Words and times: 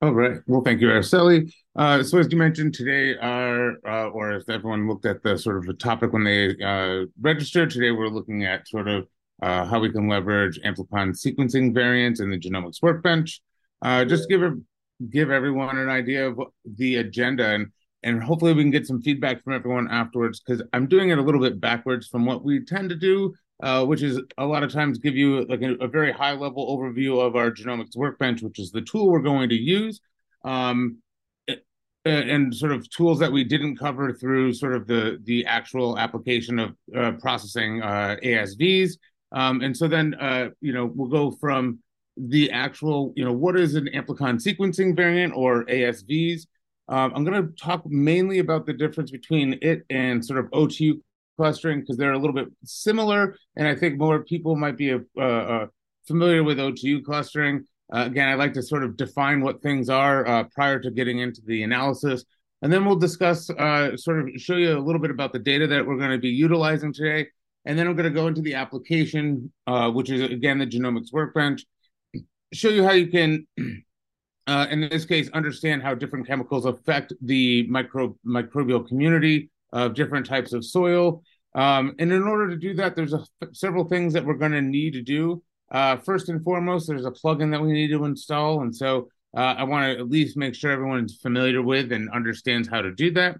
All 0.00 0.14
right. 0.14 0.38
Well, 0.46 0.60
thank 0.60 0.80
you, 0.80 0.88
Araceli. 0.88 1.52
Uh, 1.74 2.04
so 2.04 2.18
as 2.18 2.30
you 2.30 2.38
mentioned 2.38 2.72
today, 2.72 3.16
our, 3.18 3.72
uh, 3.84 4.08
or 4.10 4.32
as 4.32 4.48
everyone 4.48 4.86
looked 4.86 5.06
at 5.06 5.24
the 5.24 5.36
sort 5.36 5.56
of 5.56 5.66
the 5.66 5.74
topic 5.74 6.12
when 6.12 6.22
they 6.22 6.56
uh, 6.62 7.06
registered, 7.20 7.70
today 7.70 7.90
we're 7.90 8.08
looking 8.08 8.44
at 8.44 8.68
sort 8.68 8.86
of 8.86 9.08
uh, 9.42 9.64
how 9.64 9.80
we 9.80 9.90
can 9.90 10.08
leverage 10.08 10.60
amplicon 10.64 11.10
sequencing 11.16 11.74
variants 11.74 12.20
in 12.20 12.30
the 12.30 12.38
genomics 12.38 12.80
workbench. 12.80 13.40
Uh, 13.82 14.04
just 14.04 14.28
give 14.28 14.40
give 15.10 15.30
everyone 15.30 15.78
an 15.78 15.88
idea 15.88 16.28
of 16.28 16.40
the 16.76 16.96
agenda 16.96 17.46
and 17.46 17.68
and 18.02 18.22
hopefully 18.22 18.52
we 18.52 18.62
can 18.62 18.70
get 18.70 18.86
some 18.86 19.02
feedback 19.02 19.42
from 19.42 19.52
everyone 19.52 19.88
afterwards 19.90 20.40
because 20.40 20.62
I'm 20.72 20.86
doing 20.86 21.10
it 21.10 21.18
a 21.18 21.22
little 21.22 21.40
bit 21.40 21.60
backwards 21.60 22.06
from 22.06 22.24
what 22.24 22.44
we 22.44 22.64
tend 22.64 22.90
to 22.90 22.96
do, 22.96 23.34
uh, 23.62 23.84
which 23.84 24.02
is 24.02 24.20
a 24.38 24.46
lot 24.46 24.62
of 24.62 24.72
times 24.72 24.98
give 24.98 25.16
you 25.16 25.44
like 25.46 25.62
a, 25.62 25.74
a, 25.76 25.88
very 25.88 26.12
high 26.12 26.32
level 26.32 26.76
overview 26.76 27.20
of 27.20 27.36
our 27.36 27.50
genomics 27.50 27.96
workbench, 27.96 28.42
which 28.42 28.58
is 28.58 28.70
the 28.70 28.82
tool 28.82 29.10
we're 29.10 29.20
going 29.20 29.48
to 29.48 29.56
use, 29.56 30.00
um, 30.44 30.98
and 32.04 32.54
sort 32.54 32.72
of 32.72 32.88
tools 32.90 33.18
that 33.18 33.30
we 33.30 33.44
didn't 33.44 33.76
cover 33.76 34.12
through 34.12 34.52
sort 34.52 34.74
of 34.74 34.86
the 34.86 35.18
the 35.24 35.44
actual 35.46 35.98
application 35.98 36.58
of 36.58 36.74
uh, 36.96 37.12
processing 37.20 37.82
uh, 37.82 38.16
ASVs. 38.22 38.92
Um, 39.32 39.60
and 39.60 39.76
so 39.76 39.88
then 39.88 40.14
uh, 40.14 40.50
you 40.60 40.72
know 40.72 40.90
we'll 40.94 41.08
go 41.08 41.32
from 41.32 41.80
the 42.16 42.50
actual 42.50 43.12
you 43.16 43.24
know 43.24 43.32
what 43.32 43.58
is 43.58 43.74
an 43.74 43.88
amplicon 43.94 44.42
sequencing 44.42 44.96
variant 44.96 45.32
or 45.36 45.64
ASVs 45.64 46.46
um, 46.88 47.12
I'm 47.14 47.24
going 47.24 47.46
to 47.46 47.52
talk 47.54 47.84
mainly 47.86 48.38
about 48.38 48.64
the 48.64 48.72
difference 48.72 49.10
between 49.10 49.58
it 49.60 49.82
and 49.90 50.24
sort 50.24 50.38
of 50.38 50.50
OTU 50.52 51.00
clustering 51.38 51.80
because 51.80 51.96
they're 51.96 52.12
a 52.12 52.18
little 52.18 52.34
bit 52.34 52.48
similar, 52.64 53.36
and 53.56 53.68
I 53.68 53.76
think 53.76 53.96
more 53.96 54.24
people 54.24 54.56
might 54.56 54.76
be 54.76 54.92
uh, 54.92 54.98
uh, 55.20 55.66
familiar 56.06 56.42
with 56.42 56.58
OTU 56.58 57.04
clustering. 57.04 57.64
Uh, 57.94 58.04
again, 58.06 58.28
I'd 58.28 58.40
like 58.40 58.54
to 58.54 58.62
sort 58.62 58.82
of 58.82 58.96
define 58.96 59.40
what 59.40 59.62
things 59.62 59.88
are 59.88 60.26
uh, 60.26 60.44
prior 60.52 60.80
to 60.80 60.90
getting 60.90 61.20
into 61.20 61.40
the 61.46 61.62
analysis, 61.62 62.24
and 62.60 62.72
then 62.72 62.84
we'll 62.84 62.96
discuss, 62.96 63.46
sort 63.46 64.18
of 64.20 64.28
show 64.36 64.56
you 64.56 64.76
a 64.76 64.80
little 64.80 65.00
bit 65.00 65.12
about 65.12 65.32
the 65.32 65.38
data 65.38 65.68
that 65.68 65.86
we're 65.86 65.96
going 65.96 66.10
to 66.10 66.18
be 66.18 66.28
utilizing 66.28 66.92
today, 66.92 67.28
and 67.64 67.78
then 67.78 67.86
I'm 67.86 67.94
going 67.94 68.12
to 68.12 68.20
go 68.20 68.26
into 68.26 68.42
the 68.42 68.54
application, 68.54 69.52
which 69.94 70.10
is 70.10 70.20
again 70.22 70.58
the 70.58 70.66
genomics 70.66 71.12
workbench, 71.12 71.64
show 72.52 72.68
you 72.68 72.82
how 72.82 72.92
you 72.92 73.06
can 73.06 73.46
in 74.72 74.88
this 74.90 75.04
case, 75.04 75.30
understand 75.34 75.82
how 75.82 75.94
different 75.94 76.26
chemicals 76.26 76.64
affect 76.64 77.12
the 77.22 77.64
micro, 77.68 78.16
microbial 78.26 78.86
community 78.86 79.50
of 79.72 79.94
different 79.94 80.26
types 80.26 80.52
of 80.52 80.64
soil. 80.64 81.22
Um, 81.54 81.94
and 81.98 82.12
in 82.12 82.22
order 82.22 82.50
to 82.50 82.56
do 82.56 82.74
that, 82.74 82.94
there's 82.94 83.14
a, 83.14 83.24
several 83.52 83.84
things 83.84 84.12
that 84.12 84.24
we're 84.24 84.34
going 84.34 84.52
to 84.52 84.62
need 84.62 84.92
to 84.94 85.02
do. 85.02 85.42
Uh, 85.70 85.96
first 85.96 86.28
and 86.28 86.42
foremost, 86.42 86.88
there's 86.88 87.04
a 87.04 87.10
plugin 87.10 87.50
that 87.50 87.60
we 87.60 87.72
need 87.72 87.88
to 87.88 88.04
install. 88.04 88.62
And 88.62 88.74
so 88.74 89.08
uh, 89.36 89.54
I 89.58 89.64
want 89.64 89.84
to 89.84 90.00
at 90.00 90.08
least 90.08 90.36
make 90.36 90.54
sure 90.54 90.70
everyone's 90.70 91.16
familiar 91.16 91.62
with 91.62 91.92
and 91.92 92.10
understands 92.10 92.68
how 92.68 92.82
to 92.82 92.92
do 92.92 93.10
that. 93.12 93.36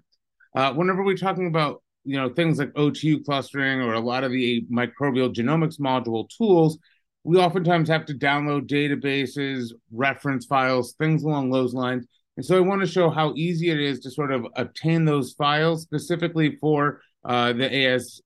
Uh, 0.55 0.73
whenever 0.73 1.03
we're 1.03 1.17
talking 1.17 1.47
about 1.47 1.81
you 2.05 2.15
know 2.15 2.29
things 2.29 2.59
like 2.59 2.73
OTU 2.73 3.23
clustering 3.23 3.81
or 3.81 3.93
a 3.93 3.99
lot 3.99 4.23
of 4.23 4.31
the 4.31 4.65
microbial 4.71 5.33
genomics 5.33 5.79
module 5.79 6.27
tools, 6.29 6.77
we 7.23 7.37
oftentimes 7.37 7.89
have 7.89 8.05
to 8.05 8.13
download 8.13 8.67
databases, 8.67 9.71
reference 9.91 10.45
files, 10.45 10.93
things 10.93 11.23
along 11.23 11.51
those 11.51 11.73
lines. 11.73 12.07
And 12.39 12.45
so 12.45 12.55
I 12.55 12.61
want 12.61 12.79
to 12.79 12.87
show 12.87 13.09
how 13.09 13.33
easy 13.35 13.69
it 13.69 13.81
is 13.81 13.99
to 13.99 14.09
sort 14.09 14.31
of 14.31 14.47
obtain 14.55 15.03
those 15.03 15.33
files 15.33 15.81
specifically 15.81 16.55
for 16.55 17.01
uh, 17.25 17.51
the 17.51 17.85
AS, 17.85 18.21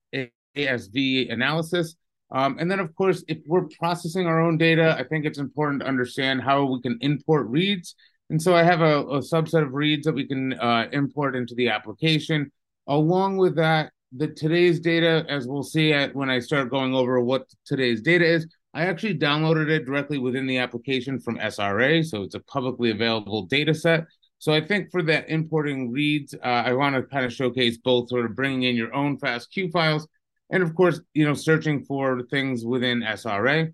ASV 0.55 1.33
analysis. 1.33 1.95
Um, 2.29 2.57
and 2.59 2.69
then, 2.69 2.79
of 2.79 2.93
course, 2.93 3.23
if 3.27 3.39
we're 3.47 3.67
processing 3.79 4.27
our 4.27 4.39
own 4.39 4.59
data, 4.59 4.95
I 4.99 5.03
think 5.03 5.25
it's 5.25 5.39
important 5.39 5.81
to 5.81 5.87
understand 5.87 6.43
how 6.43 6.63
we 6.63 6.79
can 6.79 6.99
import 7.01 7.47
reads. 7.47 7.95
And 8.29 8.39
so 8.39 8.55
I 8.55 8.61
have 8.61 8.81
a, 8.81 8.99
a 8.99 9.19
subset 9.21 9.63
of 9.63 9.73
reads 9.73 10.05
that 10.05 10.13
we 10.13 10.27
can 10.27 10.53
uh, 10.59 10.89
import 10.91 11.35
into 11.35 11.55
the 11.55 11.69
application. 11.69 12.51
Along 12.87 13.37
with 13.37 13.55
that, 13.55 13.93
the 14.15 14.27
today's 14.27 14.79
data, 14.79 15.25
as 15.27 15.47
we'll 15.47 15.63
see 15.63 15.91
at, 15.91 16.15
when 16.15 16.29
I 16.29 16.37
start 16.37 16.69
going 16.69 16.93
over 16.93 17.19
what 17.19 17.47
today's 17.65 18.03
data 18.03 18.25
is, 18.25 18.45
I 18.73 18.85
actually 18.85 19.17
downloaded 19.17 19.69
it 19.69 19.85
directly 19.85 20.17
within 20.17 20.47
the 20.47 20.57
application 20.57 21.19
from 21.19 21.37
SRA, 21.37 22.03
so 22.03 22.23
it's 22.23 22.35
a 22.35 22.39
publicly 22.39 22.91
available 22.91 23.45
data 23.45 23.73
set. 23.73 24.05
So 24.39 24.51
I 24.51 24.61
think 24.61 24.91
for 24.91 25.03
that 25.03 25.29
importing 25.29 25.91
reads, 25.91 26.33
uh, 26.33 26.47
I 26.47 26.73
want 26.73 26.95
to 26.95 27.03
kind 27.03 27.25
of 27.25 27.31
showcase 27.31 27.77
both 27.77 28.09
sort 28.09 28.25
of 28.25 28.35
bringing 28.35 28.63
in 28.63 28.75
your 28.75 28.93
own 28.93 29.17
FASTQ 29.17 29.71
files 29.71 30.07
and 30.53 30.61
of 30.61 30.75
course, 30.75 31.01
you 31.15 31.25
know, 31.25 31.33
searching 31.33 31.83
for 31.83 32.21
things 32.29 32.63
within 32.63 33.01
SRA. 33.01 33.73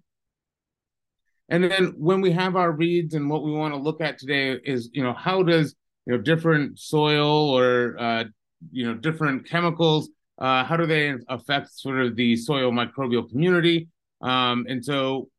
And 1.49 1.63
then 1.63 1.93
when 1.97 2.21
we 2.21 2.31
have 2.31 2.55
our 2.55 2.71
reads 2.71 3.15
and 3.15 3.29
what 3.29 3.43
we 3.43 3.51
want 3.51 3.73
to 3.73 3.79
look 3.79 3.99
at 3.99 4.17
today 4.17 4.57
is, 4.63 4.89
you 4.93 5.03
know, 5.03 5.13
how 5.13 5.43
does, 5.43 5.75
you 6.05 6.13
know, 6.13 6.21
different 6.21 6.79
soil 6.79 7.49
or, 7.49 7.95
uh, 7.99 8.23
you 8.71 8.85
know, 8.85 8.93
different 8.93 9.45
chemicals, 9.45 10.09
uh, 10.37 10.63
how 10.63 10.77
do 10.77 10.85
they 10.85 11.15
affect 11.27 11.73
sort 11.73 11.99
of 11.99 12.15
the 12.15 12.37
soil 12.37 12.71
microbial 12.71 13.29
community? 13.29 13.89
Um, 14.21 14.65
and 14.67 14.83
so 14.83 15.29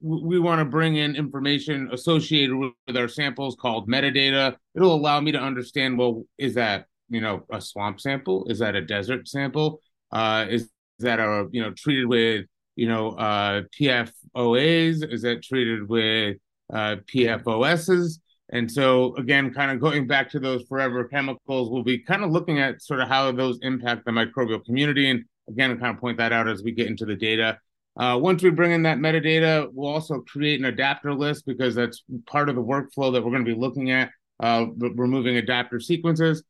we 0.00 0.38
want 0.38 0.58
to 0.58 0.66
bring 0.66 0.96
in 0.96 1.16
information 1.16 1.88
associated 1.90 2.54
with 2.54 2.96
our 2.96 3.08
samples 3.08 3.56
called 3.58 3.88
metadata. 3.88 4.54
It'll 4.74 4.94
allow 4.94 5.20
me 5.20 5.32
to 5.32 5.38
understand, 5.38 5.96
well, 5.96 6.24
is 6.36 6.54
that, 6.54 6.86
you 7.08 7.22
know, 7.22 7.46
a 7.50 7.60
swamp 7.60 8.00
sample? 8.00 8.46
Is 8.50 8.58
that 8.58 8.74
a 8.74 8.82
desert 8.82 9.28
sample? 9.28 9.80
Uh, 10.12 10.46
is 10.50 10.68
that 10.98 11.20
a, 11.20 11.48
you 11.52 11.62
know, 11.62 11.72
treated 11.72 12.06
with, 12.06 12.44
you 12.76 12.86
know, 12.86 13.12
uh, 13.12 13.62
PFOAs? 13.80 15.10
Is 15.10 15.22
that 15.22 15.42
treated 15.42 15.88
with 15.88 16.36
uh, 16.72 16.96
PFOSs? 17.12 18.18
And 18.50 18.70
so, 18.70 19.16
again, 19.16 19.54
kind 19.54 19.70
of 19.70 19.80
going 19.80 20.06
back 20.06 20.28
to 20.30 20.38
those 20.38 20.64
forever 20.68 21.04
chemicals, 21.04 21.70
we'll 21.70 21.82
be 21.82 21.98
kind 21.98 22.22
of 22.22 22.30
looking 22.30 22.58
at 22.58 22.82
sort 22.82 23.00
of 23.00 23.08
how 23.08 23.32
those 23.32 23.58
impact 23.62 24.04
the 24.04 24.10
microbial 24.10 24.62
community 24.62 25.08
and 25.08 25.24
again, 25.48 25.78
kind 25.78 25.94
of 25.94 26.00
point 26.00 26.18
that 26.18 26.32
out 26.32 26.48
as 26.48 26.62
we 26.62 26.72
get 26.72 26.86
into 26.86 27.04
the 27.04 27.16
data. 27.16 27.58
Uh, 27.96 28.18
once 28.20 28.42
we 28.42 28.50
bring 28.50 28.72
in 28.72 28.82
that 28.82 28.98
metadata, 28.98 29.68
we'll 29.72 29.92
also 29.92 30.20
create 30.20 30.58
an 30.58 30.66
adapter 30.66 31.14
list 31.14 31.46
because 31.46 31.74
that's 31.74 32.02
part 32.26 32.48
of 32.48 32.56
the 32.56 32.62
workflow 32.62 33.12
that 33.12 33.22
we're 33.22 33.30
going 33.30 33.44
to 33.44 33.54
be 33.54 33.58
looking 33.58 33.92
at, 33.92 34.10
uh, 34.40 34.66
removing 34.78 35.36
adapter 35.36 35.78
sequences. 35.78 36.42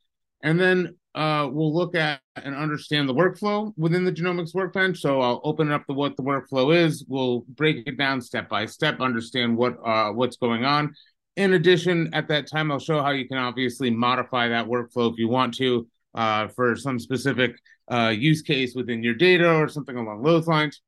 And 0.42 0.58
then 0.58 0.96
uh, 1.14 1.48
we'll 1.50 1.74
look 1.74 1.94
at 1.94 2.20
and 2.36 2.54
understand 2.54 3.08
the 3.08 3.14
workflow 3.14 3.72
within 3.76 4.04
the 4.04 4.12
genomics 4.12 4.54
workbench. 4.54 5.00
So 5.00 5.20
I'll 5.20 5.40
open 5.44 5.70
up 5.70 5.84
the 5.86 5.94
what 5.94 6.16
the 6.16 6.22
workflow 6.22 6.74
is. 6.74 7.04
We'll 7.08 7.40
break 7.48 7.86
it 7.86 7.96
down 7.96 8.20
step 8.20 8.48
by 8.48 8.66
step, 8.66 9.00
understand 9.00 9.56
what 9.56 9.76
uh, 9.84 10.10
what's 10.10 10.36
going 10.36 10.64
on. 10.64 10.94
In 11.36 11.54
addition, 11.54 12.10
at 12.14 12.28
that 12.28 12.48
time, 12.48 12.70
I'll 12.70 12.78
show 12.78 13.02
how 13.02 13.10
you 13.10 13.28
can 13.28 13.38
obviously 13.38 13.90
modify 13.90 14.48
that 14.48 14.66
workflow 14.66 15.12
if 15.12 15.18
you 15.18 15.28
want 15.28 15.54
to 15.54 15.86
uh, 16.14 16.48
for 16.48 16.76
some 16.76 16.98
specific 16.98 17.56
uh, 17.90 18.12
use 18.16 18.42
case 18.42 18.74
within 18.74 19.02
your 19.02 19.14
data 19.14 19.50
or 19.52 19.68
something 19.68 19.96
along 19.96 20.22
those 20.22 20.46
lines. 20.46 20.80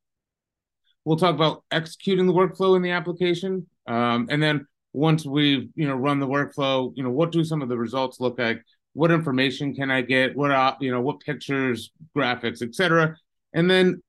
We'll 1.05 1.17
talk 1.17 1.35
about 1.35 1.63
executing 1.71 2.27
the 2.27 2.33
workflow 2.33 2.75
in 2.75 2.81
the 2.81 2.91
application. 2.91 3.67
Um, 3.87 4.27
and 4.29 4.43
then 4.43 4.67
once 4.93 5.25
we've, 5.25 5.69
you 5.75 5.87
know, 5.87 5.95
run 5.95 6.19
the 6.19 6.27
workflow, 6.27 6.91
you 6.95 7.03
know, 7.03 7.11
what 7.11 7.31
do 7.31 7.43
some 7.43 7.61
of 7.61 7.69
the 7.69 7.77
results 7.77 8.19
look 8.19 8.39
like? 8.39 8.61
What 8.93 9.11
information 9.11 9.73
can 9.73 9.91
I 9.91 10.01
get? 10.01 10.35
What, 10.35 10.51
uh, 10.51 10.75
you 10.81 10.91
know, 10.91 11.01
what 11.01 11.19
pictures, 11.19 11.91
graphics, 12.15 12.61
etc. 12.61 13.15
And 13.53 13.69
then, 13.69 14.01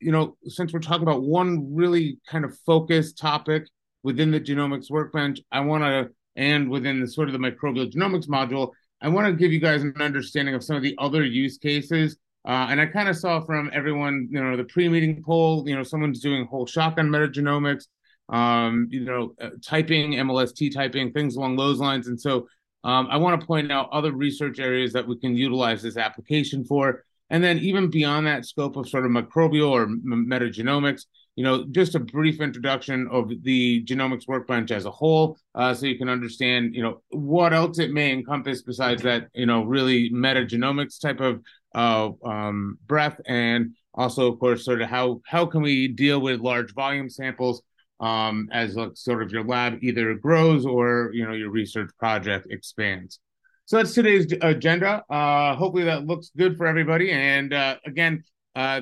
you 0.00 0.12
know, 0.12 0.36
since 0.46 0.72
we're 0.72 0.80
talking 0.80 1.02
about 1.02 1.22
one 1.22 1.74
really 1.74 2.18
kind 2.26 2.44
of 2.44 2.58
focused 2.66 3.18
topic 3.18 3.66
within 4.02 4.30
the 4.30 4.40
genomics 4.40 4.90
workbench, 4.90 5.40
I 5.52 5.60
want 5.60 5.84
to, 5.84 6.08
and 6.36 6.70
within 6.70 7.00
the 7.00 7.08
sort 7.08 7.28
of 7.28 7.32
the 7.32 7.38
microbial 7.38 7.92
genomics 7.92 8.26
module, 8.26 8.70
I 9.02 9.08
want 9.08 9.26
to 9.26 9.32
give 9.34 9.52
you 9.52 9.60
guys 9.60 9.82
an 9.82 9.94
understanding 10.00 10.54
of 10.54 10.64
some 10.64 10.76
of 10.76 10.82
the 10.82 10.94
other 10.98 11.24
use 11.24 11.58
cases 11.58 12.16
uh, 12.46 12.68
and 12.70 12.80
I 12.80 12.86
kind 12.86 13.08
of 13.08 13.16
saw 13.16 13.40
from 13.40 13.70
everyone, 13.72 14.28
you 14.30 14.42
know, 14.42 14.56
the 14.56 14.64
pre-meeting 14.64 15.22
poll, 15.24 15.68
you 15.68 15.76
know, 15.76 15.82
someone's 15.82 16.20
doing 16.20 16.46
whole 16.46 16.66
shotgun 16.66 17.08
metagenomics, 17.08 17.86
um, 18.30 18.88
you 18.90 19.04
know, 19.04 19.34
uh, 19.40 19.50
typing, 19.62 20.12
MLST 20.12 20.72
typing, 20.72 21.12
things 21.12 21.36
along 21.36 21.56
those 21.56 21.80
lines. 21.80 22.06
And 22.06 22.18
so 22.18 22.48
um, 22.82 23.08
I 23.10 23.18
want 23.18 23.40
to 23.40 23.46
point 23.46 23.70
out 23.70 23.90
other 23.92 24.12
research 24.12 24.58
areas 24.58 24.92
that 24.94 25.06
we 25.06 25.18
can 25.18 25.36
utilize 25.36 25.82
this 25.82 25.98
application 25.98 26.64
for. 26.64 27.04
And 27.28 27.44
then 27.44 27.58
even 27.58 27.90
beyond 27.90 28.26
that 28.26 28.46
scope 28.46 28.76
of 28.76 28.88
sort 28.88 29.04
of 29.04 29.12
microbial 29.12 29.70
or 29.70 29.86
metagenomics, 29.86 31.04
you 31.36 31.44
know, 31.44 31.64
just 31.70 31.94
a 31.94 32.00
brief 32.00 32.40
introduction 32.40 33.08
of 33.10 33.30
the 33.42 33.84
genomics 33.84 34.26
workbench 34.26 34.70
as 34.70 34.84
a 34.84 34.90
whole, 34.90 35.38
uh, 35.54 35.72
so 35.72 35.86
you 35.86 35.96
can 35.96 36.08
understand, 36.08 36.74
you 36.74 36.82
know, 36.82 37.02
what 37.10 37.52
else 37.52 37.78
it 37.78 37.92
may 37.92 38.12
encompass 38.12 38.62
besides 38.62 39.02
that, 39.02 39.28
you 39.34 39.46
know, 39.46 39.62
really 39.62 40.10
metagenomics 40.10 41.00
type 41.00 41.20
of 41.20 41.40
uh, 41.74 42.10
um, 42.28 42.78
breadth, 42.86 43.20
and 43.26 43.74
also, 43.94 44.32
of 44.32 44.38
course, 44.38 44.64
sort 44.64 44.82
of 44.82 44.88
how 44.88 45.20
how 45.26 45.46
can 45.46 45.62
we 45.62 45.88
deal 45.88 46.20
with 46.20 46.40
large 46.40 46.74
volume 46.74 47.08
samples 47.08 47.62
um, 48.00 48.48
as 48.52 48.76
sort 48.94 49.22
of 49.22 49.30
your 49.30 49.44
lab 49.44 49.82
either 49.82 50.14
grows 50.14 50.66
or 50.66 51.10
you 51.12 51.26
know 51.26 51.32
your 51.32 51.50
research 51.50 51.90
project 51.98 52.46
expands. 52.50 53.20
So 53.66 53.76
that's 53.76 53.94
today's 53.94 54.26
agenda. 54.42 55.04
Uh, 55.08 55.54
hopefully 55.54 55.84
that 55.84 56.04
looks 56.04 56.32
good 56.36 56.56
for 56.56 56.66
everybody. 56.66 57.12
And 57.12 57.52
uh, 57.54 57.76
again, 57.86 58.24
uh, 58.56 58.80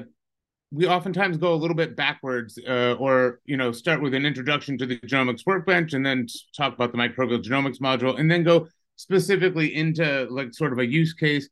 we 0.71 0.87
oftentimes 0.87 1.37
go 1.39 1.55
a 1.55 1.57
little 1.57 1.77
bit 1.77 1.97
backwards, 1.97 2.59
uh, 2.69 2.95
or 2.99 3.41
you 3.45 3.57
know, 3.57 3.73
start 3.73 4.03
with 4.03 4.15
an 4.15 4.27
introduction 4.27 4.77
to 4.79 4.87
the 4.87 4.99
genomics 4.99 5.47
workbench, 5.47 5.95
and 5.95 6.05
then 6.05 6.27
talk 6.57 6.75
about 6.75 6.93
the 6.93 6.99
microbial 6.99 7.43
genomics 7.43 7.81
module, 7.81 8.19
and 8.19 8.31
then 8.31 8.45
go 8.45 8.69
specifically 8.97 9.75
into 9.75 10.27
like 10.31 10.53
sort 10.53 10.73
of 10.73 10.79
a 10.79 10.87
use 10.87 11.15
case. 11.15 11.49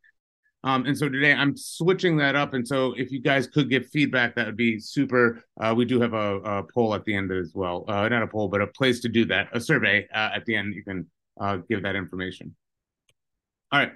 Um, 0.65 0.85
and 0.85 0.99
so 0.99 1.09
today 1.09 1.33
I'm 1.33 1.57
switching 1.57 2.17
that 2.17 2.35
up. 2.35 2.53
And 2.53 2.67
so 2.67 2.93
if 2.95 3.13
you 3.13 3.21
guys 3.21 3.47
could 3.47 3.71
give 3.71 3.87
feedback, 3.87 4.35
that 4.35 4.47
would 4.47 4.57
be 4.57 4.81
super. 4.81 5.45
Uh, 5.61 5.73
we 5.77 5.85
do 5.85 6.01
have 6.01 6.13
a, 6.13 6.41
a, 6.41 6.63
poll 6.65 6.93
at 6.93 7.05
the 7.05 7.15
end 7.15 7.31
as 7.31 7.53
well. 7.55 7.85
Uh, 7.87 8.09
not 8.09 8.25
a 8.25 8.27
poll, 8.27 8.49
but 8.49 8.61
a 8.61 8.67
place 8.67 8.99
to 9.01 9.09
do 9.09 9.25
that, 9.27 9.49
a 9.53 9.61
survey 9.61 10.09
uh, 10.13 10.31
at 10.35 10.45
the 10.45 10.57
end. 10.57 10.75
You 10.75 10.83
can 10.83 11.09
uh, 11.41 11.59
give 11.69 11.85
that 11.85 11.95
information. 11.95 12.57
All 13.71 13.79
right. 13.79 13.93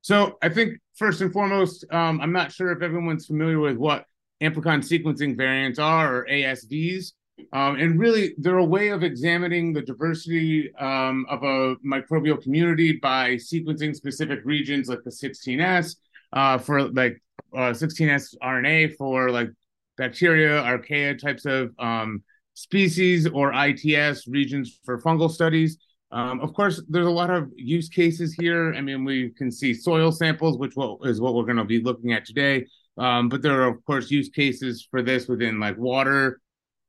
So 0.00 0.38
I 0.40 0.48
think 0.48 0.78
first 0.96 1.20
and 1.20 1.30
foremost, 1.30 1.84
um, 1.90 2.20
I'm 2.22 2.32
not 2.32 2.52
sure 2.52 2.72
if 2.72 2.82
everyone's 2.82 3.26
familiar 3.26 3.60
with 3.60 3.76
what 3.76 4.06
amplicon 4.44 4.80
sequencing 4.80 5.36
variants 5.36 5.78
are 5.78 6.16
or 6.16 6.26
ASVs. 6.26 7.12
Um, 7.52 7.76
and 7.76 7.98
really, 7.98 8.34
they're 8.38 8.58
a 8.58 8.64
way 8.64 8.88
of 8.88 9.02
examining 9.02 9.72
the 9.72 9.82
diversity 9.82 10.72
um, 10.76 11.26
of 11.28 11.42
a 11.42 11.76
microbial 11.84 12.40
community 12.40 12.92
by 12.92 13.34
sequencing 13.34 13.94
specific 13.94 14.40
regions 14.44 14.88
like 14.88 15.02
the 15.04 15.10
16S 15.10 15.96
uh, 16.32 16.58
for 16.58 16.88
like 16.90 17.20
uh, 17.54 17.70
16S 17.70 18.34
RNA 18.42 18.96
for 18.96 19.30
like 19.30 19.48
bacteria, 19.96 20.62
archaea 20.62 21.18
types 21.18 21.44
of 21.44 21.70
um, 21.78 22.22
species, 22.54 23.26
or 23.26 23.52
ITS 23.52 24.28
regions 24.28 24.78
for 24.84 25.00
fungal 25.00 25.30
studies. 25.30 25.78
Um, 26.12 26.40
of 26.40 26.54
course, 26.54 26.80
there's 26.88 27.06
a 27.06 27.10
lot 27.10 27.30
of 27.30 27.50
use 27.56 27.88
cases 27.88 28.34
here. 28.34 28.72
I 28.74 28.80
mean, 28.80 29.04
we 29.04 29.30
can 29.30 29.50
see 29.50 29.74
soil 29.74 30.12
samples, 30.12 30.58
which 30.58 30.74
is 31.02 31.20
what 31.20 31.34
we're 31.34 31.44
going 31.44 31.56
to 31.56 31.64
be 31.64 31.80
looking 31.80 32.12
at 32.12 32.24
today. 32.24 32.66
Um, 32.96 33.28
but 33.28 33.42
there 33.42 33.60
are, 33.62 33.68
of 33.68 33.84
course, 33.84 34.10
use 34.10 34.28
cases 34.28 34.86
for 34.90 35.02
this 35.02 35.26
within 35.26 35.58
like 35.58 35.76
water 35.76 36.40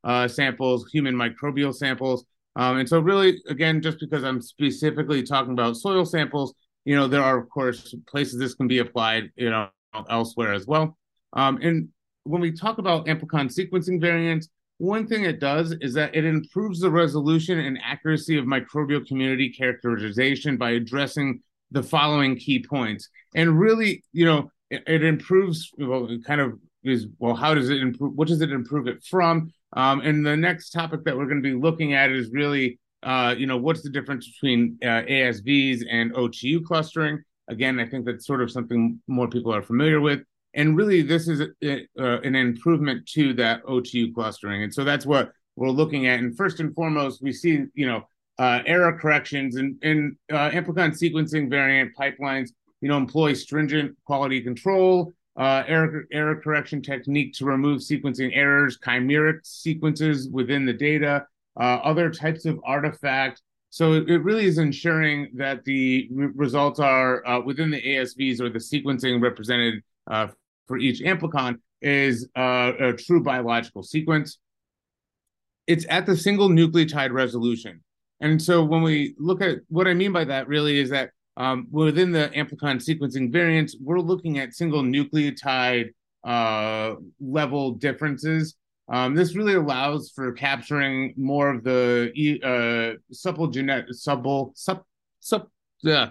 uh, 0.04 0.28
samples, 0.28 0.90
human 0.92 1.16
microbial 1.16 1.74
samples. 1.74 2.26
Um, 2.56 2.78
and 2.78 2.88
so, 2.88 3.00
really, 3.00 3.42
again, 3.48 3.82
just 3.82 4.00
because 4.00 4.24
I'm 4.24 4.42
specifically 4.42 5.24
talking 5.24 5.54
about 5.54 5.78
soil 5.78 6.06
samples, 6.06 6.54
you 6.86 6.96
know, 6.96 7.08
there 7.08 7.24
are, 7.24 7.40
of 7.40 7.50
course, 7.50 7.94
places 8.08 8.40
this 8.40 8.54
can 8.54 8.68
be 8.68 8.78
applied, 8.78 9.32
you 9.36 9.50
know, 9.50 9.70
elsewhere 10.10 10.54
as 10.54 10.68
well. 10.68 10.98
Um, 11.34 11.60
and 11.62 11.90
when 12.24 12.42
we 12.42 12.52
talk 12.52 12.78
about 12.78 13.08
amplicon 13.08 13.54
sequencing 13.54 14.00
variants, 14.00 14.48
one 14.78 15.08
thing 15.08 15.24
it 15.24 15.40
does 15.40 15.74
is 15.82 15.94
that 15.94 16.16
it 16.16 16.26
improves 16.26 16.80
the 16.80 16.92
resolution 16.92 17.60
and 17.60 17.80
accuracy 17.84 18.38
of 18.38 18.46
microbial 18.46 19.06
community 19.06 19.50
characterization 19.50 20.58
by 20.58 20.72
addressing 20.72 21.42
the 21.72 21.84
following 21.84 22.36
key 22.36 22.64
points. 22.64 23.10
And 23.36 23.60
really, 23.60 24.04
you 24.12 24.26
know, 24.26 24.52
it, 24.70 25.04
improves, 25.04 25.72
well, 25.78 26.10
it 26.10 26.24
kind 26.24 26.42
of 26.42 26.60
is, 26.84 27.08
well, 27.20 27.36
how 27.36 27.54
does 27.54 27.70
it 27.70 27.80
improve? 27.80 28.14
What 28.16 28.28
does 28.28 28.42
it 28.42 28.52
improve 28.52 28.88
it 28.88 29.04
from? 29.04 29.52
Um, 29.74 30.02
and 30.02 30.26
the 30.26 30.38
next 30.38 30.70
topic 30.70 31.04
that 31.04 31.18
we're 31.18 31.26
going 31.26 31.42
to 31.42 31.50
be 31.50 31.56
looking 31.56 31.94
at 31.94 32.12
is 32.12 32.30
really, 32.32 32.80
uh, 33.04 33.36
you 33.38 33.48
know, 33.48 33.58
what's 33.58 33.82
the 33.82 33.90
difference 33.90 34.28
between 34.28 34.78
uh, 34.82 35.04
ASVs 35.08 35.84
and 35.90 36.14
OTU 36.14 36.64
clustering? 36.64 37.24
Again, 37.48 37.80
I 37.80 37.88
think 37.88 38.06
that's 38.06 38.26
sort 38.26 38.42
of 38.42 38.52
something 38.52 39.00
more 39.08 39.28
people 39.28 39.54
are 39.54 39.62
familiar 39.62 40.02
with 40.02 40.22
and 40.56 40.78
really 40.78 41.02
this 41.02 41.28
is 41.28 41.42
a, 41.42 41.88
uh, 42.00 42.22
an 42.22 42.34
improvement 42.36 43.06
to 43.10 43.34
that 43.34 43.64
OTU 43.66 44.14
clustering. 44.14 44.64
And 44.64 44.74
so 44.74 44.84
that's 44.84 45.06
what 45.06 45.32
we're 45.56 45.70
looking 45.70 46.08
at. 46.08 46.20
And 46.20 46.36
first 46.36 46.60
and 46.60 46.74
foremost, 46.74 47.22
we 47.22 47.34
see, 47.34 47.66
you 47.76 47.86
know, 47.86 48.08
uh, 48.40 48.62
error 48.66 48.98
corrections 48.98 49.58
and, 49.58 49.78
and 49.84 50.16
uh, 50.32 50.50
amplicon 50.50 50.92
sequencing 50.92 51.50
variant 51.50 51.92
pipelines, 51.96 52.50
you 52.86 52.90
know, 52.90 52.98
employ 52.98 53.34
stringent 53.34 53.98
quality 54.06 54.40
control, 54.40 55.12
uh, 55.40 55.64
error, 55.66 56.06
error 56.12 56.40
correction 56.40 56.84
technique 56.84 57.34
to 57.34 57.44
remove 57.44 57.82
sequencing 57.82 58.30
errors, 58.36 58.78
chimeric 58.78 59.40
sequences 59.42 60.30
within 60.30 60.68
the 60.68 60.74
data, 60.74 61.26
uh, 61.60 61.80
other 61.84 62.12
types 62.12 62.46
of 62.46 62.60
artifact. 62.64 63.42
So 63.72 63.94
it, 63.94 64.08
it, 64.08 64.20
really 64.20 64.46
is 64.46 64.60
ensuring 64.60 65.32
that 65.34 65.66
the 65.66 66.08
re- 66.12 66.30
results 66.36 66.80
are 66.80 67.26
uh, 67.26 67.42
within 67.42 67.72
the 67.72 67.82
ASVs 67.82 68.40
or 68.40 68.52
the 68.52 68.60
sequencing 68.60 69.20
represented 69.20 69.82
uh, 70.06 70.28
for 70.68 70.78
each 70.78 71.02
amplicon 71.02 71.56
is 71.82 72.30
uh, 72.38 72.74
a 72.80 72.94
true 72.94 73.24
biological 73.24 73.82
sequence. 73.82 74.38
It's 75.66 75.88
at 75.90 76.06
the 76.06 76.16
single 76.16 76.50
nucleotide 76.50 77.14
resolution. 77.14 77.82
And 78.20 78.40
so 78.40 78.64
when 78.64 78.84
we 78.84 79.16
look 79.18 79.42
at 79.42 79.62
what 79.70 79.88
I 79.88 79.96
mean 79.96 80.12
by 80.12 80.26
that 80.26 80.48
really 80.48 80.78
is 80.78 80.92
that 80.92 81.10
um, 81.38 81.68
within 81.72 82.12
the 82.12 82.32
amplicon 82.36 82.78
sequencing 82.78 83.32
variants, 83.32 83.76
we're 83.82 84.00
looking 84.00 84.40
at 84.40 84.54
single 84.54 84.84
nucleotide 84.84 85.90
uh, 86.24 86.96
level 87.20 87.72
differences. 87.72 88.56
Um, 88.88 89.16
this 89.16 89.36
really 89.36 89.56
allows 89.56 90.12
for 90.12 90.32
capturing 90.32 91.14
more 91.18 91.50
of 91.50 91.64
the 91.64 92.40
uh, 92.44 93.00
supple 93.12 93.48
genetic, 93.48 93.94
supple, 93.94 94.54
sup, 94.56 94.86
sup, 95.20 95.50
uh, 95.88 96.08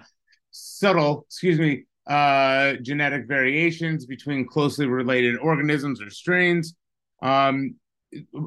subtle, 0.50 1.24
excuse 1.28 1.58
me, 1.58 1.84
uh, 2.06 2.74
genetic 2.82 3.26
variations 3.26 4.06
between 4.06 4.46
closely 4.46 4.86
related 4.86 5.38
organisms 5.38 6.02
or 6.02 6.10
strains. 6.10 6.74
Um, 7.22 7.76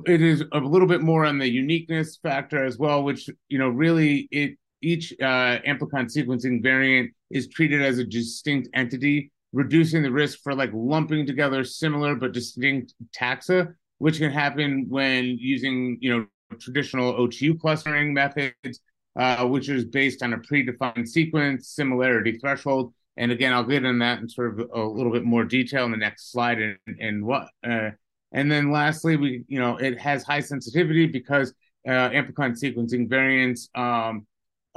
it 0.05 0.21
is 0.21 0.43
a 0.53 0.59
little 0.59 0.87
bit 0.87 1.01
more 1.01 1.25
on 1.25 1.39
the 1.39 1.49
uniqueness 1.49 2.17
factor 2.17 2.63
as 2.63 2.77
well, 2.77 3.03
which 3.03 3.29
you 3.49 3.57
know 3.57 3.69
really 3.69 4.27
it 4.31 4.57
each 4.81 5.13
uh, 5.21 5.59
amplicon 5.67 6.05
sequencing 6.05 6.61
variant 6.61 7.11
is 7.29 7.47
treated 7.47 7.81
as 7.81 7.97
a 7.97 8.03
distinct 8.03 8.69
entity, 8.73 9.31
reducing 9.53 10.03
the 10.03 10.11
risk 10.11 10.39
for 10.43 10.53
like 10.53 10.71
lumping 10.73 11.25
together 11.25 11.63
similar 11.63 12.15
but 12.15 12.31
distinct 12.31 12.93
taxa, 13.15 13.73
which 13.97 14.19
can 14.19 14.31
happen 14.31 14.85
when 14.89 15.25
using 15.25 15.97
you 16.01 16.17
know 16.17 16.25
traditional 16.59 17.13
OTU 17.13 17.59
clustering 17.59 18.13
methods, 18.13 18.79
uh, 19.15 19.45
which 19.45 19.69
is 19.69 19.85
based 19.85 20.23
on 20.23 20.33
a 20.33 20.37
predefined 20.37 21.07
sequence 21.07 21.69
similarity 21.69 22.37
threshold 22.37 22.93
and 23.17 23.31
again, 23.31 23.51
I'll 23.51 23.63
get 23.63 23.83
into 23.83 23.99
that 23.99 24.19
in 24.19 24.29
sort 24.29 24.59
of 24.59 24.69
a 24.73 24.79
little 24.79 25.11
bit 25.11 25.25
more 25.25 25.43
detail 25.43 25.85
in 25.85 25.91
the 25.91 25.97
next 25.97 26.31
slide 26.31 26.59
and, 26.59 26.77
and 26.99 27.25
what. 27.25 27.49
Uh, 27.67 27.89
and 28.31 28.51
then 28.51 28.71
lastly, 28.71 29.17
we 29.17 29.43
you 29.47 29.59
know 29.59 29.77
it 29.77 29.99
has 29.99 30.23
high 30.23 30.41
sensitivity 30.41 31.07
because 31.07 31.53
uh, 31.87 32.09
amplicon 32.09 32.61
sequencing 32.61 33.09
variants 33.09 33.69
um, 33.73 34.27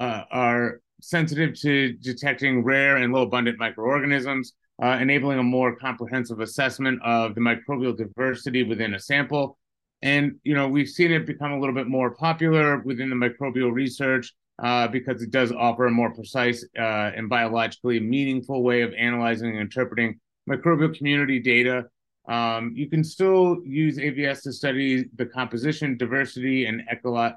uh, 0.00 0.24
are 0.30 0.80
sensitive 1.02 1.58
to 1.60 1.92
detecting 1.94 2.64
rare 2.64 2.96
and 2.96 3.12
low 3.12 3.22
abundant 3.22 3.58
microorganisms, 3.58 4.54
uh, 4.82 4.98
enabling 5.00 5.38
a 5.38 5.42
more 5.42 5.76
comprehensive 5.76 6.40
assessment 6.40 7.00
of 7.04 7.34
the 7.34 7.40
microbial 7.40 7.96
diversity 7.96 8.62
within 8.62 8.94
a 8.94 8.98
sample. 8.98 9.58
And 10.02 10.36
you 10.42 10.54
know 10.54 10.66
we've 10.66 10.88
seen 10.88 11.12
it 11.12 11.26
become 11.26 11.52
a 11.52 11.60
little 11.60 11.74
bit 11.74 11.86
more 11.86 12.12
popular 12.12 12.78
within 12.78 13.10
the 13.10 13.16
microbial 13.16 13.72
research 13.72 14.32
uh, 14.62 14.88
because 14.88 15.22
it 15.22 15.30
does 15.30 15.52
offer 15.52 15.86
a 15.86 15.90
more 15.90 16.12
precise 16.12 16.64
uh, 16.78 17.10
and 17.14 17.28
biologically 17.28 18.00
meaningful 18.00 18.62
way 18.62 18.80
of 18.82 18.92
analyzing 18.94 19.50
and 19.50 19.58
interpreting 19.58 20.18
microbial 20.48 20.96
community 20.96 21.38
data. 21.38 21.84
Um, 22.28 22.72
you 22.74 22.88
can 22.88 23.02
still 23.02 23.58
use 23.64 23.98
AVS 23.98 24.42
to 24.42 24.52
study 24.52 25.06
the 25.16 25.26
composition, 25.26 25.96
diversity, 25.96 26.66
and 26.66 26.82
ecolo- 26.92 27.34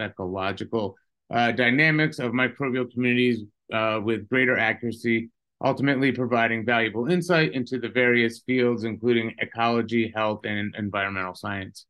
ecological 0.00 0.96
uh, 1.30 1.52
dynamics 1.52 2.18
of 2.18 2.32
microbial 2.32 2.90
communities 2.92 3.40
uh, 3.72 4.00
with 4.02 4.28
greater 4.28 4.58
accuracy, 4.58 5.30
ultimately 5.64 6.12
providing 6.12 6.64
valuable 6.64 7.10
insight 7.10 7.52
into 7.52 7.78
the 7.78 7.88
various 7.88 8.40
fields, 8.40 8.84
including 8.84 9.34
ecology, 9.38 10.12
health, 10.14 10.40
and 10.44 10.74
environmental 10.76 11.34
science. 11.34 11.86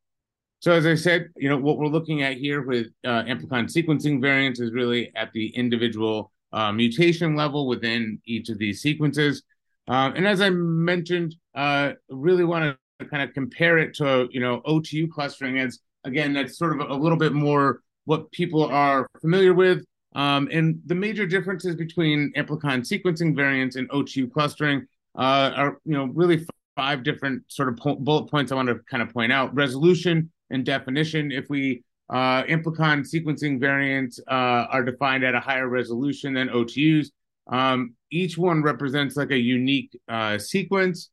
So 0.61 0.71
as 0.71 0.87
I 0.87 0.95
said, 0.95 1.31
you 1.37 1.49
know, 1.49 1.57
what 1.57 1.79
we're 1.79 1.89
looking 1.89 2.23
at 2.23 2.37
here 2.37 2.63
with 2.63 2.87
uh, 3.05 3.25
amplicon 3.25 3.65
sequencing 3.65 4.21
variants 4.21 4.61
is 4.61 4.73
really 4.73 5.11
at 5.17 5.33
the 5.33 5.49
individual 5.57 6.31
uh, 6.53 6.71
mutation 6.71 7.35
level 7.35 7.67
within 7.67 8.21
each 8.27 8.49
of 8.49 8.59
these 8.59 8.81
sequences. 8.81 9.43
Uh, 9.89 10.13
and 10.15 10.25
as 10.25 10.41
I 10.41 10.51
mentioned, 10.51 11.35
uh, 11.57 11.93
really 12.09 12.45
want 12.45 12.77
to 13.01 13.07
kind 13.07 13.29
of 13.29 13.35
compare 13.35 13.79
it 13.79 13.95
to, 13.95 14.29
you 14.31 14.41
know, 14.41 14.61
OTU 14.61 15.11
clustering 15.11 15.59
as, 15.59 15.81
again, 16.05 16.33
that's 16.33 16.57
sort 16.57 16.81
of 16.81 16.91
a 16.91 16.95
little 16.95 17.19
bit 17.19 17.33
more 17.33 17.81
what 18.05 18.31
people 18.33 18.65
are 18.65 19.09
familiar 19.21 19.55
with. 19.55 19.85
Um, 20.15 20.49
and 20.53 20.81
the 20.87 20.95
major 20.95 21.27
differences 21.27 21.75
between 21.75 22.33
amplicon 22.37 22.81
sequencing 22.81 23.35
variants 23.35 23.77
and 23.77 23.89
OTU 23.91 24.31
clustering 24.31 24.87
uh, 25.17 25.51
are, 25.55 25.79
you 25.85 25.95
know, 25.95 26.05
really 26.07 26.47
five 26.77 27.03
different 27.03 27.43
sort 27.49 27.69
of 27.69 27.77
po- 27.77 27.97
bullet 27.97 28.31
points 28.31 28.53
I 28.53 28.57
want 28.57 28.69
to 28.69 28.81
kind 28.91 29.03
of 29.03 29.11
point 29.11 29.33
out. 29.33 29.55
Resolution, 29.55 30.31
and 30.53 30.65
definition. 30.65 31.33
If 31.33 31.51
we 31.51 31.83
uh, 32.09 32.45
amplicon 32.45 33.01
sequencing 33.01 33.59
variants 33.59 34.21
uh, 34.29 34.67
are 34.71 34.85
defined 34.85 35.25
at 35.25 35.35
a 35.35 35.41
higher 35.41 35.67
resolution 35.69 36.35
than 36.35 36.49
OTUs, 36.49 37.09
um, 37.49 37.95
each 38.13 38.39
one 38.39 38.63
represents 38.63 39.17
like 39.17 39.33
a 39.33 39.39
unique 39.39 39.99
uh, 40.09 40.39
sequence, 40.39 41.11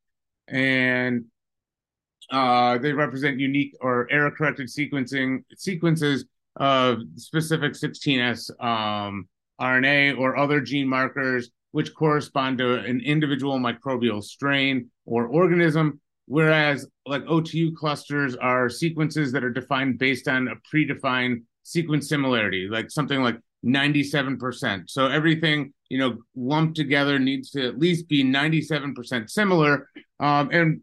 and 0.48 1.26
uh, 2.30 2.78
they 2.78 2.94
represent 2.94 3.40
unique 3.40 3.74
or 3.82 4.08
error 4.12 4.30
corrected 4.30 4.68
sequencing 4.68 5.44
sequences 5.56 6.26
of 6.60 7.00
specific 7.16 7.74
16S 7.74 8.52
um, 8.64 9.28
RNA 9.60 10.18
or 10.18 10.38
other 10.38 10.62
gene 10.62 10.88
markers, 10.88 11.50
which 11.72 11.94
correspond 11.96 12.58
to 12.60 12.76
an 12.76 13.02
individual 13.02 13.60
microbial 13.60 14.24
strain 14.24 14.90
or 15.06 15.28
organism 15.28 16.00
whereas 16.30 16.88
like 17.08 17.24
OTU 17.26 17.76
clusters 17.76 18.36
are 18.36 18.70
sequences 18.70 19.32
that 19.32 19.44
are 19.44 19.50
defined 19.50 19.98
based 19.98 20.28
on 20.28 20.48
a 20.48 20.56
predefined 20.72 21.42
sequence 21.64 22.08
similarity, 22.08 22.68
like 22.70 22.92
something 22.92 23.24
like 23.24 23.38
97%. 23.66 24.84
So 24.88 25.08
everything, 25.08 25.74
you 25.90 25.98
know, 25.98 26.18
lumped 26.36 26.76
together 26.76 27.18
needs 27.18 27.50
to 27.52 27.68
at 27.68 27.80
least 27.80 28.08
be 28.08 28.24
97% 28.24 29.28
similar. 29.28 29.90
Um, 30.20 30.50
and 30.52 30.82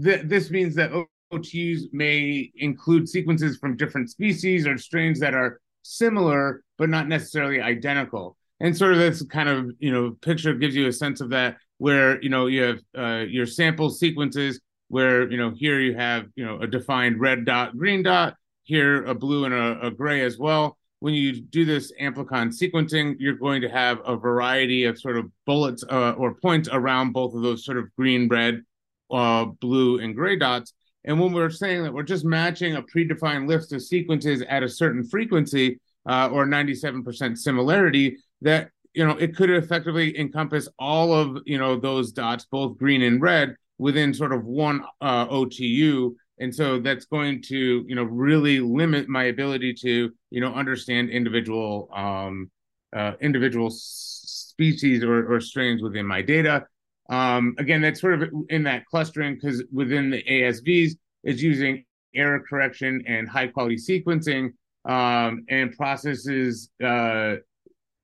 th- 0.00 0.22
this 0.26 0.48
means 0.50 0.76
that 0.76 0.92
OTUs 1.34 1.82
may 1.92 2.50
include 2.56 3.08
sequences 3.08 3.56
from 3.58 3.76
different 3.76 4.10
species 4.10 4.66
or 4.66 4.78
strains 4.78 5.20
that 5.20 5.34
are 5.34 5.60
similar, 5.82 6.62
but 6.78 6.88
not 6.88 7.08
necessarily 7.08 7.60
identical. 7.60 8.36
And 8.60 8.76
sort 8.76 8.92
of 8.92 8.98
this 8.98 9.22
kind 9.26 9.48
of, 9.48 9.70
you 9.78 9.92
know, 9.92 10.16
picture 10.22 10.54
gives 10.54 10.74
you 10.74 10.86
a 10.86 10.92
sense 10.92 11.20
of 11.20 11.30
that 11.30 11.56
where, 11.78 12.22
you 12.22 12.28
know, 12.28 12.46
you 12.46 12.62
have 12.62 12.78
uh, 12.96 13.24
your 13.24 13.46
sample 13.46 13.90
sequences 13.90 14.60
where, 14.88 15.30
you 15.30 15.36
know, 15.36 15.52
here 15.54 15.80
you 15.80 15.94
have, 15.94 16.26
you 16.36 16.44
know, 16.44 16.60
a 16.60 16.66
defined 16.66 17.20
red 17.20 17.44
dot, 17.44 17.76
green 17.76 18.02
dot, 18.02 18.36
here 18.62 19.04
a 19.04 19.14
blue 19.14 19.44
and 19.44 19.54
a, 19.54 19.86
a 19.86 19.90
gray 19.90 20.22
as 20.22 20.38
well 20.38 20.78
when 21.04 21.12
you 21.12 21.38
do 21.38 21.66
this 21.66 21.92
amplicon 22.00 22.48
sequencing, 22.48 23.14
you're 23.18 23.34
going 23.34 23.60
to 23.60 23.68
have 23.68 23.98
a 24.06 24.16
variety 24.16 24.84
of 24.84 24.98
sort 24.98 25.18
of 25.18 25.30
bullets 25.44 25.84
uh, 25.90 26.12
or 26.12 26.34
points 26.36 26.66
around 26.72 27.12
both 27.12 27.34
of 27.34 27.42
those 27.42 27.62
sort 27.62 27.76
of 27.76 27.94
green, 27.94 28.26
red, 28.26 28.62
uh, 29.10 29.44
blue, 29.44 29.98
and 29.98 30.14
gray 30.14 30.34
dots. 30.34 30.72
And 31.04 31.20
when 31.20 31.32
we're 31.32 31.50
saying 31.50 31.82
that 31.82 31.92
we're 31.92 32.02
just 32.02 32.24
matching 32.24 32.76
a 32.76 32.82
predefined 32.82 33.48
list 33.48 33.72
of 33.72 33.82
sequences 33.82 34.42
at 34.48 34.62
a 34.62 34.68
certain 34.68 35.04
frequency 35.04 35.80
uh, 36.08 36.30
or 36.32 36.46
97% 36.46 37.36
similarity, 37.36 38.16
that 38.42 38.70
you 38.94 39.06
know 39.06 39.16
it 39.16 39.36
could 39.36 39.50
effectively 39.50 40.18
encompass 40.18 40.68
all 40.78 41.12
of 41.12 41.38
you 41.44 41.58
know 41.58 41.78
those 41.78 42.12
dots, 42.12 42.46
both 42.50 42.78
green 42.78 43.02
and 43.02 43.20
red, 43.20 43.54
within 43.78 44.14
sort 44.14 44.32
of 44.32 44.44
one 44.44 44.84
uh, 45.00 45.26
OTU 45.28 46.14
and 46.38 46.54
so 46.54 46.80
that's 46.80 47.04
going 47.04 47.42
to 47.42 47.84
you 47.86 47.94
know 47.94 48.04
really 48.04 48.60
limit 48.60 49.08
my 49.08 49.24
ability 49.24 49.72
to 49.72 50.10
you 50.30 50.40
know 50.40 50.52
understand 50.54 51.10
individual 51.10 51.88
um, 51.94 52.50
uh, 52.94 53.12
individual 53.20 53.70
species 53.70 55.02
or, 55.02 55.32
or 55.32 55.40
strains 55.40 55.82
within 55.82 56.06
my 56.06 56.22
data 56.22 56.66
um, 57.10 57.54
again 57.58 57.82
that's 57.82 58.00
sort 58.00 58.22
of 58.22 58.30
in 58.48 58.62
that 58.62 58.86
clustering 58.86 59.34
because 59.34 59.62
within 59.72 60.10
the 60.10 60.22
asvs 60.24 60.92
it's 61.22 61.42
using 61.42 61.84
error 62.14 62.40
correction 62.40 63.02
and 63.06 63.28
high 63.28 63.46
quality 63.46 63.76
sequencing 63.76 64.52
um, 64.84 65.44
and 65.48 65.76
processes 65.76 66.70
uh, 66.84 67.36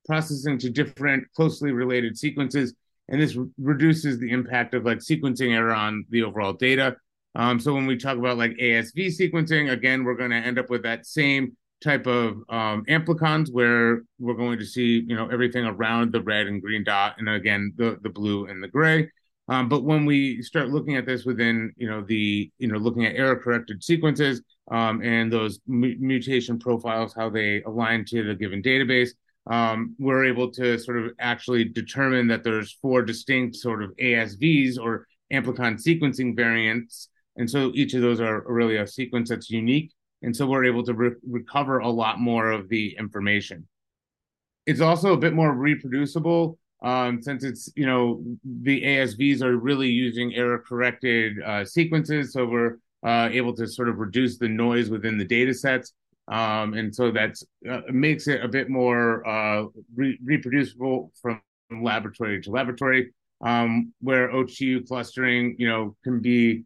processing 0.07 0.59
to 0.59 0.71
different 0.71 1.25
closely 1.35 1.73
related 1.73 2.19
sequences. 2.19 2.75
And 3.09 3.21
this 3.21 3.37
re- 3.37 3.49
reduces 3.59 4.19
the 4.19 4.31
impact 4.31 4.75
of 4.75 4.85
like 4.85 4.99
sequencing 4.99 5.55
error 5.55 5.75
on 5.75 6.05
the 6.11 6.23
overall 6.23 6.53
data. 6.53 6.97
Um, 7.35 7.61
so 7.61 7.75
when 7.75 7.87
we 7.87 7.97
talk 7.97 8.17
about 8.17 8.39
like 8.39 8.53
ASV 8.53 9.09
sequencing, 9.19 9.71
again, 9.71 10.05
we're 10.05 10.17
going 10.17 10.31
to 10.31 10.37
end 10.37 10.59
up 10.59 10.71
with 10.71 10.83
that 10.83 11.07
same 11.07 11.57
type 11.83 12.07
of 12.07 12.37
um, 12.49 12.85
amplicons 12.89 13.51
where 13.53 14.03
we're 14.19 14.35
going 14.35 14.59
to 14.59 14.67
see, 14.67 15.05
you 15.07 15.17
know, 15.17 15.29
everything 15.29 15.65
around 15.65 16.13
the 16.13 16.23
red 16.23 16.47
and 16.47 16.61
green 16.61 16.85
dot, 16.85 17.17
and 17.19 17.29
again, 17.29 17.73
the 17.77 17.99
the 18.03 18.11
blue 18.11 18.47
and 18.47 18.63
the 18.63 18.69
gray. 18.69 19.09
Um, 19.49 19.69
but 19.69 19.83
when 19.83 20.07
we 20.07 20.43
start 20.43 20.69
looking 20.69 20.97
at 20.97 21.07
this 21.07 21.25
within, 21.25 21.73
you 21.77 21.89
know, 21.89 22.03
the, 22.03 22.53
you 22.59 22.69
know, 22.69 22.79
looking 22.79 23.05
at 23.05 23.17
error 23.17 23.35
corrected 23.35 23.83
sequences 23.83 24.43
um, 24.71 25.03
and 25.03 25.33
those 25.33 25.59
mutation 25.67 26.57
profiles, 26.61 27.13
how 27.15 27.31
they 27.31 27.61
align 27.63 28.05
to 28.07 28.23
the 28.23 28.37
given 28.37 28.63
database, 28.63 29.11
um, 29.51 29.97
we're 29.99 30.25
able 30.25 30.53
to 30.53 30.79
sort 30.79 30.99
of 30.99 31.13
actually 31.19 31.65
determine 31.65 32.29
that 32.29 32.45
there's 32.45 32.79
four 32.81 33.03
distinct 33.03 33.57
sort 33.57 33.83
of 33.83 33.91
ASVs 33.97 34.79
or 34.79 35.09
amplicon 35.33 35.83
sequencing 35.85 36.37
variants 36.37 37.09
and 37.37 37.49
so 37.49 37.73
each 37.75 37.95
of 37.95 38.03
those 38.03 38.21
are 38.21 38.45
really 38.47 38.77
a 38.77 38.87
sequence 38.87 39.31
that's 39.31 39.51
unique. 39.51 39.93
And 40.23 40.35
so 40.35 40.47
we're 40.47 40.65
able 40.65 40.85
to 40.85 40.95
re- 40.95 41.17
recover 41.29 41.79
a 41.79 41.89
lot 41.89 42.21
more 42.21 42.51
of 42.51 42.69
the 42.69 42.97
information. 42.99 43.67
It's 44.67 44.81
also 44.81 45.15
a 45.15 45.17
bit 45.17 45.33
more 45.33 45.53
reproducible 45.53 46.59
um, 46.83 47.23
since 47.23 47.45
it's, 47.45 47.71
you 47.77 47.87
know, 47.87 48.23
the 48.45 48.83
ASVs 48.83 49.43
are 49.43 49.57
really 49.57 49.89
using 49.89 50.35
error 50.35 50.63
corrected 50.67 51.41
uh, 51.43 51.65
sequences. 51.65 52.33
So 52.33 52.47
we're 52.47 52.79
uh, 53.03 53.29
able 53.33 53.55
to 53.57 53.67
sort 53.67 53.89
of 53.89 53.99
reduce 53.99 54.39
the 54.39 54.49
noise 54.49 54.91
within 54.91 55.19
the 55.19 55.25
data 55.25 55.55
sets. 55.55 55.93
Um, 56.29 56.75
and 56.75 56.95
so 56.95 57.11
that 57.11 57.37
uh, 57.69 57.81
makes 57.91 58.29
it 58.29 58.43
a 58.43 58.49
bit 58.49 58.71
more 58.71 59.27
uh, 59.27 59.65
re- 59.95 60.19
reproducible 60.25 61.13
from 61.21 61.43
laboratory 61.71 62.41
to 62.43 62.51
laboratory, 62.51 63.13
um, 63.41 63.93
where 64.01 64.33
OTU 64.33 64.87
clustering, 64.87 65.57
you 65.59 65.69
know, 65.69 65.97
can 66.05 66.21
be 66.21 66.65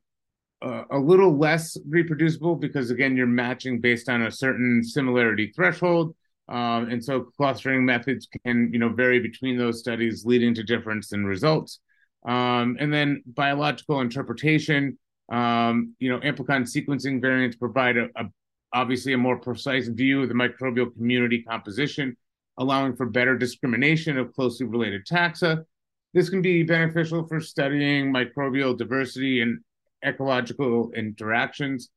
a 0.62 0.98
little 0.98 1.36
less 1.36 1.76
reproducible 1.86 2.56
because 2.56 2.90
again 2.90 3.16
you're 3.16 3.26
matching 3.26 3.80
based 3.80 4.08
on 4.08 4.22
a 4.22 4.30
certain 4.30 4.82
similarity 4.82 5.52
threshold. 5.54 6.14
Um, 6.48 6.90
and 6.90 7.02
so 7.02 7.22
clustering 7.36 7.84
methods 7.84 8.28
can 8.44 8.70
you 8.72 8.78
know 8.78 8.90
vary 8.90 9.20
between 9.20 9.58
those 9.58 9.80
studies 9.80 10.24
leading 10.24 10.54
to 10.54 10.62
difference 10.62 11.12
in 11.12 11.24
results. 11.24 11.80
Um, 12.26 12.76
and 12.80 12.92
then 12.92 13.22
biological 13.26 14.00
interpretation 14.00 14.98
um, 15.30 15.94
you 15.98 16.10
know 16.10 16.20
amplicon 16.20 16.62
sequencing 16.62 17.20
variants 17.20 17.56
provide 17.56 17.96
a, 17.96 18.08
a, 18.16 18.24
obviously 18.72 19.12
a 19.12 19.18
more 19.18 19.38
precise 19.38 19.88
view 19.88 20.22
of 20.22 20.28
the 20.28 20.34
microbial 20.34 20.94
community 20.94 21.42
composition 21.42 22.16
allowing 22.58 22.94
for 22.94 23.06
better 23.06 23.36
discrimination 23.36 24.18
of 24.18 24.32
closely 24.32 24.66
related 24.66 25.06
taxa. 25.06 25.64
This 26.12 26.28
can 26.30 26.42
be 26.42 26.62
beneficial 26.62 27.26
for 27.26 27.40
studying 27.40 28.12
microbial 28.12 28.76
diversity 28.76 29.40
and 29.40 29.58
ecological 30.04 30.92
interactions, 30.92 31.90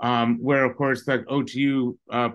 um, 0.00 0.38
where 0.40 0.64
of 0.64 0.76
course 0.76 1.04
the 1.04 1.18
OTU 1.30 1.96
uh, 2.10 2.30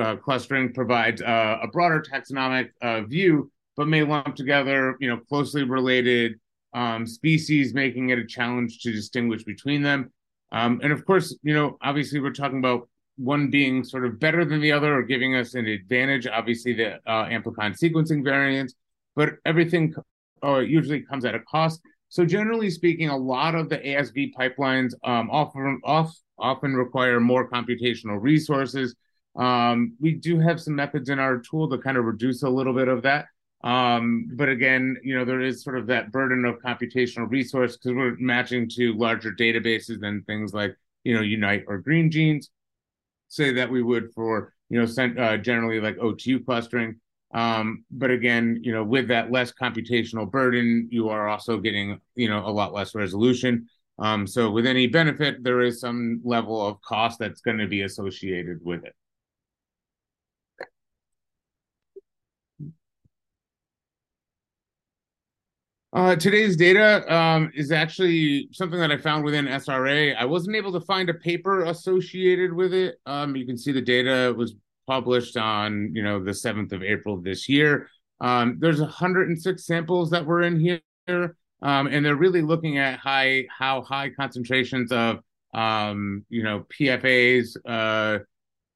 uh, 0.00 0.16
clustering 0.16 0.72
provides 0.72 1.22
uh, 1.22 1.58
a 1.62 1.68
broader 1.68 2.02
taxonomic 2.02 2.70
uh, 2.82 3.02
view, 3.02 3.50
but 3.76 3.88
may 3.88 4.02
lump 4.02 4.34
together, 4.34 4.96
you 5.00 5.08
know, 5.08 5.18
closely 5.28 5.62
related 5.62 6.34
um, 6.74 7.06
species, 7.06 7.74
making 7.74 8.10
it 8.10 8.18
a 8.18 8.26
challenge 8.26 8.80
to 8.80 8.92
distinguish 8.92 9.44
between 9.44 9.82
them. 9.82 10.12
Um, 10.52 10.80
and 10.82 10.92
of 10.92 11.04
course, 11.04 11.36
you 11.42 11.54
know, 11.54 11.78
obviously 11.82 12.20
we're 12.20 12.32
talking 12.32 12.58
about 12.58 12.88
one 13.16 13.50
being 13.50 13.84
sort 13.84 14.04
of 14.04 14.18
better 14.18 14.44
than 14.44 14.60
the 14.60 14.72
other 14.72 14.96
or 14.96 15.02
giving 15.02 15.36
us 15.36 15.54
an 15.54 15.66
advantage. 15.66 16.26
Obviously, 16.26 16.72
the 16.72 16.94
uh, 17.06 17.26
amplicon 17.26 17.78
sequencing 17.78 18.24
variants, 18.24 18.74
but 19.14 19.34
everything 19.44 19.94
uh, 20.42 20.58
usually 20.58 21.00
comes 21.00 21.24
at 21.24 21.34
a 21.34 21.40
cost. 21.40 21.80
So 22.14 22.24
generally 22.24 22.70
speaking, 22.70 23.08
a 23.08 23.16
lot 23.16 23.56
of 23.56 23.68
the 23.68 23.78
ASV 23.78 24.34
pipelines 24.34 24.92
um, 25.02 25.28
often 25.32 25.80
off, 25.82 26.16
often 26.38 26.74
require 26.74 27.18
more 27.18 27.50
computational 27.50 28.22
resources. 28.22 28.94
Um, 29.34 29.96
we 29.98 30.12
do 30.12 30.38
have 30.38 30.60
some 30.60 30.76
methods 30.76 31.08
in 31.08 31.18
our 31.18 31.38
tool 31.38 31.68
to 31.70 31.78
kind 31.78 31.96
of 31.96 32.04
reduce 32.04 32.44
a 32.44 32.48
little 32.48 32.72
bit 32.72 32.86
of 32.86 33.02
that. 33.02 33.26
Um, 33.64 34.30
but 34.34 34.48
again, 34.48 34.96
you 35.02 35.18
know, 35.18 35.24
there 35.24 35.40
is 35.40 35.64
sort 35.64 35.76
of 35.76 35.88
that 35.88 36.12
burden 36.12 36.44
of 36.44 36.60
computational 36.60 37.28
resource 37.28 37.76
because 37.76 37.96
we're 37.96 38.14
matching 38.20 38.68
to 38.76 38.92
larger 38.92 39.32
databases 39.32 39.98
than 39.98 40.22
things 40.22 40.54
like, 40.54 40.76
you 41.02 41.16
know, 41.16 41.20
Unite 41.20 41.64
or 41.66 41.82
Greengenes, 41.82 42.46
say 43.26 43.52
that 43.54 43.68
we 43.68 43.82
would 43.82 44.12
for, 44.14 44.54
you 44.68 44.80
know, 44.80 45.04
uh, 45.20 45.36
generally 45.36 45.80
like 45.80 45.96
OTU 45.96 46.44
clustering. 46.44 47.00
Um, 47.34 47.84
but 47.90 48.10
again, 48.10 48.60
you 48.62 48.72
know, 48.72 48.84
with 48.84 49.08
that 49.08 49.30
less 49.32 49.52
computational 49.52 50.30
burden, 50.30 50.88
you 50.90 51.08
are 51.08 51.28
also 51.28 51.58
getting, 51.58 52.00
you 52.14 52.28
know, 52.28 52.46
a 52.46 52.50
lot 52.50 52.72
less 52.72 52.94
resolution. 52.94 53.68
Um, 53.98 54.26
so 54.26 54.50
with 54.50 54.66
any 54.66 54.86
benefit, 54.86 55.42
there 55.42 55.60
is 55.60 55.80
some 55.80 56.20
level 56.24 56.64
of 56.64 56.80
cost 56.82 57.18
that's 57.18 57.40
going 57.40 57.58
to 57.58 57.66
be 57.66 57.82
associated 57.82 58.64
with 58.64 58.84
it. 58.84 58.94
Uh, 65.92 66.16
today's 66.16 66.56
data 66.56 67.04
um, 67.14 67.52
is 67.54 67.70
actually 67.70 68.48
something 68.50 68.80
that 68.80 68.90
I 68.90 68.96
found 68.96 69.22
within 69.24 69.46
SRA. 69.46 70.16
I 70.16 70.24
wasn't 70.24 70.56
able 70.56 70.72
to 70.72 70.80
find 70.80 71.08
a 71.08 71.14
paper 71.14 71.66
associated 71.66 72.52
with 72.52 72.74
it. 72.74 72.96
Um, 73.06 73.36
you 73.36 73.46
can 73.46 73.56
see 73.56 73.70
the 73.70 73.80
data 73.80 74.34
was 74.36 74.56
published 74.86 75.36
on 75.36 75.90
you 75.94 76.02
know 76.02 76.22
the 76.22 76.32
7th 76.32 76.72
of 76.72 76.82
April 76.82 77.20
this 77.20 77.48
year. 77.48 77.88
Um, 78.20 78.58
there's 78.60 78.80
106 78.80 79.66
samples 79.66 80.10
that 80.10 80.24
were 80.24 80.42
in 80.42 80.60
here, 80.60 81.36
um, 81.62 81.86
and 81.86 82.04
they're 82.04 82.16
really 82.16 82.42
looking 82.42 82.78
at 82.78 82.98
high 82.98 83.46
how 83.50 83.82
high 83.82 84.10
concentrations 84.10 84.92
of 84.92 85.18
um, 85.54 86.24
you 86.28 86.42
know 86.42 86.66
PFAs 86.78 87.56
uh, 87.66 88.18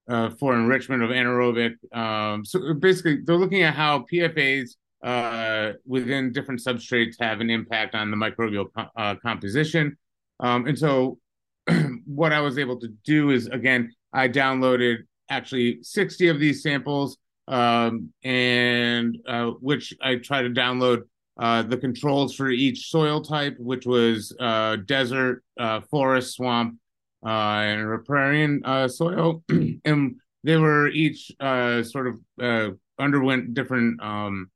uh, 0.09 0.31
for 0.39 0.55
enrichment 0.55 1.03
of 1.03 1.11
anaerobic. 1.11 1.75
Um, 1.95 2.45
so 2.45 2.75
basically, 2.75 3.21
they're 3.25 3.37
looking 3.37 3.63
at 3.63 3.75
how 3.75 4.05
PFAs 4.13 4.71
uh, 5.03 5.75
within 5.87 6.33
different 6.33 6.61
substrates 6.61 7.15
have 7.21 7.41
an 7.41 7.51
impact 7.51 7.95
on 7.95 8.11
the 8.11 8.17
microbial 8.17 8.67
uh, 8.97 9.15
composition. 9.17 9.97
Um, 10.41 10.67
and 10.67 10.79
so, 10.79 11.19
what 12.07 12.33
I 12.33 12.41
was 12.41 12.59
able 12.59 12.81
to 12.81 12.89
do 13.05 13.31
is 13.31 13.47
again, 13.47 13.93
I 14.13 14.29
downloaded 14.29 14.99
actually 15.29 15.83
60 15.83 16.29
of 16.29 16.41
these 16.41 16.63
samples, 16.63 17.19
um, 17.47 18.13
and 18.23 19.19
uh, 19.27 19.51
which 19.61 19.95
I 20.03 20.17
try 20.17 20.43
to 20.43 20.51
download 20.51 21.03
uh, 21.39 21.63
the 21.63 21.77
controls 21.77 22.35
for 22.35 22.51
each 22.51 22.91
soil 22.91 23.21
type, 23.23 23.57
which 23.59 23.87
was 23.87 24.35
uh, 24.41 24.77
desert, 24.85 25.45
uh, 25.59 25.81
forest, 25.91 26.35
swamp, 26.35 26.79
uh, 27.25 27.29
and 27.29 27.89
riparian 27.89 28.63
uh, 28.65 28.89
soil, 28.89 29.43
and 29.85 30.17
they 30.45 30.57
were 30.57 30.89
each 30.89 31.33
uh, 31.41 31.83
sort 31.83 32.09
of 32.09 32.77
underwent 32.99 33.55
different 33.55 34.03
um, 34.03 34.51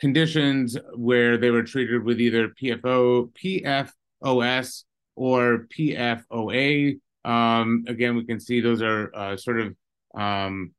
conditions 0.00 0.76
where 0.94 1.38
they 1.38 1.50
were 1.50 1.62
treated 1.62 2.04
with 2.04 2.20
either 2.20 2.48
PFO, 2.48 3.30
PFOS, 4.22 4.84
or 5.14 5.66
PFOA. 5.76 6.98
Um, 7.24 7.84
again, 7.88 8.14
we 8.14 8.26
can 8.26 8.38
see 8.38 8.60
those 8.60 8.82
are 8.82 9.36
sort 9.38 9.60
of 9.60 9.74
um, 10.14 10.72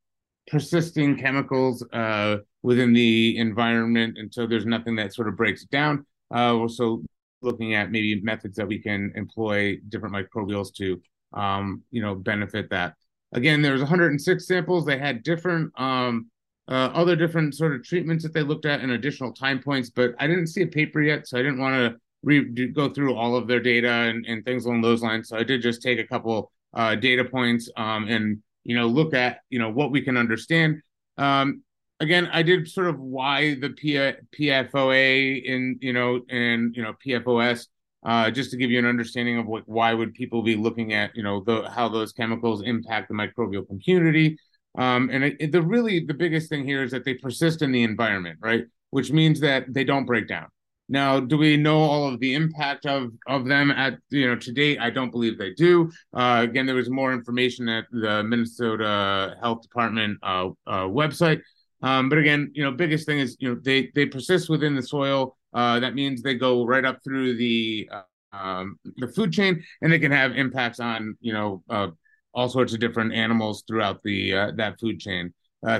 persisting 0.46 1.18
chemicals 1.18 1.84
uh, 1.92 2.38
within 2.62 2.92
the 2.92 3.36
environment, 3.38 4.16
until 4.18 4.48
there's 4.48 4.66
nothing 4.66 4.96
that 4.96 5.14
sort 5.14 5.28
of 5.28 5.36
breaks 5.36 5.64
down. 5.64 6.04
Uh, 6.34 6.54
also 6.54 7.02
looking 7.40 7.74
at 7.74 7.90
maybe 7.90 8.20
methods 8.20 8.56
that 8.56 8.66
we 8.66 8.78
can 8.78 9.12
employ 9.14 9.78
different 9.88 10.14
microbials 10.14 10.74
to, 10.74 11.00
um, 11.34 11.82
you 11.90 12.02
know, 12.02 12.14
benefit 12.14 12.68
that. 12.70 12.94
Again, 13.32 13.62
there 13.62 13.72
was 13.72 13.82
106 13.82 14.46
samples. 14.46 14.84
They 14.84 14.98
had 14.98 15.22
different 15.22 15.78
um, 15.78 16.30
uh, 16.68 16.90
other 16.92 17.16
different 17.16 17.54
sort 17.54 17.74
of 17.74 17.82
treatments 17.82 18.22
that 18.22 18.34
they 18.34 18.42
looked 18.42 18.66
at 18.66 18.80
and 18.80 18.92
additional 18.92 19.32
time 19.32 19.58
points, 19.58 19.90
but 19.90 20.14
I 20.18 20.26
didn't 20.26 20.48
see 20.48 20.62
a 20.62 20.66
paper 20.66 21.00
yet, 21.00 21.26
so 21.26 21.38
I 21.38 21.42
didn't 21.42 21.60
want 21.60 21.74
to 21.74 21.98
re- 22.22 22.68
go 22.68 22.90
through 22.90 23.14
all 23.14 23.36
of 23.36 23.48
their 23.48 23.60
data 23.60 23.88
and, 23.88 24.26
and 24.26 24.44
things 24.44 24.66
along 24.66 24.82
those 24.82 25.02
lines. 25.02 25.30
So 25.30 25.38
I 25.38 25.44
did 25.44 25.62
just 25.62 25.80
take 25.80 25.98
a 25.98 26.06
couple 26.06 26.52
uh, 26.74 26.94
data 26.94 27.24
points 27.24 27.70
um, 27.76 28.06
and 28.08 28.42
you 28.68 28.76
know, 28.76 28.86
look 28.86 29.14
at, 29.14 29.40
you 29.48 29.58
know, 29.58 29.70
what 29.70 29.90
we 29.90 30.02
can 30.02 30.18
understand. 30.18 30.82
Um, 31.16 31.62
again, 32.00 32.28
I 32.30 32.42
did 32.42 32.68
sort 32.68 32.88
of 32.88 33.00
why 33.00 33.54
the 33.54 33.70
P- 33.70 34.12
PFOA 34.38 35.42
in, 35.42 35.78
you 35.80 35.94
know, 35.94 36.20
and, 36.28 36.76
you 36.76 36.82
know, 36.82 36.94
PFOS, 37.04 37.66
uh, 38.04 38.30
just 38.30 38.50
to 38.50 38.58
give 38.58 38.70
you 38.70 38.78
an 38.78 38.84
understanding 38.84 39.38
of 39.38 39.46
what, 39.46 39.66
why 39.66 39.94
would 39.94 40.12
people 40.12 40.42
be 40.42 40.54
looking 40.54 40.92
at, 40.92 41.16
you 41.16 41.22
know, 41.22 41.42
the, 41.46 41.70
how 41.70 41.88
those 41.88 42.12
chemicals 42.12 42.60
impact 42.62 43.08
the 43.08 43.14
microbial 43.14 43.66
community. 43.66 44.36
Um, 44.76 45.08
and 45.10 45.24
it, 45.24 45.50
the 45.50 45.62
really, 45.62 46.04
the 46.04 46.12
biggest 46.12 46.50
thing 46.50 46.66
here 46.66 46.82
is 46.82 46.90
that 46.90 47.06
they 47.06 47.14
persist 47.14 47.62
in 47.62 47.72
the 47.72 47.84
environment, 47.84 48.38
right? 48.42 48.66
Which 48.90 49.10
means 49.10 49.40
that 49.40 49.64
they 49.72 49.82
don't 49.82 50.04
break 50.04 50.28
down. 50.28 50.48
Now, 50.88 51.20
do 51.20 51.36
we 51.36 51.56
know 51.56 51.78
all 51.78 52.08
of 52.08 52.18
the 52.18 52.34
impact 52.34 52.86
of 52.86 53.12
of 53.26 53.44
them 53.46 53.70
at 53.70 53.98
you 54.08 54.26
know 54.26 54.36
to 54.36 54.52
date? 54.52 54.78
I 54.80 54.88
don't 54.90 55.10
believe 55.10 55.36
they 55.36 55.52
do. 55.52 55.90
Uh, 56.14 56.46
again, 56.48 56.64
there 56.64 56.74
was 56.74 56.88
more 56.88 57.12
information 57.12 57.68
at 57.68 57.84
the 57.92 58.22
Minnesota 58.24 59.36
Health 59.40 59.62
Department 59.62 60.18
uh, 60.22 60.48
uh, 60.66 60.84
website. 60.84 61.40
Um, 61.82 62.08
but 62.08 62.18
again, 62.18 62.50
you 62.54 62.64
know, 62.64 62.72
biggest 62.72 63.06
thing 63.06 63.18
is 63.18 63.36
you 63.38 63.50
know 63.54 63.60
they 63.62 63.90
they 63.94 64.06
persist 64.06 64.48
within 64.48 64.74
the 64.74 64.82
soil. 64.82 65.36
Uh, 65.52 65.78
that 65.80 65.94
means 65.94 66.22
they 66.22 66.34
go 66.34 66.64
right 66.64 66.84
up 66.84 66.98
through 67.04 67.36
the 67.36 67.90
uh, 67.92 68.36
um, 68.36 68.78
the 68.96 69.08
food 69.08 69.30
chain, 69.32 69.62
and 69.82 69.92
they 69.92 69.98
can 69.98 70.12
have 70.12 70.32
impacts 70.36 70.80
on 70.80 71.16
you 71.20 71.34
know 71.34 71.62
uh, 71.68 71.88
all 72.32 72.48
sorts 72.48 72.72
of 72.72 72.80
different 72.80 73.12
animals 73.12 73.62
throughout 73.68 74.02
the 74.04 74.30
that 74.56 74.80
food 74.80 75.00
chain. 75.00 75.34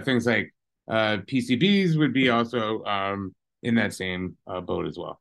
things 0.05 0.27
like 0.27 0.53
PCBs 0.91 1.97
would 1.97 2.13
be 2.13 2.29
also 2.29 2.85
um, 2.85 3.35
in 3.63 3.75
that 3.77 3.95
same 3.95 4.37
uh, 4.47 4.61
boat 4.61 4.87
as 4.87 4.99
well. 4.99 5.21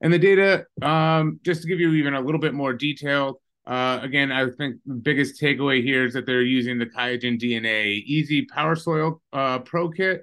And 0.00 0.12
the 0.12 0.18
data, 0.18 0.66
um, 0.82 1.40
just 1.42 1.62
to 1.62 1.68
give 1.68 1.80
you 1.80 1.92
even 1.94 2.14
a 2.14 2.20
little 2.20 2.40
bit 2.40 2.52
more 2.52 2.72
detail, 2.72 3.40
uh, 3.66 3.98
again, 4.02 4.30
I 4.30 4.48
think 4.50 4.76
the 4.86 4.94
biggest 4.94 5.40
takeaway 5.40 5.82
here 5.82 6.04
is 6.04 6.12
that 6.12 6.26
they're 6.26 6.42
using 6.42 6.78
the 6.78 6.86
Qiagen 6.86 7.40
DNeasy 7.40 8.46
PowerSoil 8.54 9.20
uh, 9.32 9.58
Pro 9.60 9.90
Kit. 9.90 10.22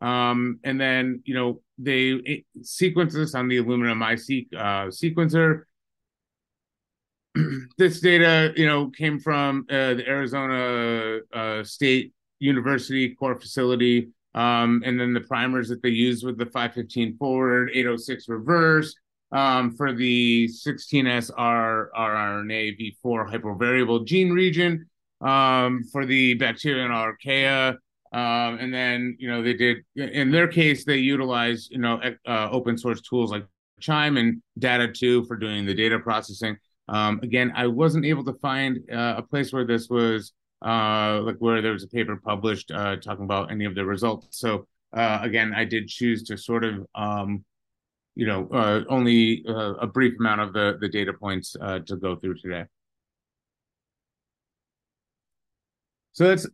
Um, 0.00 0.60
and 0.62 0.80
then, 0.80 1.22
you 1.24 1.34
know, 1.34 1.60
they 1.78 2.44
sequence 2.62 3.14
this 3.14 3.34
on 3.34 3.48
the 3.48 3.56
Illumina 3.56 3.96
MiSeq 3.96 4.46
uh, 4.54 4.88
sequencer. 4.90 5.62
this 7.78 8.00
data, 8.00 8.52
you 8.56 8.66
know, 8.66 8.90
came 8.90 9.18
from 9.18 9.66
uh, 9.70 9.94
the 9.94 10.04
Arizona 10.06 11.20
uh, 11.32 11.64
State 11.64 12.12
university 12.44 13.14
core 13.14 13.38
facility. 13.38 14.08
Um, 14.34 14.82
and 14.84 14.98
then 14.98 15.14
the 15.14 15.20
primers 15.20 15.68
that 15.68 15.82
they 15.82 15.90
use 15.90 16.24
with 16.24 16.36
the 16.38 16.46
515 16.46 17.16
forward, 17.16 17.70
806 17.72 18.28
reverse 18.28 18.94
um, 19.32 19.76
for 19.76 19.92
the 19.92 20.48
16S 20.48 21.30
rRNA 21.32 22.96
V4 23.04 23.32
hypervariable 23.32 24.04
gene 24.04 24.32
region 24.32 24.86
um, 25.20 25.84
for 25.92 26.04
the 26.04 26.34
bacteria 26.34 26.84
and 26.84 26.92
archaea. 26.92 27.76
Um, 28.12 28.58
and 28.58 28.72
then, 28.72 29.16
you 29.18 29.28
know, 29.28 29.42
they 29.42 29.54
did, 29.54 29.78
in 29.96 30.30
their 30.30 30.46
case, 30.46 30.84
they 30.84 30.98
utilized, 30.98 31.70
you 31.72 31.78
know, 31.78 32.00
uh, 32.26 32.48
open 32.50 32.76
source 32.78 33.00
tools 33.00 33.30
like 33.30 33.44
QIIME 33.80 34.18
and 34.18 34.42
DADA2 34.60 35.26
for 35.26 35.36
doing 35.36 35.66
the 35.66 35.74
data 35.74 35.98
processing. 35.98 36.56
Um, 36.88 37.18
again, 37.22 37.52
I 37.56 37.66
wasn't 37.66 38.04
able 38.04 38.24
to 38.24 38.34
find 38.34 38.78
uh, 38.92 39.14
a 39.16 39.22
place 39.22 39.52
where 39.52 39.64
this 39.64 39.88
was 39.88 40.32
uh, 40.64 41.20
like 41.22 41.36
where 41.38 41.60
there 41.60 41.72
was 41.72 41.84
a 41.84 41.88
paper 41.88 42.16
published 42.16 42.70
uh, 42.70 42.96
talking 42.96 43.24
about 43.24 43.50
any 43.50 43.66
of 43.66 43.74
the 43.74 43.84
results. 43.84 44.38
So 44.38 44.66
uh, 44.94 45.18
again, 45.22 45.52
I 45.54 45.64
did 45.64 45.88
choose 45.88 46.22
to 46.24 46.36
sort 46.36 46.64
of, 46.64 46.86
um, 46.94 47.44
you 48.14 48.26
know, 48.26 48.48
uh, 48.52 48.84
only 48.88 49.44
uh, 49.48 49.74
a 49.74 49.86
brief 49.86 50.14
amount 50.18 50.40
of 50.40 50.52
the 50.52 50.78
the 50.80 50.88
data 50.88 51.12
points 51.12 51.56
uh, 51.60 51.80
to 51.80 51.96
go 51.96 52.16
through 52.16 52.38
today. 52.38 52.64
So 56.12 56.28
that's 56.28 56.46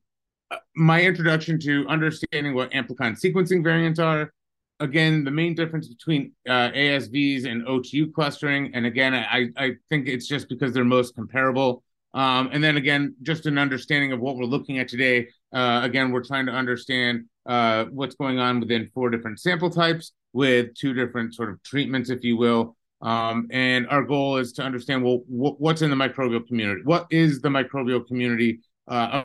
uh, 0.51 0.57
my 0.75 1.03
introduction 1.03 1.61
to 1.61 1.87
understanding 1.87 2.55
what 2.55 2.73
amplicon 2.73 3.21
sequencing 3.21 3.63
variants 3.63 4.01
are. 4.01 4.33
Again, 4.81 5.25
the 5.25 5.31
main 5.31 5.55
difference 5.55 5.89
between 5.89 6.33
uh, 6.49 6.71
ASVs 6.71 7.45
and 7.45 7.67
OTU 7.67 8.15
clustering, 8.15 8.71
and 8.75 8.87
again, 8.87 9.13
I, 9.15 9.51
I 9.59 9.73
think 9.91 10.09
it's 10.09 10.27
just 10.27 10.49
because 10.49 10.73
they're 10.73 10.85
most 10.85 11.15
comparable. 11.15 11.85
Um, 12.13 12.51
and 12.53 12.63
then 12.63 12.77
again, 12.77 13.15
just 13.23 13.47
an 13.47 13.59
understanding 13.59 14.13
of 14.13 14.21
what 14.21 14.37
we're 14.37 14.45
looking 14.45 14.79
at 14.79 14.89
today. 14.89 15.29
Uh, 15.53 15.81
again, 15.85 16.11
we're 16.11 16.25
trying 16.25 16.47
to 16.47 16.53
understand 16.53 17.27
uh, 17.47 17.85
what's 17.85 18.15
going 18.15 18.39
on 18.39 18.61
within 18.61 18.91
four 18.93 19.11
different 19.11 19.41
sample 19.41 19.71
types 19.71 20.13
with 20.33 20.75
two 20.75 20.93
different 20.93 21.35
sort 21.35 21.51
of 21.51 21.63
treatments, 21.63 22.11
if 22.11 22.23
you 22.23 22.37
will. 22.37 22.77
Um, 23.03 23.49
and 23.51 23.89
our 23.89 24.03
goal 24.03 24.37
is 24.37 24.53
to 24.55 24.63
understand 24.63 25.03
well 25.03 25.23
what's 25.27 25.83
in 25.83 25.91
the 25.91 25.97
microbial 25.97 26.47
community. 26.47 26.83
What 26.85 27.07
is 27.11 27.41
the 27.41 27.49
microbial 27.49 28.07
community 28.07 28.61
uh, 28.89 29.23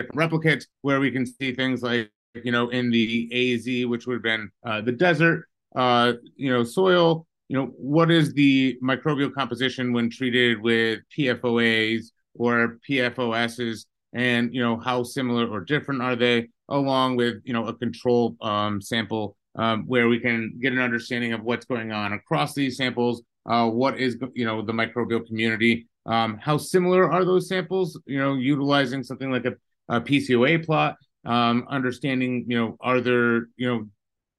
of 0.00 0.06
replicates? 0.14 0.64
Where 0.82 0.98
we 0.98 1.12
can 1.12 1.24
see 1.24 1.54
things 1.54 1.82
like 1.82 2.10
you 2.34 2.50
know 2.50 2.70
in 2.70 2.90
the 2.90 3.54
AZ, 3.54 3.88
which 3.88 4.06
would 4.06 4.14
have 4.14 4.22
been 4.22 4.50
uh, 4.66 4.80
the 4.80 4.92
desert, 4.92 5.48
uh, 5.76 6.14
you 6.34 6.52
know, 6.52 6.64
soil, 6.64 7.27
you 7.48 7.56
know, 7.56 7.66
what 7.76 8.10
is 8.10 8.32
the 8.34 8.78
microbial 8.82 9.32
composition 9.32 9.92
when 9.92 10.10
treated 10.10 10.60
with 10.60 11.00
PFOAs 11.16 12.10
or 12.34 12.78
PFOSs, 12.88 13.86
and 14.12 14.54
you 14.54 14.60
know 14.60 14.78
how 14.78 15.02
similar 15.02 15.46
or 15.48 15.60
different 15.60 16.02
are 16.02 16.16
they, 16.16 16.48
along 16.68 17.16
with 17.16 17.40
you 17.44 17.52
know 17.54 17.66
a 17.66 17.74
control 17.74 18.36
um, 18.42 18.80
sample 18.80 19.36
um, 19.56 19.84
where 19.86 20.08
we 20.08 20.20
can 20.20 20.58
get 20.60 20.72
an 20.72 20.78
understanding 20.78 21.32
of 21.32 21.42
what's 21.42 21.64
going 21.64 21.90
on 21.90 22.12
across 22.12 22.54
these 22.54 22.76
samples. 22.76 23.22
Uh, 23.46 23.68
what 23.68 23.98
is 23.98 24.18
you 24.34 24.44
know 24.44 24.62
the 24.62 24.72
microbial 24.72 25.26
community? 25.26 25.88
Um, 26.04 26.38
how 26.38 26.58
similar 26.58 27.10
are 27.10 27.24
those 27.24 27.48
samples? 27.48 27.98
You 28.06 28.18
know, 28.18 28.34
utilizing 28.34 29.02
something 29.02 29.30
like 29.30 29.46
a, 29.46 29.54
a 29.88 30.00
PCOA 30.00 30.64
plot, 30.64 30.96
um, 31.24 31.66
understanding 31.70 32.44
you 32.46 32.58
know 32.58 32.76
are 32.80 33.00
there 33.00 33.48
you 33.56 33.68
know 33.68 33.86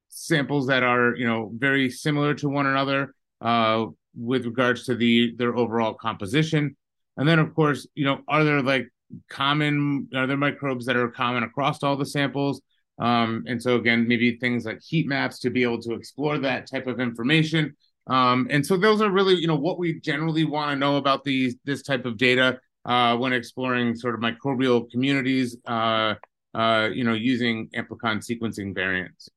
samples 0.10 0.67
that 0.67 0.84
are 0.84 1.15
you 1.15 1.26
know 1.26 1.52
very 1.56 1.89
similar 1.89 2.34
to 2.36 2.50
one 2.50 2.65
another 2.65 3.13
uh, 3.41 3.86
with 4.15 4.45
regards 4.45 4.86
to 4.86 4.95
the 4.95 5.36
their 5.38 5.56
overall 5.56 5.93
composition. 5.93 6.76
And 7.17 7.28
then 7.28 7.39
of 7.39 7.54
course 7.54 7.88
you 7.95 8.06
know 8.06 8.19
are 8.28 8.43
there 8.43 8.62
like 8.62 8.88
common 9.30 10.10
are 10.15 10.28
there 10.28 10.38
microbes 10.38 10.86
that 10.86 10.95
are 10.95 11.10
common 11.10 11.43
across 11.43 11.84
all 11.84 11.95
the 11.95 12.06
samples? 12.06 12.62
Um, 13.00 13.45
and 13.48 13.62
so 13.62 13.76
again 13.76 14.08
maybe 14.08 14.38
things 14.38 14.65
like 14.65 14.82
heat 14.82 15.08
maps 15.08 15.39
to 15.39 15.50
be 15.50 15.63
able 15.63 15.82
to 15.84 15.93
explore 15.93 16.38
that 16.39 16.69
type 16.69 16.88
of 16.88 17.00
information. 17.00 17.76
Um, 18.08 18.48
and 18.50 18.65
so 18.65 18.76
those 18.76 19.02
are 19.02 19.12
really 19.12 19.36
you 19.36 19.48
know 19.48 19.56
what 19.56 19.80
we 19.80 20.00
generally 20.00 20.43
want 20.43 20.72
to 20.72 20.76
know 20.76 20.98
about 20.98 21.24
these 21.24 21.56
this 21.63 21.84
type 21.84 22.06
of 22.06 22.17
data 22.17 22.60
uh, 22.86 23.15
when 23.17 23.34
exploring 23.34 23.95
sort 23.95 24.15
of 24.15 24.22
microbial 24.22 24.89
communities 24.89 25.58
uh, 25.67 26.15
uh, 26.54 26.89
you 26.91 27.04
know 27.04 27.13
using 27.13 27.69
amplicon 27.76 28.17
sequencing 28.17 28.74
variants 28.74 29.30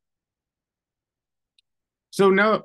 so 2.13 2.31
now, 2.31 2.65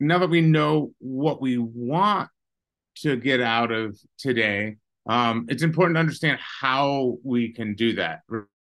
now 0.00 0.18
that 0.18 0.30
we 0.30 0.40
know 0.40 0.92
what 0.98 1.40
we 1.40 1.58
want 1.58 2.30
to 3.02 3.16
get 3.16 3.42
out 3.42 3.70
of 3.70 3.98
today, 4.18 4.76
um, 5.06 5.44
it's 5.50 5.62
important 5.62 5.96
to 5.96 6.00
understand 6.00 6.38
how 6.40 7.18
we 7.22 7.52
can 7.52 7.74
do 7.74 7.92
that, 7.94 8.20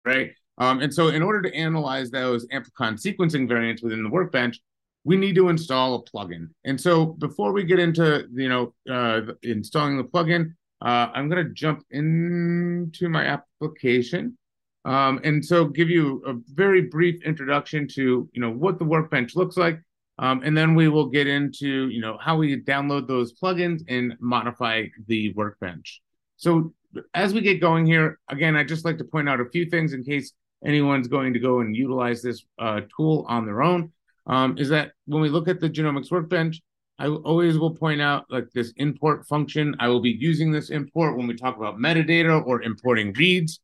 right? 0.05 0.31
Um, 0.57 0.79
and 0.81 0.93
so, 0.93 1.09
in 1.09 1.21
order 1.21 1.41
to 1.41 1.53
analyze 1.53 2.11
those 2.11 2.47
amplicon 2.47 2.93
sequencing 2.95 3.47
variants 3.47 3.83
within 3.83 4.03
the 4.03 4.09
workbench, 4.09 4.59
we 5.03 5.17
need 5.17 5.35
to 5.35 5.49
install 5.49 5.95
a 5.95 6.03
plugin. 6.03 6.47
And 6.63 6.79
so, 6.79 7.07
before 7.07 7.51
we 7.51 7.63
get 7.65 7.79
into 7.79 8.25
you 8.33 8.49
know 8.49 8.73
uh, 8.89 9.33
installing 9.43 9.97
the 9.97 10.05
plugin, 10.05 10.53
uh, 10.81 11.09
I'm 11.13 11.29
going 11.29 11.45
to 11.45 11.53
jump 11.53 11.83
into 11.91 13.09
my 13.09 13.25
application 13.25 14.37
Um, 14.85 15.19
and 15.23 15.45
so 15.45 15.65
give 15.65 15.89
you 15.89 16.23
a 16.25 16.33
very 16.53 16.81
brief 16.83 17.23
introduction 17.23 17.87
to, 17.89 18.29
you 18.33 18.41
know, 18.41 18.51
what 18.51 18.79
the 18.79 18.85
workbench 18.85 19.35
looks 19.35 19.57
like. 19.57 19.79
Um, 20.21 20.43
and 20.43 20.55
then 20.55 20.75
we 20.75 20.87
will 20.87 21.07
get 21.07 21.25
into, 21.25 21.89
you 21.89 21.99
know, 21.99 22.17
how 22.21 22.37
we 22.37 22.61
download 22.61 23.07
those 23.07 23.33
plugins 23.33 23.81
and 23.87 24.13
modify 24.19 24.85
the 25.07 25.33
workbench. 25.33 25.99
So 26.37 26.73
as 27.15 27.33
we 27.33 27.41
get 27.41 27.59
going 27.59 27.87
here, 27.87 28.19
again, 28.29 28.55
I'd 28.55 28.67
just 28.67 28.85
like 28.85 28.99
to 28.99 29.03
point 29.03 29.27
out 29.27 29.41
a 29.41 29.49
few 29.49 29.65
things 29.65 29.93
in 29.93 30.03
case 30.03 30.31
anyone's 30.63 31.07
going 31.07 31.33
to 31.33 31.39
go 31.39 31.61
and 31.61 31.75
utilize 31.75 32.21
this 32.21 32.45
uh, 32.59 32.81
tool 32.95 33.25
on 33.27 33.47
their 33.47 33.63
own, 33.63 33.91
um, 34.27 34.59
is 34.59 34.69
that 34.69 34.91
when 35.05 35.23
we 35.23 35.29
look 35.29 35.47
at 35.47 35.59
the 35.59 35.69
genomics 35.69 36.11
workbench, 36.11 36.61
I 36.99 37.07
always 37.07 37.57
will 37.57 37.73
point 37.73 37.99
out 37.99 38.25
like 38.29 38.51
this 38.53 38.73
import 38.77 39.27
function. 39.27 39.75
I 39.79 39.87
will 39.87 40.01
be 40.01 40.11
using 40.11 40.51
this 40.51 40.69
import 40.69 41.17
when 41.17 41.25
we 41.25 41.35
talk 41.35 41.57
about 41.57 41.77
metadata 41.77 42.45
or 42.45 42.61
importing 42.61 43.11
reads. 43.13 43.59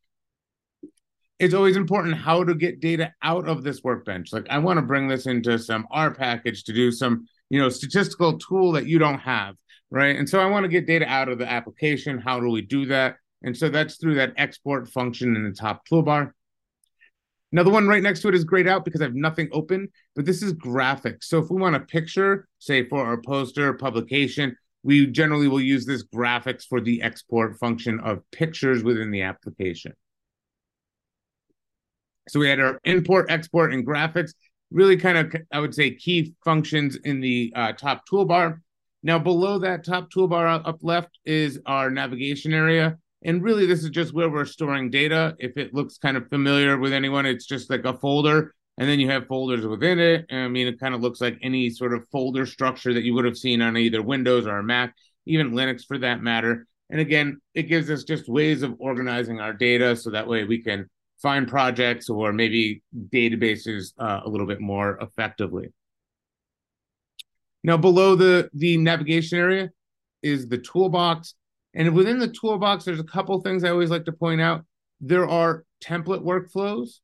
It's 1.40 1.54
always 1.54 1.78
important 1.78 2.16
how 2.16 2.44
to 2.44 2.56
get 2.56 2.80
data 2.80 3.14
out 3.22 3.48
of 3.48 3.64
this 3.64 3.84
workbench. 3.84 4.34
Like 4.34 4.48
I 4.50 4.58
want 4.58 4.78
to 4.78 4.82
bring 4.82 5.08
this 5.08 5.28
into 5.28 5.60
some 5.60 5.88
R 5.92 6.12
package 6.12 6.64
to 6.64 6.74
do 6.74 6.92
some, 6.92 7.28
you 7.50 7.60
know, 7.60 7.70
statistical 7.70 8.40
tool 8.40 8.72
that 8.72 8.88
you 8.88 8.98
don't 8.98 9.20
have, 9.20 9.56
right? 9.92 10.16
And 10.16 10.28
so 10.28 10.40
I 10.40 10.48
want 10.48 10.64
to 10.64 10.70
get 10.70 10.88
data 10.88 11.06
out 11.06 11.30
of 11.30 11.38
the 11.38 11.50
application. 11.50 12.18
How 12.18 12.40
do 12.40 12.50
we 12.50 12.62
do 12.62 12.88
that? 12.88 13.18
And 13.44 13.56
so 13.56 13.70
that's 13.70 13.98
through 13.98 14.16
that 14.16 14.34
export 14.38 14.90
function 14.90 15.36
in 15.36 15.44
the 15.44 15.52
top 15.52 15.88
toolbar. 15.88 16.32
Now, 17.52 17.64
the 17.64 17.70
one 17.70 17.88
right 17.88 18.04
next 18.04 18.22
to 18.22 18.28
it 18.28 18.36
is 18.36 18.44
grayed 18.44 18.68
out 18.68 18.84
because 18.84 19.00
I 19.00 19.06
have 19.06 19.16
nothing 19.16 19.48
open, 19.54 19.88
but 20.16 20.26
this 20.26 20.42
is 20.42 20.54
graphics. 20.54 21.26
So 21.26 21.40
if 21.40 21.50
we 21.50 21.62
want 21.62 21.78
a 21.78 21.80
picture, 21.80 22.48
say 22.60 22.88
for 22.90 23.06
our 23.06 23.22
poster 23.22 23.74
publication, 23.74 24.58
we 24.84 25.08
generally 25.08 25.48
will 25.48 25.62
use 25.62 25.86
this 25.86 26.04
graphics 26.04 26.64
for 26.68 26.82
the 26.82 27.02
export 27.02 27.58
function 27.58 28.00
of 28.02 28.20
pictures 28.32 28.84
within 28.84 29.12
the 29.12 29.22
application. 29.22 29.94
So 32.28 32.40
we 32.40 32.50
had 32.50 32.60
our 32.60 32.80
import, 32.84 33.28
export, 33.30 33.74
and 33.74 33.86
graphics, 33.86 34.34
really 34.72 34.98
kind 34.98 35.18
of, 35.18 35.36
I 35.52 35.60
would 35.60 35.74
say, 35.74 35.92
key 35.92 36.34
functions 36.44 36.98
in 37.04 37.22
the 37.22 37.54
uh, 37.56 37.74
top 37.74 38.04
toolbar. 38.12 38.60
Now, 39.04 39.20
below 39.20 39.60
that 39.60 39.86
top 39.86 40.12
toolbar 40.12 40.62
up 40.66 40.80
left 40.82 41.20
is 41.26 41.60
our 41.66 41.90
navigation 41.90 42.54
area. 42.54 42.98
And 43.24 43.44
really, 43.44 43.66
this 43.66 43.84
is 43.84 43.90
just 43.90 44.14
where 44.14 44.30
we're 44.30 44.46
storing 44.46 44.90
data. 44.90 45.36
If 45.40 45.58
it 45.58 45.74
looks 45.74 45.98
kind 45.98 46.18
of 46.18 46.28
familiar 46.30 46.78
with 46.78 46.94
anyone, 46.94 47.26
it's 47.26 47.46
just 47.46 47.70
like 47.70 47.86
a 47.86 47.98
folder, 47.98 48.54
and 48.78 48.88
then 48.88 49.00
you 49.00 49.10
have 49.10 49.28
folders 49.28 49.66
within 49.66 50.00
it. 50.00 50.26
I 50.32 50.48
mean, 50.48 50.68
it 50.68 50.80
kind 50.80 50.94
of 50.94 51.02
looks 51.02 51.20
like 51.20 51.38
any 51.42 51.70
sort 51.70 51.94
of 51.94 52.08
folder 52.10 52.46
structure 52.46 52.94
that 52.94 53.04
you 53.04 53.14
would 53.16 53.26
have 53.26 53.38
seen 53.38 53.62
on 53.62 53.76
either 53.76 54.02
Windows 54.02 54.46
or 54.46 54.62
Mac, 54.62 54.94
even 55.26 55.52
Linux 55.52 55.86
for 55.86 55.98
that 56.00 56.22
matter. 56.22 56.68
And 56.90 57.02
again, 57.02 57.42
it 57.54 57.64
gives 57.64 57.90
us 57.90 58.04
just 58.04 58.30
ways 58.30 58.62
of 58.62 58.76
organizing 58.80 59.40
our 59.40 59.54
data 59.54 59.96
so 59.96 60.12
that 60.12 60.28
way 60.28 60.44
we 60.44 60.62
can 60.62 60.90
find 61.22 61.48
projects 61.48 62.10
or 62.10 62.32
maybe 62.34 62.82
databases 63.10 63.94
uh, 63.98 64.22
a 64.24 64.30
little 64.30 64.48
bit 64.48 64.62
more 64.62 64.98
effectively. 65.02 65.68
Now, 67.64 67.78
below 67.78 68.16
the, 68.16 68.50
the 68.54 68.78
navigation 68.78 69.38
area 69.38 69.72
is 70.22 70.48
the 70.48 70.58
toolbox. 70.58 71.36
And 71.74 71.94
within 71.94 72.20
the 72.20 72.30
toolbox, 72.30 72.86
there's 72.86 73.00
a 73.00 73.04
couple 73.04 73.40
things 73.42 73.64
I 73.64 73.70
always 73.70 73.90
like 73.90 74.06
to 74.06 74.12
point 74.12 74.42
out. 74.42 74.64
There 75.02 75.28
are 75.28 75.64
template 75.84 76.24
workflows. 76.24 77.00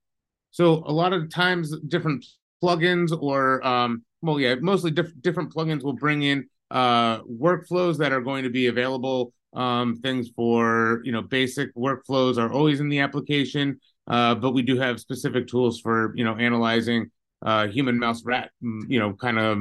So 0.52 0.84
a 0.86 0.92
lot 0.92 1.14
of 1.14 1.30
times, 1.30 1.76
different 1.88 2.26
plugins 2.64 3.16
or 3.20 3.66
um, 3.66 4.04
well, 4.22 4.40
yeah, 4.40 4.56
mostly 4.56 4.90
diff- 4.92 5.20
different 5.22 5.54
plugins 5.54 5.84
will 5.84 5.94
bring 5.94 6.24
in 6.24 6.48
uh, 6.72 7.22
workflows 7.24 7.98
that 7.98 8.14
are 8.14 8.22
going 8.22 8.44
to 8.44 8.50
be 8.50 8.68
available. 8.68 9.34
Um, 9.54 9.98
things 9.98 10.30
for 10.36 11.02
you 11.04 11.12
know 11.12 11.22
basic 11.22 11.76
workflows 11.76 12.38
are 12.38 12.52
always 12.52 12.80
in 12.80 12.90
the 12.90 13.00
application, 13.00 13.80
uh, 14.08 14.36
but 14.36 14.52
we 14.52 14.62
do 14.62 14.78
have 14.78 15.00
specific 15.00 15.48
tools 15.48 15.80
for 15.80 16.14
you 16.16 16.24
know 16.24 16.36
analyzing 16.36 17.10
uh, 17.46 17.68
human 17.68 18.00
mouse 18.00 18.24
rat 18.26 18.52
mm, 18.64 18.82
you 18.88 19.00
know 19.00 19.14
kind 19.14 19.40
of 19.40 19.58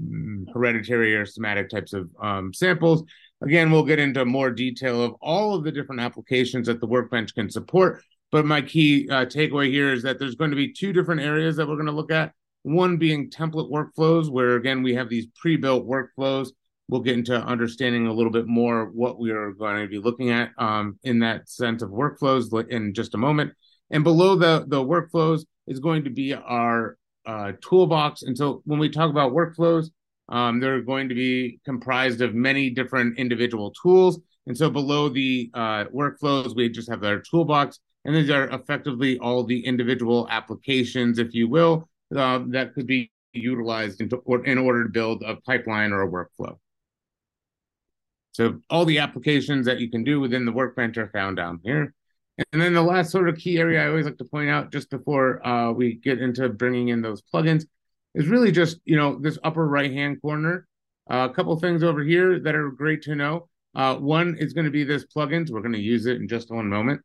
mm, 0.00 0.44
hereditary 0.52 1.14
or 1.14 1.26
somatic 1.26 1.68
types 1.68 1.92
of 1.92 2.08
um, 2.22 2.52
samples 2.52 3.04
Again, 3.42 3.70
we'll 3.70 3.84
get 3.84 3.98
into 3.98 4.24
more 4.24 4.50
detail 4.50 5.02
of 5.02 5.14
all 5.22 5.54
of 5.54 5.64
the 5.64 5.72
different 5.72 6.02
applications 6.02 6.66
that 6.66 6.80
the 6.80 6.86
Workbench 6.86 7.34
can 7.34 7.48
support. 7.48 8.02
But 8.30 8.44
my 8.44 8.60
key 8.60 9.08
uh, 9.10 9.24
takeaway 9.24 9.70
here 9.70 9.92
is 9.92 10.02
that 10.02 10.18
there's 10.18 10.34
going 10.34 10.50
to 10.50 10.56
be 10.56 10.72
two 10.72 10.92
different 10.92 11.22
areas 11.22 11.56
that 11.56 11.66
we're 11.66 11.76
going 11.76 11.86
to 11.86 11.92
look 11.92 12.12
at. 12.12 12.32
One 12.62 12.98
being 12.98 13.30
template 13.30 13.70
workflows, 13.70 14.30
where 14.30 14.56
again, 14.56 14.82
we 14.82 14.94
have 14.94 15.08
these 15.08 15.26
pre 15.40 15.56
built 15.56 15.88
workflows. 15.88 16.50
We'll 16.88 17.00
get 17.00 17.14
into 17.14 17.34
understanding 17.34 18.08
a 18.08 18.12
little 18.12 18.32
bit 18.32 18.46
more 18.46 18.90
what 18.90 19.18
we 19.18 19.30
are 19.30 19.52
going 19.52 19.82
to 19.82 19.88
be 19.88 19.98
looking 19.98 20.30
at 20.30 20.50
um, 20.58 20.98
in 21.02 21.20
that 21.20 21.48
sense 21.48 21.82
of 21.82 21.90
workflows 21.90 22.68
in 22.68 22.92
just 22.92 23.14
a 23.14 23.18
moment. 23.18 23.52
And 23.90 24.04
below 24.04 24.36
the, 24.36 24.64
the 24.68 24.82
workflows 24.82 25.44
is 25.66 25.80
going 25.80 26.04
to 26.04 26.10
be 26.10 26.34
our 26.34 26.96
uh, 27.26 27.52
toolbox. 27.60 28.22
And 28.22 28.36
so 28.36 28.62
when 28.64 28.78
we 28.78 28.88
talk 28.88 29.10
about 29.10 29.32
workflows, 29.32 29.90
um, 30.28 30.60
they're 30.60 30.80
going 30.80 31.08
to 31.08 31.14
be 31.14 31.60
comprised 31.64 32.20
of 32.20 32.34
many 32.34 32.70
different 32.70 33.18
individual 33.18 33.72
tools. 33.72 34.20
And 34.46 34.56
so 34.56 34.70
below 34.70 35.08
the 35.08 35.50
uh, 35.54 35.84
workflows, 35.86 36.54
we 36.54 36.68
just 36.68 36.88
have 36.88 37.04
our 37.04 37.18
toolbox. 37.18 37.80
And 38.04 38.14
these 38.14 38.30
are 38.30 38.48
effectively 38.48 39.18
all 39.18 39.44
the 39.44 39.64
individual 39.64 40.26
applications, 40.30 41.18
if 41.18 41.34
you 41.34 41.48
will, 41.48 41.88
uh, 42.16 42.40
that 42.48 42.74
could 42.74 42.86
be 42.86 43.10
utilized 43.32 44.00
into, 44.00 44.16
or, 44.18 44.44
in 44.46 44.58
order 44.58 44.84
to 44.84 44.88
build 44.88 45.22
a 45.22 45.36
pipeline 45.36 45.92
or 45.92 46.02
a 46.02 46.08
workflow. 46.08 46.56
So 48.32 48.60
all 48.70 48.84
the 48.84 48.98
applications 48.98 49.66
that 49.66 49.80
you 49.80 49.90
can 49.90 50.04
do 50.04 50.20
within 50.20 50.46
the 50.46 50.52
workbench 50.52 50.96
are 50.96 51.08
found 51.08 51.36
down 51.36 51.60
here. 51.62 51.94
And 52.52 52.60
then 52.60 52.74
the 52.74 52.82
last 52.82 53.10
sort 53.10 53.28
of 53.28 53.36
key 53.36 53.58
area 53.58 53.84
I 53.84 53.88
always 53.88 54.06
like 54.06 54.18
to 54.18 54.24
point 54.24 54.50
out 54.50 54.72
just 54.72 54.90
before 54.90 55.46
uh, 55.46 55.72
we 55.72 55.94
get 55.94 56.20
into 56.20 56.48
bringing 56.48 56.88
in 56.88 57.02
those 57.02 57.22
plugins 57.22 57.64
is 58.14 58.28
really 58.28 58.50
just 58.52 58.78
you 58.84 58.96
know 58.96 59.18
this 59.18 59.38
upper 59.44 59.66
right 59.66 59.92
hand 59.92 60.20
corner. 60.20 60.66
Uh, 61.10 61.28
a 61.30 61.34
couple 61.34 61.58
things 61.58 61.82
over 61.82 62.02
here 62.02 62.38
that 62.40 62.54
are 62.54 62.70
great 62.70 63.02
to 63.02 63.14
know. 63.14 63.48
Uh, 63.74 63.96
one 63.96 64.36
is 64.38 64.52
going 64.52 64.64
to 64.64 64.70
be 64.70 64.84
this 64.84 65.04
plugins. 65.04 65.50
We're 65.50 65.60
going 65.60 65.72
to 65.72 65.80
use 65.80 66.06
it 66.06 66.16
in 66.16 66.28
just 66.28 66.50
one 66.50 66.68
moment. 66.68 67.00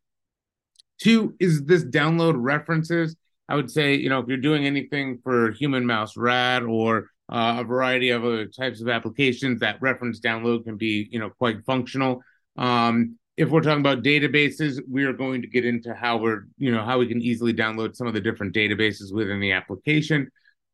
Two 1.00 1.36
is 1.40 1.64
this 1.64 1.84
download 1.84 2.36
references. 2.38 3.16
I 3.48 3.56
would 3.56 3.70
say 3.70 3.96
you 3.96 4.10
know 4.10 4.20
if 4.20 4.28
you're 4.28 4.38
doing 4.38 4.66
anything 4.66 5.20
for 5.24 5.52
human 5.52 5.86
mouse 5.86 6.18
rat 6.18 6.64
or 6.64 7.10
uh, 7.30 7.58
a 7.60 7.64
variety 7.64 8.12
of 8.12 8.24
other 8.24 8.46
types 8.46 8.82
of 8.82 8.90
applications, 8.90 9.60
that 9.60 9.82
reference 9.82 10.20
download 10.20 10.64
can 10.64 10.78
be 10.78 11.08
you 11.12 11.20
know 11.20 11.30
quite 11.30 11.66
functional. 11.66 12.22
Um, 12.58 13.18
if 13.38 13.50
we're 13.50 13.62
talking 13.62 13.82
about 13.82 14.04
databases, 14.04 14.80
we 14.90 15.04
are 15.04 15.14
going 15.14 15.42
to 15.42 15.48
get 15.48 15.66
into 15.66 15.94
how 15.94 16.18
we're, 16.18 16.44
you 16.58 16.72
know, 16.72 16.84
how 16.84 16.98
we 17.00 17.08
can 17.08 17.22
easily 17.22 17.54
download 17.54 17.96
some 17.96 18.08
of 18.08 18.14
the 18.14 18.22
different 18.22 18.56
databases 18.56 19.14
within 19.14 19.40
the 19.40 19.52
application. 19.52 20.30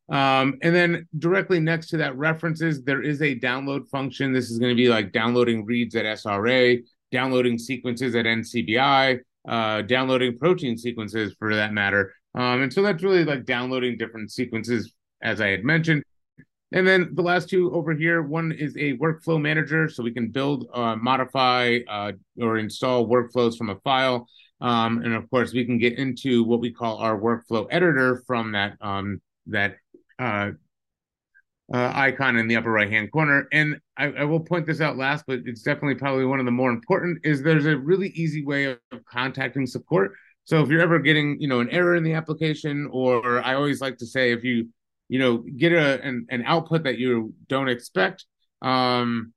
Um, 0.08 0.58
and 0.62 0.74
then 0.74 1.08
directly 1.18 1.58
next 1.58 1.88
to 1.88 1.96
that 1.98 2.16
references, 2.16 2.82
there 2.82 3.02
is 3.02 3.20
a 3.22 3.38
download 3.38 3.88
function. 3.88 4.32
This 4.32 4.50
is 4.50 4.58
going 4.58 4.70
to 4.70 4.76
be 4.76 4.88
like 4.88 5.12
downloading 5.12 5.64
reads 5.64 5.96
at 5.96 6.04
SRA, 6.04 6.80
downloading 7.10 7.58
sequences 7.58 8.14
at 8.14 8.26
NCBI, 8.26 9.20
uh, 9.48 9.82
downloading 9.82 10.38
protein 10.38 10.76
sequences 10.76 11.34
for 11.38 11.54
that 11.54 11.72
matter. 11.72 12.14
Um, 12.34 12.62
and 12.62 12.72
so 12.72 12.82
that's 12.82 13.02
really 13.02 13.24
like 13.24 13.44
downloading 13.44 13.96
different 13.96 14.30
sequences, 14.30 14.92
as 15.22 15.40
I 15.40 15.48
had 15.48 15.64
mentioned. 15.64 16.04
And 16.72 16.86
then 16.86 17.10
the 17.14 17.22
last 17.22 17.48
two 17.48 17.72
over 17.72 17.94
here, 17.94 18.22
one 18.22 18.52
is 18.52 18.76
a 18.76 18.96
workflow 18.98 19.40
manager, 19.40 19.88
so 19.88 20.02
we 20.02 20.12
can 20.12 20.30
build, 20.30 20.68
uh, 20.72 20.96
modify, 20.96 21.80
uh, 21.88 22.12
or 22.40 22.58
install 22.58 23.06
workflows 23.06 23.56
from 23.56 23.70
a 23.70 23.76
file. 23.80 24.26
Um, 24.60 25.02
and 25.02 25.12
of 25.14 25.28
course, 25.28 25.52
we 25.52 25.64
can 25.64 25.78
get 25.78 25.98
into 25.98 26.44
what 26.44 26.60
we 26.60 26.72
call 26.72 26.98
our 26.98 27.18
workflow 27.18 27.66
editor 27.70 28.22
from 28.26 28.52
that 28.52 28.76
um, 28.80 29.20
that 29.46 29.76
uh, 30.18 30.52
uh, 31.72 31.92
icon 31.94 32.36
in 32.36 32.48
the 32.48 32.56
upper 32.56 32.70
right 32.70 32.90
hand 32.90 33.10
corner. 33.10 33.48
And 33.52 33.78
I, 33.96 34.06
I, 34.12 34.24
will 34.24 34.40
point 34.40 34.66
this 34.66 34.80
out 34.80 34.96
last, 34.96 35.24
but 35.26 35.40
it's 35.46 35.62
definitely 35.62 35.94
probably 35.94 36.26
one 36.26 36.38
of 36.38 36.44
the 36.44 36.52
more 36.52 36.70
important 36.70 37.18
is 37.24 37.42
there's 37.42 37.66
a 37.66 37.76
really 37.76 38.08
easy 38.08 38.44
way 38.44 38.66
of 38.66 38.78
contacting 39.10 39.66
support. 39.66 40.12
So 40.44 40.60
if 40.60 40.68
you're 40.68 40.82
ever 40.82 40.98
getting, 40.98 41.40
you 41.40 41.48
know, 41.48 41.60
an 41.60 41.70
error 41.70 41.96
in 41.96 42.02
the 42.02 42.12
application, 42.14 42.88
or 42.92 43.42
I 43.42 43.54
always 43.54 43.80
like 43.80 43.96
to 43.98 44.06
say 44.06 44.32
if 44.32 44.44
you, 44.44 44.68
you 45.08 45.18
know, 45.18 45.38
get 45.38 45.72
a 45.72 46.00
an, 46.02 46.26
an 46.30 46.44
output 46.46 46.84
that 46.84 46.98
you 46.98 47.34
don't 47.48 47.68
expect, 47.68 48.24
um, 48.62 49.32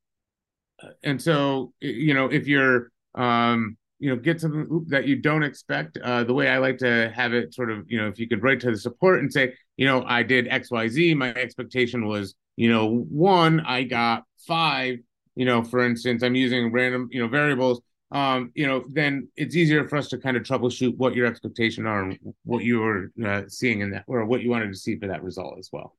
and 1.04 1.22
so 1.22 1.74
you 1.80 2.14
know 2.14 2.28
if 2.28 2.48
you're 2.48 2.92
um, 3.16 3.78
you 4.00 4.10
know 4.10 4.16
get 4.16 4.42
something 4.42 4.86
that 4.90 5.08
you 5.08 5.16
don't 5.16 5.44
expect 5.44 5.98
uh, 5.98 6.24
the 6.24 6.34
way 6.34 6.50
i 6.50 6.58
like 6.58 6.78
to 6.78 7.12
have 7.16 7.34
it 7.34 7.54
sort 7.54 7.72
of 7.72 7.90
you 7.90 7.98
know 7.98 8.08
if 8.08 8.20
you 8.20 8.28
could 8.28 8.44
write 8.44 8.60
to 8.60 8.72
the 8.72 8.78
support 8.78 9.20
and 9.20 9.32
say 9.32 9.54
you 9.78 9.86
know 9.86 10.04
i 10.06 10.22
did 10.22 10.48
xyz 10.48 11.16
my 11.16 11.34
expectation 11.34 12.06
was 12.08 12.36
you 12.56 12.70
know 12.70 12.88
one 12.88 13.62
i 13.62 13.84
got 13.84 14.24
five 14.48 14.98
you 15.36 15.46
know 15.46 15.64
for 15.64 15.86
instance 15.86 16.24
i'm 16.24 16.36
using 16.36 16.72
random 16.72 17.08
you 17.12 17.22
know 17.22 17.28
variables 17.28 17.82
um 18.16 18.52
you 18.56 18.66
know 18.66 18.84
then 18.90 19.28
it's 19.36 19.56
easier 19.56 19.88
for 19.88 19.98
us 19.98 20.08
to 20.08 20.18
kind 20.18 20.38
of 20.38 20.44
troubleshoot 20.44 20.96
what 20.98 21.14
your 21.14 21.28
expectation 21.28 21.86
are 21.86 22.04
and 22.04 22.18
what 22.44 22.64
you 22.64 22.80
were 22.80 23.12
uh, 23.26 23.42
seeing 23.48 23.82
in 23.82 23.92
that 23.92 24.04
or 24.08 24.26
what 24.26 24.42
you 24.42 24.50
wanted 24.50 24.72
to 24.72 24.80
see 24.80 24.98
for 24.98 25.08
that 25.08 25.24
result 25.24 25.60
as 25.60 25.70
well 25.72 25.96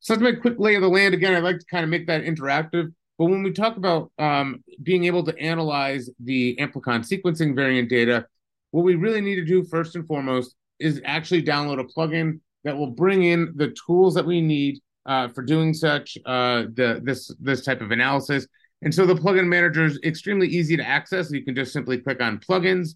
so 0.00 0.16
make 0.16 0.36
a 0.36 0.40
quick 0.40 0.58
lay 0.58 0.74
of 0.74 0.82
the 0.82 0.88
land 0.88 1.14
again 1.14 1.34
i'd 1.34 1.44
like 1.44 1.58
to 1.58 1.66
kind 1.66 1.84
of 1.84 1.90
make 1.90 2.06
that 2.06 2.24
interactive 2.24 2.92
But 3.18 3.26
when 3.26 3.42
we 3.42 3.52
talk 3.52 3.76
about 3.76 4.10
um, 4.18 4.64
being 4.82 5.04
able 5.04 5.24
to 5.24 5.38
analyze 5.38 6.10
the 6.18 6.56
amplicon 6.60 7.00
sequencing 7.06 7.54
variant 7.54 7.88
data, 7.88 8.26
what 8.72 8.82
we 8.82 8.96
really 8.96 9.20
need 9.20 9.36
to 9.36 9.44
do 9.44 9.62
first 9.64 9.94
and 9.94 10.06
foremost 10.06 10.56
is 10.80 11.00
actually 11.04 11.42
download 11.42 11.78
a 11.78 11.84
plugin 11.84 12.40
that 12.64 12.76
will 12.76 12.90
bring 12.90 13.24
in 13.24 13.52
the 13.54 13.74
tools 13.86 14.14
that 14.14 14.26
we 14.26 14.40
need 14.40 14.80
uh, 15.06 15.28
for 15.28 15.42
doing 15.42 15.72
such 15.74 16.18
uh, 16.26 16.64
the 16.74 17.00
this 17.04 17.30
this 17.40 17.64
type 17.64 17.80
of 17.80 17.90
analysis. 17.92 18.46
And 18.84 18.94
so 18.94 19.06
the 19.06 19.14
plugin 19.14 19.46
manager 19.46 19.84
is 19.84 19.98
extremely 20.04 20.46
easy 20.46 20.76
to 20.76 20.86
access. 20.86 21.30
You 21.30 21.42
can 21.42 21.54
just 21.54 21.72
simply 21.72 21.98
click 21.98 22.22
on 22.22 22.38
plugins. 22.38 22.90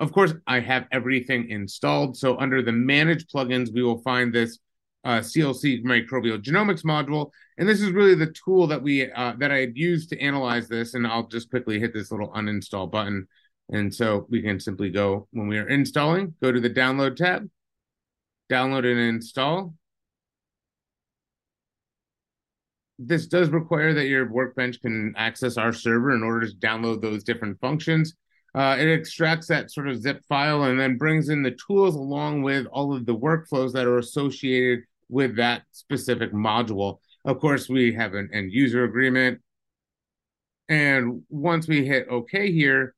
Of 0.00 0.12
course, 0.12 0.34
I 0.48 0.58
have 0.58 0.86
everything 0.90 1.48
installed. 1.48 2.16
So 2.16 2.36
under 2.38 2.60
the 2.60 2.72
manage 2.72 3.26
plugins, 3.28 3.72
we 3.72 3.84
will 3.84 4.02
find 4.02 4.34
this 4.34 4.58
uh, 5.04 5.20
CLC 5.20 5.84
microbial 5.84 6.42
genomics 6.42 6.84
module. 6.84 7.30
And 7.56 7.68
this 7.68 7.80
is 7.80 7.92
really 7.92 8.16
the 8.16 8.34
tool 8.44 8.66
that 8.66 8.82
we 8.82 9.12
uh, 9.12 9.34
that 9.38 9.52
I 9.52 9.58
had 9.58 9.76
used 9.76 10.10
to 10.10 10.18
analyze 10.18 10.66
this. 10.66 10.94
And 10.94 11.06
I'll 11.06 11.28
just 11.28 11.50
quickly 11.50 11.78
hit 11.78 11.94
this 11.94 12.10
little 12.10 12.32
uninstall 12.32 12.90
button. 12.90 13.28
And 13.70 13.94
so 13.94 14.26
we 14.28 14.42
can 14.42 14.58
simply 14.58 14.90
go 14.90 15.28
when 15.30 15.46
we 15.46 15.58
are 15.58 15.68
installing, 15.68 16.34
go 16.42 16.50
to 16.50 16.60
the 16.60 16.68
download 16.68 17.14
tab, 17.14 17.48
download 18.50 18.90
and 18.90 18.98
install. 18.98 19.74
This 22.98 23.26
does 23.26 23.50
require 23.50 23.92
that 23.94 24.06
your 24.06 24.30
workbench 24.30 24.80
can 24.80 25.14
access 25.16 25.56
our 25.56 25.72
server 25.72 26.14
in 26.14 26.22
order 26.22 26.46
to 26.48 26.56
download 26.56 27.02
those 27.02 27.24
different 27.24 27.58
functions. 27.60 28.14
Uh, 28.54 28.76
it 28.78 28.88
extracts 28.88 29.48
that 29.48 29.72
sort 29.72 29.88
of 29.88 30.00
zip 30.00 30.22
file 30.28 30.62
and 30.64 30.78
then 30.78 30.96
brings 30.96 31.28
in 31.28 31.42
the 31.42 31.56
tools 31.66 31.96
along 31.96 32.42
with 32.42 32.66
all 32.66 32.94
of 32.94 33.04
the 33.04 33.16
workflows 33.16 33.72
that 33.72 33.86
are 33.86 33.98
associated 33.98 34.84
with 35.08 35.36
that 35.36 35.62
specific 35.72 36.32
module. 36.32 36.98
Of 37.24 37.40
course, 37.40 37.68
we 37.68 37.92
have 37.94 38.14
an 38.14 38.30
end 38.32 38.52
user 38.52 38.84
agreement. 38.84 39.40
And 40.68 41.22
once 41.28 41.66
we 41.66 41.84
hit 41.84 42.06
OK 42.08 42.52
here, 42.52 42.94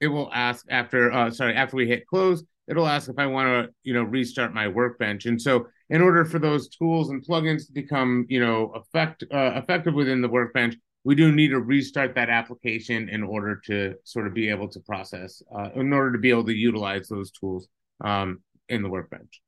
it 0.00 0.08
will 0.08 0.30
ask 0.32 0.64
after, 0.70 1.12
uh, 1.12 1.30
sorry, 1.30 1.54
after 1.54 1.76
we 1.76 1.86
hit 1.86 2.06
close, 2.06 2.42
it'll 2.66 2.88
ask 2.88 3.08
if 3.08 3.18
I 3.18 3.26
want 3.26 3.48
to, 3.48 3.74
you 3.82 3.92
know, 3.94 4.02
restart 4.02 4.54
my 4.54 4.68
workbench. 4.68 5.26
And 5.26 5.40
so 5.40 5.66
in 5.92 6.00
order 6.00 6.24
for 6.24 6.38
those 6.38 6.70
tools 6.70 7.10
and 7.10 7.22
plugins 7.22 7.66
to 7.66 7.72
become, 7.72 8.24
you 8.30 8.40
know, 8.40 8.72
effect, 8.74 9.24
uh, 9.30 9.52
effective 9.56 9.92
within 9.92 10.22
the 10.22 10.28
workbench, 10.28 10.74
we 11.04 11.14
do 11.14 11.30
need 11.30 11.48
to 11.48 11.60
restart 11.60 12.14
that 12.14 12.30
application 12.30 13.10
in 13.10 13.22
order 13.22 13.60
to 13.66 13.94
sort 14.02 14.26
of 14.26 14.32
be 14.32 14.48
able 14.48 14.68
to 14.68 14.80
process, 14.80 15.42
uh, 15.54 15.68
in 15.74 15.92
order 15.92 16.10
to 16.10 16.18
be 16.18 16.30
able 16.30 16.46
to 16.46 16.54
utilize 16.54 17.08
those 17.08 17.30
tools 17.30 17.68
um, 18.02 18.42
in 18.70 18.82
the 18.82 18.88
workbench. 18.88 19.42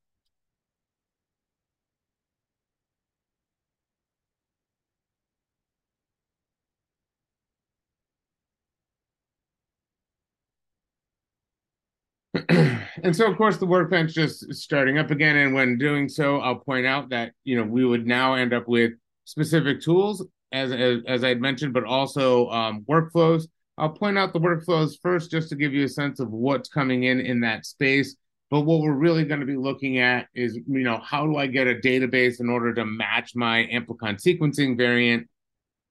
and 12.48 13.14
so 13.14 13.30
of 13.30 13.36
course 13.36 13.58
the 13.58 13.66
workbench 13.66 14.12
just 14.12 14.52
starting 14.54 14.98
up 14.98 15.10
again 15.10 15.36
and 15.36 15.54
when 15.54 15.78
doing 15.78 16.08
so 16.08 16.38
i'll 16.40 16.56
point 16.56 16.84
out 16.84 17.08
that 17.08 17.32
you 17.44 17.56
know 17.56 17.62
we 17.62 17.84
would 17.84 18.06
now 18.06 18.34
end 18.34 18.52
up 18.52 18.66
with 18.66 18.92
specific 19.24 19.80
tools 19.80 20.26
as 20.52 20.72
as, 20.72 20.98
as 21.06 21.22
i 21.22 21.28
had 21.28 21.40
mentioned 21.40 21.72
but 21.72 21.84
also 21.84 22.48
um, 22.50 22.84
workflows. 22.88 23.46
I'll 23.76 23.90
point 23.90 24.16
out 24.16 24.32
the 24.32 24.40
workflows 24.40 24.94
first 25.02 25.30
just 25.30 25.48
to 25.48 25.56
give 25.56 25.74
you 25.74 25.84
a 25.84 25.88
sense 25.88 26.20
of 26.20 26.30
what's 26.30 26.68
coming 26.68 27.04
in 27.04 27.20
in 27.20 27.40
that 27.40 27.66
space. 27.66 28.16
But 28.50 28.60
what 28.60 28.80
we're 28.80 28.92
really 28.92 29.24
going 29.24 29.40
to 29.40 29.46
be 29.46 29.56
looking 29.56 29.98
at 29.98 30.28
is 30.34 30.54
you 30.54 30.84
know 30.84 30.98
how 30.98 31.26
do 31.26 31.36
i 31.36 31.46
get 31.46 31.66
a 31.66 31.74
database 31.74 32.40
in 32.40 32.48
order 32.48 32.72
to 32.74 32.84
match 32.84 33.34
my 33.34 33.68
amplicon 33.72 34.22
sequencing 34.22 34.76
variant 34.76 35.28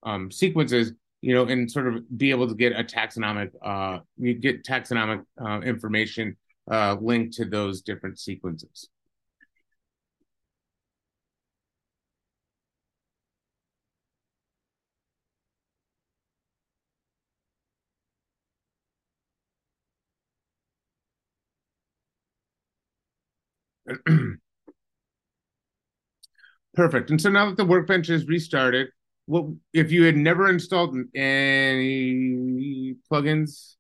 um, 0.04 0.32
sequences 0.32 0.94
you 1.24 1.34
know, 1.34 1.46
and 1.46 1.72
sort 1.72 1.88
of 1.88 2.18
be 2.18 2.32
able 2.32 2.50
to 2.50 2.54
get 2.54 2.74
a 2.74 2.84
taxonomic, 2.84 3.52
uh, 3.64 4.00
you 4.18 4.34
get 4.34 4.66
taxonomic 4.66 5.24
uh, 5.42 5.62
information 5.62 6.36
uh, 6.70 6.98
linked 7.00 7.34
to 7.36 7.46
those 7.46 7.82
different 7.82 8.20
sequences. 8.20 8.90
Perfect. 26.74 27.12
And 27.12 27.22
so 27.22 27.30
now 27.30 27.48
that 27.48 27.58
the 27.58 27.66
workbench 27.66 28.10
is 28.10 28.28
restarted, 28.28 28.90
what 29.26 29.46
if 29.74 29.92
you 29.92 30.04
had 30.04 30.18
never 30.18 30.50
installed 30.50 30.96
any 31.16 32.96
plugins? 33.12 33.76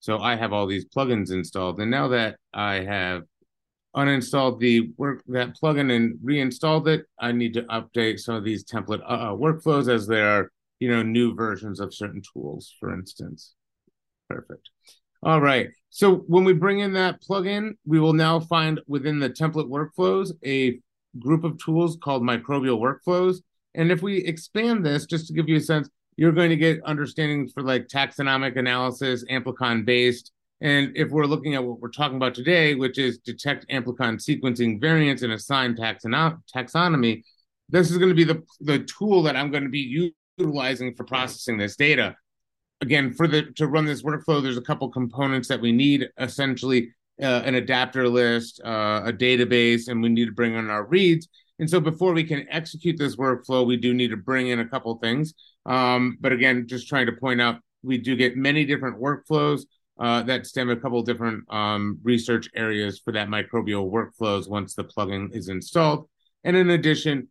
So 0.00 0.18
I 0.18 0.36
have 0.36 0.52
all 0.52 0.66
these 0.66 0.86
plugins 0.86 1.32
installed, 1.32 1.80
and 1.80 1.90
now 1.90 2.08
that 2.08 2.36
I 2.54 2.74
have 2.76 3.22
uninstalled 3.94 4.60
the 4.60 4.92
work 4.96 5.22
that 5.28 5.56
plugin 5.60 5.94
and 5.94 6.18
reinstalled 6.22 6.86
it, 6.86 7.06
I 7.18 7.32
need 7.32 7.54
to 7.54 7.62
update 7.62 8.20
some 8.20 8.34
of 8.34 8.44
these 8.44 8.64
template 8.64 9.02
uh, 9.06 9.30
workflows 9.30 9.92
as 9.92 10.06
there 10.06 10.28
are 10.28 10.52
you 10.80 10.90
know 10.90 11.02
new 11.02 11.34
versions 11.34 11.80
of 11.80 11.94
certain 11.94 12.22
tools, 12.32 12.74
for 12.78 12.92
instance. 12.92 13.54
Perfect. 14.28 14.70
All 15.22 15.40
right. 15.40 15.70
So 15.90 16.16
when 16.28 16.44
we 16.44 16.52
bring 16.52 16.80
in 16.80 16.92
that 16.92 17.22
plugin, 17.22 17.72
we 17.86 17.98
will 17.98 18.12
now 18.12 18.38
find 18.38 18.80
within 18.86 19.18
the 19.18 19.30
template 19.30 19.68
workflows 19.68 20.32
a 20.44 20.78
group 21.20 21.44
of 21.44 21.58
tools 21.58 21.98
called 22.02 22.22
microbial 22.22 22.80
workflows. 22.80 23.38
And 23.74 23.90
if 23.90 24.02
we 24.02 24.18
expand 24.18 24.84
this, 24.84 25.06
just 25.06 25.26
to 25.26 25.32
give 25.32 25.48
you 25.48 25.56
a 25.56 25.60
sense, 25.60 25.88
you're 26.16 26.32
going 26.32 26.50
to 26.50 26.56
get 26.56 26.82
understandings 26.84 27.52
for 27.52 27.62
like 27.62 27.88
taxonomic 27.88 28.56
analysis, 28.56 29.24
amplicon 29.30 29.84
based. 29.84 30.32
And 30.62 30.96
if 30.96 31.10
we're 31.10 31.26
looking 31.26 31.54
at 31.54 31.64
what 31.64 31.80
we're 31.80 31.90
talking 31.90 32.16
about 32.16 32.34
today, 32.34 32.74
which 32.74 32.98
is 32.98 33.18
detect 33.18 33.68
amplicon 33.68 34.16
sequencing 34.16 34.80
variants 34.80 35.22
and 35.22 35.32
assign 35.32 35.76
taxono- 35.76 36.40
taxonomy, 36.54 37.22
this 37.68 37.90
is 37.90 37.98
going 37.98 38.08
to 38.08 38.14
be 38.14 38.24
the, 38.24 38.42
the 38.60 38.78
tool 38.80 39.22
that 39.24 39.36
I'm 39.36 39.50
going 39.50 39.64
to 39.64 39.68
be 39.68 40.14
utilizing 40.38 40.94
for 40.94 41.04
processing 41.04 41.58
this 41.58 41.76
data. 41.76 42.16
Again, 42.80 43.12
for 43.12 43.26
the 43.26 43.44
to 43.56 43.66
run 43.66 43.84
this 43.84 44.02
workflow, 44.02 44.42
there's 44.42 44.56
a 44.56 44.62
couple 44.62 44.88
components 44.90 45.48
that 45.48 45.60
we 45.60 45.72
need. 45.72 46.08
Essentially, 46.18 46.90
uh, 47.22 47.42
an 47.44 47.54
adapter 47.54 48.08
list, 48.08 48.60
uh, 48.64 49.02
a 49.04 49.12
database, 49.12 49.88
and 49.88 50.02
we 50.02 50.08
need 50.08 50.26
to 50.26 50.32
bring 50.32 50.54
in 50.54 50.70
our 50.70 50.84
reads. 50.84 51.28
And 51.58 51.68
so 51.68 51.80
before 51.80 52.12
we 52.12 52.24
can 52.24 52.46
execute 52.50 52.98
this 52.98 53.16
workflow, 53.16 53.66
we 53.66 53.76
do 53.76 53.94
need 53.94 54.10
to 54.10 54.16
bring 54.16 54.48
in 54.48 54.60
a 54.60 54.68
couple 54.68 54.94
things. 54.98 55.34
Um, 55.64 56.18
but 56.20 56.32
again, 56.32 56.66
just 56.66 56.88
trying 56.88 57.06
to 57.06 57.12
point 57.12 57.40
out, 57.40 57.60
we 57.82 57.98
do 57.98 58.16
get 58.16 58.36
many 58.36 58.64
different 58.64 59.00
workflows 59.00 59.62
uh, 59.98 60.22
that 60.24 60.46
stem 60.46 60.68
a 60.68 60.76
couple 60.76 61.02
different 61.02 61.44
um, 61.50 61.98
research 62.02 62.48
areas 62.54 62.98
for 62.98 63.12
that 63.12 63.28
microbial 63.28 63.90
workflows 63.90 64.48
once 64.48 64.74
the 64.74 64.84
plugin 64.84 65.34
is 65.34 65.48
installed. 65.48 66.08
And 66.44 66.56
in 66.56 66.70
addition, 66.70 67.28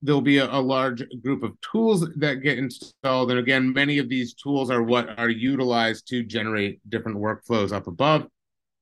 there'll 0.00 0.20
be 0.20 0.38
a, 0.38 0.50
a, 0.52 0.60
large 0.60 1.02
group 1.22 1.42
of 1.42 1.58
tools 1.60 2.06
that 2.16 2.36
get 2.36 2.58
installed. 2.58 3.30
And 3.30 3.40
again, 3.40 3.72
many 3.72 3.98
of 3.98 4.08
these 4.08 4.34
tools 4.34 4.70
are 4.70 4.82
what 4.82 5.18
are 5.18 5.30
utilized 5.30 6.06
to 6.08 6.22
generate 6.22 6.78
different 6.88 7.18
workflows 7.18 7.72
up 7.72 7.86
above. 7.86 8.26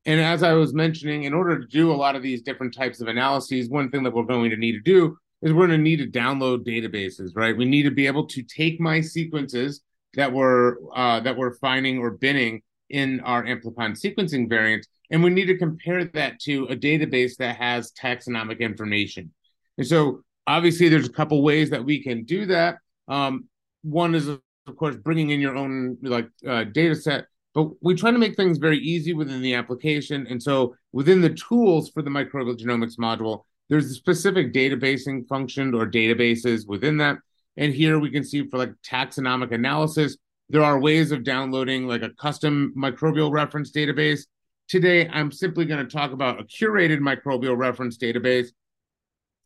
And 0.05 0.21
as 0.21 0.43
I 0.43 0.55
was 0.55 0.75
mentioning, 0.75 1.25
in 1.25 1.35
order 1.35 1.61
to 1.61 1.67
do 1.67 1.93
a 1.93 1.95
lot 1.95 2.17
of 2.17 2.23
these 2.23 2.43
different 2.43 2.75
types 2.75 3.01
of 3.01 3.09
analyses, 3.09 3.69
one 3.69 3.91
thing 3.91 4.03
that 4.03 4.13
we're 4.13 4.25
going 4.25 4.51
to 4.51 4.57
need 4.57 4.73
to 4.73 4.81
do 4.81 5.17
is 5.43 5.53
we're 5.53 5.67
going 5.67 5.79
to 5.79 5.83
need 5.83 5.99
to 5.99 6.07
download 6.07 6.67
databases, 6.67 7.33
right? 7.35 7.57
We 7.57 7.65
need 7.65 7.85
to 7.85 7.91
be 7.91 8.07
able 8.07 8.27
to 8.29 8.43
take 8.43 8.81
my 8.81 9.01
sequences 9.01 9.83
that 10.15 10.33
we're 10.33 10.77
uh, 10.95 11.21
that 11.21 11.37
we're 11.37 11.55
finding 11.55 11.99
or 11.99 12.11
binning 12.11 12.63
in 12.91 13.21
our 13.21 13.45
amplicon 13.45 13.99
sequencing 13.99 14.49
variant, 14.49 14.87
and 15.11 15.23
we 15.23 15.31
need 15.31 15.47
to 15.47 15.57
compare 15.57 16.05
that 16.05 16.39
to 16.41 16.67
a 16.67 16.77
database 16.77 17.37
that 17.37 17.57
has 17.57 17.93
taxonomic 17.93 18.61
information. 18.61 19.33
And 19.79 19.87
so, 19.87 20.23
obviously, 20.47 20.89
there's 20.89 21.07
a 21.07 21.13
couple 21.13 21.43
ways 21.43 21.71
that 21.71 21.85
we 21.85 22.03
can 22.03 22.25
do 22.25 22.47
that. 22.47 22.77
Um, 23.09 23.49
one 23.83 24.15
is, 24.15 24.29
of 24.29 24.41
course, 24.77 24.97
bringing 24.97 25.31
in 25.31 25.41
your 25.41 25.57
own 25.57 25.97
like 26.03 26.29
uh, 26.47 26.65
data 26.65 26.95
set 26.95 27.27
but 27.55 27.71
we 27.83 27.95
try 27.95 28.11
to 28.11 28.19
make 28.19 28.37
things 28.37 28.59
very 28.59 28.79
easy 28.79 29.13
within 29.13 29.43
the 29.43 29.55
application. 29.55 30.27
And 30.29 30.43
so 30.43 30.75
within 30.93 31.21
the 31.21 31.35
tools 31.35 31.91
for 31.91 32.03
the 32.03 32.11
microbial 32.11 32.59
genomics 32.59 32.99
module, 32.99 33.43
there's 33.69 33.91
a 33.91 33.95
specific 33.95 34.53
databasing 34.53 35.27
function 35.29 35.75
or 35.75 35.87
databases 35.87 36.67
within 36.67 36.97
that. 36.99 37.19
And 37.57 37.75
here 37.75 37.99
we 37.99 38.11
can 38.11 38.25
see 38.25 38.49
for 38.49 38.59
like 38.59 38.73
taxonomic 38.87 39.53
analysis, 39.53 40.17
there 40.49 40.63
are 40.63 40.79
ways 40.79 41.13
of 41.13 41.25
downloading 41.25 41.87
like 41.87 42.03
a 42.03 42.11
custom 42.11 42.73
microbial 42.77 43.31
reference 43.31 43.71
database. 43.71 44.27
Today, 44.69 45.09
I'm 45.09 45.31
simply 45.31 45.65
going 45.67 45.87
to 45.87 45.91
talk 45.91 46.13
about 46.13 46.41
a 46.41 46.45
curated 46.45 46.99
microbial 46.99 47.57
reference 47.57 47.99
database. 47.99 48.49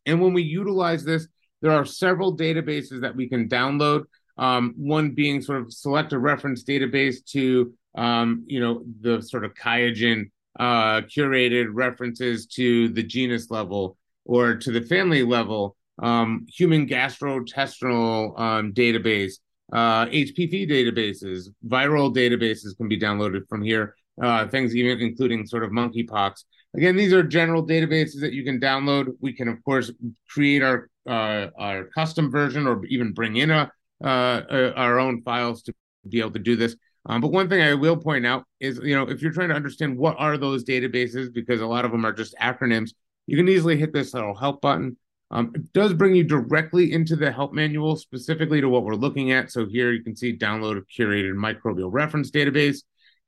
And 0.05 0.21
when 0.21 0.33
we 0.33 0.43
utilize 0.43 1.03
this, 1.03 1.27
there 1.61 1.71
are 1.71 1.85
several 1.85 2.37
databases 2.37 3.01
that 3.01 3.15
we 3.15 3.27
can 3.27 3.49
download. 3.49 4.05
Um, 4.37 4.73
one 4.77 5.11
being 5.11 5.41
sort 5.41 5.61
of 5.61 5.73
select 5.73 6.13
a 6.13 6.19
reference 6.19 6.63
database 6.63 7.25
to 7.31 7.73
um, 7.95 8.43
you 8.47 8.59
know, 8.59 8.83
the 9.01 9.21
sort 9.21 9.45
of 9.45 9.53
QIAGEN 9.53 10.29
uh, 10.59 11.01
curated 11.01 11.67
references 11.71 12.47
to 12.47 12.89
the 12.89 13.03
genus 13.03 13.51
level 13.51 13.97
or 14.25 14.55
to 14.55 14.71
the 14.71 14.81
family 14.81 15.23
level 15.23 15.75
um, 15.99 16.45
human 16.49 16.87
gastrointestinal 16.87 18.39
um, 18.39 18.73
database, 18.73 19.33
uh, 19.73 20.05
HPV 20.05 20.69
databases, 20.69 21.49
viral 21.67 22.15
databases 22.15 22.77
can 22.77 22.87
be 22.87 22.99
downloaded 22.99 23.47
from 23.49 23.63
here. 23.63 23.95
Uh, 24.21 24.47
things 24.47 24.75
even 24.75 24.99
including 24.99 25.45
sort 25.45 25.63
of 25.63 25.69
monkeypox. 25.69 26.43
Again, 26.75 26.95
these 26.95 27.13
are 27.13 27.21
general 27.21 27.65
databases 27.65 28.19
that 28.21 28.33
you 28.33 28.43
can 28.43 28.59
download. 28.59 29.09
We 29.21 29.31
can, 29.31 29.47
of 29.47 29.63
course, 29.63 29.91
create 30.27 30.63
our 30.63 30.89
uh, 31.07 31.49
our 31.57 31.85
custom 31.95 32.31
version 32.31 32.65
or 32.65 32.83
even 32.87 33.13
bring 33.13 33.35
in 33.37 33.51
a, 33.51 33.71
uh, 34.03 34.71
our 34.75 34.99
own 34.99 35.21
files 35.21 35.61
to 35.63 35.73
be 36.09 36.19
able 36.19 36.31
to 36.31 36.39
do 36.39 36.55
this. 36.55 36.75
Um, 37.07 37.21
but 37.21 37.31
one 37.31 37.47
thing 37.47 37.61
I 37.61 37.73
will 37.73 37.97
point 37.97 38.25
out 38.25 38.43
is, 38.59 38.79
you 38.83 38.93
know, 38.93 39.03
if 39.03 39.21
you're 39.21 39.31
trying 39.31 39.49
to 39.49 39.55
understand 39.55 39.97
what 39.97 40.17
are 40.19 40.37
those 40.37 40.65
databases, 40.65 41.33
because 41.33 41.61
a 41.61 41.65
lot 41.65 41.85
of 41.85 41.91
them 41.91 42.05
are 42.05 42.11
just 42.11 42.35
acronyms, 42.37 42.91
you 43.27 43.37
can 43.37 43.47
easily 43.47 43.77
hit 43.77 43.93
this 43.93 44.13
little 44.13 44.35
help 44.35 44.61
button. 44.61 44.97
Um, 45.31 45.51
it 45.55 45.73
does 45.73 45.93
bring 45.93 46.15
you 46.15 46.23
directly 46.23 46.93
into 46.93 47.15
the 47.15 47.31
help 47.31 47.53
manual, 47.53 47.95
specifically 47.95 48.61
to 48.61 48.69
what 48.69 48.83
we're 48.83 48.95
looking 48.95 49.31
at. 49.31 49.51
So 49.51 49.65
here 49.65 49.91
you 49.91 50.03
can 50.03 50.15
see 50.15 50.37
download 50.37 50.77
a 50.77 50.81
curated 50.81 51.33
microbial 51.33 51.89
reference 51.91 52.31
database. 52.31 52.83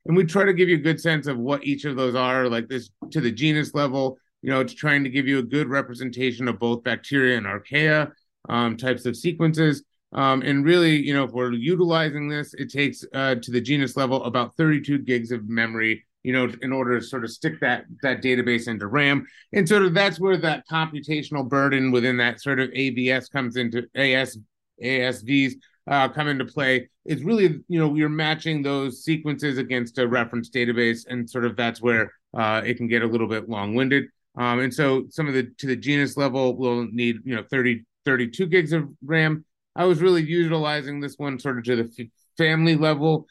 And 0.05 0.15
we 0.15 0.23
try 0.23 0.45
to 0.45 0.53
give 0.53 0.69
you 0.69 0.77
a 0.77 0.81
good 0.81 0.99
sense 0.99 1.27
of 1.27 1.37
what 1.37 1.65
each 1.65 1.85
of 1.85 1.95
those 1.95 2.15
are, 2.15 2.47
like 2.47 2.67
this 2.67 2.89
to 3.11 3.21
the 3.21 3.31
genus 3.31 3.73
level. 3.73 4.17
You 4.41 4.49
know, 4.49 4.61
it's 4.61 4.73
trying 4.73 5.03
to 5.03 5.09
give 5.09 5.27
you 5.27 5.39
a 5.39 5.43
good 5.43 5.67
representation 5.67 6.47
of 6.47 6.59
both 6.59 6.83
bacteria 6.83 7.37
and 7.37 7.45
archaea 7.45 8.11
um, 8.47 8.77
types 8.77 9.05
of 9.05 9.17
sequences. 9.17 9.83
Um, 10.11 10.41
and 10.41 10.65
really, 10.65 10.95
you 10.95 11.13
know, 11.13 11.23
if 11.23 11.31
we're 11.31 11.53
utilizing 11.53 12.29
this, 12.29 12.53
it 12.55 12.71
takes 12.71 13.05
uh, 13.13 13.35
to 13.35 13.51
the 13.51 13.61
genus 13.61 13.95
level 13.95 14.23
about 14.23 14.55
32 14.57 14.99
gigs 14.99 15.31
of 15.31 15.47
memory, 15.47 16.05
you 16.23 16.33
know, 16.33 16.51
in 16.61 16.71
order 16.71 16.99
to 16.99 17.05
sort 17.05 17.23
of 17.23 17.31
stick 17.31 17.59
that 17.61 17.85
that 18.01 18.21
database 18.23 18.67
into 18.67 18.87
RAM. 18.87 19.27
And 19.53 19.69
sort 19.69 19.83
of 19.83 19.93
that's 19.93 20.19
where 20.19 20.37
that 20.37 20.67
computational 20.67 21.47
burden 21.47 21.91
within 21.91 22.17
that 22.17 22.41
sort 22.41 22.59
of 22.59 22.69
ABS 22.73 23.29
comes 23.29 23.55
into 23.55 23.87
AS 23.95 24.37
ASVs 24.83 25.53
uh, 25.89 26.07
come 26.07 26.27
into 26.27 26.45
play. 26.45 26.89
It's 27.05 27.23
really, 27.23 27.59
you 27.67 27.79
know, 27.79 27.95
you're 27.95 28.09
matching 28.09 28.61
those 28.61 29.03
sequences 29.03 29.57
against 29.57 29.97
a 29.97 30.07
reference 30.07 30.49
database, 30.49 31.05
and 31.07 31.29
sort 31.29 31.45
of 31.45 31.55
that's 31.55 31.81
where 31.81 32.13
uh, 32.33 32.61
it 32.63 32.77
can 32.77 32.87
get 32.87 33.01
a 33.01 33.07
little 33.07 33.27
bit 33.27 33.49
long-winded. 33.49 34.05
Um, 34.37 34.59
and 34.59 34.73
so 34.73 35.05
some 35.09 35.27
of 35.27 35.33
the 35.33 35.51
to 35.57 35.67
the 35.67 35.75
genus 35.75 36.15
level 36.15 36.55
will 36.55 36.87
need, 36.91 37.17
you 37.25 37.35
know, 37.35 37.43
30, 37.49 37.83
32 38.05 38.45
gigs 38.45 38.71
of 38.71 38.87
RAM 39.03 39.43
I 39.75 39.85
was 39.85 40.01
really 40.01 40.23
utilizing 40.23 40.99
this 40.99 41.15
one 41.17 41.39
sort 41.39 41.57
of 41.57 41.63
to 41.65 41.75
the 41.77 41.89
f- 41.99 42.07
family 42.37 42.75
level, 42.75 43.27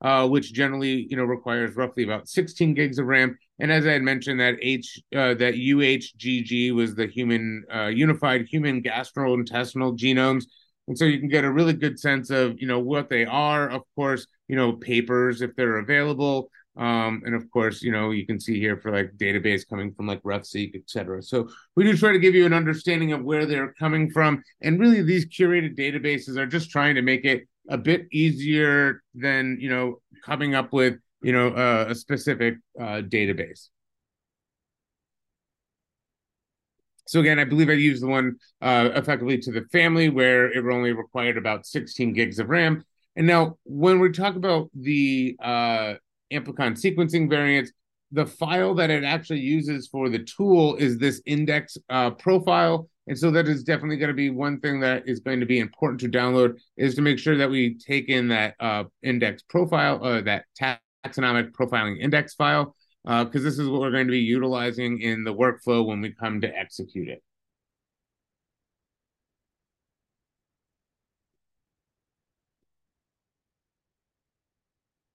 uh, 0.00 0.26
which 0.28 0.52
generally 0.52 1.06
you 1.08 1.16
know 1.16 1.24
requires 1.24 1.76
roughly 1.76 2.04
about 2.04 2.28
16 2.28 2.74
gigs 2.74 2.98
of 2.98 3.06
RAM. 3.06 3.38
And 3.60 3.70
as 3.70 3.86
I 3.86 3.92
had 3.92 4.02
mentioned, 4.02 4.40
that 4.40 4.56
H 4.60 5.00
uh, 5.14 5.34
that 5.34 5.54
UHGG 5.54 6.72
was 6.74 6.94
the 6.94 7.06
human 7.06 7.64
uh, 7.74 7.86
unified 7.86 8.46
human 8.46 8.82
gastrointestinal 8.82 9.96
genomes, 9.96 10.44
and 10.88 10.98
so 10.98 11.04
you 11.04 11.18
can 11.20 11.28
get 11.28 11.44
a 11.44 11.52
really 11.52 11.72
good 11.74 11.98
sense 11.98 12.30
of 12.30 12.60
you 12.60 12.66
know 12.66 12.80
what 12.80 13.08
they 13.08 13.24
are. 13.24 13.70
Of 13.70 13.82
course, 13.94 14.26
you 14.48 14.56
know 14.56 14.72
papers 14.72 15.42
if 15.42 15.54
they're 15.56 15.78
available, 15.78 16.50
um, 16.76 17.22
and 17.24 17.34
of 17.34 17.48
course, 17.50 17.82
you 17.82 17.92
know, 17.92 18.10
you 18.10 18.26
can 18.26 18.40
see 18.40 18.58
here 18.58 18.76
for 18.76 18.90
like 18.90 19.12
database 19.16 19.68
coming 19.68 19.92
from 19.94 20.06
like 20.06 20.22
RefSeq, 20.22 20.74
et 20.74 20.82
cetera. 20.86 21.22
So 21.22 21.48
we 21.76 21.84
do 21.84 21.96
try 21.96 22.12
to 22.12 22.18
give 22.18 22.34
you 22.34 22.46
an 22.46 22.52
understanding 22.52 23.12
of 23.12 23.22
where 23.22 23.46
they're 23.46 23.72
coming 23.74 24.10
from. 24.10 24.42
And 24.60 24.80
really 24.80 25.02
these 25.02 25.26
curated 25.26 25.78
databases 25.78 26.36
are 26.36 26.46
just 26.46 26.70
trying 26.70 26.96
to 26.96 27.02
make 27.02 27.24
it 27.24 27.46
a 27.68 27.78
bit 27.78 28.06
easier 28.12 29.02
than, 29.14 29.58
you 29.60 29.68
know, 29.68 30.00
coming 30.24 30.54
up 30.54 30.72
with, 30.72 30.98
you 31.22 31.32
know, 31.32 31.48
uh, 31.48 31.86
a 31.88 31.94
specific 31.94 32.56
uh, 32.78 33.02
database. 33.02 33.68
So 37.06 37.20
again, 37.20 37.38
I 37.38 37.44
believe 37.44 37.68
I 37.68 37.74
used 37.74 38.02
the 38.02 38.08
one 38.08 38.36
uh, 38.62 38.90
effectively 38.94 39.38
to 39.38 39.52
the 39.52 39.66
family 39.70 40.08
where 40.08 40.50
it 40.50 40.64
only 40.64 40.92
required 40.92 41.36
about 41.36 41.66
16 41.66 42.14
gigs 42.14 42.38
of 42.38 42.48
RAM. 42.48 42.82
And 43.14 43.26
now 43.26 43.58
when 43.64 44.00
we 44.00 44.10
talk 44.10 44.34
about 44.36 44.70
the 44.74 45.36
uh, 45.40 45.94
amplicon 46.32 46.72
sequencing 46.72 47.28
variants. 47.28 47.72
The 48.12 48.26
file 48.26 48.74
that 48.74 48.90
it 48.90 49.02
actually 49.02 49.40
uses 49.40 49.88
for 49.88 50.08
the 50.08 50.20
tool 50.20 50.76
is 50.76 50.98
this 50.98 51.20
index 51.26 51.76
uh, 51.88 52.10
profile. 52.10 52.88
And 53.06 53.18
so 53.18 53.30
that 53.32 53.48
is 53.48 53.64
definitely 53.64 53.96
going 53.96 54.08
to 54.08 54.14
be 54.14 54.30
one 54.30 54.60
thing 54.60 54.80
that 54.80 55.02
is 55.06 55.20
going 55.20 55.40
to 55.40 55.46
be 55.46 55.58
important 55.58 56.00
to 56.00 56.08
download 56.08 56.58
is 56.76 56.94
to 56.94 57.02
make 57.02 57.18
sure 57.18 57.36
that 57.36 57.50
we 57.50 57.76
take 57.76 58.08
in 58.08 58.28
that 58.28 58.54
uh, 58.60 58.84
index 59.02 59.42
profile, 59.42 60.02
uh, 60.02 60.20
that 60.22 60.44
taxonomic 60.58 61.50
profiling 61.52 62.00
index 62.00 62.34
file, 62.34 62.74
because 63.04 63.42
uh, 63.42 63.44
this 63.44 63.58
is 63.58 63.68
what 63.68 63.80
we're 63.80 63.90
going 63.90 64.06
to 64.06 64.12
be 64.12 64.20
utilizing 64.20 65.00
in 65.00 65.24
the 65.24 65.34
workflow 65.34 65.84
when 65.84 66.00
we 66.00 66.12
come 66.12 66.40
to 66.40 66.56
execute 66.56 67.08
it. 67.08 67.22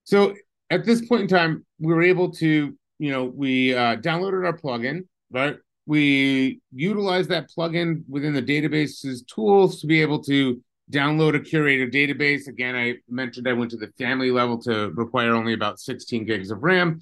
So 0.03 0.33
at 0.69 0.85
this 0.85 1.05
point 1.07 1.23
in 1.23 1.27
time, 1.27 1.65
we 1.79 1.93
were 1.93 2.01
able 2.01 2.31
to, 2.31 2.75
you 2.99 3.11
know, 3.11 3.25
we 3.25 3.73
uh, 3.73 3.95
downloaded 3.97 4.45
our 4.45 4.57
plugin, 4.57 5.07
right? 5.31 5.57
We 5.85 6.61
utilized 6.71 7.29
that 7.29 7.49
plugin 7.55 8.03
within 8.07 8.33
the 8.33 8.41
database's 8.41 9.23
tools 9.23 9.81
to 9.81 9.87
be 9.87 10.01
able 10.01 10.21
to 10.23 10.61
download 10.91 11.35
a 11.35 11.39
curated 11.39 11.93
database. 11.93 12.47
Again, 12.47 12.75
I 12.75 12.95
mentioned 13.09 13.47
I 13.47 13.53
went 13.53 13.71
to 13.71 13.77
the 13.77 13.91
family 13.97 14.31
level 14.31 14.59
to 14.63 14.91
require 14.91 15.33
only 15.33 15.53
about 15.53 15.79
16 15.79 16.25
gigs 16.25 16.51
of 16.51 16.61
RAM. 16.63 17.01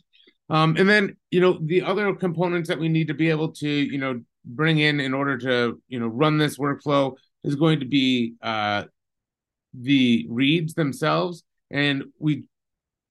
Um, 0.50 0.78
and 0.78 0.88
then, 0.88 1.18
you 1.32 1.42
know, 1.42 1.60
the 1.62 1.82
other 1.82 2.14
components 2.16 2.70
that 2.70 2.80
we 2.80 2.88
need 2.88 3.08
to 3.08 3.14
be 3.14 3.30
able 3.30 3.52
to, 3.54 3.68
you 3.68 3.98
know, 3.98 4.22
bring 4.46 4.80
in 4.80 5.02
in 5.02 5.14
order 5.14 5.38
to, 5.38 5.82
you 5.90 6.00
know, 6.00 6.08
run 6.08 6.38
this 6.38 6.58
workflow 6.58 7.16
is 7.44 7.56
going 7.56 7.82
to 7.82 7.86
be 7.86 8.36
uh, 8.42 8.84
the 9.74 10.26
reads 10.30 10.74
themselves. 10.74 11.44
And 11.70 12.06
we 12.20 12.46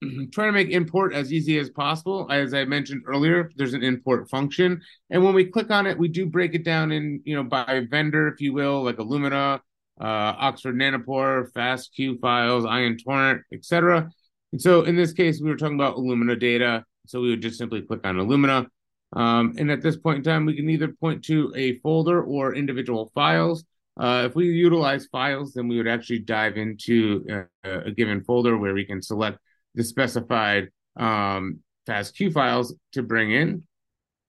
Mm-hmm. 0.05 0.25
to 0.31 0.53
make 0.53 0.69
import 0.69 1.15
as 1.15 1.33
easy 1.33 1.59
as 1.59 1.71
possible. 1.71 2.27
As 2.31 2.53
I 2.53 2.67
mentioned 2.67 3.05
earlier, 3.07 3.51
there's 3.57 3.73
an 3.73 3.83
import 3.83 4.29
function, 4.29 4.83
and 5.09 5.25
when 5.25 5.33
we 5.33 5.47
click 5.47 5.71
on 5.71 5.87
it, 5.87 5.97
we 5.97 6.09
do 6.09 6.27
break 6.27 6.55
it 6.55 6.65
down 6.65 6.93
in 6.93 7.23
you 7.25 7.35
know 7.35 7.43
by 7.43 7.87
vendor, 7.91 8.29
if 8.29 8.39
you 8.39 8.53
will, 8.53 8.85
like 8.85 8.97
Illumina, 8.97 9.59
uh, 9.99 10.05
Oxford 10.05 10.77
Nanopore, 10.77 11.51
FastQ 11.53 12.21
files, 12.21 12.67
Ion 12.67 12.99
Torrent, 12.99 13.41
etc. 13.55 14.11
And 14.53 14.61
so 14.61 14.83
in 14.83 14.97
this 14.97 15.15
case, 15.15 15.41
we 15.41 15.49
were 15.49 15.57
talking 15.57 15.77
about 15.77 15.97
Illumina 15.97 16.39
data, 16.39 16.85
so 17.07 17.23
we 17.23 17.31
would 17.31 17.41
just 17.41 17.57
simply 17.57 17.81
click 17.81 18.01
on 18.05 18.17
Illumina. 18.17 18.67
Um, 19.15 19.55
and 19.57 19.71
at 19.71 19.81
this 19.81 19.97
point 19.97 20.19
in 20.19 20.25
time, 20.25 20.45
we 20.45 20.57
can 20.57 20.69
either 20.69 20.89
point 20.89 21.25
to 21.25 21.55
a 21.57 21.79
folder 21.79 22.23
or 22.23 22.55
individual 22.55 23.11
files. 23.15 23.65
Uh, 23.99 24.25
if 24.27 24.35
we 24.35 24.47
utilize 24.49 25.07
files, 25.07 25.55
then 25.55 25.69
we 25.69 25.79
would 25.79 25.89
actually 25.89 26.19
dive 26.19 26.59
into 26.59 27.47
a, 27.65 27.87
a 27.87 27.91
given 27.93 28.23
folder 28.25 28.59
where 28.59 28.75
we 28.75 28.85
can 28.85 29.01
select 29.01 29.39
the 29.77 29.85
specified 29.85 30.69
um, 30.97 31.61
FASTQ 31.87 32.33
files 32.33 32.75
to 32.93 33.03
bring 33.03 33.31
in. 33.31 33.63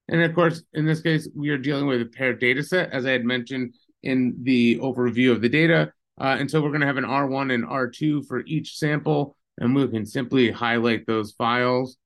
And 0.10 0.22
of 0.22 0.36
course, 0.36 0.64
in 0.74 0.86
this 0.86 1.02
case, 1.02 1.28
we 1.36 1.50
are 1.50 1.58
dealing 1.58 1.88
with 1.88 2.02
a 2.02 2.06
paired 2.06 2.40
data 2.40 2.64
set, 2.64 2.92
as 2.92 3.06
I 3.06 3.12
had 3.12 3.26
mentioned 3.26 3.74
in 4.04 4.38
the 4.44 4.78
overview 4.80 5.32
of 5.32 5.42
the 5.42 5.50
data. 5.50 5.92
Uh, 6.20 6.38
and 6.40 6.50
so 6.50 6.62
we're 6.62 6.70
going 6.70 6.82
to 6.82 6.88
have 6.88 6.98
an 6.98 7.04
R1 7.04 7.54
and 7.54 7.66
R2 7.66 8.26
for 8.26 8.46
each 8.46 8.78
sample, 8.78 9.36
and 9.58 9.76
we 9.76 9.88
can 9.88 10.06
simply 10.06 10.50
highlight 10.50 11.06
those 11.06 11.34
files. 11.34 11.98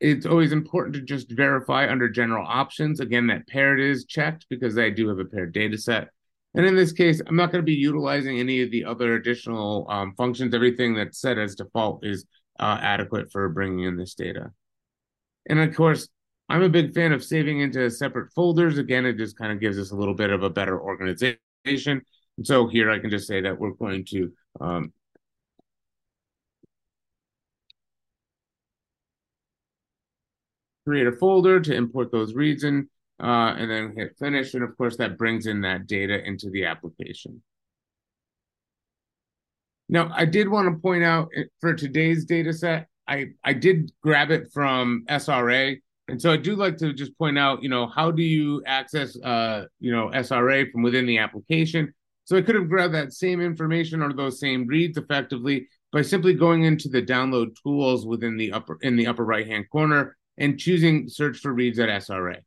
It's 0.00 0.26
always 0.26 0.52
important 0.52 0.94
to 0.96 1.02
just 1.02 1.30
verify 1.30 1.88
under 1.88 2.08
general 2.08 2.46
options, 2.46 2.98
again, 2.98 3.28
that 3.28 3.46
paired 3.46 3.78
is 3.78 4.04
checked 4.04 4.46
because 4.48 4.76
I 4.76 4.90
do 4.90 5.08
have 5.08 5.18
a 5.18 5.24
paired 5.24 5.52
data 5.52 5.78
set. 5.78 6.08
And 6.54 6.66
in 6.66 6.74
this 6.74 6.92
case, 6.92 7.20
I'm 7.26 7.36
not 7.36 7.52
going 7.52 7.62
to 7.62 7.66
be 7.66 7.74
utilizing 7.74 8.38
any 8.38 8.62
of 8.62 8.70
the 8.70 8.84
other 8.84 9.14
additional 9.14 9.86
um, 9.88 10.14
functions. 10.16 10.54
Everything 10.54 10.94
that's 10.94 11.20
set 11.20 11.38
as 11.38 11.54
default 11.54 12.04
is 12.04 12.26
uh, 12.62 12.78
adequate 12.80 13.32
for 13.32 13.48
bringing 13.48 13.84
in 13.84 13.96
this 13.96 14.14
data. 14.14 14.52
And 15.48 15.58
of 15.58 15.74
course, 15.74 16.08
I'm 16.48 16.62
a 16.62 16.68
big 16.68 16.94
fan 16.94 17.12
of 17.12 17.24
saving 17.24 17.60
into 17.60 17.90
separate 17.90 18.32
folders. 18.34 18.78
Again, 18.78 19.04
it 19.04 19.18
just 19.18 19.36
kind 19.36 19.50
of 19.50 19.60
gives 19.60 19.78
us 19.78 19.90
a 19.90 19.96
little 19.96 20.14
bit 20.14 20.30
of 20.30 20.44
a 20.44 20.50
better 20.50 20.80
organization. 20.80 21.38
And 22.36 22.46
so 22.46 22.68
here 22.68 22.88
I 22.88 23.00
can 23.00 23.10
just 23.10 23.26
say 23.26 23.40
that 23.40 23.58
we're 23.58 23.72
going 23.72 24.04
to 24.10 24.32
um, 24.60 24.92
create 30.86 31.08
a 31.08 31.12
folder 31.12 31.58
to 31.60 31.74
import 31.74 32.12
those 32.12 32.34
reads 32.34 32.62
in, 32.62 32.88
uh, 33.20 33.54
and 33.58 33.68
then 33.68 33.94
hit 33.96 34.16
finish. 34.20 34.54
And 34.54 34.62
of 34.62 34.76
course, 34.76 34.96
that 34.98 35.18
brings 35.18 35.46
in 35.46 35.62
that 35.62 35.88
data 35.88 36.24
into 36.24 36.48
the 36.50 36.66
application. 36.66 37.42
Now, 39.92 40.10
I 40.16 40.24
did 40.24 40.48
want 40.48 40.74
to 40.74 40.80
point 40.80 41.04
out 41.04 41.28
eh, 41.36 41.42
for 41.60 41.74
today's 41.74 42.24
data 42.24 42.54
set, 42.54 42.88
I, 43.06 43.26
I 43.44 43.52
did 43.52 43.92
grab 44.02 44.30
it 44.30 44.50
from 44.50 45.04
SRA. 45.10 45.78
And 46.08 46.20
so 46.20 46.32
I 46.32 46.38
do 46.38 46.56
like 46.56 46.78
to 46.78 46.94
just 46.94 47.16
point 47.18 47.38
out, 47.38 47.62
you 47.62 47.68
know, 47.68 47.86
how 47.86 48.10
do 48.10 48.22
you 48.22 48.62
access, 48.64 49.20
uh, 49.20 49.66
you 49.80 49.92
know, 49.92 50.08
SRA 50.14 50.72
from 50.72 50.82
within 50.82 51.04
the 51.04 51.18
application? 51.18 51.92
So 52.24 52.38
I 52.38 52.40
could 52.40 52.54
have 52.54 52.70
grabbed 52.70 52.94
that 52.94 53.12
same 53.12 53.42
information 53.42 54.00
or 54.00 54.14
those 54.14 54.40
same 54.40 54.66
reads 54.66 54.96
effectively 54.96 55.68
by 55.92 56.00
simply 56.00 56.32
going 56.32 56.64
into 56.64 56.88
the 56.88 57.02
download 57.02 57.54
tools 57.62 58.06
within 58.06 58.38
the 58.38 58.50
upper 58.50 58.78
in 58.80 58.96
the 58.96 59.06
upper 59.06 59.26
right 59.26 59.46
hand 59.46 59.66
corner 59.70 60.16
and 60.38 60.58
choosing 60.58 61.06
search 61.06 61.36
for 61.36 61.52
reads 61.52 61.78
at 61.78 61.90
SRA. 61.90 62.38
A 62.38 62.42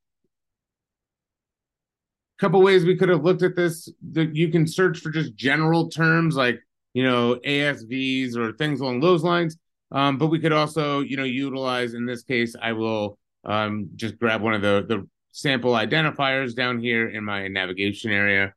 couple 2.40 2.64
ways 2.64 2.86
we 2.86 2.98
could 2.98 3.10
have 3.10 3.24
looked 3.24 3.44
at 3.44 3.56
this. 3.56 3.88
that 4.14 4.36
you 4.36 4.50
can 4.50 4.66
search 4.66 4.98
for 4.98 5.12
just 5.12 5.36
general 5.36 5.90
terms 5.90 6.36
like 6.36 6.60
you 6.96 7.04
know 7.04 7.36
ASVs 7.46 8.36
or 8.36 8.54
things 8.54 8.80
along 8.80 9.02
those 9.02 9.24
lines. 9.24 9.58
Um, 9.92 10.18
but 10.18 10.28
we 10.28 10.40
could 10.40 10.54
also 10.54 11.02
you 11.02 11.18
know 11.18 11.26
utilize 11.26 11.94
in 11.94 12.06
this 12.08 12.24
case 12.24 12.56
I 12.60 12.72
will 12.72 13.20
um, 13.44 13.90
just 13.96 14.18
grab 14.18 14.42
one 14.42 14.56
of 14.56 14.64
the 14.64 14.86
the 14.88 15.08
sample 15.32 15.74
identifiers 15.74 16.56
down 16.56 16.80
here 16.80 17.10
in 17.10 17.24
my 17.24 17.48
navigation 17.50 18.12
area. 18.12 18.54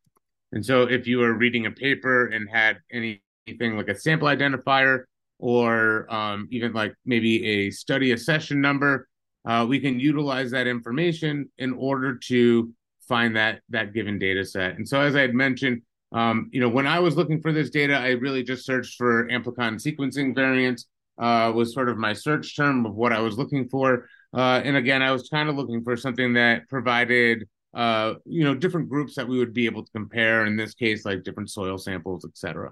And 0.53 0.65
so 0.65 0.83
if 0.83 1.07
you 1.09 1.19
were 1.19 1.35
reading 1.35 1.67
a 1.67 1.73
paper 1.73 2.29
and 2.29 2.49
had 2.49 2.79
anything 2.93 3.77
like 3.77 3.89
a 3.89 3.99
sample 3.99 4.29
identifier 4.29 5.03
or 5.41 6.13
um, 6.13 6.47
even 6.53 6.73
like 6.73 6.95
maybe 7.05 7.45
a 7.45 7.71
study 7.71 8.13
accession 8.13 8.61
number, 8.61 9.09
uh, 9.45 9.67
we 9.69 9.81
can 9.81 9.99
utilize 9.99 10.53
that 10.53 10.69
information 10.69 11.51
in 11.59 11.73
order 11.73 12.17
to 12.17 12.73
find 13.09 13.35
that 13.35 13.61
that 13.71 13.93
given 13.93 14.19
data 14.19 14.45
set. 14.45 14.77
And 14.77 14.89
so, 14.89 15.01
as 15.01 15.17
I 15.17 15.23
had 15.23 15.35
mentioned, 15.35 15.83
um, 16.13 16.49
you 16.53 16.61
know, 16.61 16.69
when 16.69 16.87
I 16.87 16.99
was 16.99 17.17
looking 17.17 17.41
for 17.41 17.53
this 17.53 17.71
data, 17.71 17.95
I 17.95 18.11
really 18.11 18.43
just 18.43 18.65
searched 18.65 18.97
for 18.97 19.29
amplicon 19.29 19.75
sequencing 19.77 20.35
variants. 20.35 20.87
Uh, 21.21 21.51
was 21.53 21.75
sort 21.75 21.89
of 21.89 21.99
my 21.99 22.13
search 22.13 22.57
term 22.57 22.87
of 22.87 22.95
what 22.95 23.13
I 23.13 23.19
was 23.19 23.37
looking 23.37 23.69
for. 23.69 24.09
Uh, 24.33 24.61
and 24.65 24.77
again, 24.77 25.03
I 25.03 25.11
was 25.11 25.29
kind 25.29 25.49
of 25.49 25.57
looking 25.57 25.83
for 25.83 25.97
something 25.97 26.35
that 26.35 26.69
provided, 26.69 27.49
uh, 27.75 28.15
you 28.25 28.45
know, 28.45 28.55
different 28.55 28.89
groups 28.89 29.17
that 29.17 29.27
we 29.27 29.37
would 29.37 29.53
be 29.53 29.67
able 29.67 29.85
to 29.85 29.91
compare. 29.91 30.47
In 30.47 30.57
this 30.57 30.75
case, 30.75 31.05
like 31.05 31.25
different 31.25 31.51
soil 31.51 31.77
samples, 31.77 32.25
et 32.25 32.37
cetera. 32.37 32.71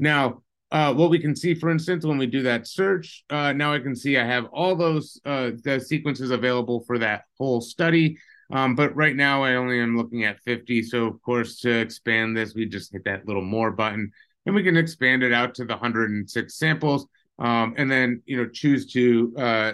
Now, 0.00 0.42
uh, 0.72 0.92
what 0.94 1.10
we 1.10 1.20
can 1.20 1.36
see, 1.36 1.54
for 1.54 1.70
instance, 1.70 2.04
when 2.04 2.18
we 2.18 2.26
do 2.26 2.42
that 2.42 2.66
search, 2.66 3.24
uh, 3.30 3.52
now 3.52 3.72
I 3.72 3.78
can 3.78 3.94
see 3.94 4.18
I 4.18 4.26
have 4.26 4.46
all 4.46 4.74
those 4.74 5.20
uh, 5.24 5.52
the 5.62 5.78
sequences 5.78 6.32
available 6.32 6.82
for 6.88 6.98
that 6.98 7.22
whole 7.38 7.60
study. 7.60 8.18
Um, 8.50 8.74
but 8.74 8.94
right 8.96 9.14
now 9.14 9.42
I 9.42 9.56
only 9.56 9.80
am 9.80 9.96
looking 9.96 10.24
at 10.24 10.40
50. 10.40 10.82
So 10.82 11.06
of 11.06 11.20
course, 11.22 11.60
to 11.60 11.70
expand 11.70 12.36
this, 12.36 12.54
we 12.54 12.66
just 12.66 12.92
hit 12.92 13.04
that 13.04 13.26
little 13.26 13.42
more 13.42 13.70
button 13.70 14.10
and 14.46 14.54
we 14.54 14.62
can 14.62 14.76
expand 14.76 15.22
it 15.22 15.32
out 15.32 15.54
to 15.56 15.64
the 15.64 15.74
106 15.74 16.54
samples. 16.54 17.06
Um, 17.38 17.74
and 17.76 17.90
then, 17.90 18.22
you 18.24 18.36
know, 18.36 18.48
choose 18.48 18.90
to 18.92 19.34
uh, 19.36 19.72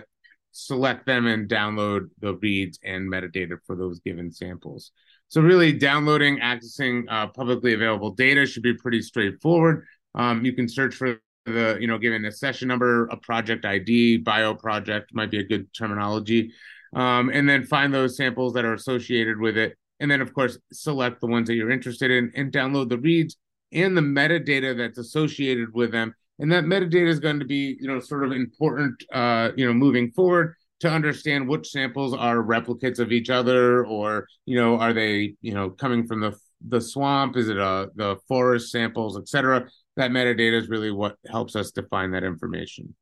select 0.50 1.06
them 1.06 1.26
and 1.26 1.48
download 1.48 2.08
the 2.20 2.34
reads 2.34 2.78
and 2.84 3.10
metadata 3.10 3.56
for 3.66 3.76
those 3.76 4.00
given 4.00 4.32
samples. 4.32 4.90
So 5.28 5.40
really 5.40 5.72
downloading, 5.72 6.38
accessing 6.38 7.04
uh, 7.08 7.28
publicly 7.28 7.74
available 7.74 8.10
data 8.10 8.46
should 8.46 8.62
be 8.62 8.74
pretty 8.74 9.00
straightforward. 9.00 9.86
Um, 10.14 10.44
you 10.44 10.52
can 10.52 10.68
search 10.68 10.94
for 10.94 11.20
the, 11.46 11.76
you 11.80 11.86
know, 11.86 11.98
given 11.98 12.24
accession 12.24 12.68
number, 12.68 13.06
a 13.06 13.16
project 13.16 13.64
ID, 13.64 14.18
bio 14.18 14.54
project 14.54 15.14
might 15.14 15.30
be 15.30 15.38
a 15.38 15.44
good 15.44 15.72
terminology, 15.74 16.52
um, 16.94 17.30
and 17.30 17.48
then 17.48 17.64
find 17.64 17.92
those 17.92 18.16
samples 18.16 18.52
that 18.54 18.64
are 18.64 18.74
associated 18.74 19.38
with 19.38 19.56
it. 19.56 19.76
And 20.00 20.10
then, 20.10 20.20
of 20.20 20.34
course, 20.34 20.58
select 20.72 21.20
the 21.20 21.26
ones 21.26 21.48
that 21.48 21.54
you're 21.54 21.70
interested 21.70 22.10
in 22.10 22.32
and 22.34 22.52
download 22.52 22.88
the 22.88 22.98
reads 22.98 23.36
and 23.72 23.96
the 23.96 24.02
metadata 24.02 24.76
that's 24.76 24.98
associated 24.98 25.72
with 25.72 25.92
them. 25.92 26.14
And 26.38 26.50
that 26.52 26.64
metadata 26.64 27.08
is 27.08 27.20
going 27.20 27.38
to 27.38 27.44
be, 27.44 27.76
you 27.80 27.86
know, 27.86 28.00
sort 28.00 28.24
of 28.24 28.32
important, 28.32 29.02
uh, 29.12 29.50
you 29.56 29.66
know, 29.66 29.72
moving 29.72 30.10
forward 30.10 30.54
to 30.80 30.90
understand 30.90 31.48
which 31.48 31.70
samples 31.70 32.12
are 32.14 32.38
replicates 32.38 32.98
of 32.98 33.12
each 33.12 33.30
other, 33.30 33.86
or 33.86 34.26
you 34.44 34.60
know, 34.60 34.78
are 34.78 34.92
they, 34.92 35.34
you 35.40 35.54
know, 35.54 35.70
coming 35.70 36.06
from 36.06 36.20
the 36.20 36.36
the 36.66 36.80
swamp? 36.80 37.36
Is 37.36 37.48
it 37.48 37.58
uh, 37.58 37.86
the 37.94 38.16
forest 38.26 38.72
samples, 38.72 39.16
et 39.16 39.28
cetera? 39.28 39.68
that 39.96 40.10
metadata 40.10 40.54
is 40.54 40.68
really 40.68 40.90
what 40.90 41.16
helps 41.30 41.56
us 41.56 41.70
define 41.70 42.10
that 42.12 42.24
information. 42.24 42.94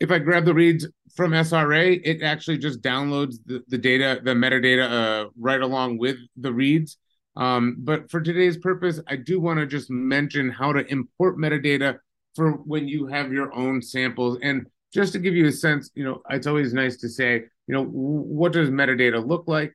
If 0.00 0.10
I 0.10 0.18
grab 0.18 0.44
the 0.44 0.54
reads 0.54 0.86
from 1.14 1.34
SRA, 1.34 2.00
it 2.04 2.22
actually 2.22 2.58
just 2.58 2.82
downloads 2.82 3.36
the, 3.46 3.62
the 3.68 3.78
data, 3.78 4.20
the 4.22 4.32
metadata 4.34 4.88
uh, 5.26 5.30
right 5.38 5.60
along 5.60 5.98
with 5.98 6.16
the 6.36 6.52
reads. 6.52 6.98
Um, 7.36 7.76
but 7.78 8.10
for 8.10 8.20
today's 8.20 8.56
purpose, 8.56 9.00
I 9.08 9.16
do 9.16 9.40
want 9.40 9.58
to 9.58 9.66
just 9.66 9.90
mention 9.90 10.50
how 10.50 10.72
to 10.72 10.86
import 10.86 11.38
metadata 11.38 11.98
for 12.34 12.52
when 12.52 12.86
you 12.86 13.06
have 13.06 13.32
your 13.32 13.52
own 13.54 13.82
samples. 13.82 14.38
And 14.42 14.66
just 14.92 15.12
to 15.14 15.18
give 15.18 15.34
you 15.34 15.46
a 15.46 15.52
sense, 15.52 15.90
you 15.94 16.04
know, 16.04 16.22
it's 16.30 16.46
always 16.46 16.72
nice 16.72 16.96
to 16.98 17.08
say, 17.08 17.44
you 17.66 17.74
know, 17.74 17.84
what 17.84 18.52
does 18.52 18.70
metadata 18.70 19.24
look 19.24 19.44
like? 19.46 19.74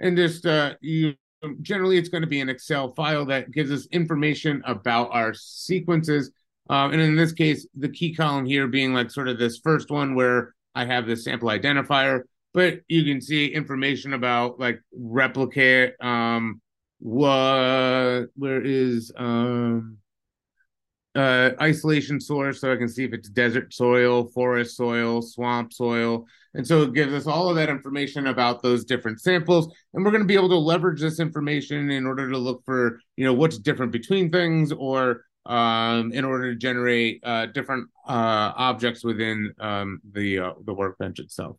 and 0.00 0.16
just 0.16 0.44
uh, 0.44 0.74
you 0.80 1.14
generally 1.60 1.98
it's 1.98 2.08
going 2.08 2.22
to 2.22 2.28
be 2.28 2.40
an 2.40 2.48
Excel 2.48 2.92
file 2.94 3.24
that 3.26 3.50
gives 3.50 3.70
us 3.70 3.86
information 3.92 4.62
about 4.64 5.10
our 5.12 5.34
sequences. 5.34 6.30
Um, 6.70 6.92
and 6.92 7.00
in 7.00 7.16
this 7.16 7.32
case, 7.32 7.66
the 7.74 7.88
key 7.88 8.14
column 8.14 8.46
here 8.46 8.66
being 8.66 8.94
like 8.94 9.10
sort 9.10 9.28
of 9.28 9.38
this 9.38 9.58
first 9.58 9.90
one 9.90 10.14
where 10.14 10.54
I 10.74 10.84
have 10.84 11.06
the 11.06 11.16
sample 11.16 11.48
identifier, 11.48 12.22
but 12.54 12.80
you 12.88 13.04
can 13.04 13.20
see 13.20 13.46
information 13.46 14.14
about 14.14 14.60
like 14.60 14.80
replicate, 14.96 15.94
um, 16.00 16.60
what, 17.00 18.26
where 18.36 18.62
is, 18.64 19.12
um, 19.16 19.98
uh, 21.14 21.50
isolation 21.60 22.20
source 22.20 22.60
so 22.60 22.72
I 22.72 22.76
can 22.76 22.88
see 22.88 23.04
if 23.04 23.12
it's 23.12 23.28
desert 23.28 23.74
soil, 23.74 24.28
forest 24.28 24.76
soil, 24.76 25.20
swamp 25.20 25.72
soil. 25.72 26.26
And 26.54 26.66
so 26.66 26.82
it 26.82 26.92
gives 26.92 27.14
us 27.14 27.26
all 27.26 27.48
of 27.48 27.56
that 27.56 27.70
information 27.70 28.26
about 28.26 28.62
those 28.62 28.84
different 28.84 29.20
samples. 29.20 29.72
And 29.94 30.04
we're 30.04 30.10
going 30.10 30.22
to 30.22 30.28
be 30.28 30.34
able 30.34 30.50
to 30.50 30.56
leverage 30.56 31.00
this 31.00 31.18
information 31.18 31.90
in 31.90 32.06
order 32.06 32.30
to 32.30 32.36
look 32.38 32.62
for, 32.64 33.00
you 33.16 33.24
know, 33.24 33.32
what's 33.32 33.58
different 33.58 33.90
between 33.90 34.30
things 34.30 34.70
or 34.72 35.24
um, 35.46 36.12
in 36.12 36.24
order 36.24 36.52
to 36.52 36.58
generate 36.58 37.20
uh, 37.24 37.46
different 37.46 37.88
uh, 38.06 38.52
objects 38.56 39.02
within 39.02 39.52
um, 39.60 40.00
the, 40.12 40.38
uh, 40.38 40.52
the 40.64 40.74
workbench 40.74 41.18
itself. 41.18 41.56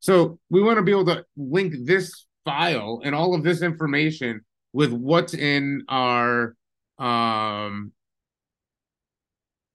So 0.00 0.38
we 0.50 0.62
want 0.62 0.78
to 0.78 0.82
be 0.82 0.90
able 0.90 1.06
to 1.06 1.24
link 1.36 1.74
this 1.84 2.26
file 2.44 3.00
and 3.04 3.14
all 3.14 3.34
of 3.34 3.42
this 3.42 3.62
information 3.62 4.42
with 4.72 4.92
what's 4.92 5.34
in 5.34 5.84
our 5.88 6.54
um, 6.98 7.92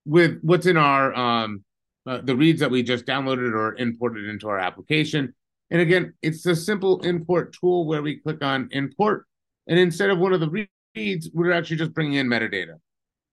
with 0.06 0.40
what's 0.42 0.66
in 0.66 0.78
our 0.78 1.14
um, 1.14 1.64
uh, 2.08 2.20
the 2.24 2.36
reads 2.36 2.60
that 2.60 2.72
we 2.72 2.84
just 2.84 3.06
downloaded 3.06 3.54
or 3.54 3.76
imported 3.76 4.28
into 4.28 4.48
our 4.48 4.60
application. 4.60 5.34
And 5.70 5.82
again, 5.82 6.14
it's 6.22 6.46
a 6.46 6.56
simple 6.56 7.00
import 7.02 7.56
tool 7.60 7.88
where 7.88 8.02
we 8.02 8.18
click 8.18 8.44
on 8.44 8.68
import, 8.72 9.26
and 9.68 9.80
instead 9.80 10.10
of 10.10 10.20
one 10.20 10.34
of 10.34 10.40
the 10.42 10.68
reads, 10.96 11.30
we're 11.34 11.52
actually 11.54 11.78
just 11.78 11.94
bringing 11.94 12.16
in 12.16 12.28
metadata, 12.28 12.76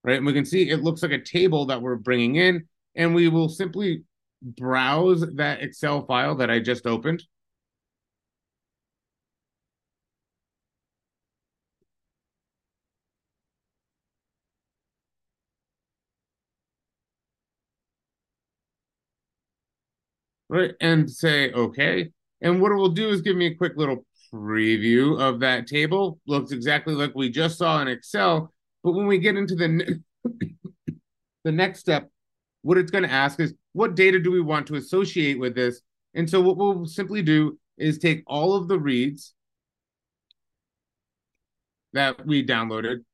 right? 0.04 0.18
And 0.18 0.26
we 0.26 0.32
can 0.32 0.44
see 0.44 0.70
it 0.70 0.82
looks 0.82 1.02
like 1.02 1.12
a 1.12 1.18
table 1.18 1.66
that 1.66 1.82
we're 1.82 1.96
bringing 1.96 2.36
in, 2.36 2.68
and 2.94 3.14
we 3.14 3.28
will 3.28 3.48
simply 3.48 4.04
browse 4.42 5.24
that 5.34 5.62
Excel 5.62 6.06
file 6.06 6.36
that 6.36 6.50
I 6.50 6.60
just 6.60 6.86
opened. 6.86 7.24
Right? 20.48 20.72
And 20.80 21.10
say, 21.10 21.52
okay. 21.52 22.10
And 22.40 22.60
what 22.60 22.72
it 22.72 22.76
will 22.76 22.90
do 22.90 23.08
is 23.08 23.20
give 23.20 23.36
me 23.36 23.46
a 23.46 23.54
quick 23.54 23.72
little 23.76 24.04
preview 24.32 25.20
of 25.20 25.40
that 25.40 25.66
table. 25.66 26.20
Looks 26.26 26.52
exactly 26.52 26.94
like 26.94 27.14
we 27.14 27.30
just 27.30 27.58
saw 27.58 27.80
in 27.80 27.88
Excel. 27.88 28.52
But 28.84 28.92
when 28.92 29.06
we 29.06 29.18
get 29.18 29.36
into 29.36 29.54
the, 29.54 29.68
ne- 29.68 30.00
the 31.44 31.52
next 31.52 31.80
step, 31.80 32.10
what 32.62 32.78
it's 32.78 32.90
going 32.90 33.04
to 33.04 33.10
ask 33.10 33.40
is, 33.40 33.54
what 33.72 33.94
data 33.94 34.18
do 34.18 34.30
we 34.30 34.40
want 34.40 34.66
to 34.68 34.74
associate 34.76 35.38
with 35.38 35.54
this? 35.54 35.80
And 36.14 36.28
so 36.28 36.40
what 36.40 36.56
we'll 36.56 36.86
simply 36.86 37.22
do 37.22 37.58
is 37.76 37.98
take 37.98 38.24
all 38.26 38.54
of 38.54 38.68
the 38.68 38.78
reads 38.78 39.34
that 41.92 42.26
we 42.26 42.44
downloaded. 42.44 43.04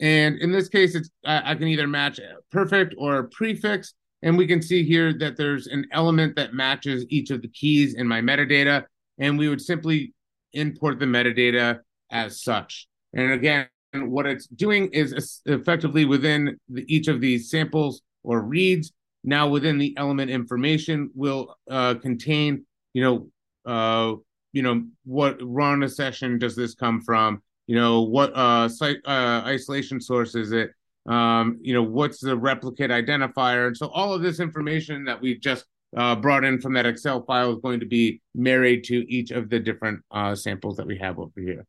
And 0.00 0.38
in 0.38 0.50
this 0.50 0.68
case, 0.68 0.94
it's 0.94 1.10
I, 1.24 1.52
I 1.52 1.54
can 1.54 1.68
either 1.68 1.86
match 1.86 2.18
perfect 2.50 2.94
or 2.98 3.24
prefix. 3.24 3.94
And 4.22 4.36
we 4.36 4.46
can 4.46 4.60
see 4.60 4.84
here 4.84 5.12
that 5.14 5.36
there's 5.36 5.66
an 5.66 5.86
element 5.92 6.36
that 6.36 6.52
matches 6.52 7.06
each 7.08 7.30
of 7.30 7.42
the 7.42 7.48
keys 7.48 7.94
in 7.94 8.06
my 8.06 8.20
metadata. 8.20 8.84
And 9.18 9.38
we 9.38 9.48
would 9.48 9.60
simply 9.60 10.12
import 10.52 10.98
the 10.98 11.06
metadata 11.06 11.80
as 12.10 12.42
such. 12.42 12.86
And 13.14 13.32
again, 13.32 13.68
what 13.92 14.26
it's 14.26 14.46
doing 14.46 14.88
is 14.92 15.40
effectively 15.46 16.04
within 16.04 16.58
the, 16.68 16.84
each 16.94 17.08
of 17.08 17.20
these 17.20 17.50
samples 17.50 18.02
or 18.22 18.42
reads, 18.42 18.92
now 19.24 19.48
within 19.48 19.78
the 19.78 19.94
element 19.96 20.30
information 20.30 21.10
will 21.14 21.56
uh, 21.70 21.94
contain, 21.94 22.64
you 22.94 23.02
know, 23.02 23.28
uh, 23.66 24.14
you 24.52 24.62
know, 24.62 24.84
what 25.04 25.38
run 25.42 25.82
accession 25.82 26.38
does 26.38 26.56
this 26.56 26.74
come 26.74 27.00
from? 27.00 27.42
You 27.66 27.76
know, 27.76 28.02
what 28.02 28.32
uh, 28.34 28.68
site 28.68 28.98
uh, 29.04 29.42
isolation 29.44 30.00
source 30.00 30.34
is 30.34 30.52
it? 30.52 30.72
Um, 31.08 31.58
you 31.62 31.74
know, 31.74 31.82
what's 31.82 32.20
the 32.20 32.36
replicate 32.36 32.90
identifier. 32.90 33.66
And 33.68 33.76
so 33.76 33.88
all 33.88 34.12
of 34.12 34.22
this 34.22 34.40
information 34.40 35.04
that 35.04 35.20
we 35.20 35.38
just 35.38 35.64
uh, 35.96 36.14
brought 36.14 36.44
in 36.44 36.60
from 36.60 36.74
that 36.74 36.86
Excel 36.86 37.24
file 37.24 37.52
is 37.52 37.58
going 37.62 37.80
to 37.80 37.86
be 37.86 38.20
married 38.34 38.84
to 38.84 39.10
each 39.12 39.30
of 39.30 39.50
the 39.50 39.58
different 39.58 40.00
uh, 40.10 40.34
samples 40.34 40.76
that 40.76 40.86
we 40.86 40.98
have 40.98 41.18
over 41.18 41.40
here. 41.40 41.66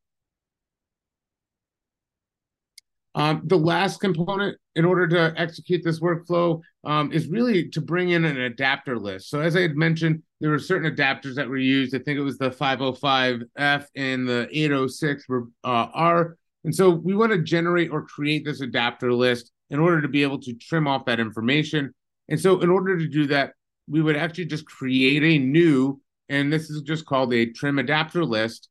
Um, 3.13 3.41
the 3.45 3.57
last 3.57 3.99
component 3.99 4.57
in 4.75 4.85
order 4.85 5.05
to 5.07 5.33
execute 5.37 5.83
this 5.83 5.99
workflow 5.99 6.61
um, 6.85 7.11
is 7.11 7.27
really 7.27 7.67
to 7.69 7.81
bring 7.81 8.09
in 8.09 8.23
an 8.23 8.39
adapter 8.39 8.97
list. 8.97 9.29
So 9.29 9.41
as 9.41 9.55
I 9.55 9.61
had 9.61 9.75
mentioned, 9.75 10.23
there 10.39 10.49
were 10.49 10.59
certain 10.59 10.95
adapters 10.95 11.35
that 11.35 11.49
were 11.49 11.57
used. 11.57 11.93
I 11.93 11.99
think 11.99 12.17
it 12.17 12.23
was 12.23 12.37
the 12.37 12.51
505F 12.51 13.85
and 13.95 14.27
the 14.27 14.47
806 14.51 15.25
uh, 15.29 15.47
R. 15.63 16.37
And 16.63 16.73
so 16.75 16.89
we 16.89 17.15
want 17.15 17.31
to 17.31 17.41
generate 17.41 17.91
or 17.91 18.03
create 18.03 18.45
this 18.45 18.61
adapter 18.61 19.13
list 19.13 19.51
in 19.69 19.79
order 19.79 20.01
to 20.01 20.07
be 20.07 20.23
able 20.23 20.39
to 20.41 20.53
trim 20.53 20.87
off 20.87 21.05
that 21.05 21.19
information. 21.19 21.93
And 22.29 22.39
so 22.39 22.61
in 22.61 22.69
order 22.69 22.97
to 22.97 23.07
do 23.07 23.27
that, 23.27 23.53
we 23.89 24.01
would 24.01 24.15
actually 24.15 24.45
just 24.45 24.65
create 24.65 25.23
a 25.23 25.43
new, 25.43 25.99
and 26.29 26.53
this 26.53 26.69
is 26.69 26.81
just 26.83 27.05
called 27.05 27.33
a 27.33 27.51
trim 27.51 27.79
adapter 27.79 28.23
list. 28.23 28.69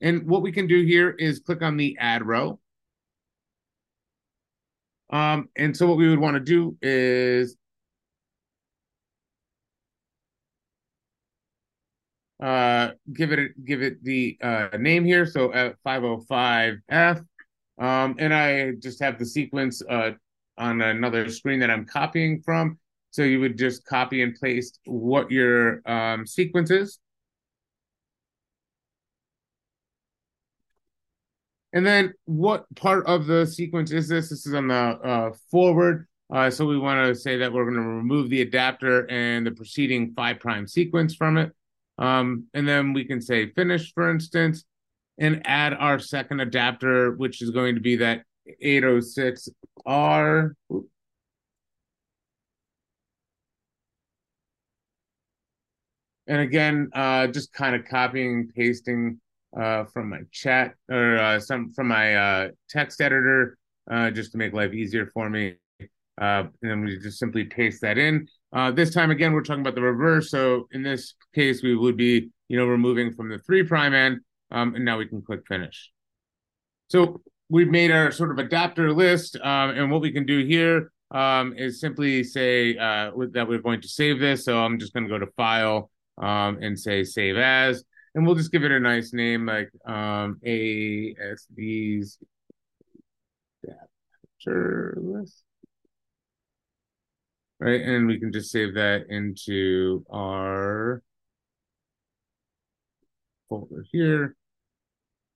And 0.00 0.26
what 0.26 0.42
we 0.42 0.52
can 0.52 0.66
do 0.66 0.82
here 0.82 1.10
is 1.10 1.40
click 1.40 1.62
on 1.62 1.76
the 1.76 1.96
add 2.00 2.26
row 2.26 2.58
um, 5.10 5.48
and 5.56 5.76
so 5.76 5.86
what 5.86 5.96
we 5.96 6.08
would 6.08 6.18
want 6.18 6.34
to 6.34 6.40
do 6.40 6.76
is 6.82 7.56
uh, 12.42 12.90
give 13.12 13.32
it 13.32 13.64
give 13.64 13.82
it 13.82 14.02
the 14.04 14.36
uh, 14.42 14.68
name 14.78 15.04
here. 15.04 15.26
So 15.26 15.52
at 15.52 15.76
505F. 15.86 17.24
Um, 17.78 18.16
and 18.18 18.32
I 18.32 18.72
just 18.72 19.02
have 19.02 19.18
the 19.18 19.26
sequence 19.26 19.82
uh, 19.88 20.12
on 20.58 20.80
another 20.80 21.28
screen 21.28 21.60
that 21.60 21.70
I'm 21.70 21.84
copying 21.84 22.40
from. 22.42 22.78
So 23.10 23.22
you 23.22 23.40
would 23.40 23.58
just 23.58 23.84
copy 23.84 24.22
and 24.22 24.38
paste 24.40 24.80
what 24.84 25.30
your 25.30 25.82
um, 25.88 26.26
sequence 26.26 26.70
is. 26.70 26.98
And 31.72 31.86
then 31.86 32.14
what 32.24 32.64
part 32.74 33.06
of 33.06 33.26
the 33.26 33.46
sequence 33.46 33.90
is 33.90 34.08
this? 34.08 34.30
This 34.30 34.46
is 34.46 34.54
on 34.54 34.68
the 34.68 34.74
uh, 34.74 35.32
forward. 35.50 36.06
Uh, 36.32 36.50
so 36.50 36.66
we 36.66 36.78
want 36.78 37.06
to 37.06 37.14
say 37.14 37.36
that 37.36 37.52
we're 37.52 37.64
going 37.64 37.76
to 37.76 37.82
remove 37.82 38.30
the 38.30 38.42
adapter 38.42 39.08
and 39.10 39.46
the 39.46 39.50
preceding 39.50 40.12
five 40.14 40.40
prime 40.40 40.66
sequence 40.66 41.14
from 41.14 41.36
it. 41.36 41.52
Um, 41.98 42.46
and 42.54 42.68
then 42.68 42.92
we 42.92 43.04
can 43.04 43.20
say 43.20 43.50
finish, 43.52 43.92
for 43.94 44.10
instance, 44.10 44.64
and 45.18 45.42
add 45.46 45.72
our 45.74 45.98
second 45.98 46.40
adapter, 46.40 47.12
which 47.12 47.40
is 47.42 47.50
going 47.50 47.74
to 47.74 47.80
be 47.80 47.96
that 47.96 48.22
806R. 48.62 50.52
And 56.28 56.40
again, 56.40 56.90
uh, 56.92 57.28
just 57.28 57.52
kind 57.52 57.76
of 57.76 57.84
copying, 57.84 58.50
pasting 58.54 59.20
uh, 59.56 59.84
from 59.84 60.10
my 60.10 60.20
chat 60.32 60.74
or 60.90 61.18
uh, 61.18 61.40
some 61.40 61.70
from 61.70 61.88
my 61.88 62.16
uh, 62.16 62.48
text 62.68 63.00
editor 63.00 63.56
uh, 63.90 64.10
just 64.10 64.32
to 64.32 64.38
make 64.38 64.52
life 64.52 64.72
easier 64.72 65.06
for 65.06 65.30
me. 65.30 65.54
Uh, 66.20 66.44
and 66.62 66.70
then 66.70 66.84
we 66.84 66.98
just 66.98 67.18
simply 67.18 67.44
paste 67.44 67.80
that 67.82 67.98
in. 67.98 68.26
Uh, 68.56 68.70
this 68.70 68.92
time 68.94 69.10
again, 69.10 69.32
we're 69.32 69.42
talking 69.42 69.60
about 69.60 69.74
the 69.74 69.82
reverse. 69.82 70.30
So 70.30 70.66
in 70.72 70.82
this 70.82 71.14
case, 71.34 71.62
we 71.62 71.76
would 71.76 71.96
be, 71.96 72.30
you 72.48 72.56
know, 72.56 72.66
removing 72.66 73.12
from 73.12 73.28
the 73.28 73.38
three 73.38 73.62
prime 73.62 73.94
end, 73.94 74.20
um, 74.50 74.74
and 74.74 74.84
now 74.84 74.98
we 74.98 75.06
can 75.06 75.20
click 75.22 75.46
finish. 75.46 75.90
So 76.88 77.20
we've 77.50 77.68
made 77.68 77.90
our 77.90 78.10
sort 78.10 78.30
of 78.30 78.38
adapter 78.38 78.92
list, 78.92 79.36
um, 79.36 79.70
and 79.70 79.90
what 79.90 80.00
we 80.00 80.10
can 80.10 80.24
do 80.24 80.44
here 80.44 80.90
um, 81.10 81.54
is 81.56 81.80
simply 81.80 82.24
say 82.24 82.76
uh, 82.76 83.10
that 83.32 83.46
we're 83.46 83.58
going 83.58 83.82
to 83.82 83.88
save 83.88 84.18
this. 84.20 84.44
So 84.44 84.58
I'm 84.58 84.78
just 84.78 84.94
going 84.94 85.04
to 85.04 85.10
go 85.10 85.18
to 85.18 85.30
File 85.36 85.90
um, 86.18 86.58
and 86.62 86.78
say 86.78 87.04
Save 87.04 87.36
As 87.36 87.84
and 88.16 88.24
we'll 88.24 88.34
just 88.34 88.50
give 88.50 88.64
it 88.64 88.72
a 88.72 88.80
nice 88.80 89.12
name 89.12 89.46
like 89.46 89.70
um 89.84 90.40
ASV's 90.44 92.18
adapter 93.62 94.96
list. 94.98 95.45
Right, 97.58 97.80
and 97.80 98.06
we 98.06 98.20
can 98.20 98.32
just 98.32 98.50
save 98.50 98.74
that 98.74 99.06
into 99.08 100.04
our 100.10 101.02
folder 103.48 103.84
here. 103.90 104.36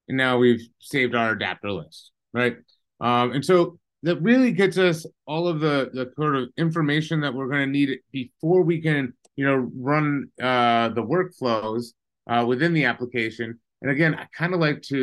And 0.09 0.19
now 0.19 0.37
we've 0.37 0.61
saved 0.81 1.15
our 1.15 1.31
adapter 1.33 1.73
list, 1.73 2.11
right? 2.35 2.57
Um, 3.01 3.33
and 3.33 3.45
so 3.45 3.79
that 4.03 4.21
really 4.21 4.53
gets 4.53 4.77
us 4.77 5.07
all 5.27 5.49
of 5.49 5.61
the 5.61 5.91
the 5.95 6.13
sort 6.17 6.37
of 6.37 6.49
information 6.59 7.21
that 7.21 7.33
we're 7.33 7.49
going 7.49 7.67
to 7.67 7.73
need 7.73 7.99
before 8.13 8.63
we 8.63 8.83
can, 8.83 9.15
you 9.37 9.47
know, 9.47 9.71
run 9.75 10.29
uh, 10.43 10.91
the 10.91 11.03
workflows 11.03 11.93
uh, 12.29 12.45
within 12.47 12.75
the 12.75 12.85
application. 12.85 13.59
And 13.83 13.91
again, 13.91 14.15
I 14.15 14.27
kind 14.37 14.53
of 14.53 14.61
like 14.61 14.83
to 14.83 14.97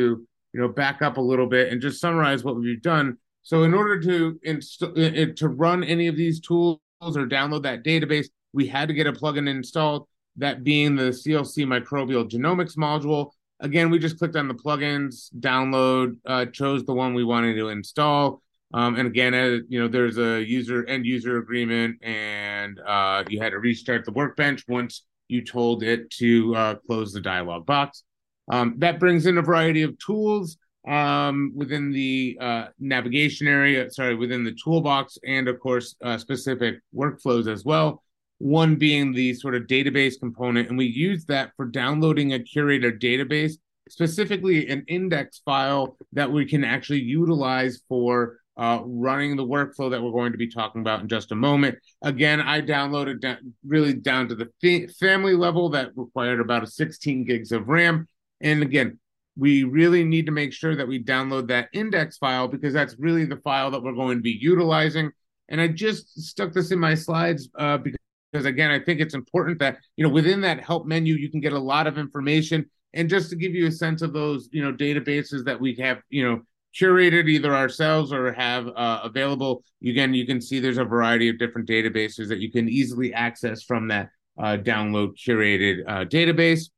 you 0.54 0.60
know 0.60 0.68
back 0.68 1.02
up 1.02 1.18
a 1.18 1.22
little 1.22 1.48
bit 1.48 1.72
and 1.72 1.82
just 1.82 2.00
summarize 2.00 2.44
what 2.44 2.58
we've 2.58 2.82
done. 2.82 3.18
So 3.42 3.64
in 3.64 3.74
order 3.74 4.00
to 4.02 4.40
install 4.44 4.94
to 4.94 5.48
run 5.48 5.84
any 5.84 6.08
of 6.08 6.18
these 6.18 6.40
tools 6.42 6.80
or 7.02 7.28
download 7.28 7.64
that 7.64 7.84
database, 7.84 8.28
we 8.54 8.68
had 8.68 8.88
to 8.88 8.94
get 8.94 9.08
a 9.08 9.14
plugin 9.14 9.48
installed. 9.48 10.08
That 10.38 10.64
being 10.64 10.96
the 10.96 11.10
CLC 11.10 11.66
Microbial 11.66 12.30
Genomics 12.30 12.78
module. 12.78 13.32
Again, 13.60 13.90
we 13.90 13.98
just 13.98 14.20
clicked 14.20 14.36
on 14.36 14.48
the 14.48 14.54
plugins, 14.54 15.34
download, 15.40 16.18
uh, 16.28 16.46
chose 16.46 16.86
the 16.86 16.94
one 16.94 17.16
we 17.16 17.24
wanted 17.24 17.56
to 17.56 17.70
install. 17.70 18.44
Um, 18.72 18.98
and 18.98 19.08
again, 19.08 19.34
uh, 19.34 19.60
you 19.68 19.80
know, 19.80 19.88
there's 19.88 20.20
a 20.20 20.44
user 20.44 20.86
end 20.86 21.08
user 21.08 21.38
agreement, 21.38 21.98
and 22.04 22.80
uh, 22.86 23.24
you 23.30 23.42
had 23.42 23.52
to 23.52 23.60
restart 23.60 24.06
the 24.06 24.12
workbench 24.12 24.64
once 24.68 25.06
you 25.28 25.44
told 25.44 25.82
it 25.82 26.12
to 26.12 26.56
uh, 26.56 26.76
close 26.86 27.14
the 27.14 27.22
dialog 27.22 27.66
box. 27.66 28.04
Um, 28.50 28.76
that 28.78 29.00
brings 29.00 29.26
in 29.26 29.38
a 29.38 29.42
variety 29.42 29.82
of 29.82 29.98
tools 29.98 30.58
um, 30.88 31.52
within 31.54 31.92
the 31.92 32.38
uh, 32.40 32.68
navigation 32.80 33.48
area, 33.48 33.92
sorry, 33.92 34.16
within 34.16 34.44
the 34.44 34.56
toolbox, 34.64 35.18
and 35.26 35.48
of 35.48 35.60
course, 35.60 35.96
uh, 36.04 36.18
specific 36.18 36.80
workflows 36.96 37.52
as 37.52 37.66
well. 37.66 38.04
One 38.40 38.76
being 38.76 39.14
the 39.14 39.34
sort 39.34 39.56
of 39.56 39.64
database 39.64 40.20
component, 40.20 40.70
and 40.70 40.78
we 40.78 40.86
use 40.86 41.26
that 41.26 41.52
for 41.58 41.66
downloading 41.66 42.34
a 42.34 42.40
curated 42.40 43.02
database, 43.02 43.54
specifically 43.90 44.70
an 44.70 44.86
index 44.88 45.42
file 45.44 45.98
that 46.14 46.32
we 46.32 46.46
can 46.46 46.64
actually 46.64 47.02
utilize 47.02 47.82
for 47.90 48.38
uh, 48.58 48.80
running 48.86 49.36
the 49.36 49.46
workflow 49.46 49.92
that 49.92 50.02
we're 50.02 50.12
going 50.12 50.32
to 50.32 50.38
be 50.38 50.48
talking 50.48 50.82
about 50.82 51.02
in 51.02 51.08
just 51.08 51.32
a 51.32 51.36
moment. 51.36 51.78
Again, 52.02 52.40
I 52.40 52.62
downloaded 52.62 53.20
down, 53.20 53.54
really 53.66 53.94
down 53.94 54.30
to 54.30 54.36
the 54.36 54.50
fa- 54.62 54.92
family 54.94 55.36
level 55.36 55.70
that 55.70 55.92
required 55.96 56.40
about 56.40 56.64
a 56.64 56.68
16 56.68 57.26
gigs 57.26 57.52
of 57.52 57.68
RAM. 57.68 58.08
And 58.42 58.64
again, 58.64 59.00
we 59.38 59.64
really 59.64 60.04
need 60.04 60.26
to 60.26 60.32
make 60.32 60.52
sure 60.52 60.76
that 60.76 60.88
we 60.88 61.04
download 61.04 61.48
that 61.48 61.70
index 61.74 62.18
file 62.18 62.48
because 62.48 62.74
that's 62.74 62.96
really 62.98 63.26
the 63.26 63.38
file 63.38 63.72
that 63.72 63.82
we're 63.82 63.94
going 63.94 64.18
to 64.18 64.22
be 64.22 64.38
utilizing. 64.42 65.12
And 65.50 65.62
I 65.62 65.68
just 65.68 66.20
stuck 66.22 66.54
this 66.54 66.72
in 66.72 66.80
my 66.80 66.96
slides 66.96 67.50
uh, 67.58 67.78
because, 67.78 68.46
again, 68.46 68.72
I 68.72 68.80
think 68.80 69.00
it's 69.00 69.14
important 69.14 69.60
that 69.60 69.78
you 69.96 70.04
know 70.04 70.12
within 70.12 70.42
that 70.42 70.64
help 70.64 70.86
menu 70.86 71.16
you 71.16 71.30
can 71.30 71.40
get 71.40 71.54
a 71.54 71.60
lot 71.60 71.88
of 71.88 71.98
information. 71.98 72.66
And 72.94 73.10
just 73.10 73.30
to 73.30 73.36
give 73.36 73.54
you 73.54 73.68
a 73.68 73.72
sense 73.72 74.02
of 74.02 74.14
those, 74.14 74.50
you 74.52 74.64
know, 74.64 74.74
databases 74.74 75.44
that 75.46 75.60
we 75.60 75.76
have, 75.76 76.00
you 76.10 76.28
know, 76.28 76.42
curated 76.80 77.30
either 77.30 77.56
ourselves 77.56 78.12
or 78.12 78.32
have 78.34 78.68
uh, 78.68 79.02
available. 79.04 79.64
Again, 79.86 80.14
you 80.14 80.26
can 80.26 80.42
see 80.42 80.60
there's 80.60 80.78
a 80.78 80.86
variety 80.86 81.30
of 81.30 81.38
different 81.38 81.68
databases 81.68 82.28
that 82.30 82.40
you 82.40 82.52
can 82.52 82.70
easily 82.70 83.14
access 83.14 83.64
from 83.64 83.88
that 83.90 84.10
uh, 84.38 84.58
download 84.58 85.14
curated 85.18 85.84
uh, 85.88 86.06
database. 86.06 86.70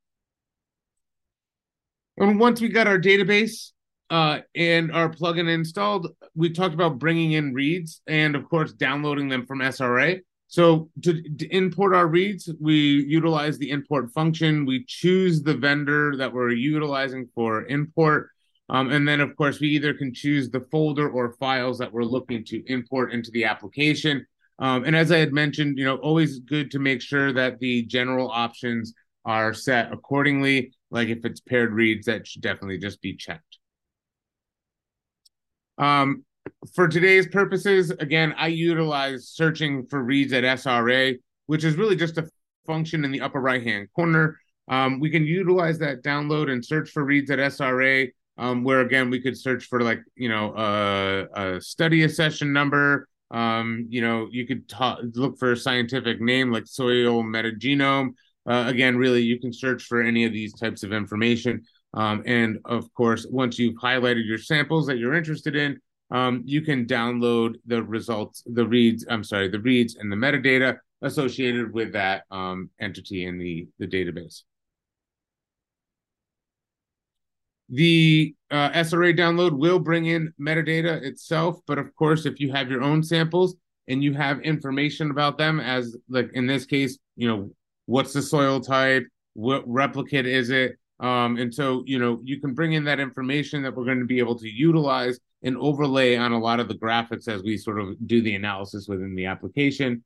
And 2.20 2.38
once 2.38 2.60
we 2.60 2.68
got 2.68 2.86
our 2.86 2.98
database 2.98 3.70
uh, 4.10 4.40
and 4.54 4.92
our 4.92 5.08
plugin 5.08 5.48
installed, 5.52 6.08
we 6.34 6.50
talked 6.50 6.74
about 6.74 6.98
bringing 6.98 7.32
in 7.32 7.54
reads 7.54 8.02
and, 8.06 8.36
of 8.36 8.46
course, 8.48 8.74
downloading 8.74 9.28
them 9.28 9.46
from 9.46 9.60
SRA. 9.60 10.20
So 10.48 10.90
to, 11.02 11.22
to, 11.22 11.46
import 11.48 11.94
our 11.94 12.08
reads, 12.08 12.52
we 12.60 12.74
utilize 12.74 13.56
the 13.56 13.70
import 13.70 14.10
function. 14.10 14.66
We 14.66 14.84
choose 14.86 15.42
the 15.42 15.54
vendor 15.54 16.14
that 16.16 16.32
we're 16.32 16.50
utilizing 16.50 17.28
for 17.34 17.66
import. 17.66 18.28
Um, 18.68 18.90
and 18.90 19.08
then, 19.08 19.20
of 19.20 19.34
course, 19.36 19.58
we 19.58 19.68
either 19.68 19.94
can 19.94 20.12
choose 20.12 20.50
the 20.50 20.66
folder 20.72 21.08
or 21.08 21.36
files 21.40 21.78
that 21.78 21.92
we're 21.92 22.04
looking 22.04 22.44
to 22.46 22.62
import 22.66 23.12
into 23.12 23.30
the 23.30 23.44
application. 23.44 24.26
Um, 24.58 24.84
and 24.84 24.94
as 24.94 25.10
I 25.10 25.18
had 25.18 25.32
mentioned, 25.32 25.78
you 25.78 25.84
know, 25.84 25.96
always 25.96 26.40
good 26.40 26.70
to 26.72 26.78
make 26.80 27.00
sure 27.00 27.32
that 27.32 27.60
the 27.60 27.82
general 27.84 28.28
options 28.30 28.92
are 29.24 29.54
set 29.54 29.90
accordingly. 29.92 30.72
Like 30.90 31.08
if 31.08 31.24
it's 31.24 31.40
paired 31.40 31.72
reads, 31.72 32.06
that 32.06 32.26
should 32.26 32.42
definitely 32.42 32.78
just 32.78 33.00
be 33.00 33.16
checked. 33.16 33.58
Um, 35.78 36.24
for 36.74 36.88
today's 36.88 37.26
purposes, 37.26 37.90
again, 37.90 38.34
I 38.36 38.48
utilize 38.48 39.28
searching 39.28 39.86
for 39.86 40.02
reads 40.02 40.32
at 40.32 40.44
SRA, 40.44 41.18
which 41.46 41.64
is 41.64 41.76
really 41.76 41.96
just 41.96 42.18
a 42.18 42.28
function 42.66 43.04
in 43.04 43.12
the 43.12 43.20
upper 43.20 43.40
right 43.40 43.62
hand 43.62 43.88
corner. 43.94 44.38
Um, 44.68 45.00
we 45.00 45.10
can 45.10 45.24
utilize 45.24 45.78
that 45.78 46.02
download 46.02 46.50
and 46.50 46.64
search 46.64 46.90
for 46.90 47.04
reads 47.04 47.30
at 47.30 47.38
SRA 47.38 48.10
um, 48.40 48.64
where 48.64 48.80
again 48.80 49.10
we 49.10 49.20
could 49.20 49.38
search 49.38 49.66
for 49.66 49.82
like 49.82 50.00
you 50.16 50.28
know 50.28 50.52
uh, 50.52 51.26
a 51.34 51.60
study 51.60 52.02
accession 52.02 52.52
number. 52.52 53.06
Um, 53.30 53.86
you 53.88 54.00
know, 54.00 54.28
you 54.30 54.46
could 54.46 54.68
ta- 54.68 55.00
look 55.14 55.38
for 55.38 55.52
a 55.52 55.56
scientific 55.56 56.20
name 56.20 56.50
like 56.50 56.66
soil 56.66 57.22
metagenome. 57.22 58.14
Uh, 58.48 58.64
again, 58.66 58.96
really, 58.96 59.22
you 59.22 59.38
can 59.38 59.52
search 59.52 59.84
for 59.84 60.00
any 60.02 60.24
of 60.24 60.32
these 60.32 60.54
types 60.54 60.82
of 60.82 60.92
information. 60.92 61.62
Um, 61.94 62.22
and 62.26 62.58
of 62.64 62.92
course, 62.94 63.26
once 63.30 63.58
you've 63.58 63.76
highlighted 63.76 64.26
your 64.26 64.38
samples 64.38 64.86
that 64.86 64.98
you're 64.98 65.14
interested 65.14 65.56
in, 65.56 65.78
um, 66.10 66.42
you 66.44 66.62
can 66.62 66.86
download 66.86 67.54
the 67.66 67.82
results, 67.82 68.42
the 68.46 68.66
reads, 68.66 69.04
I'm 69.08 69.24
sorry, 69.24 69.48
the 69.48 69.60
reads 69.60 69.96
and 69.96 70.10
the 70.10 70.16
metadata 70.16 70.78
associated 71.02 71.72
with 71.72 71.92
that 71.92 72.24
um, 72.30 72.70
entity 72.80 73.26
in 73.26 73.38
the, 73.38 73.68
the 73.78 73.86
database. 73.86 74.42
The 77.68 78.34
uh, 78.50 78.70
SRA 78.70 79.16
download 79.16 79.56
will 79.56 79.78
bring 79.78 80.06
in 80.06 80.34
metadata 80.40 81.02
itself, 81.02 81.60
but 81.68 81.78
of 81.78 81.94
course, 81.94 82.26
if 82.26 82.40
you 82.40 82.50
have 82.52 82.68
your 82.68 82.82
own 82.82 83.04
samples 83.04 83.54
and 83.86 84.02
you 84.02 84.12
have 84.14 84.40
information 84.40 85.12
about 85.12 85.38
them, 85.38 85.60
as 85.60 85.96
like 86.08 86.30
in 86.34 86.48
this 86.48 86.66
case, 86.66 86.98
you 87.14 87.28
know, 87.28 87.52
what's 87.90 88.12
the 88.12 88.22
soil 88.22 88.60
type, 88.60 89.04
what 89.34 89.62
replicate 89.66 90.26
is 90.26 90.50
it, 90.50 90.78
um, 91.00 91.38
and 91.38 91.52
so 91.52 91.82
you 91.86 91.98
know 91.98 92.20
you 92.22 92.40
can 92.40 92.54
bring 92.54 92.74
in 92.74 92.84
that 92.84 93.00
information 93.00 93.62
that 93.62 93.74
we're 93.74 93.84
going 93.84 93.98
to 93.98 94.06
be 94.06 94.18
able 94.18 94.38
to 94.38 94.48
utilize 94.48 95.18
and 95.42 95.56
overlay 95.56 96.16
on 96.16 96.32
a 96.32 96.38
lot 96.38 96.60
of 96.60 96.68
the 96.68 96.74
graphics 96.74 97.26
as 97.26 97.42
we 97.42 97.56
sort 97.56 97.80
of 97.80 97.96
do 98.06 98.22
the 98.22 98.34
analysis 98.34 98.86
within 98.86 99.14
the 99.14 99.26
application. 99.26 100.04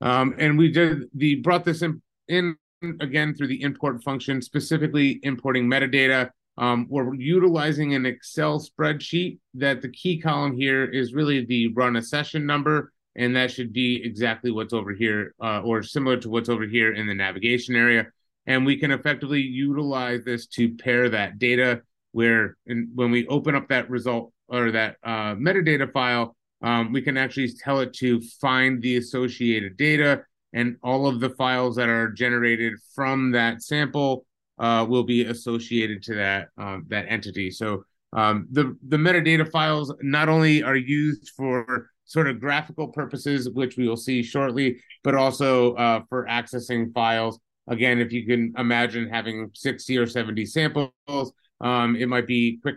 Um, 0.00 0.34
and 0.38 0.58
we 0.58 0.70
did 0.70 1.04
the 1.14 1.36
brought 1.36 1.64
this 1.64 1.82
in, 1.82 2.02
in 2.28 2.56
again 3.00 3.34
through 3.34 3.46
the 3.46 3.62
import 3.62 4.02
function, 4.02 4.42
specifically 4.42 5.20
importing 5.22 5.66
metadata. 5.66 6.30
Um, 6.58 6.86
we're 6.90 7.14
utilizing 7.14 7.94
an 7.94 8.04
Excel 8.04 8.60
spreadsheet 8.60 9.38
that 9.54 9.80
the 9.80 9.88
key 9.88 10.20
column 10.20 10.54
here 10.54 10.84
is 10.84 11.14
really 11.14 11.46
the 11.46 11.68
run 11.68 11.96
accession 11.96 12.44
number, 12.44 12.92
and 13.16 13.36
that 13.36 13.50
should 13.50 13.72
be 13.72 14.02
exactly 14.02 14.50
what's 14.50 14.72
over 14.72 14.92
here 14.92 15.34
uh, 15.42 15.60
or 15.62 15.82
similar 15.82 16.16
to 16.18 16.30
what's 16.30 16.48
over 16.48 16.64
here 16.64 16.92
in 16.92 17.06
the 17.06 17.14
navigation 17.14 17.76
area. 17.76 18.06
And 18.46 18.66
we 18.66 18.76
can 18.76 18.90
effectively 18.90 19.40
utilize 19.40 20.24
this 20.24 20.46
to 20.48 20.74
pair 20.74 21.08
that 21.10 21.38
data 21.38 21.82
where 22.12 22.56
in, 22.66 22.90
when 22.94 23.10
we 23.10 23.26
open 23.28 23.54
up 23.54 23.68
that 23.68 23.88
result 23.90 24.32
or 24.48 24.70
that 24.72 24.96
uh, 25.02 25.34
metadata 25.34 25.90
file, 25.92 26.36
um, 26.62 26.92
we 26.92 27.02
can 27.02 27.16
actually 27.16 27.52
tell 27.52 27.80
it 27.80 27.92
to 27.94 28.20
find 28.40 28.80
the 28.82 28.96
associated 28.96 29.76
data 29.76 30.22
and 30.52 30.76
all 30.82 31.06
of 31.06 31.20
the 31.20 31.30
files 31.30 31.76
that 31.76 31.88
are 31.88 32.10
generated 32.10 32.74
from 32.94 33.32
that 33.32 33.62
sample 33.62 34.26
uh, 34.58 34.84
will 34.88 35.02
be 35.02 35.24
associated 35.24 36.02
to 36.02 36.14
that 36.14 36.48
um, 36.58 36.84
that 36.88 37.06
entity. 37.08 37.50
So 37.50 37.84
um, 38.12 38.46
the 38.50 38.76
the 38.86 38.96
metadata 38.96 39.50
files 39.50 39.92
not 40.02 40.28
only 40.28 40.62
are 40.62 40.76
used 40.76 41.30
for 41.36 41.90
sort 42.12 42.28
of 42.28 42.40
graphical 42.40 42.88
purposes, 42.88 43.48
which 43.50 43.76
we 43.76 43.88
will 43.88 43.96
see 43.96 44.22
shortly, 44.22 44.78
but 45.02 45.14
also 45.14 45.74
uh, 45.74 46.00
for 46.08 46.26
accessing 46.26 46.92
files. 46.92 47.38
Again, 47.68 48.00
if 48.00 48.12
you 48.12 48.26
can 48.26 48.52
imagine 48.58 49.08
having 49.08 49.50
60 49.54 49.96
or 49.96 50.06
70 50.06 50.44
samples, 50.46 51.32
um, 51.60 51.96
it 51.96 52.08
might 52.08 52.26
be 52.26 52.58
quick, 52.60 52.76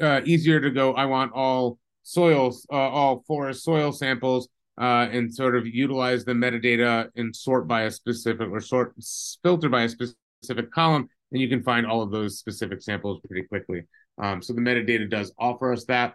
uh, 0.00 0.20
easier 0.24 0.60
to 0.60 0.70
go. 0.70 0.92
I 0.94 1.06
want 1.06 1.32
all 1.32 1.78
soils, 2.02 2.66
uh, 2.70 2.76
all 2.76 3.24
forest 3.26 3.64
soil 3.64 3.92
samples, 3.92 4.48
uh, 4.78 5.08
and 5.10 5.32
sort 5.32 5.56
of 5.56 5.66
utilize 5.66 6.24
the 6.24 6.32
metadata 6.32 7.08
and 7.16 7.34
sort 7.34 7.66
by 7.66 7.82
a 7.82 7.90
specific 7.90 8.48
or 8.50 8.60
sort 8.60 8.94
filter 9.42 9.68
by 9.68 9.84
a 9.84 9.88
specific 9.88 10.70
column 10.72 11.08
and 11.34 11.42
you 11.42 11.48
can 11.48 11.62
find 11.62 11.84
all 11.84 12.00
of 12.00 12.12
those 12.12 12.38
specific 12.38 12.80
samples 12.80 13.20
pretty 13.26 13.46
quickly. 13.46 13.82
Um, 14.18 14.40
so 14.40 14.52
the 14.52 14.60
metadata 14.60 15.10
does 15.10 15.32
offer 15.36 15.72
us 15.72 15.84
that. 15.86 16.14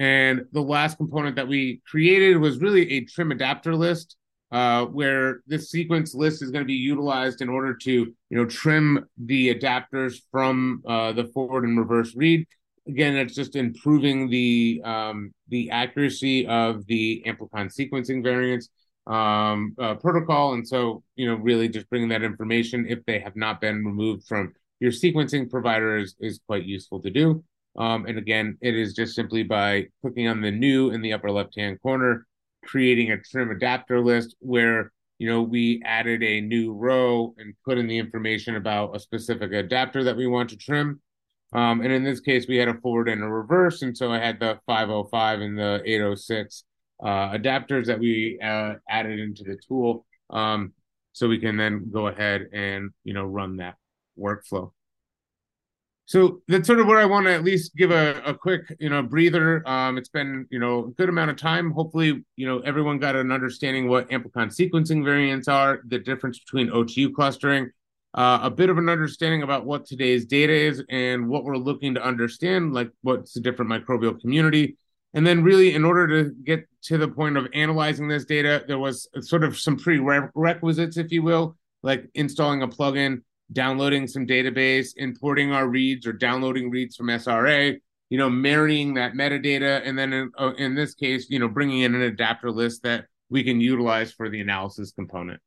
And 0.00 0.46
the 0.52 0.62
last 0.62 0.96
component 0.96 1.36
that 1.36 1.46
we 1.46 1.82
created 1.86 2.38
was 2.38 2.58
really 2.58 2.90
a 2.90 3.04
trim 3.04 3.32
adapter 3.32 3.76
list, 3.76 4.16
uh, 4.50 4.86
where 4.86 5.42
this 5.46 5.70
sequence 5.70 6.14
list 6.14 6.42
is 6.42 6.50
going 6.50 6.64
to 6.64 6.66
be 6.66 6.72
utilized 6.72 7.42
in 7.42 7.50
order 7.50 7.74
to, 7.74 7.92
you 7.92 8.14
know, 8.30 8.46
trim 8.46 9.06
the 9.18 9.54
adapters 9.54 10.22
from 10.32 10.82
uh, 10.88 11.12
the 11.12 11.26
forward 11.26 11.64
and 11.64 11.78
reverse 11.78 12.16
read. 12.16 12.46
Again, 12.88 13.14
it's 13.14 13.34
just 13.34 13.56
improving 13.56 14.30
the 14.30 14.80
um, 14.86 15.34
the 15.48 15.70
accuracy 15.70 16.46
of 16.46 16.86
the 16.86 17.22
amplicon 17.26 17.70
sequencing 17.70 18.24
variants 18.24 18.70
um, 19.06 19.74
uh, 19.78 19.96
protocol. 19.96 20.54
And 20.54 20.66
so, 20.66 21.02
you 21.14 21.26
know, 21.26 21.34
really 21.34 21.68
just 21.68 21.90
bringing 21.90 22.08
that 22.08 22.22
information 22.22 22.86
if 22.88 23.04
they 23.04 23.18
have 23.18 23.36
not 23.36 23.60
been 23.60 23.84
removed 23.84 24.26
from 24.26 24.54
your 24.80 24.92
sequencing 24.92 25.50
provider 25.50 25.98
is, 25.98 26.16
is 26.20 26.40
quite 26.46 26.64
useful 26.64 27.02
to 27.02 27.10
do. 27.10 27.44
Um, 27.76 28.06
and 28.06 28.18
again, 28.18 28.58
it 28.60 28.74
is 28.74 28.94
just 28.94 29.14
simply 29.14 29.42
by 29.42 29.86
clicking 30.00 30.28
on 30.28 30.40
the 30.40 30.50
new 30.50 30.90
in 30.90 31.02
the 31.02 31.12
upper 31.12 31.30
left 31.30 31.56
hand 31.56 31.80
corner, 31.82 32.26
creating 32.64 33.12
a 33.12 33.20
trim 33.20 33.50
adapter 33.50 34.00
list 34.00 34.36
where 34.40 34.92
you 35.18 35.28
know 35.28 35.42
we 35.42 35.82
added 35.84 36.22
a 36.22 36.40
new 36.40 36.72
row 36.72 37.34
and 37.38 37.54
put 37.64 37.78
in 37.78 37.86
the 37.86 37.98
information 37.98 38.56
about 38.56 38.96
a 38.96 39.00
specific 39.00 39.52
adapter 39.52 40.04
that 40.04 40.16
we 40.16 40.26
want 40.26 40.50
to 40.50 40.56
trim. 40.56 41.00
Um, 41.52 41.80
and 41.80 41.92
in 41.92 42.04
this 42.04 42.20
case, 42.20 42.46
we 42.46 42.56
had 42.56 42.68
a 42.68 42.74
forward 42.74 43.08
and 43.08 43.22
a 43.22 43.28
reverse, 43.28 43.82
and 43.82 43.96
so 43.96 44.12
I 44.12 44.18
had 44.18 44.38
the 44.38 44.60
505 44.66 45.40
and 45.40 45.58
the 45.58 45.82
806 45.84 46.64
uh, 47.02 47.06
adapters 47.30 47.86
that 47.86 47.98
we 47.98 48.38
uh, 48.42 48.74
added 48.88 49.18
into 49.18 49.42
the 49.42 49.58
tool. 49.66 50.06
Um, 50.30 50.72
so 51.12 51.28
we 51.28 51.38
can 51.38 51.56
then 51.56 51.90
go 51.92 52.06
ahead 52.06 52.48
and 52.52 52.90
you 53.04 53.14
know 53.14 53.24
run 53.24 53.56
that 53.56 53.76
workflow 54.18 54.72
so 56.10 56.42
that's 56.48 56.66
sort 56.66 56.80
of 56.80 56.88
where 56.88 56.98
i 56.98 57.04
want 57.04 57.24
to 57.26 57.32
at 57.32 57.44
least 57.44 57.76
give 57.76 57.92
a, 57.92 58.20
a 58.26 58.34
quick 58.34 58.74
you 58.80 58.90
know 58.90 59.00
breather. 59.00 59.62
Um, 59.68 59.96
it's 59.96 60.08
been 60.08 60.44
you 60.50 60.58
know 60.58 60.86
a 60.86 60.90
good 60.90 61.08
amount 61.08 61.30
of 61.30 61.36
time. 61.36 61.70
Hopefully 61.70 62.24
you 62.34 62.46
know 62.48 62.58
everyone 62.60 62.98
got 62.98 63.14
an 63.14 63.30
understanding 63.30 63.88
what 63.88 64.10
amplicon 64.10 64.48
sequencing 64.48 65.04
variants 65.04 65.46
are 65.46 65.82
the 65.86 66.00
difference 66.00 66.40
between 66.40 66.68
otu 66.70 67.14
clustering 67.14 67.70
uh, 68.14 68.40
a 68.42 68.50
bit 68.50 68.70
of 68.70 68.78
an 68.78 68.88
understanding 68.88 69.44
about 69.44 69.64
what 69.64 69.86
today's 69.86 70.24
data 70.24 70.52
is 70.52 70.82
and 70.90 71.28
what 71.28 71.44
we're 71.44 71.56
looking 71.56 71.94
to 71.94 72.02
understand 72.02 72.74
like 72.74 72.90
what's 73.02 73.34
the 73.34 73.40
different 73.40 73.70
microbial 73.70 74.20
community. 74.20 74.76
And 75.14 75.26
then, 75.26 75.42
really, 75.42 75.74
in 75.74 75.84
order 75.84 76.06
to 76.08 76.34
get 76.44 76.68
to 76.82 76.98
the 76.98 77.08
point 77.08 77.36
of 77.36 77.46
analyzing 77.52 78.08
this 78.08 78.24
data, 78.24 78.64
there 78.66 78.78
was 78.78 79.08
sort 79.20 79.42
of 79.44 79.58
some 79.58 79.76
prerequisites, 79.76 80.96
if 80.96 81.10
you 81.10 81.22
will, 81.22 81.56
like 81.82 82.08
installing 82.14 82.62
a 82.62 82.68
plugin, 82.68 83.22
downloading 83.52 84.06
some 84.06 84.26
database, 84.26 84.92
importing 84.96 85.52
our 85.52 85.68
reads 85.68 86.06
or 86.06 86.12
downloading 86.12 86.70
reads 86.70 86.96
from 86.96 87.10
SRA, 87.10 87.80
you 88.08 88.18
know, 88.18 88.30
marrying 88.30 88.94
that 88.94 89.14
metadata, 89.14 89.82
and 89.84 89.98
then 89.98 90.12
in, 90.12 90.32
uh, 90.38 90.52
in 90.58 90.74
this 90.74 90.94
case, 90.94 91.28
you 91.30 91.38
know, 91.38 91.48
bringing 91.48 91.80
in 91.82 91.94
an 91.94 92.02
adapter 92.02 92.50
list 92.50 92.82
that 92.82 93.06
we 93.28 93.44
can 93.44 93.60
utilize 93.60 94.12
for 94.12 94.28
the 94.28 94.40
analysis 94.40 94.92
component. 94.92 95.40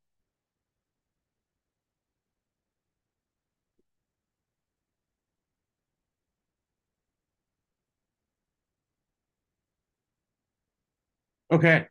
Okay. 11.51 11.87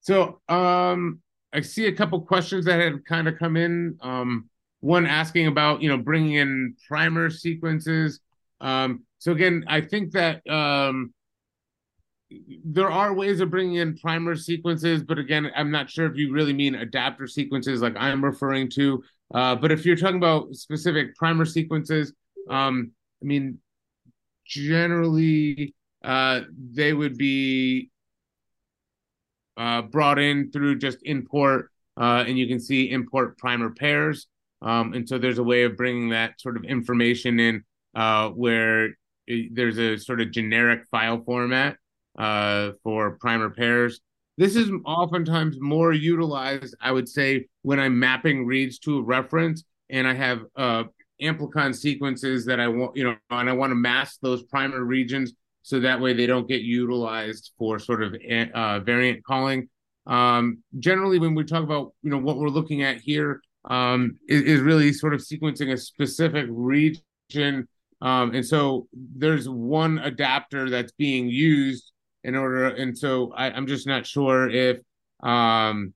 So 0.00 0.40
um 0.48 1.20
I 1.52 1.62
see 1.62 1.86
a 1.86 1.92
couple 1.92 2.20
questions 2.22 2.66
that 2.66 2.80
had 2.80 3.04
kind 3.04 3.28
of 3.28 3.38
come 3.38 3.56
in. 3.56 3.98
Um 4.02 4.48
one 4.80 5.06
asking 5.06 5.46
about, 5.46 5.82
you 5.82 5.88
know, 5.88 5.98
bringing 5.98 6.34
in 6.34 6.74
primer 6.88 7.30
sequences. 7.30 8.20
Um 8.60 9.04
so 9.18 9.32
again, 9.32 9.64
I 9.68 9.80
think 9.82 10.12
that 10.12 10.46
um 10.48 11.12
there 12.64 12.90
are 12.90 13.12
ways 13.12 13.40
of 13.40 13.50
bringing 13.50 13.76
in 13.76 13.96
primer 13.98 14.36
sequences, 14.36 15.02
but 15.02 15.18
again, 15.18 15.50
I'm 15.56 15.70
not 15.70 15.90
sure 15.90 16.06
if 16.06 16.16
you 16.16 16.32
really 16.32 16.52
mean 16.52 16.76
adapter 16.76 17.26
sequences 17.26 17.82
like 17.82 17.96
I'm 17.96 18.24
referring 18.24 18.70
to. 18.70 19.02
Uh, 19.34 19.56
but 19.56 19.72
if 19.72 19.84
you're 19.84 19.96
talking 19.96 20.16
about 20.16 20.54
specific 20.54 21.16
primer 21.16 21.44
sequences, 21.44 22.12
um, 22.48 22.92
I 23.22 23.26
mean, 23.26 23.58
generally, 24.46 25.74
uh, 26.04 26.42
they 26.72 26.92
would 26.92 27.16
be 27.18 27.90
uh, 29.56 29.82
brought 29.82 30.18
in 30.18 30.50
through 30.50 30.78
just 30.78 30.98
import, 31.02 31.70
uh, 32.00 32.24
and 32.26 32.38
you 32.38 32.46
can 32.46 32.60
see 32.60 32.90
import 32.90 33.38
primer 33.38 33.70
pairs. 33.70 34.26
Um, 34.62 34.92
and 34.92 35.08
so 35.08 35.18
there's 35.18 35.38
a 35.38 35.42
way 35.42 35.62
of 35.62 35.76
bringing 35.76 36.10
that 36.10 36.40
sort 36.40 36.56
of 36.56 36.64
information 36.64 37.40
in 37.40 37.64
uh, 37.94 38.30
where 38.30 38.90
it, 39.26 39.54
there's 39.54 39.78
a 39.78 39.96
sort 39.96 40.20
of 40.20 40.30
generic 40.30 40.84
file 40.90 41.22
format 41.24 41.76
uh, 42.18 42.72
for 42.82 43.12
primer 43.12 43.50
pairs. 43.50 44.00
This 44.36 44.56
is 44.56 44.70
oftentimes 44.84 45.56
more 45.60 45.92
utilized, 45.92 46.74
I 46.80 46.92
would 46.92 47.08
say, 47.08 47.46
when 47.62 47.78
I'm 47.78 47.98
mapping 47.98 48.46
reads 48.46 48.78
to 48.80 48.98
a 48.98 49.02
reference 49.02 49.64
and 49.90 50.06
I 50.06 50.14
have 50.14 50.42
uh, 50.56 50.84
amplicon 51.20 51.74
sequences 51.74 52.46
that 52.46 52.60
I 52.60 52.68
want, 52.68 52.96
you 52.96 53.04
know, 53.04 53.16
and 53.30 53.50
I 53.50 53.52
want 53.52 53.70
to 53.70 53.74
mask 53.74 54.18
those 54.22 54.42
primer 54.44 54.82
regions 54.82 55.32
so 55.62 55.80
that 55.80 56.00
way 56.00 56.14
they 56.14 56.26
don't 56.26 56.48
get 56.48 56.62
utilized 56.62 57.52
for 57.58 57.78
sort 57.78 58.02
of 58.02 58.16
uh, 58.54 58.80
variant 58.80 59.24
calling. 59.24 59.68
Um, 60.06 60.62
generally, 60.78 61.18
when 61.18 61.34
we 61.34 61.44
talk 61.44 61.62
about 61.62 61.92
you 62.02 62.10
know 62.10 62.18
what 62.18 62.38
we're 62.38 62.48
looking 62.48 62.82
at 62.82 63.00
here 63.00 63.42
um, 63.68 64.18
is, 64.28 64.42
is, 64.42 64.60
really 64.60 64.92
sort 64.92 65.14
of 65.14 65.20
sequencing 65.20 65.72
a 65.72 65.76
specific 65.76 66.46
region, 66.48 67.68
um, 68.00 68.34
and 68.34 68.46
so 68.46 68.88
there's 68.92 69.48
one 69.48 69.98
adapter 69.98 70.70
that's 70.70 70.92
being 70.92 71.28
used 71.28 71.92
in 72.24 72.34
order, 72.34 72.68
and 72.68 72.96
so 72.96 73.32
I, 73.36 73.56
am 73.56 73.66
just 73.66 73.86
not 73.86 74.06
sure 74.06 74.48
if 74.48 74.78
um, 75.22 75.92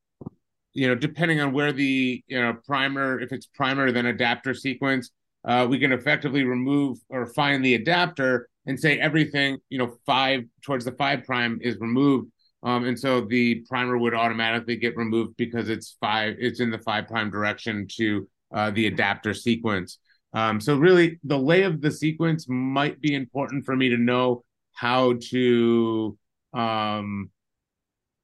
you 0.75 0.89
know 0.89 0.95
depending 0.95 1.41
on 1.41 1.53
where 1.53 1.73
the 1.73 2.23
you 2.27 2.41
know 2.41 2.55
primer 2.67 3.21
if 3.21 3.33
it's 3.33 3.47
primer 3.47 3.93
then 3.93 4.07
adapter 4.07 4.53
sequence, 4.53 5.11
uh, 5.47 5.67
we 5.69 5.79
can 5.79 5.93
effectively 5.93 6.45
remove 6.45 6.99
or 7.09 7.27
find 7.27 7.65
the 7.65 7.75
adapter 7.75 8.49
and 8.67 8.79
say 8.79 8.99
everything, 8.99 9.59
you 9.69 9.79
know, 9.79 9.97
five 10.07 10.45
towards 10.63 10.85
the 10.85 10.93
five 10.93 11.25
prime 11.25 11.59
is 11.63 11.77
removed. 11.79 12.31
Um, 12.65 12.85
and 12.85 12.99
so 12.99 13.21
the 13.21 13.57
primer 13.69 13.99
would 13.99 14.15
automatically 14.15 14.77
get 14.77 14.97
removed 14.97 15.37
because 15.37 15.69
it's 15.69 15.97
five, 16.01 16.37
it's 16.39 16.61
in 16.61 16.71
the 16.71 16.79
five 16.79 17.07
prime 17.07 17.31
direction 17.31 17.87
to 17.99 18.27
uh, 18.55 18.71
the 18.71 18.87
adapter 18.87 19.35
sequence. 19.35 19.99
Um, 20.33 20.61
so 20.61 20.77
really, 20.77 21.21
the 21.23 21.39
lay 21.39 21.63
of 21.63 21.81
the 21.81 21.91
sequence 21.91 22.47
might 22.49 23.01
be 23.01 23.15
important 23.15 23.67
for 23.67 23.77
me 23.77 23.91
to 23.91 23.99
know 23.99 24.45
how 24.73 25.15
to 25.31 26.19
um, 26.55 27.31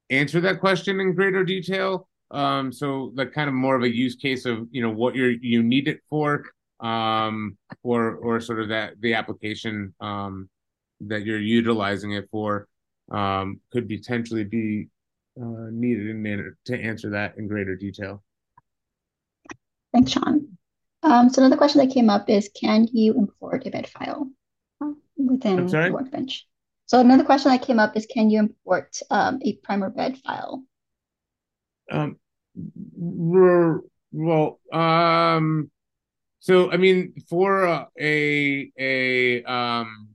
answer 0.08 0.40
that 0.40 0.58
question 0.58 1.00
in 1.00 1.14
greater 1.14 1.44
detail. 1.44 2.08
Um, 2.30 2.72
so 2.72 3.12
the 3.14 3.26
kind 3.26 3.48
of 3.48 3.54
more 3.54 3.76
of 3.76 3.82
a 3.82 3.94
use 3.94 4.16
case 4.16 4.44
of 4.46 4.66
you 4.70 4.82
know 4.82 4.90
what 4.90 5.14
you're 5.14 5.30
you 5.30 5.62
need 5.62 5.86
it 5.86 6.00
for, 6.08 6.44
um, 6.80 7.56
or 7.82 8.14
or 8.16 8.40
sort 8.40 8.60
of 8.60 8.68
that 8.68 9.00
the 9.00 9.14
application 9.14 9.94
um, 10.00 10.48
that 11.00 11.24
you're 11.24 11.40
utilizing 11.40 12.12
it 12.12 12.28
for 12.30 12.68
um, 13.10 13.60
could 13.72 13.88
potentially 13.88 14.44
be 14.44 14.88
uh, 15.40 15.68
needed 15.70 16.08
in 16.08 16.56
to 16.66 16.80
answer 16.80 17.10
that 17.10 17.36
in 17.38 17.48
greater 17.48 17.76
detail. 17.76 18.22
Thanks, 19.92 20.12
Sean. 20.12 20.56
Um, 21.02 21.30
so 21.30 21.42
another 21.42 21.56
question 21.56 21.80
that 21.80 21.92
came 21.92 22.10
up 22.10 22.28
is, 22.28 22.50
can 22.54 22.86
you 22.92 23.14
import 23.14 23.66
a 23.66 23.70
bed 23.70 23.88
file 23.88 24.30
within 25.16 25.66
the 25.66 25.90
Workbench? 25.92 26.46
So 26.86 27.00
another 27.00 27.24
question 27.24 27.50
that 27.52 27.62
came 27.62 27.78
up 27.78 27.96
is, 27.96 28.06
can 28.06 28.30
you 28.30 28.40
import 28.40 28.98
um, 29.10 29.40
a 29.42 29.54
primer 29.56 29.90
bed 29.90 30.18
file? 30.18 30.64
Um, 31.90 32.18
well, 34.12 34.60
um, 34.72 35.70
so 36.40 36.70
I 36.70 36.76
mean, 36.76 37.14
for 37.28 37.64
a 37.98 38.72
a 38.78 39.42
um, 39.44 40.09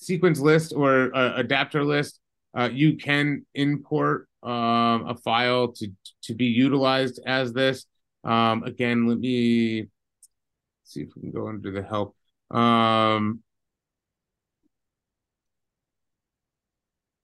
sequence 0.00 0.40
list 0.40 0.72
or 0.74 1.10
a 1.10 1.36
adapter 1.36 1.84
list, 1.84 2.18
uh, 2.56 2.68
you 2.72 2.96
can 2.96 3.46
import 3.54 4.26
um, 4.42 5.08
a 5.08 5.14
file 5.22 5.68
to 5.72 5.88
to 6.22 6.34
be 6.34 6.46
utilized 6.46 7.20
as 7.26 7.52
this. 7.52 7.86
Um, 8.24 8.64
again, 8.64 9.06
let 9.06 9.18
me 9.18 9.86
see 10.84 11.02
if 11.02 11.08
we 11.14 11.22
can 11.22 11.30
go 11.30 11.48
under 11.48 11.70
the 11.70 11.82
help. 11.82 12.16
Um, 12.50 13.42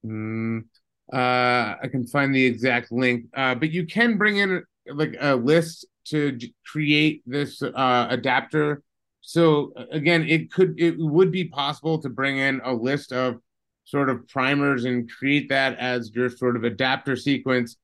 mm, 0.04 0.64
uh, 1.12 1.74
I 1.82 1.88
can 1.90 2.06
find 2.06 2.34
the 2.34 2.44
exact 2.44 2.92
link, 2.92 3.26
uh, 3.34 3.54
but 3.54 3.70
you 3.70 3.86
can 3.86 4.18
bring 4.18 4.36
in 4.36 4.62
like 4.86 5.16
a 5.20 5.34
list 5.34 5.86
to 6.06 6.38
create 6.64 7.22
this 7.26 7.62
uh, 7.62 8.06
adapter. 8.08 8.82
So 9.28 9.72
again, 9.90 10.26
it 10.28 10.52
could 10.52 10.78
it 10.78 10.96
would 10.98 11.32
be 11.32 11.44
possible 11.44 12.00
to 12.02 12.08
bring 12.08 12.38
in 12.38 12.60
a 12.64 12.72
list 12.72 13.12
of 13.12 13.40
sort 13.84 14.08
of 14.08 14.26
primers 14.28 14.84
and 14.84 15.10
create 15.10 15.48
that 15.48 15.78
as 15.78 16.12
your 16.14 16.30
sort 16.30 16.56
of 16.56 16.64
adapter 16.64 17.16
sequence 17.16 17.76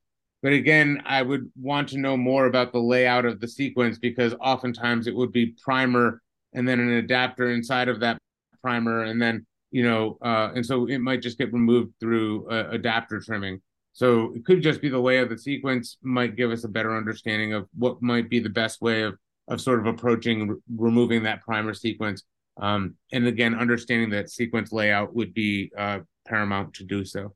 but 0.43 0.51
again, 0.51 1.01
I 1.05 1.21
would 1.21 1.49
want 1.55 1.87
to 1.89 1.97
know 1.97 2.17
more 2.17 2.47
about 2.47 2.73
the 2.73 2.79
layout 2.79 3.23
of 3.23 3.39
the 3.39 3.47
sequence 3.47 3.97
because 3.97 4.35
oftentimes 4.41 5.07
it 5.07 5.15
would 5.15 5.31
be 5.31 5.55
primer 5.63 6.21
and 6.51 6.67
then 6.67 6.81
an 6.81 6.89
adapter 6.89 7.51
inside 7.51 7.87
of 7.87 8.01
that 8.01 8.17
primer, 8.61 9.03
and 9.03 9.21
then 9.21 9.47
you 9.71 9.83
know, 9.83 10.17
uh, 10.21 10.51
and 10.53 10.63
so 10.63 10.85
it 10.85 10.99
might 10.99 11.21
just 11.21 11.37
get 11.37 11.51
removed 11.51 11.93
through 11.99 12.47
uh, 12.49 12.67
adapter 12.69 13.19
trimming. 13.21 13.59
So 13.93 14.33
it 14.35 14.45
could 14.45 14.61
just 14.61 14.81
be 14.81 14.89
the 14.89 15.01
way 15.01 15.19
of 15.19 15.29
the 15.29 15.37
sequence 15.37 15.97
might 16.03 16.35
give 16.35 16.51
us 16.51 16.63
a 16.63 16.67
better 16.67 16.95
understanding 16.95 17.53
of 17.53 17.67
what 17.73 18.01
might 18.01 18.29
be 18.29 18.39
the 18.39 18.49
best 18.49 18.81
way 18.81 19.03
of 19.03 19.17
of 19.47 19.61
sort 19.61 19.79
of 19.79 19.85
approaching 19.85 20.47
re- 20.47 20.57
removing 20.75 21.23
that 21.23 21.41
primer 21.41 21.73
sequence. 21.73 22.23
Um, 22.57 22.95
and 23.11 23.27
again, 23.27 23.55
understanding 23.55 24.11
that 24.11 24.29
sequence 24.29 24.71
layout 24.71 25.15
would 25.15 25.33
be 25.33 25.71
uh, 25.77 25.99
paramount 26.27 26.75
to 26.75 26.83
do 26.83 27.03
so. 27.03 27.33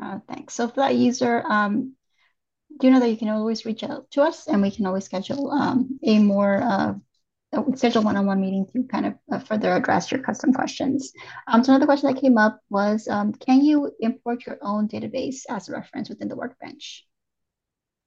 Uh, 0.00 0.20
thanks. 0.28 0.54
So 0.54 0.68
for 0.68 0.76
that 0.76 0.94
user, 0.94 1.42
um, 1.46 1.94
do 2.78 2.86
you 2.86 2.92
know 2.92 3.00
that 3.00 3.10
you 3.10 3.16
can 3.16 3.28
always 3.28 3.64
reach 3.64 3.82
out 3.82 4.10
to 4.12 4.22
us 4.22 4.46
and 4.46 4.62
we 4.62 4.70
can 4.70 4.86
always 4.86 5.04
schedule 5.04 5.50
um, 5.50 5.98
a 6.04 6.20
more 6.20 6.62
uh, 6.62 6.94
schedule 7.74 8.02
one-on-one 8.02 8.40
meeting 8.40 8.66
to 8.72 8.84
kind 8.84 9.06
of 9.06 9.14
uh, 9.32 9.38
further 9.40 9.72
address 9.72 10.12
your 10.12 10.20
custom 10.20 10.52
questions. 10.52 11.12
Um, 11.46 11.64
so 11.64 11.72
another 11.72 11.86
question 11.86 12.12
that 12.12 12.20
came 12.20 12.38
up 12.38 12.60
was, 12.70 13.08
um, 13.08 13.32
can 13.32 13.64
you 13.64 13.90
import 14.00 14.46
your 14.46 14.58
own 14.62 14.86
database 14.86 15.40
as 15.48 15.68
a 15.68 15.72
reference 15.72 16.08
within 16.08 16.28
the 16.28 16.36
workbench? 16.36 17.04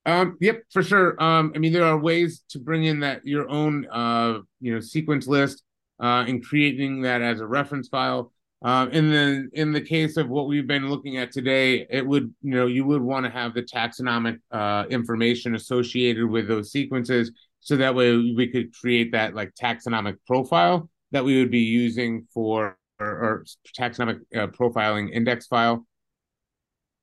Um, 0.06 0.38
yep, 0.40 0.64
for 0.72 0.82
sure. 0.82 1.22
Um, 1.22 1.52
I 1.56 1.60
mean, 1.60 1.74
there 1.74 1.86
are 1.86 1.98
ways 1.98 2.44
to 2.50 2.60
bring 2.60 2.86
in 2.86 3.02
that 3.02 3.26
your 3.26 3.48
own, 3.50 3.88
uh, 3.92 4.40
you 4.60 4.74
know, 4.74 4.80
sequence 4.80 5.28
list 5.28 5.64
uh, 6.02 6.26
and 6.28 6.44
creating 6.44 7.02
that 7.04 7.22
as 7.22 7.40
a 7.40 7.46
reference 7.46 7.88
file. 7.88 8.32
Um, 8.64 8.90
and 8.92 9.12
then 9.12 9.50
in 9.54 9.72
the 9.72 9.82
case 9.82 10.18
of 10.18 10.30
what 10.30 10.48
we've 10.48 10.68
been 10.68 10.90
looking 10.90 11.18
at 11.18 11.32
today, 11.32 11.88
it 11.90 12.06
would, 12.06 12.34
you 12.42 12.56
know, 12.56 12.68
you 12.68 12.86
would 12.86 13.02
want 13.02 13.26
to 13.26 13.32
have 13.32 13.54
the 13.54 13.64
taxonomic 13.64 14.40
uh, 14.52 14.86
information 14.90 15.56
associated 15.56 16.28
with 16.28 16.48
those 16.48 16.72
sequences. 16.72 17.32
So 17.60 17.78
that 17.78 17.96
way 17.96 18.16
we 18.16 18.48
could 18.48 18.74
create 18.74 19.12
that 19.14 19.36
like 19.36 19.54
taxonomic 19.56 20.18
profile 20.28 20.90
that 21.12 21.24
we 21.24 21.40
would 21.40 21.52
be 21.52 21.60
using 21.60 22.28
for 22.34 22.78
or, 23.00 23.08
or 23.08 23.46
taxonomic 23.78 24.20
uh, 24.36 24.48
profiling 24.48 25.12
index 25.12 25.48
file. 25.48 25.86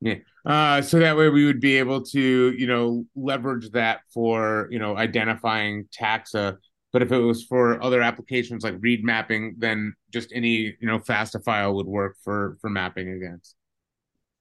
Yeah. 0.01 0.15
Uh, 0.47 0.81
so 0.81 1.01
that 1.01 1.17
way 1.17 1.29
we 1.29 1.45
would 1.45 1.61
be 1.61 1.77
able 1.77 2.03
to, 2.05 2.53
you 2.57 2.67
know, 2.67 3.05
leverage 3.17 3.71
that 3.71 4.01
for, 4.15 4.69
you 4.71 4.79
know, 4.79 4.97
identifying 4.97 5.87
taxa 5.87 6.57
but 6.93 7.03
if 7.03 7.13
it 7.13 7.19
was 7.19 7.45
for 7.45 7.83
other 7.83 8.01
applications 8.01 8.65
like 8.65 8.75
read 8.81 9.05
mapping, 9.05 9.55
then 9.59 9.95
just 10.13 10.33
any 10.35 10.75
you 10.81 10.87
know 10.87 10.99
FASTA 10.99 11.43
file 11.45 11.75
would 11.75 11.87
work 11.87 12.17
for 12.25 12.57
for 12.61 12.71
mapping 12.71 13.11
against. 13.11 13.55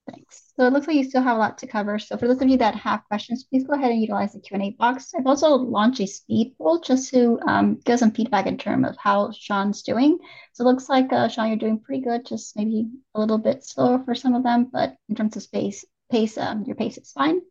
Thanks. 0.09 0.53
So 0.55 0.65
it 0.65 0.73
looks 0.73 0.87
like 0.87 0.95
you 0.95 1.03
still 1.03 1.21
have 1.21 1.35
a 1.35 1.39
lot 1.39 1.57
to 1.59 1.67
cover. 1.67 1.99
So 1.99 2.17
for 2.17 2.27
those 2.27 2.41
of 2.41 2.47
you 2.47 2.57
that 2.57 2.75
have 2.75 3.03
questions, 3.07 3.43
please 3.43 3.65
go 3.65 3.73
ahead 3.73 3.91
and 3.91 3.99
utilize 3.99 4.33
the 4.33 4.39
Q&A 4.39 4.71
box. 4.71 5.11
I've 5.17 5.27
also 5.27 5.49
launched 5.55 5.99
a 5.99 6.07
speed 6.07 6.55
poll 6.57 6.79
just 6.79 7.11
to 7.11 7.39
um, 7.45 7.79
give 7.83 7.99
some 7.99 8.11
feedback 8.11 8.47
in 8.47 8.57
terms 8.57 8.87
of 8.87 8.95
how 8.97 9.31
Sean's 9.31 9.81
doing. 9.83 10.17
So 10.53 10.63
it 10.63 10.67
looks 10.67 10.87
like, 10.87 11.11
uh, 11.11 11.27
Sean, 11.27 11.49
you're 11.49 11.57
doing 11.57 11.79
pretty 11.79 12.03
good, 12.03 12.25
just 12.25 12.55
maybe 12.55 12.87
a 13.15 13.19
little 13.19 13.37
bit 13.37 13.65
slower 13.65 14.01
for 14.03 14.15
some 14.15 14.33
of 14.33 14.43
them, 14.43 14.69
but 14.71 14.95
in 15.09 15.15
terms 15.15 15.35
of 15.35 15.43
space, 15.43 15.83
pace, 16.09 16.37
um, 16.37 16.63
your 16.65 16.77
pace 16.77 16.97
is 16.97 17.11
fine. 17.11 17.41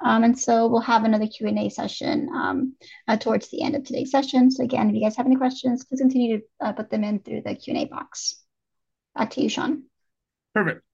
Um, 0.00 0.24
and 0.24 0.38
so 0.38 0.66
we'll 0.66 0.80
have 0.80 1.04
another 1.04 1.26
Q&A 1.26 1.68
session 1.68 2.28
um, 2.34 2.74
uh, 3.06 3.18
towards 3.18 3.50
the 3.50 3.62
end 3.62 3.76
of 3.76 3.84
today's 3.84 4.10
session. 4.10 4.50
So 4.50 4.64
again, 4.64 4.88
if 4.88 4.94
you 4.94 5.02
guys 5.02 5.16
have 5.16 5.26
any 5.26 5.36
questions, 5.36 5.84
please 5.84 6.00
continue 6.00 6.38
to 6.38 6.44
uh, 6.60 6.72
put 6.72 6.88
them 6.90 7.04
in 7.04 7.18
through 7.20 7.42
the 7.42 7.54
Q&A 7.54 7.84
box. 7.84 8.42
Back 9.14 9.30
to 9.32 9.42
you, 9.42 9.50
Sean. 9.50 9.84
Perfect. 10.54 10.87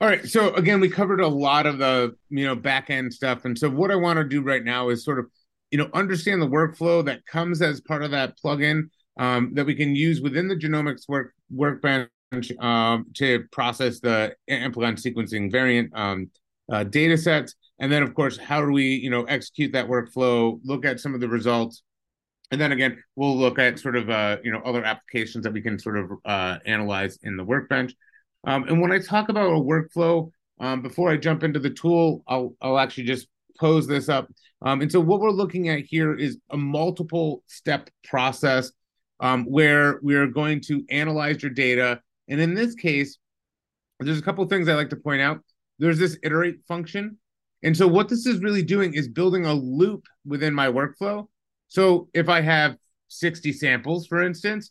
All 0.00 0.08
right. 0.08 0.26
So 0.26 0.54
again, 0.54 0.80
we 0.80 0.88
covered 0.88 1.20
a 1.20 1.28
lot 1.28 1.66
of 1.66 1.78
the, 1.78 2.14
you 2.28 2.46
know, 2.46 2.54
back 2.54 2.90
end 2.90 3.12
stuff. 3.12 3.44
And 3.44 3.58
so 3.58 3.68
what 3.68 3.90
I 3.90 3.96
want 3.96 4.18
to 4.18 4.24
do 4.24 4.42
right 4.42 4.64
now 4.64 4.88
is 4.88 5.04
sort 5.04 5.18
of, 5.18 5.26
you 5.70 5.78
know, 5.78 5.88
understand 5.94 6.42
the 6.42 6.46
workflow 6.46 7.04
that 7.04 7.24
comes 7.26 7.62
as 7.62 7.80
part 7.80 8.02
of 8.02 8.10
that 8.10 8.38
plugin 8.42 8.90
um, 9.18 9.52
that 9.54 9.66
we 9.66 9.74
can 9.74 9.94
use 9.94 10.20
within 10.20 10.48
the 10.48 10.56
genomics 10.56 11.08
work 11.08 11.34
workbench 11.50 12.08
um, 12.58 13.06
to 13.14 13.44
process 13.52 14.00
the 14.00 14.34
amplicon 14.48 14.96
sequencing 14.96 15.50
variant 15.50 15.90
um, 15.94 16.30
uh, 16.72 16.84
data 16.84 17.16
sets. 17.16 17.54
And 17.78 17.90
then, 17.90 18.02
of 18.02 18.14
course, 18.14 18.36
how 18.36 18.60
do 18.60 18.72
we, 18.72 18.94
you 18.94 19.10
know, 19.10 19.24
execute 19.24 19.72
that 19.72 19.88
workflow, 19.88 20.60
look 20.64 20.84
at 20.84 21.00
some 21.00 21.14
of 21.14 21.20
the 21.20 21.28
results. 21.28 21.82
And 22.50 22.60
then 22.60 22.72
again, 22.72 23.02
we'll 23.16 23.36
look 23.36 23.58
at 23.58 23.78
sort 23.78 23.96
of, 23.96 24.10
uh, 24.10 24.38
you 24.42 24.52
know, 24.52 24.60
other 24.64 24.84
applications 24.84 25.44
that 25.44 25.52
we 25.52 25.60
can 25.60 25.78
sort 25.78 25.96
of 25.98 26.10
uh, 26.24 26.58
analyze 26.66 27.18
in 27.22 27.36
the 27.36 27.44
workbench. 27.44 27.94
Um, 28.44 28.64
and 28.64 28.80
when 28.80 28.92
I 28.92 28.98
talk 28.98 29.28
about 29.28 29.50
a 29.50 29.60
workflow, 29.60 30.30
um, 30.60 30.82
before 30.82 31.10
I 31.10 31.16
jump 31.16 31.42
into 31.42 31.58
the 31.58 31.70
tool, 31.70 32.22
I'll, 32.26 32.54
I'll 32.60 32.78
actually 32.78 33.04
just 33.04 33.28
pose 33.58 33.86
this 33.86 34.08
up. 34.08 34.28
Um, 34.62 34.82
and 34.82 34.92
so 34.92 35.00
what 35.00 35.20
we're 35.20 35.30
looking 35.30 35.68
at 35.68 35.80
here 35.80 36.14
is 36.14 36.38
a 36.50 36.56
multiple 36.56 37.42
step 37.46 37.88
process 38.04 38.72
um, 39.20 39.44
where 39.44 39.98
we're 40.02 40.26
going 40.26 40.60
to 40.62 40.84
analyze 40.90 41.42
your 41.42 41.52
data 41.52 42.00
and 42.30 42.40
in 42.40 42.54
this 42.54 42.74
case, 42.74 43.18
there's 43.98 44.18
a 44.18 44.22
couple 44.22 44.46
things 44.46 44.68
I 44.68 44.74
like 44.74 44.88
to 44.90 44.96
point 44.96 45.20
out. 45.20 45.40
There's 45.78 45.98
this 45.98 46.16
iterate 46.22 46.60
function. 46.66 47.18
And 47.62 47.76
so 47.76 47.86
what 47.86 48.08
this 48.08 48.24
is 48.24 48.40
really 48.40 48.62
doing 48.62 48.94
is 48.94 49.08
building 49.08 49.44
a 49.44 49.52
loop 49.52 50.06
within 50.24 50.54
my 50.54 50.68
workflow. 50.68 51.26
So 51.68 52.08
if 52.14 52.28
I 52.28 52.40
have 52.40 52.76
60 53.08 53.52
samples, 53.52 54.06
for 54.06 54.22
instance, 54.22 54.70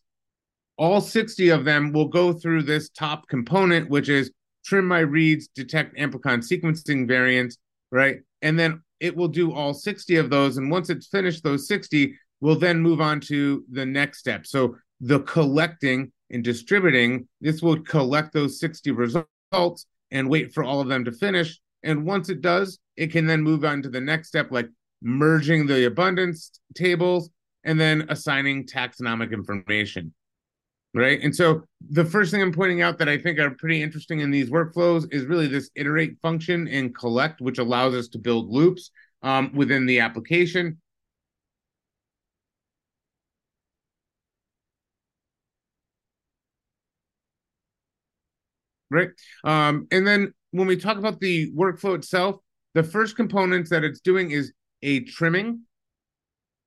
all 0.79 1.01
60 1.01 1.49
of 1.49 1.65
them 1.65 1.91
will 1.91 2.07
go 2.07 2.31
through 2.31 2.63
this 2.63 2.89
top 2.89 3.27
component, 3.27 3.89
which 3.89 4.07
is 4.07 4.31
trim 4.65 4.87
my 4.87 4.99
reads, 4.99 5.49
detect 5.49 5.97
amplicon 5.97 6.39
sequencing 6.39 7.05
variants, 7.05 7.57
right? 7.91 8.19
And 8.41 8.57
then 8.57 8.81
it 9.01 9.15
will 9.15 9.27
do 9.27 9.53
all 9.53 9.73
60 9.73 10.15
of 10.15 10.29
those. 10.29 10.55
And 10.57 10.71
once 10.71 10.89
it's 10.89 11.07
finished 11.07 11.43
those 11.43 11.67
60, 11.67 12.15
we'll 12.39 12.57
then 12.57 12.79
move 12.79 13.01
on 13.01 13.19
to 13.21 13.65
the 13.69 13.85
next 13.85 14.19
step. 14.19 14.47
So 14.47 14.77
the 15.01 15.19
collecting 15.21 16.13
and 16.29 16.43
distributing, 16.43 17.27
this 17.41 17.61
will 17.61 17.81
collect 17.81 18.31
those 18.31 18.59
60 18.59 18.91
results 18.91 19.85
and 20.11 20.29
wait 20.29 20.53
for 20.53 20.63
all 20.63 20.79
of 20.79 20.87
them 20.87 21.03
to 21.05 21.11
finish. 21.11 21.59
And 21.83 22.05
once 22.05 22.29
it 22.29 22.39
does, 22.39 22.79
it 22.95 23.11
can 23.11 23.27
then 23.27 23.41
move 23.41 23.65
on 23.65 23.81
to 23.81 23.89
the 23.89 24.01
next 24.01 24.29
step, 24.29 24.49
like 24.49 24.69
merging 25.01 25.67
the 25.67 25.87
abundance 25.87 26.51
tables 26.73 27.29
and 27.65 27.77
then 27.77 28.05
assigning 28.07 28.65
taxonomic 28.65 29.33
information. 29.33 30.13
Right? 30.93 31.19
And 31.21 31.35
so 31.35 31.63
the 31.89 32.05
first 32.05 32.31
thing 32.31 32.41
I'm 32.41 32.53
pointing 32.53 32.81
out 32.81 32.97
that 32.97 33.09
I 33.09 33.17
think 33.17 33.39
are 33.39 33.51
pretty 33.51 33.81
interesting 33.81 34.19
in 34.21 34.31
these 34.31 34.49
workflows 34.49 35.07
is 35.13 35.25
really 35.25 35.47
this 35.47 35.69
iterate 35.75 36.17
function 36.21 36.67
in 36.67 36.93
collect, 36.93 37.41
which 37.41 37.59
allows 37.59 37.93
us 37.93 38.07
to 38.09 38.17
build 38.17 38.49
loops 38.49 38.91
um, 39.21 39.51
within 39.53 39.85
the 39.85 39.99
application. 39.99 40.77
Right. 48.89 49.09
Um, 49.43 49.87
and 49.91 50.05
then 50.05 50.33
when 50.51 50.67
we 50.67 50.75
talk 50.75 50.97
about 50.97 51.19
the 51.19 51.51
workflow 51.51 51.95
itself, 51.95 52.37
the 52.73 52.83
first 52.83 53.15
components 53.15 53.69
that 53.69 53.83
it's 53.83 53.99
doing 53.99 54.31
is 54.31 54.51
a 54.81 55.01
trimming 55.01 55.61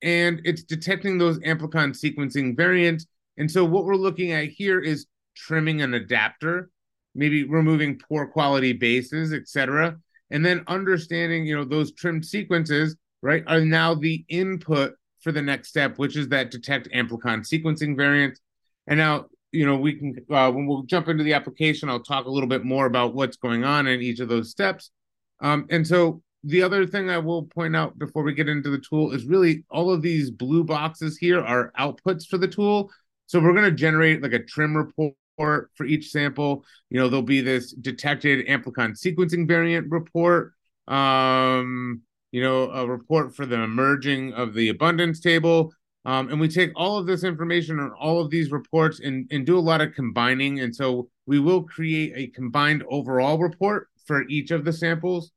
and 0.02 0.40
it's 0.44 0.62
detecting 0.62 1.18
those 1.18 1.38
amplicon 1.40 1.90
sequencing 1.92 2.56
variants 2.56 3.06
and 3.43 3.51
so 3.51 3.64
what 3.64 3.84
we're 3.84 3.97
looking 3.97 4.30
at 4.30 4.51
here 4.51 4.78
is 4.78 5.07
trimming 5.34 5.82
an 5.82 5.95
adapter, 5.95 6.70
maybe 7.16 7.43
removing 7.43 7.99
poor 7.99 8.24
quality 8.24 8.72
bases, 8.72 9.32
etc. 9.32 9.97
And 10.30 10.47
then 10.47 10.62
understanding, 10.68 11.45
you 11.45 11.57
know, 11.57 11.64
those 11.64 11.90
trimmed 11.90 12.24
sequences, 12.24 12.95
right, 13.20 13.43
are 13.49 13.61
now 13.61 13.97
the 13.97 14.24
input 14.28 14.95
for 15.22 15.32
the 15.32 15.43
next 15.43 15.70
step, 15.70 15.99
which 15.99 16.16
is 16.16 16.28
that 16.28 16.53
detect 16.53 16.88
amplicon 16.95 17.40
sequencing 17.40 17.97
variant. 17.97 18.38
And 18.86 18.99
now, 18.99 19.26
you 19.51 19.66
know, 19.66 19.74
we 19.74 19.95
can 19.95 20.24
uh, 20.30 20.53
when 20.53 20.68
we'll 20.68 20.84
jump 20.84 21.09
into 21.09 21.24
the 21.24 21.34
application, 21.34 21.88
I'll 21.88 21.99
talk 21.99 22.26
a 22.26 22.30
little 22.30 22.49
bit 22.49 22.64
more 22.64 22.86
about 22.86 23.12
what's 23.12 23.36
going 23.36 23.64
on 23.64 23.88
in 23.88 24.01
each 24.01 24.20
of 24.20 24.28
those 24.28 24.53
steps. 24.53 24.93
Um, 25.40 25.66
and 25.68 25.84
so 25.84 26.22
the 26.45 26.62
other 26.62 26.86
thing 26.86 27.11
I 27.11 27.18
will 27.18 27.43
point 27.43 27.74
out 27.74 27.99
before 27.99 28.22
we 28.22 28.34
get 28.34 28.49
into 28.49 28.70
the 28.70 28.78
tool 28.78 29.11
is 29.11 29.24
really 29.24 29.64
all 29.68 29.90
of 29.90 30.01
these 30.01 30.30
blue 30.30 30.62
boxes 30.62 31.18
here 31.18 31.40
are 31.40 31.72
outputs 31.76 32.28
for 32.28 32.38
the 32.38 32.47
tool. 32.47 32.88
So 33.33 33.41
we're 33.41 33.55
going 33.55 33.64
to 33.64 33.70
generate 33.70 34.22
like 34.22 34.35
a 34.35 34.45
trim 34.45 34.76
report 34.76 35.14
for 35.39 35.87
each 35.87 36.11
sample. 36.11 36.66
You 36.91 37.01
know, 37.01 37.09
there'll 37.09 37.22
be 37.22 37.41
this 37.41 37.72
detected 37.72 38.47
amplicon 38.47 38.91
sequencing 38.91 39.49
variant 39.49 39.91
report. 39.91 40.53
Um, 40.87 42.03
you 42.30 42.43
know, 42.43 42.70
a 42.70 42.87
report 42.87 43.35
for 43.35 43.47
the 43.47 43.66
merging 43.66 44.35
of 44.35 44.53
the 44.53 44.68
abundance 44.68 45.18
table. 45.18 45.72
Um, 46.05 46.28
and 46.28 46.39
we 46.39 46.47
take 46.47 46.72
all 46.76 46.99
of 46.99 47.07
this 47.07 47.24
information 47.24 47.80
on 47.80 47.93
all 47.93 48.20
of 48.20 48.28
these 48.28 48.51
reports 48.51 49.01
and, 49.01 49.26
and 49.30 49.47
do 49.47 49.59
a 49.59 49.61
lot 49.61 49.80
of 49.80 49.95
combining. 49.95 50.61
And 50.61 50.76
so 50.76 51.09
we 51.24 51.39
will 51.39 51.62
create 51.62 52.12
a 52.14 52.26
combined 52.35 52.85
overall 52.91 53.39
report 53.39 53.89
for 54.07 54.28
each 54.28 54.51
of 54.51 54.66
the 54.66 54.74
samples. 54.74 55.30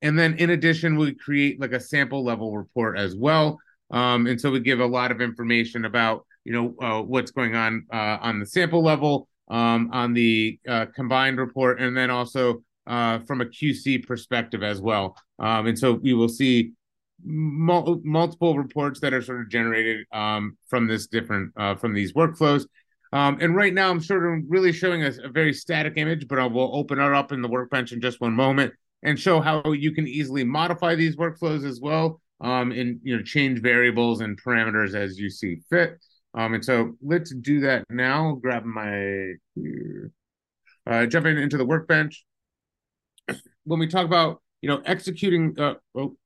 And 0.00 0.18
then 0.18 0.36
in 0.38 0.48
addition, 0.48 0.96
we 0.96 1.12
create 1.12 1.60
like 1.60 1.72
a 1.72 1.80
sample 1.80 2.24
level 2.24 2.56
report 2.56 2.96
as 2.96 3.14
well. 3.14 3.60
Um, 3.90 4.26
and 4.26 4.40
so 4.40 4.50
we 4.50 4.60
give 4.60 4.80
a 4.80 4.86
lot 4.86 5.10
of 5.10 5.20
information 5.20 5.84
about 5.84 6.24
you 6.44 6.52
know 6.52 6.74
uh, 6.80 7.02
what's 7.02 7.30
going 7.30 7.54
on 7.54 7.86
uh, 7.92 8.18
on 8.20 8.40
the 8.40 8.46
sample 8.46 8.82
level, 8.82 9.28
um, 9.50 9.90
on 9.92 10.12
the 10.12 10.58
uh, 10.68 10.86
combined 10.94 11.38
report, 11.38 11.80
and 11.80 11.96
then 11.96 12.10
also 12.10 12.62
uh, 12.86 13.20
from 13.20 13.40
a 13.40 13.46
QC 13.46 14.06
perspective 14.06 14.62
as 14.62 14.80
well. 14.80 15.16
Um, 15.38 15.66
and 15.66 15.78
so 15.78 16.00
you 16.02 16.16
will 16.16 16.28
see 16.28 16.72
mul- 17.24 18.00
multiple 18.04 18.58
reports 18.58 19.00
that 19.00 19.14
are 19.14 19.22
sort 19.22 19.40
of 19.40 19.48
generated 19.48 20.06
um, 20.12 20.56
from 20.68 20.86
this 20.86 21.06
different 21.06 21.52
uh, 21.56 21.74
from 21.76 21.94
these 21.94 22.12
workflows. 22.12 22.66
Um, 23.12 23.38
and 23.42 23.54
right 23.54 23.74
now, 23.74 23.90
I'm 23.90 24.00
sort 24.00 24.24
of 24.24 24.44
really 24.48 24.72
showing 24.72 25.02
us 25.02 25.18
a 25.22 25.28
very 25.28 25.52
static 25.52 25.94
image, 25.96 26.26
but 26.28 26.38
I 26.38 26.46
will 26.46 26.74
open 26.74 26.98
it 26.98 27.12
up 27.12 27.30
in 27.30 27.42
the 27.42 27.48
workbench 27.48 27.92
in 27.92 28.00
just 28.00 28.22
one 28.22 28.32
moment 28.32 28.72
and 29.02 29.18
show 29.18 29.40
how 29.40 29.72
you 29.72 29.92
can 29.92 30.06
easily 30.06 30.44
modify 30.44 30.94
these 30.94 31.16
workflows 31.16 31.68
as 31.68 31.80
well 31.80 32.20
um, 32.40 32.72
and 32.72 33.00
you 33.02 33.16
know 33.16 33.22
change 33.22 33.60
variables 33.60 34.20
and 34.20 34.40
parameters 34.42 34.94
as 34.94 35.18
you 35.18 35.30
see 35.30 35.60
fit. 35.70 35.98
Um, 36.34 36.54
and 36.54 36.64
so 36.64 36.96
let's 37.02 37.34
do 37.34 37.60
that 37.60 37.84
now. 37.90 38.38
Grab 38.40 38.64
my 38.64 39.32
uh, 40.86 41.06
jumping 41.06 41.38
into 41.38 41.58
the 41.58 41.64
workbench. 41.64 42.24
When 43.64 43.78
we 43.78 43.86
talk 43.86 44.06
about 44.06 44.42
you 44.60 44.68
know 44.68 44.82
executing, 44.84 45.54
uh, 45.58 45.74
oh, 45.94 46.16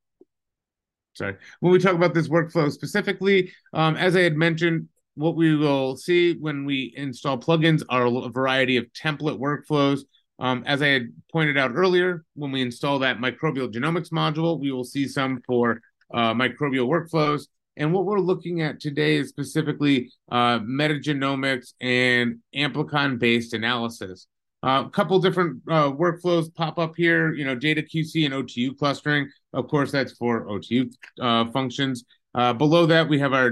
sorry. 1.14 1.36
When 1.60 1.72
we 1.72 1.78
talk 1.78 1.94
about 1.94 2.14
this 2.14 2.28
workflow 2.28 2.70
specifically, 2.70 3.52
um, 3.72 3.96
as 3.96 4.16
I 4.16 4.20
had 4.20 4.36
mentioned, 4.36 4.88
what 5.16 5.34
we 5.34 5.56
will 5.56 5.96
see 5.96 6.34
when 6.34 6.64
we 6.64 6.92
install 6.96 7.38
plugins 7.38 7.82
are 7.88 8.06
a 8.06 8.28
variety 8.30 8.76
of 8.76 8.86
template 8.92 9.38
workflows. 9.38 10.00
Um, 10.38 10.62
as 10.66 10.82
I 10.82 10.88
had 10.88 11.08
pointed 11.32 11.56
out 11.56 11.72
earlier, 11.74 12.24
when 12.34 12.52
we 12.52 12.60
install 12.60 12.98
that 12.98 13.18
microbial 13.18 13.72
genomics 13.72 14.12
module, 14.12 14.60
we 14.60 14.70
will 14.70 14.84
see 14.84 15.08
some 15.08 15.40
for 15.46 15.80
uh, 16.12 16.34
microbial 16.34 16.86
workflows. 16.86 17.46
And 17.76 17.92
what 17.92 18.06
we're 18.06 18.20
looking 18.20 18.62
at 18.62 18.80
today 18.80 19.16
is 19.16 19.28
specifically 19.28 20.10
uh, 20.30 20.60
metagenomics 20.60 21.74
and 21.80 22.38
amplicon 22.54 23.18
based 23.18 23.52
analysis. 23.52 24.26
Uh, 24.62 24.84
a 24.86 24.90
couple 24.90 25.18
different 25.18 25.60
uh, 25.70 25.90
workflows 25.92 26.52
pop 26.54 26.78
up 26.78 26.94
here, 26.96 27.34
you 27.34 27.44
know, 27.44 27.54
data 27.54 27.82
QC 27.82 28.24
and 28.24 28.34
OTU 28.34 28.76
clustering. 28.76 29.30
Of 29.52 29.68
course, 29.68 29.92
that's 29.92 30.12
for 30.12 30.46
OTU 30.46 30.90
uh, 31.20 31.50
functions. 31.50 32.04
Uh, 32.34 32.52
below 32.52 32.86
that, 32.86 33.08
we 33.08 33.18
have 33.18 33.32
our 33.32 33.48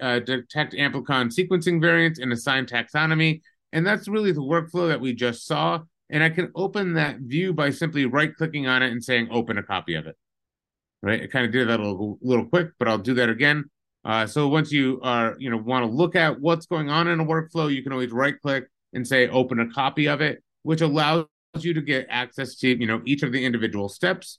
uh, 0.00 0.20
detect 0.20 0.74
amplicon 0.74 1.32
sequencing 1.32 1.80
variants 1.80 2.20
and 2.20 2.32
assign 2.32 2.66
taxonomy. 2.66 3.40
And 3.72 3.84
that's 3.84 4.08
really 4.08 4.32
the 4.32 4.40
workflow 4.40 4.88
that 4.88 5.00
we 5.00 5.12
just 5.12 5.46
saw. 5.46 5.80
And 6.10 6.22
I 6.22 6.30
can 6.30 6.52
open 6.54 6.94
that 6.94 7.18
view 7.18 7.52
by 7.52 7.70
simply 7.70 8.06
right 8.06 8.34
clicking 8.34 8.68
on 8.68 8.82
it 8.82 8.92
and 8.92 9.02
saying 9.02 9.28
open 9.30 9.58
a 9.58 9.62
copy 9.62 9.94
of 9.94 10.06
it 10.06 10.16
right? 11.04 11.22
I 11.22 11.26
kind 11.26 11.44
of 11.44 11.52
did 11.52 11.68
that 11.68 11.80
a 11.80 11.82
little, 11.86 12.18
little 12.22 12.46
quick, 12.46 12.70
but 12.78 12.88
I'll 12.88 12.98
do 12.98 13.14
that 13.14 13.28
again. 13.28 13.64
Uh, 14.06 14.26
so 14.26 14.48
once 14.48 14.72
you 14.72 15.00
are, 15.02 15.36
you 15.38 15.50
know, 15.50 15.56
want 15.58 15.84
to 15.84 15.90
look 15.90 16.16
at 16.16 16.40
what's 16.40 16.66
going 16.66 16.88
on 16.88 17.08
in 17.08 17.20
a 17.20 17.24
workflow, 17.24 17.72
you 17.72 17.82
can 17.82 17.92
always 17.92 18.10
right 18.10 18.40
click 18.40 18.64
and 18.94 19.06
say 19.06 19.28
open 19.28 19.60
a 19.60 19.70
copy 19.70 20.08
of 20.08 20.22
it, 20.22 20.42
which 20.62 20.80
allows 20.80 21.26
you 21.58 21.74
to 21.74 21.82
get 21.82 22.06
access 22.08 22.56
to, 22.56 22.68
you 22.68 22.86
know, 22.86 23.02
each 23.04 23.22
of 23.22 23.32
the 23.32 23.44
individual 23.44 23.88
steps. 23.88 24.38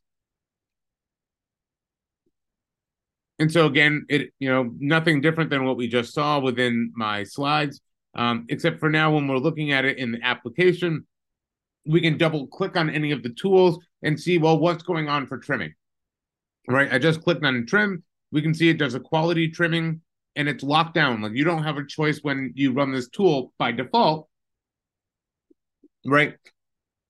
And 3.37 3.51
so 3.51 3.67
again, 3.67 4.05
it, 4.09 4.31
you 4.39 4.49
know, 4.49 4.71
nothing 4.79 5.21
different 5.21 5.49
than 5.49 5.65
what 5.65 5.77
we 5.77 5.87
just 5.87 6.13
saw 6.13 6.39
within 6.39 6.91
my 6.95 7.23
slides, 7.23 7.81
um, 8.15 8.45
except 8.49 8.79
for 8.79 8.89
now 8.89 9.13
when 9.13 9.27
we're 9.27 9.37
looking 9.37 9.71
at 9.71 9.85
it 9.85 9.97
in 9.97 10.13
the 10.13 10.19
application, 10.23 11.05
we 11.85 12.01
can 12.01 12.17
double 12.17 12.47
click 12.47 12.75
on 12.75 12.89
any 12.89 13.11
of 13.11 13.21
the 13.21 13.29
tools 13.29 13.77
and 14.01 14.19
see, 14.19 14.37
well, 14.39 14.57
what's 14.57 14.83
going 14.83 15.09
on 15.09 15.27
for 15.27 15.37
trimming 15.37 15.73
right? 16.67 16.91
I 16.91 16.99
just 16.99 17.21
clicked 17.21 17.43
on 17.43 17.65
trim. 17.65 18.03
We 18.31 18.41
can 18.41 18.53
see 18.53 18.69
it 18.69 18.77
does 18.77 18.95
a 18.95 18.99
quality 18.99 19.49
trimming 19.49 20.01
and 20.35 20.49
it's 20.49 20.63
locked 20.63 20.93
down. 20.93 21.21
Like 21.21 21.33
you 21.33 21.43
don't 21.43 21.63
have 21.63 21.77
a 21.77 21.85
choice 21.85 22.19
when 22.21 22.51
you 22.55 22.73
run 22.73 22.91
this 22.91 23.09
tool 23.09 23.53
by 23.57 23.71
default, 23.71 24.27
right? 26.05 26.35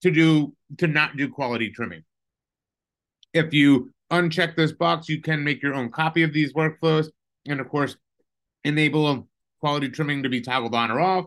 To 0.04 0.12
do 0.12 0.56
to 0.78 0.88
not 0.88 1.18
do 1.18 1.30
quality 1.30 1.72
trimming. 1.72 2.04
If 3.34 3.54
you 3.54 3.92
uncheck 4.12 4.56
this 4.56 4.72
box, 4.72 5.10
you 5.10 5.22
can 5.22 5.44
make 5.44 5.62
your 5.62 5.74
own 5.74 5.92
copy 5.92 6.24
of 6.24 6.32
these 6.32 6.54
workflows, 6.54 7.08
and 7.48 7.60
of 7.60 7.68
course, 7.70 7.98
enable 8.64 9.28
quality 9.60 9.90
trimming 9.90 10.24
to 10.24 10.30
be 10.30 10.42
toggled 10.42 10.76
on 10.76 10.92
or 10.92 11.00
off, 11.00 11.26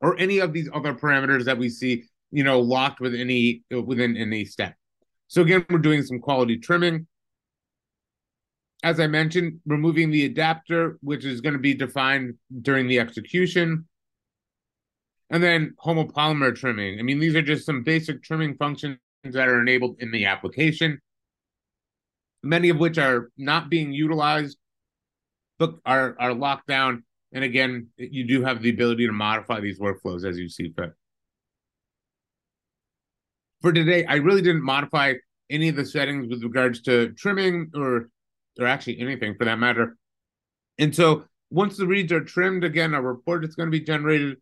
or 0.00 0.18
any 0.18 0.38
of 0.38 0.52
these 0.52 0.68
other 0.74 0.94
parameters 0.94 1.44
that 1.44 1.56
we 1.56 1.68
see, 1.68 2.04
you 2.30 2.42
know, 2.42 2.60
locked 2.60 3.00
with 3.00 3.14
any 3.14 3.62
within 3.70 4.16
any 4.16 4.44
step. 4.44 4.74
So 5.28 5.42
again, 5.42 5.64
we're 5.70 5.78
doing 5.78 6.02
some 6.02 6.18
quality 6.18 6.58
trimming 6.58 7.06
as 8.84 9.00
I 9.00 9.06
mentioned, 9.06 9.60
removing 9.64 10.10
the 10.10 10.26
adapter, 10.26 10.98
which 11.00 11.24
is 11.24 11.40
going 11.40 11.54
to 11.54 11.58
be 11.58 11.72
defined 11.72 12.34
during 12.60 12.86
the 12.86 13.00
execution. 13.00 13.88
And 15.30 15.42
then 15.42 15.74
homopolymer 15.82 16.54
trimming. 16.54 16.98
I 16.98 17.02
mean, 17.02 17.18
these 17.18 17.34
are 17.34 17.40
just 17.40 17.64
some 17.64 17.82
basic 17.82 18.22
trimming 18.22 18.56
functions 18.56 18.98
that 19.24 19.48
are 19.48 19.58
enabled 19.58 19.96
in 20.00 20.12
the 20.12 20.26
application, 20.26 21.00
many 22.42 22.68
of 22.68 22.76
which 22.76 22.98
are 22.98 23.30
not 23.38 23.70
being 23.70 23.94
utilized, 23.94 24.58
but 25.58 25.76
are, 25.86 26.14
are 26.20 26.34
locked 26.34 26.66
down. 26.66 27.04
And 27.32 27.42
again, 27.42 27.88
you 27.96 28.26
do 28.26 28.44
have 28.44 28.60
the 28.60 28.68
ability 28.68 29.06
to 29.06 29.12
modify 29.14 29.60
these 29.60 29.80
workflows 29.80 30.28
as 30.28 30.38
you 30.38 30.50
see 30.50 30.74
fit. 30.76 30.92
For 33.62 33.72
today, 33.72 34.04
I 34.04 34.16
really 34.16 34.42
didn't 34.42 34.62
modify 34.62 35.14
any 35.48 35.70
of 35.70 35.76
the 35.76 35.86
settings 35.86 36.28
with 36.28 36.42
regards 36.42 36.82
to 36.82 37.12
trimming 37.14 37.70
or 37.74 38.10
or 38.58 38.66
actually 38.66 39.00
anything 39.00 39.34
for 39.36 39.44
that 39.44 39.58
matter. 39.58 39.96
And 40.78 40.94
so 40.94 41.24
once 41.50 41.76
the 41.76 41.86
reads 41.86 42.12
are 42.12 42.24
trimmed, 42.24 42.64
again, 42.64 42.94
a 42.94 43.02
report 43.02 43.44
is 43.44 43.54
going 43.54 43.68
to 43.70 43.78
be 43.78 43.84
generated. 43.84 44.38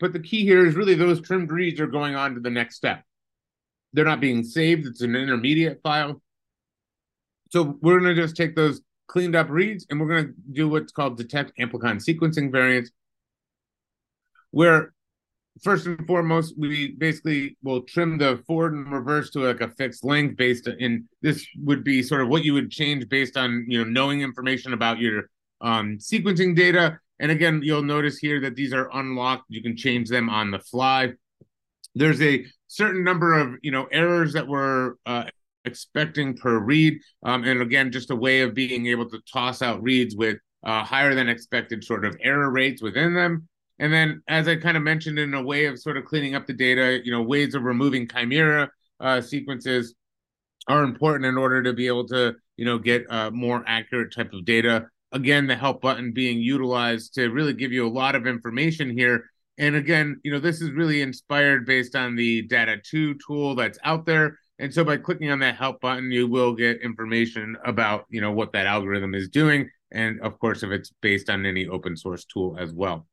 But 0.00 0.12
the 0.12 0.20
key 0.20 0.42
here 0.42 0.66
is 0.66 0.74
really 0.74 0.94
those 0.94 1.20
trimmed 1.20 1.50
reads 1.50 1.80
are 1.80 1.86
going 1.86 2.16
on 2.16 2.34
to 2.34 2.40
the 2.40 2.50
next 2.50 2.76
step. 2.76 3.04
They're 3.92 4.04
not 4.04 4.20
being 4.20 4.42
saved, 4.42 4.86
it's 4.86 5.02
an 5.02 5.14
intermediate 5.14 5.80
file. 5.82 6.20
So 7.50 7.78
we're 7.80 8.00
going 8.00 8.16
to 8.16 8.20
just 8.20 8.34
take 8.34 8.56
those 8.56 8.80
cleaned 9.06 9.36
up 9.36 9.50
reads 9.50 9.86
and 9.90 10.00
we're 10.00 10.08
going 10.08 10.28
to 10.28 10.34
do 10.52 10.68
what's 10.68 10.90
called 10.90 11.18
detect 11.18 11.52
amplicon 11.58 12.02
sequencing 12.02 12.50
variants, 12.50 12.90
where 14.50 14.94
first 15.62 15.86
and 15.86 16.06
foremost, 16.06 16.54
we 16.58 16.92
basically 16.92 17.56
will 17.62 17.82
trim 17.82 18.18
the 18.18 18.42
forward 18.46 18.72
and 18.72 18.92
reverse 18.92 19.30
to 19.30 19.40
like 19.40 19.60
a 19.60 19.68
fixed 19.68 20.04
length 20.04 20.36
based 20.36 20.66
in 20.66 21.06
this 21.20 21.46
would 21.58 21.84
be 21.84 22.02
sort 22.02 22.22
of 22.22 22.28
what 22.28 22.44
you 22.44 22.54
would 22.54 22.70
change 22.70 23.08
based 23.08 23.36
on 23.36 23.66
you 23.68 23.78
know 23.78 23.90
knowing 23.90 24.22
information 24.22 24.72
about 24.72 24.98
your 24.98 25.24
um, 25.60 25.98
sequencing 25.98 26.56
data 26.56 26.98
And 27.18 27.30
again, 27.30 27.60
you'll 27.62 27.82
notice 27.84 28.18
here 28.18 28.40
that 28.40 28.56
these 28.56 28.72
are 28.72 28.90
unlocked. 28.92 29.44
You 29.48 29.62
can 29.62 29.76
change 29.76 30.08
them 30.08 30.28
on 30.28 30.50
the 30.50 30.58
fly. 30.58 31.12
There's 31.94 32.20
a 32.20 32.44
certain 32.66 33.04
number 33.04 33.34
of 33.34 33.54
you 33.62 33.70
know 33.70 33.86
errors 33.92 34.32
that 34.32 34.48
we're 34.48 34.94
uh, 35.06 35.24
expecting 35.64 36.36
per 36.36 36.58
read, 36.58 36.98
um, 37.22 37.44
and 37.44 37.62
again, 37.62 37.92
just 37.92 38.10
a 38.10 38.16
way 38.16 38.40
of 38.40 38.54
being 38.54 38.86
able 38.86 39.08
to 39.10 39.20
toss 39.32 39.62
out 39.62 39.82
reads 39.82 40.16
with 40.16 40.38
uh, 40.64 40.82
higher 40.82 41.14
than 41.14 41.28
expected 41.28 41.84
sort 41.84 42.04
of 42.04 42.16
error 42.22 42.50
rates 42.50 42.82
within 42.82 43.14
them. 43.14 43.48
And 43.82 43.92
then, 43.92 44.22
as 44.28 44.46
I 44.46 44.54
kind 44.54 44.76
of 44.76 44.84
mentioned, 44.84 45.18
in 45.18 45.34
a 45.34 45.42
way 45.42 45.64
of 45.64 45.76
sort 45.76 45.96
of 45.96 46.04
cleaning 46.04 46.36
up 46.36 46.46
the 46.46 46.52
data, 46.52 47.00
you 47.04 47.10
know, 47.10 47.20
ways 47.20 47.56
of 47.56 47.64
removing 47.64 48.06
chimera 48.06 48.70
uh, 49.00 49.20
sequences 49.20 49.96
are 50.68 50.84
important 50.84 51.26
in 51.26 51.36
order 51.36 51.64
to 51.64 51.72
be 51.72 51.88
able 51.88 52.06
to, 52.06 52.36
you 52.56 52.64
know, 52.64 52.78
get 52.78 53.04
a 53.10 53.32
more 53.32 53.64
accurate 53.66 54.14
type 54.14 54.32
of 54.32 54.44
data. 54.44 54.86
Again, 55.10 55.48
the 55.48 55.56
help 55.56 55.82
button 55.82 56.12
being 56.12 56.38
utilized 56.38 57.14
to 57.14 57.30
really 57.30 57.54
give 57.54 57.72
you 57.72 57.84
a 57.84 57.90
lot 57.90 58.14
of 58.14 58.24
information 58.24 58.96
here. 58.96 59.24
And 59.58 59.74
again, 59.74 60.20
you 60.22 60.30
know, 60.30 60.38
this 60.38 60.62
is 60.62 60.70
really 60.70 61.02
inspired 61.02 61.66
based 61.66 61.96
on 61.96 62.14
the 62.14 62.42
Data 62.42 62.76
2 62.88 63.16
tool 63.26 63.56
that's 63.56 63.80
out 63.82 64.06
there. 64.06 64.38
And 64.60 64.72
so 64.72 64.84
by 64.84 64.96
clicking 64.96 65.32
on 65.32 65.40
that 65.40 65.56
help 65.56 65.80
button, 65.80 66.12
you 66.12 66.28
will 66.28 66.54
get 66.54 66.82
information 66.82 67.56
about, 67.64 68.04
you 68.10 68.20
know, 68.20 68.30
what 68.30 68.52
that 68.52 68.66
algorithm 68.68 69.12
is 69.16 69.28
doing. 69.28 69.68
And 69.90 70.20
of 70.20 70.38
course, 70.38 70.62
if 70.62 70.70
it's 70.70 70.92
based 71.00 71.28
on 71.28 71.44
any 71.44 71.66
open 71.66 71.96
source 71.96 72.24
tool 72.24 72.56
as 72.60 72.72
well. 72.72 73.08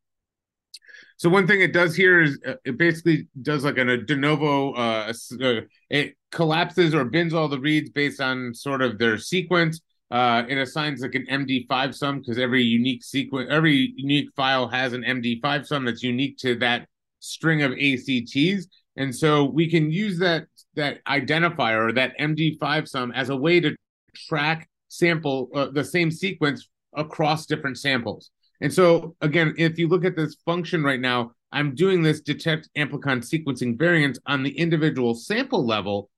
So 1.19 1.29
one 1.29 1.47
thing 1.47 1.59
it 1.59 1.73
does 1.73 1.97
here 1.97 2.21
is 2.21 2.39
uh, 2.47 2.53
it 2.63 2.77
basically 2.77 3.27
does 3.41 3.65
like 3.65 3.77
a 3.77 3.97
de 3.97 4.15
novo. 4.15 4.71
Uh, 4.71 5.11
uh, 5.43 5.61
it 5.89 6.15
collapses 6.31 6.95
or 6.95 7.03
bins 7.03 7.33
all 7.33 7.49
the 7.49 7.59
reads 7.59 7.89
based 7.89 8.21
on 8.21 8.53
sort 8.53 8.81
of 8.81 8.97
their 8.97 9.17
sequence. 9.17 9.81
Uh, 10.09 10.43
it 10.47 10.57
assigns 10.57 11.01
like 11.01 11.15
an 11.15 11.27
MD5 11.29 11.93
sum 11.93 12.19
because 12.19 12.39
every 12.39 12.63
unique 12.63 13.03
sequence, 13.03 13.49
every 13.51 13.93
unique 13.97 14.29
file 14.33 14.69
has 14.69 14.93
an 14.93 15.03
MD5 15.03 15.67
sum 15.67 15.83
that's 15.83 16.01
unique 16.01 16.37
to 16.37 16.55
that 16.59 16.87
string 17.19 17.63
of 17.63 17.73
ACTs, 17.73 18.67
and 18.95 19.13
so 19.13 19.43
we 19.43 19.69
can 19.69 19.91
use 19.91 20.17
that 20.19 20.45
that 20.75 21.03
identifier 21.03 21.89
or 21.89 21.91
that 21.91 22.13
MD5 22.17 22.87
sum 22.87 23.11
as 23.11 23.27
a 23.27 23.35
way 23.35 23.59
to 23.59 23.75
track 24.15 24.69
sample 24.87 25.49
uh, 25.53 25.67
the 25.69 25.83
same 25.83 26.11
sequence 26.11 26.69
across 26.95 27.45
different 27.45 27.77
samples. 27.77 28.31
And 28.61 28.73
so, 28.73 29.15
again, 29.21 29.53
if 29.57 29.79
you 29.79 29.87
look 29.87 30.05
at 30.05 30.15
this 30.15 30.35
function 30.45 30.83
right 30.83 30.99
now, 30.99 31.31
I'm 31.51 31.75
doing 31.75 32.01
this 32.01 32.21
detect 32.21 32.69
amplicon 32.77 33.23
sequencing 33.23 33.77
variants 33.77 34.19
on 34.25 34.43
the 34.43 34.57
individual 34.57 35.15
sample 35.15 35.65
level. 35.65 36.09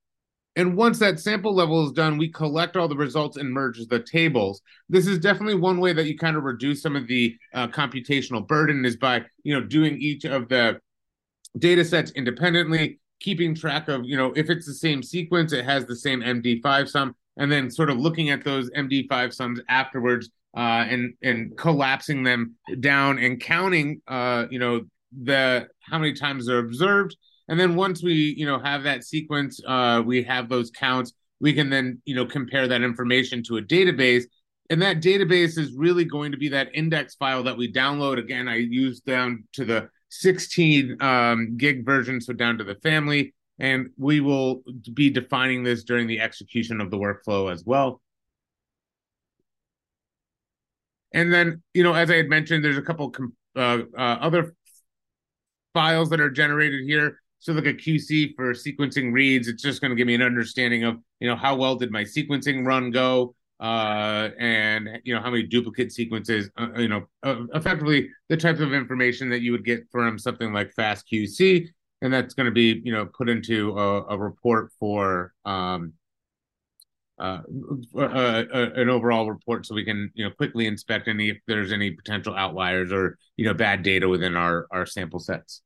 And 0.56 0.76
once 0.76 0.98
that 0.98 1.18
sample 1.18 1.54
level 1.54 1.86
is 1.86 1.92
done, 1.92 2.18
we 2.18 2.30
collect 2.30 2.76
all 2.76 2.88
the 2.88 2.96
results 2.96 3.38
and 3.38 3.50
merge 3.50 3.78
the 3.86 4.00
tables. 4.00 4.60
This 4.90 5.06
is 5.06 5.18
definitely 5.18 5.54
one 5.54 5.80
way 5.80 5.94
that 5.94 6.06
you 6.06 6.18
kind 6.18 6.36
of 6.36 6.42
reduce 6.42 6.82
some 6.82 6.94
of 6.94 7.06
the 7.06 7.34
uh, 7.54 7.68
computational 7.68 8.46
burden 8.46 8.84
is 8.84 8.96
by, 8.96 9.24
you 9.44 9.54
know, 9.54 9.66
doing 9.66 9.96
each 9.96 10.24
of 10.24 10.48
the 10.48 10.78
data 11.58 11.84
sets 11.84 12.10
independently, 12.10 13.00
keeping 13.20 13.54
track 13.54 13.88
of, 13.88 14.04
you 14.04 14.16
know, 14.16 14.32
if 14.36 14.50
it's 14.50 14.66
the 14.66 14.74
same 14.74 15.02
sequence, 15.02 15.54
it 15.54 15.64
has 15.64 15.86
the 15.86 15.96
same 15.96 16.20
MD5 16.20 16.88
sum, 16.88 17.14
and 17.38 17.50
then 17.50 17.70
sort 17.70 17.88
of 17.88 17.96
looking 17.96 18.28
at 18.28 18.44
those 18.44 18.68
MD5 18.70 19.32
sums 19.32 19.60
afterwards 19.70 20.28
uh, 20.56 20.84
and 20.88 21.14
and 21.22 21.56
collapsing 21.56 22.22
them 22.22 22.54
down 22.80 23.18
and 23.18 23.40
counting, 23.40 24.00
uh, 24.06 24.46
you 24.50 24.58
know, 24.58 24.82
the 25.22 25.66
how 25.80 25.98
many 25.98 26.14
times 26.14 26.46
they're 26.46 26.58
observed, 26.58 27.16
and 27.48 27.58
then 27.58 27.74
once 27.74 28.02
we 28.02 28.34
you 28.36 28.46
know 28.46 28.58
have 28.58 28.82
that 28.84 29.04
sequence, 29.04 29.60
uh, 29.66 30.02
we 30.04 30.22
have 30.22 30.48
those 30.48 30.70
counts. 30.70 31.12
We 31.40 31.52
can 31.52 31.70
then 31.70 32.00
you 32.04 32.14
know 32.14 32.26
compare 32.26 32.68
that 32.68 32.82
information 32.82 33.42
to 33.44 33.56
a 33.56 33.62
database, 33.62 34.24
and 34.70 34.80
that 34.82 35.00
database 35.00 35.58
is 35.58 35.72
really 35.74 36.04
going 36.04 36.32
to 36.32 36.38
be 36.38 36.48
that 36.50 36.68
index 36.74 37.14
file 37.14 37.42
that 37.44 37.56
we 37.56 37.72
download. 37.72 38.18
Again, 38.18 38.48
I 38.48 38.56
use 38.56 39.00
down 39.00 39.44
to 39.54 39.64
the 39.64 39.88
16 40.10 40.98
um, 41.00 41.56
gig 41.56 41.84
version, 41.84 42.20
so 42.20 42.34
down 42.34 42.58
to 42.58 42.64
the 42.64 42.74
family, 42.76 43.34
and 43.58 43.88
we 43.96 44.20
will 44.20 44.62
be 44.92 45.08
defining 45.08 45.62
this 45.62 45.84
during 45.84 46.06
the 46.06 46.20
execution 46.20 46.80
of 46.80 46.90
the 46.90 46.98
workflow 46.98 47.50
as 47.50 47.64
well. 47.64 48.02
And 51.14 51.32
then, 51.32 51.62
you 51.74 51.82
know, 51.82 51.94
as 51.94 52.10
I 52.10 52.16
had 52.16 52.28
mentioned, 52.28 52.64
there's 52.64 52.78
a 52.78 52.82
couple 52.82 53.14
uh, 53.56 53.78
uh, 53.96 54.00
other 54.00 54.54
files 55.74 56.10
that 56.10 56.20
are 56.20 56.30
generated 56.30 56.84
here. 56.86 57.18
So 57.38 57.52
like 57.52 57.66
a 57.66 57.74
QC 57.74 58.34
for 58.36 58.52
sequencing 58.52 59.12
reads, 59.12 59.48
it's 59.48 59.62
just 59.62 59.80
going 59.80 59.90
to 59.90 59.96
give 59.96 60.06
me 60.06 60.14
an 60.14 60.22
understanding 60.22 60.84
of, 60.84 60.96
you 61.18 61.28
know, 61.28 61.36
how 61.36 61.56
well 61.56 61.74
did 61.74 61.90
my 61.90 62.04
sequencing 62.04 62.64
run 62.64 62.90
go, 62.92 63.34
uh, 63.58 64.30
and 64.38 64.88
you 65.04 65.14
know 65.14 65.20
how 65.20 65.30
many 65.30 65.42
duplicate 65.42 65.92
sequences, 65.92 66.50
uh, 66.56 66.68
you 66.76 66.88
know, 66.88 67.04
uh, 67.24 67.36
effectively 67.54 68.08
the 68.28 68.36
type 68.36 68.60
of 68.60 68.72
information 68.72 69.28
that 69.30 69.40
you 69.40 69.52
would 69.52 69.64
get 69.64 69.82
from 69.90 70.18
something 70.18 70.52
like 70.52 70.72
FastQC, 70.78 71.66
and 72.00 72.12
that's 72.12 72.34
going 72.34 72.46
to 72.46 72.52
be, 72.52 72.80
you 72.84 72.92
know, 72.92 73.06
put 73.06 73.28
into 73.28 73.76
a, 73.78 74.04
a 74.06 74.18
report 74.18 74.70
for 74.78 75.32
um, 75.44 75.92
uh, 77.22 77.40
uh, 77.96 78.00
uh, 78.00 78.70
an 78.74 78.88
overall 78.90 79.30
report 79.30 79.64
so 79.64 79.74
we 79.74 79.84
can 79.84 80.10
you 80.14 80.24
know 80.24 80.30
quickly 80.32 80.66
inspect 80.66 81.06
any 81.08 81.30
if 81.30 81.38
there's 81.46 81.72
any 81.72 81.92
potential 81.92 82.34
outliers 82.34 82.92
or 82.92 83.16
you 83.36 83.46
know 83.46 83.54
bad 83.54 83.82
data 83.84 84.08
within 84.08 84.36
our 84.36 84.66
our 84.72 84.84
sample 84.86 85.20
sets. 85.20 85.62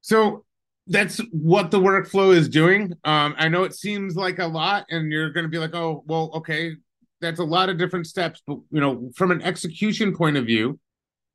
So 0.00 0.44
that's 0.86 1.18
what 1.30 1.70
the 1.70 1.78
workflow 1.78 2.34
is 2.34 2.48
doing. 2.48 2.92
Um, 3.04 3.34
I 3.38 3.48
know 3.48 3.64
it 3.64 3.74
seems 3.74 4.16
like 4.16 4.38
a 4.38 4.46
lot, 4.46 4.86
and 4.90 5.12
you're 5.12 5.30
going 5.30 5.44
to 5.44 5.50
be 5.50 5.58
like, 5.58 5.74
"Oh, 5.74 6.02
well, 6.06 6.30
okay, 6.34 6.76
that's 7.20 7.38
a 7.40 7.44
lot 7.44 7.68
of 7.68 7.78
different 7.78 8.06
steps." 8.06 8.42
But 8.46 8.58
you 8.70 8.80
know, 8.80 9.10
from 9.14 9.30
an 9.30 9.42
execution 9.42 10.14
point 10.14 10.36
of 10.36 10.46
view, 10.46 10.80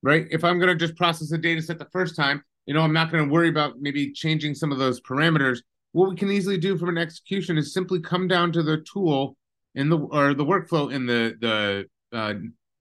right? 0.03 0.27
If 0.31 0.43
I'm 0.43 0.59
going 0.59 0.69
to 0.69 0.75
just 0.75 0.97
process 0.97 1.31
a 1.31 1.37
data 1.37 1.61
set 1.61 1.79
the 1.79 1.87
first 1.91 2.15
time, 2.15 2.43
you 2.67 2.73
know, 2.73 2.81
I'm 2.81 2.93
not 2.93 3.11
going 3.11 3.25
to 3.25 3.33
worry 3.33 3.49
about 3.49 3.79
maybe 3.79 4.11
changing 4.11 4.53
some 4.53 4.71
of 4.71 4.77
those 4.77 5.01
parameters. 5.01 5.59
What 5.93 6.09
we 6.09 6.15
can 6.15 6.31
easily 6.31 6.57
do 6.57 6.77
from 6.77 6.89
an 6.89 6.97
execution 6.97 7.57
is 7.57 7.73
simply 7.73 7.99
come 7.99 8.27
down 8.27 8.51
to 8.51 8.61
the 8.61 8.83
tool 8.91 9.35
in 9.73 9.89
the 9.89 9.97
or 9.97 10.33
the 10.33 10.45
workflow 10.45 10.91
in 10.91 11.05
the 11.05 11.35
the 11.39 12.17
uh, 12.17 12.33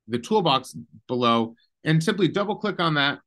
the 0.08 0.18
toolbox 0.18 0.76
below 1.08 1.54
and 1.84 2.02
simply 2.02 2.28
double 2.28 2.56
click 2.56 2.80
on 2.80 2.94
that 2.94 3.20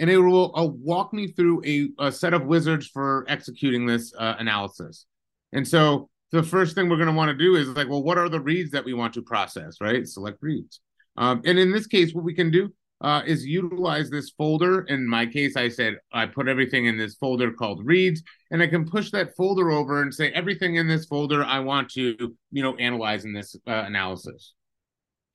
and 0.00 0.08
it 0.08 0.18
will 0.18 0.58
uh, 0.58 0.64
walk 0.64 1.12
me 1.12 1.28
through 1.28 1.62
a, 1.64 1.90
a, 1.98 2.10
set 2.10 2.32
of 2.32 2.46
wizards 2.46 2.86
for 2.86 3.26
executing 3.28 3.84
this 3.84 4.14
uh, 4.18 4.34
analysis. 4.38 5.04
And 5.52 5.66
so 5.66 6.08
the 6.32 6.42
first 6.42 6.74
thing 6.74 6.88
we're 6.88 6.96
going 6.96 7.08
to 7.08 7.14
want 7.14 7.28
to 7.30 7.36
do 7.36 7.56
is 7.56 7.68
like, 7.68 7.88
well, 7.88 8.02
what 8.02 8.16
are 8.16 8.30
the 8.30 8.40
reads 8.40 8.70
that 8.70 8.84
we 8.84 8.94
want 8.94 9.12
to 9.14 9.22
process, 9.22 9.76
right? 9.80 10.06
Select 10.08 10.38
reads. 10.40 10.80
Um, 11.18 11.42
and 11.44 11.58
in 11.58 11.70
this 11.70 11.86
case, 11.86 12.14
what 12.14 12.24
we 12.24 12.34
can 12.34 12.50
do 12.50 12.72
uh, 13.00 13.22
is 13.26 13.44
utilize 13.44 14.10
this 14.10 14.30
folder. 14.30 14.82
In 14.82 15.08
my 15.08 15.26
case, 15.26 15.56
I 15.56 15.68
said 15.68 15.96
I 16.12 16.26
put 16.26 16.48
everything 16.48 16.86
in 16.86 16.98
this 16.98 17.14
folder 17.14 17.52
called 17.52 17.84
reads, 17.84 18.22
and 18.50 18.62
I 18.62 18.66
can 18.66 18.88
push 18.88 19.10
that 19.10 19.34
folder 19.36 19.70
over 19.70 20.02
and 20.02 20.14
say 20.14 20.30
everything 20.32 20.76
in 20.76 20.86
this 20.86 21.06
folder 21.06 21.42
I 21.42 21.60
want 21.60 21.90
to, 21.92 22.34
you 22.50 22.62
know, 22.62 22.76
analyze 22.76 23.24
in 23.24 23.32
this 23.32 23.56
uh, 23.66 23.84
analysis. 23.86 24.54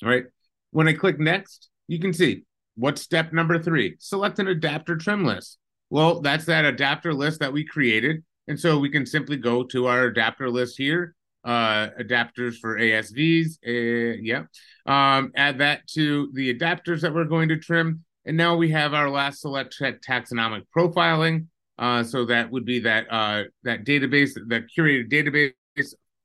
All 0.03 0.09
right. 0.09 0.25
When 0.71 0.87
I 0.87 0.93
click 0.93 1.19
next, 1.19 1.69
you 1.87 1.99
can 1.99 2.13
see 2.13 2.43
what's 2.75 3.01
step 3.01 3.33
number 3.33 3.61
three. 3.61 3.95
Select 3.99 4.39
an 4.39 4.47
adapter 4.47 4.97
trim 4.97 5.23
list. 5.23 5.57
Well, 5.89 6.21
that's 6.21 6.45
that 6.45 6.65
adapter 6.65 7.13
list 7.13 7.39
that 7.39 7.53
we 7.53 7.65
created. 7.65 8.23
And 8.47 8.59
so 8.59 8.77
we 8.77 8.89
can 8.89 9.05
simply 9.05 9.37
go 9.37 9.63
to 9.63 9.87
our 9.87 10.03
adapter 10.03 10.49
list 10.49 10.77
here 10.77 11.14
uh, 11.45 11.89
adapters 11.99 12.57
for 12.57 12.77
ASVs. 12.77 13.57
Uh, 13.65 14.17
yeah. 14.21 14.43
Um, 14.85 15.31
add 15.35 15.59
that 15.59 15.87
to 15.89 16.29
the 16.33 16.53
adapters 16.53 17.01
that 17.01 17.13
we're 17.13 17.25
going 17.25 17.49
to 17.49 17.57
trim. 17.57 18.03
And 18.25 18.35
now 18.35 18.55
we 18.55 18.71
have 18.71 18.93
our 18.93 19.09
last 19.09 19.41
select 19.41 19.79
taxonomic 19.79 20.63
profiling. 20.75 21.45
Uh, 21.77 22.03
so 22.03 22.25
that 22.25 22.51
would 22.51 22.65
be 22.65 22.79
that 22.79 23.05
uh, 23.11 23.43
that 23.63 23.85
database, 23.85 24.31
that 24.47 24.63
curated 24.75 25.11
database 25.11 25.53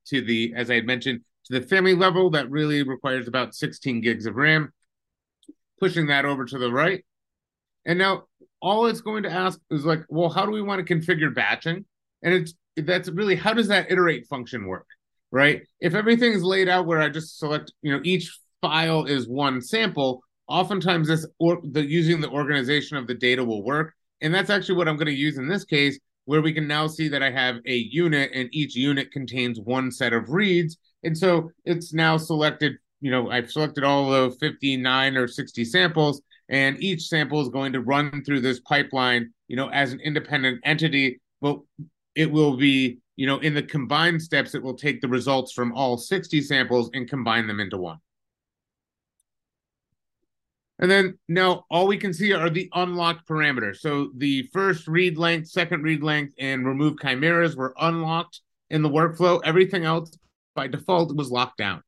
to 0.06 0.22
the, 0.22 0.54
as 0.56 0.70
I 0.70 0.76
had 0.76 0.86
mentioned, 0.86 1.20
to 1.46 1.60
the 1.60 1.66
family 1.66 1.94
level 1.94 2.30
that 2.30 2.50
really 2.50 2.82
requires 2.82 3.28
about 3.28 3.54
16 3.54 4.00
gigs 4.00 4.26
of 4.26 4.36
RAM. 4.36 4.72
Pushing 5.78 6.06
that 6.06 6.24
over 6.24 6.44
to 6.44 6.58
the 6.58 6.70
right. 6.70 7.04
And 7.84 7.98
now 7.98 8.24
all 8.62 8.86
it's 8.86 9.00
going 9.00 9.22
to 9.24 9.30
ask 9.30 9.58
is 9.70 9.84
like, 9.84 10.04
well, 10.08 10.28
how 10.28 10.44
do 10.44 10.52
we 10.52 10.62
want 10.62 10.86
to 10.86 10.94
configure 10.94 11.34
batching? 11.34 11.84
And 12.22 12.34
it's 12.34 12.54
that's 12.76 13.08
really 13.08 13.34
how 13.34 13.52
does 13.52 13.68
that 13.68 13.90
iterate 13.90 14.26
function 14.26 14.66
work? 14.66 14.86
Right? 15.32 15.62
If 15.80 15.94
everything's 15.94 16.42
laid 16.42 16.68
out 16.68 16.86
where 16.86 17.00
I 17.00 17.08
just 17.08 17.38
select, 17.38 17.72
you 17.82 17.92
know, 17.92 18.00
each 18.04 18.38
file 18.60 19.04
is 19.04 19.28
one 19.28 19.60
sample, 19.60 20.22
oftentimes 20.48 21.08
this 21.08 21.26
or 21.38 21.60
the 21.62 21.84
using 21.84 22.20
the 22.20 22.28
organization 22.28 22.96
of 22.96 23.06
the 23.06 23.14
data 23.14 23.44
will 23.44 23.64
work. 23.64 23.94
And 24.20 24.34
that's 24.34 24.50
actually 24.50 24.76
what 24.76 24.88
I'm 24.88 24.96
going 24.96 25.06
to 25.06 25.12
use 25.12 25.38
in 25.38 25.48
this 25.48 25.64
case, 25.64 25.98
where 26.24 26.42
we 26.42 26.52
can 26.52 26.66
now 26.66 26.86
see 26.86 27.08
that 27.08 27.22
I 27.22 27.30
have 27.30 27.56
a 27.66 27.76
unit 27.76 28.30
and 28.34 28.48
each 28.52 28.76
unit 28.76 29.12
contains 29.12 29.60
one 29.60 29.90
set 29.90 30.12
of 30.12 30.30
reads. 30.30 30.76
And 31.02 31.16
so 31.16 31.50
it's 31.64 31.94
now 31.94 32.16
selected, 32.16 32.74
you 33.00 33.10
know, 33.10 33.30
I've 33.30 33.50
selected 33.50 33.84
all 33.84 34.12
of 34.12 34.36
59 34.38 35.16
or 35.16 35.26
60 35.26 35.64
samples, 35.64 36.20
and 36.48 36.82
each 36.82 37.06
sample 37.06 37.40
is 37.40 37.48
going 37.48 37.72
to 37.72 37.80
run 37.80 38.22
through 38.24 38.40
this 38.40 38.60
pipeline, 38.60 39.32
you 39.48 39.56
know, 39.56 39.68
as 39.70 39.92
an 39.92 40.00
independent 40.00 40.60
entity, 40.64 41.20
but 41.40 41.60
it 42.14 42.30
will 42.30 42.56
be 42.56 42.98
you 43.20 43.26
know, 43.26 43.36
in 43.40 43.52
the 43.52 43.62
combined 43.62 44.22
steps, 44.22 44.54
it 44.54 44.62
will 44.62 44.72
take 44.72 45.02
the 45.02 45.06
results 45.06 45.52
from 45.52 45.74
all 45.74 45.98
60 45.98 46.40
samples 46.40 46.88
and 46.94 47.06
combine 47.06 47.46
them 47.46 47.60
into 47.60 47.76
one. 47.76 47.98
And 50.78 50.90
then 50.90 51.18
now 51.28 51.66
all 51.70 51.86
we 51.86 51.98
can 51.98 52.14
see 52.14 52.32
are 52.32 52.48
the 52.48 52.70
unlocked 52.72 53.28
parameters. 53.28 53.80
So 53.80 54.08
the 54.16 54.44
first 54.54 54.88
read 54.88 55.18
length, 55.18 55.48
second 55.48 55.82
read 55.82 56.02
length, 56.02 56.32
and 56.38 56.66
remove 56.66 56.98
chimeras 56.98 57.56
were 57.56 57.74
unlocked 57.78 58.40
in 58.70 58.80
the 58.80 58.88
workflow. 58.88 59.38
Everything 59.44 59.84
else 59.84 60.16
by 60.54 60.66
default 60.66 61.14
was 61.14 61.30
locked 61.30 61.58
down, 61.58 61.82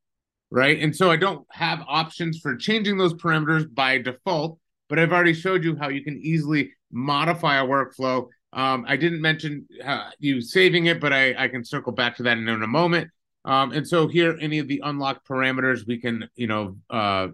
right? 0.51 0.79
And 0.81 0.95
so 0.95 1.11
I 1.11 1.17
don't 1.17 1.47
have 1.53 1.83
options 1.89 2.41
for 2.41 2.57
changing 2.57 2.99
those 2.99 3.15
parameters 3.15 3.75
by 3.75 3.97
default, 3.97 4.59
but 4.91 4.99
I've 4.99 5.13
already 5.13 5.33
showed 5.33 5.65
you 5.65 5.77
how 5.77 5.89
you 5.89 6.05
can 6.05 6.19
easily 6.19 6.73
modify 6.91 7.57
a 7.57 7.65
workflow. 7.65 8.27
Um, 8.53 8.85
I 8.87 8.97
didn't 8.97 9.23
mention 9.23 9.67
uh, 9.85 10.11
you 10.19 10.41
saving 10.41 10.87
it, 10.87 11.01
but 11.01 11.13
I, 11.13 11.35
I 11.45 11.49
can 11.49 11.65
circle 11.65 11.93
back 11.93 12.17
to 12.17 12.23
that 12.25 12.37
in, 12.39 12.49
in 12.49 12.63
a 12.63 12.67
moment. 12.67 13.11
Um, 13.45 13.73
and 13.73 13.87
so 13.87 14.09
here, 14.09 14.37
any 14.41 14.59
of 14.59 14.69
the 14.69 14.81
unlocked 14.85 15.27
parameters 15.27 15.87
we 15.87 15.99
can, 15.99 16.29
you 16.37 16.47
know, 16.47 16.77
uh, 16.91 17.29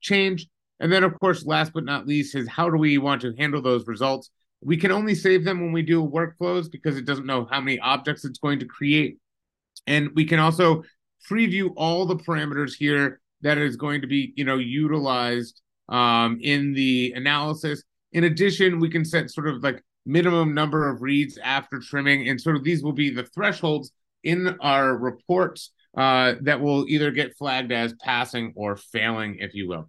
change. 0.00 0.46
And 0.80 0.92
then, 0.92 1.04
of 1.04 1.18
course, 1.18 1.46
last 1.46 1.72
but 1.72 1.84
not 1.84 2.06
least, 2.06 2.34
is 2.34 2.48
how 2.48 2.70
do 2.70 2.76
we 2.76 2.98
want 2.98 3.22
to 3.22 3.34
handle 3.38 3.62
those 3.62 3.86
results? 3.86 4.30
We 4.60 4.76
can 4.76 4.90
only 4.90 5.14
save 5.14 5.44
them 5.44 5.60
when 5.60 5.72
we 5.72 5.82
do 5.82 6.04
workflows 6.04 6.70
because 6.70 6.96
it 6.96 7.04
doesn't 7.04 7.26
know 7.26 7.46
how 7.50 7.60
many 7.60 7.78
objects 7.78 8.24
it's 8.24 8.38
going 8.38 8.58
to 8.58 8.66
create. 8.66 9.18
And 9.86 10.10
we 10.14 10.24
can 10.24 10.38
also 10.38 10.82
preview 11.28 11.70
all 11.76 12.04
the 12.06 12.16
parameters 12.16 12.74
here 12.74 13.20
that 13.42 13.58
is 13.58 13.76
going 13.76 14.00
to 14.00 14.06
be, 14.06 14.32
you 14.36 14.44
know, 14.44 14.56
utilized 14.56 15.60
um, 15.88 16.38
in 16.42 16.74
the 16.74 17.12
analysis. 17.16 17.82
In 18.12 18.24
addition, 18.24 18.80
we 18.80 18.90
can 18.90 19.04
set 19.04 19.30
sort 19.30 19.48
of 19.48 19.62
like 19.62 19.82
minimum 20.08 20.54
number 20.54 20.88
of 20.88 21.02
reads 21.02 21.38
after 21.38 21.78
trimming, 21.78 22.28
and 22.28 22.40
sort 22.40 22.56
of 22.56 22.64
these 22.64 22.82
will 22.82 22.92
be 22.92 23.10
the 23.10 23.24
thresholds 23.24 23.92
in 24.24 24.56
our 24.60 24.96
reports 24.96 25.70
uh, 25.96 26.34
that 26.42 26.60
will 26.60 26.88
either 26.88 27.10
get 27.10 27.36
flagged 27.36 27.70
as 27.70 27.94
passing 28.02 28.52
or 28.56 28.76
failing, 28.76 29.36
if 29.38 29.54
you 29.54 29.68
will. 29.68 29.88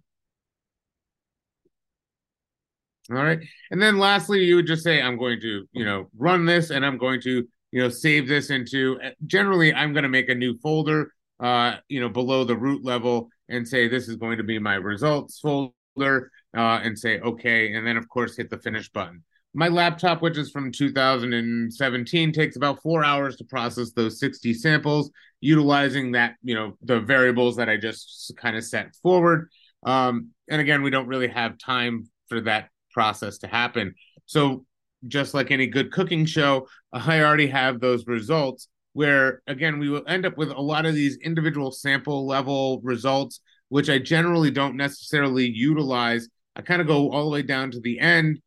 All 3.10 3.16
right. 3.16 3.40
And 3.72 3.82
then 3.82 3.98
lastly, 3.98 4.44
you 4.44 4.56
would 4.56 4.66
just 4.66 4.84
say, 4.84 5.02
I'm 5.02 5.18
going 5.18 5.40
to, 5.40 5.66
you 5.72 5.84
know, 5.84 6.08
run 6.16 6.44
this 6.44 6.70
and 6.70 6.86
I'm 6.86 6.96
going 6.96 7.20
to, 7.22 7.44
you 7.72 7.82
know, 7.82 7.88
save 7.88 8.28
this 8.28 8.50
into 8.50 8.98
generally, 9.26 9.74
I'm 9.74 9.92
going 9.92 10.04
to 10.04 10.08
make 10.08 10.28
a 10.28 10.34
new 10.34 10.56
folder, 10.58 11.12
uh, 11.40 11.76
you 11.88 12.00
know, 12.00 12.08
below 12.08 12.44
the 12.44 12.56
root 12.56 12.84
level 12.84 13.30
and 13.48 13.66
say, 13.66 13.88
this 13.88 14.08
is 14.08 14.14
going 14.14 14.38
to 14.38 14.44
be 14.44 14.60
my 14.60 14.74
results 14.74 15.40
folder 15.40 16.30
uh, 16.56 16.80
and 16.84 16.96
say, 16.96 17.18
okay. 17.18 17.72
And 17.72 17.84
then, 17.84 17.96
of 17.96 18.08
course, 18.08 18.36
hit 18.36 18.48
the 18.48 18.58
finish 18.58 18.88
button. 18.90 19.24
My 19.52 19.68
laptop, 19.68 20.22
which 20.22 20.38
is 20.38 20.50
from 20.50 20.70
2017, 20.70 22.32
takes 22.32 22.56
about 22.56 22.82
four 22.82 23.04
hours 23.04 23.36
to 23.36 23.44
process 23.44 23.92
those 23.92 24.20
60 24.20 24.54
samples, 24.54 25.10
utilizing 25.40 26.12
that, 26.12 26.36
you 26.42 26.54
know, 26.54 26.76
the 26.82 27.00
variables 27.00 27.56
that 27.56 27.68
I 27.68 27.76
just 27.76 28.32
kind 28.36 28.56
of 28.56 28.64
set 28.64 28.94
forward. 29.02 29.48
Um, 29.84 30.28
and 30.48 30.60
again, 30.60 30.82
we 30.82 30.90
don't 30.90 31.08
really 31.08 31.28
have 31.28 31.58
time 31.58 32.08
for 32.28 32.40
that 32.42 32.68
process 32.92 33.38
to 33.38 33.48
happen. 33.48 33.94
So 34.26 34.66
just 35.08 35.34
like 35.34 35.50
any 35.50 35.66
good 35.66 35.90
cooking 35.90 36.26
show, 36.26 36.68
I 36.92 37.20
already 37.20 37.48
have 37.48 37.80
those 37.80 38.06
results 38.06 38.68
where 38.92 39.40
again 39.46 39.78
we 39.78 39.88
will 39.88 40.02
end 40.08 40.26
up 40.26 40.36
with 40.36 40.50
a 40.50 40.60
lot 40.60 40.84
of 40.84 40.96
these 40.96 41.16
individual 41.18 41.70
sample 41.70 42.26
level 42.26 42.80
results 42.82 43.40
which 43.70 43.88
I 43.88 43.98
generally 43.98 44.50
don't 44.50 44.76
necessarily 44.76 45.48
utilize. 45.48 46.28
I 46.54 46.60
kind 46.60 46.82
of 46.82 46.86
go 46.86 47.10
all 47.10 47.24
the 47.24 47.30
way 47.30 47.42
down 47.42 47.70
to 47.70 47.80
the 47.80 47.98
end. 47.98 48.40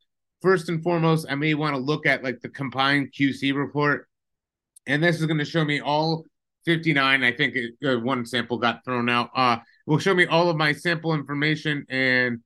First 0.44 0.68
and 0.68 0.82
foremost, 0.82 1.24
I 1.30 1.36
may 1.36 1.54
want 1.54 1.74
to 1.74 1.80
look 1.80 2.04
at 2.04 2.22
like 2.22 2.38
the 2.42 2.50
combined 2.50 3.14
QC 3.18 3.54
report. 3.56 4.06
And 4.86 5.02
this 5.02 5.18
is 5.18 5.24
going 5.24 5.38
to 5.38 5.44
show 5.46 5.64
me 5.64 5.80
all 5.80 6.26
59. 6.66 7.24
I 7.24 7.32
think 7.32 7.54
it, 7.56 7.72
uh, 7.82 7.98
one 7.98 8.26
sample 8.26 8.58
got 8.58 8.84
thrown 8.84 9.08
out. 9.08 9.30
Uh, 9.34 9.56
will 9.86 9.98
show 9.98 10.12
me 10.12 10.26
all 10.26 10.50
of 10.50 10.58
my 10.58 10.72
sample 10.72 11.14
information 11.14 11.86
and 11.88 12.40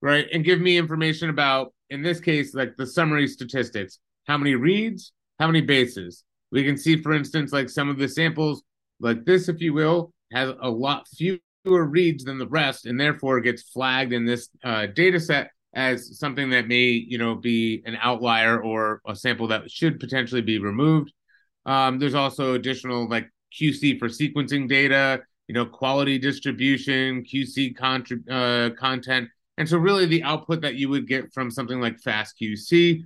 right? 0.00 0.28
And 0.32 0.44
give 0.44 0.60
me 0.60 0.78
information 0.78 1.30
about, 1.30 1.74
in 1.90 2.00
this 2.00 2.20
case, 2.20 2.54
like 2.54 2.76
the 2.76 2.86
summary 2.86 3.26
statistics 3.26 3.98
how 4.28 4.38
many 4.38 4.54
reads, 4.54 5.10
how 5.40 5.48
many 5.48 5.62
bases. 5.62 6.22
We 6.52 6.62
can 6.62 6.76
see, 6.76 7.02
for 7.02 7.12
instance, 7.12 7.52
like 7.52 7.68
some 7.68 7.88
of 7.88 7.98
the 7.98 8.08
samples, 8.08 8.62
like 9.00 9.24
this, 9.24 9.48
if 9.48 9.60
you 9.60 9.72
will, 9.72 10.12
has 10.30 10.54
a 10.62 10.70
lot 10.70 11.08
fewer 11.08 11.38
reads 11.64 12.24
than 12.24 12.38
the 12.38 12.46
rest, 12.46 12.86
and 12.86 12.98
therefore 12.98 13.40
gets 13.40 13.62
flagged 13.62 14.12
in 14.12 14.24
this 14.24 14.48
uh, 14.64 14.86
data 14.86 15.20
set 15.20 15.50
as 15.74 16.18
something 16.18 16.50
that 16.50 16.68
may, 16.68 16.90
you 16.90 17.18
know, 17.18 17.34
be 17.34 17.82
an 17.86 17.96
outlier 18.00 18.60
or 18.60 19.00
a 19.06 19.16
sample 19.16 19.48
that 19.48 19.70
should 19.70 19.98
potentially 20.00 20.42
be 20.42 20.58
removed. 20.58 21.12
Um, 21.64 21.98
there's 21.98 22.14
also 22.14 22.54
additional 22.54 23.08
like 23.08 23.30
QC 23.58 23.98
for 23.98 24.08
sequencing 24.08 24.68
data, 24.68 25.22
you 25.48 25.54
know, 25.54 25.64
quality 25.64 26.18
distribution, 26.18 27.24
QC 27.24 27.76
contra- 27.76 28.18
uh, 28.30 28.70
content, 28.70 29.28
and 29.58 29.68
so, 29.68 29.76
really, 29.78 30.06
the 30.06 30.22
output 30.22 30.62
that 30.62 30.76
you 30.76 30.88
would 30.88 31.06
get 31.06 31.32
from 31.32 31.50
something 31.50 31.80
like 31.80 32.00
FastQC, 32.00 33.04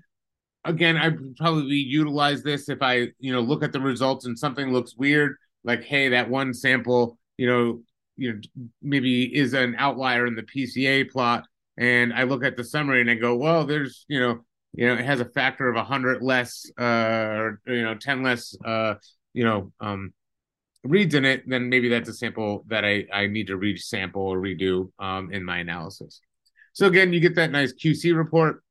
again, 0.64 0.96
I 0.96 1.10
probably 1.36 1.76
utilize 1.76 2.42
this 2.42 2.68
if 2.68 2.82
I, 2.82 3.08
you 3.18 3.32
know, 3.32 3.40
look 3.40 3.62
at 3.62 3.72
the 3.72 3.80
results 3.80 4.26
and 4.26 4.38
something 4.38 4.72
looks 4.72 4.96
weird, 4.96 5.36
like, 5.64 5.82
hey, 5.82 6.08
that 6.10 6.30
one 6.30 6.54
sample, 6.54 7.18
you 7.36 7.48
know, 7.48 7.82
you 8.16 8.32
know, 8.32 8.40
maybe 8.82 9.24
is 9.24 9.52
an 9.54 9.74
outlier 9.78 10.26
in 10.26 10.34
the 10.34 10.42
PCA 10.42 11.10
plot, 11.10 11.44
and 11.76 12.12
I 12.12 12.22
look 12.24 12.44
at 12.44 12.56
the 12.56 12.64
summary 12.64 13.00
and 13.00 13.10
I 13.10 13.14
go, 13.14 13.36
well, 13.36 13.66
there's, 13.66 14.04
you 14.08 14.20
know, 14.20 14.44
you 14.72 14.86
know, 14.86 14.94
it 14.94 15.04
has 15.04 15.20
a 15.20 15.24
factor 15.24 15.68
of 15.68 15.86
hundred 15.86 16.22
less, 16.22 16.70
uh, 16.78 16.82
or 16.84 17.60
you 17.66 17.82
know, 17.82 17.94
ten 17.94 18.22
less, 18.22 18.54
uh, 18.64 18.94
you 19.32 19.44
know, 19.44 19.72
um, 19.80 20.12
reads 20.84 21.14
in 21.14 21.24
it, 21.24 21.48
then 21.48 21.68
maybe 21.68 21.88
that's 21.88 22.08
a 22.08 22.14
sample 22.14 22.64
that 22.68 22.84
I 22.84 23.06
I 23.12 23.26
need 23.26 23.46
to 23.48 23.56
resample 23.56 24.16
or 24.16 24.38
redo 24.38 24.90
um, 24.98 25.32
in 25.32 25.44
my 25.44 25.58
analysis. 25.58 26.20
So 26.72 26.86
again, 26.86 27.12
you 27.12 27.20
get 27.20 27.34
that 27.36 27.50
nice 27.50 27.72
QC 27.72 28.14
report. 28.16 28.62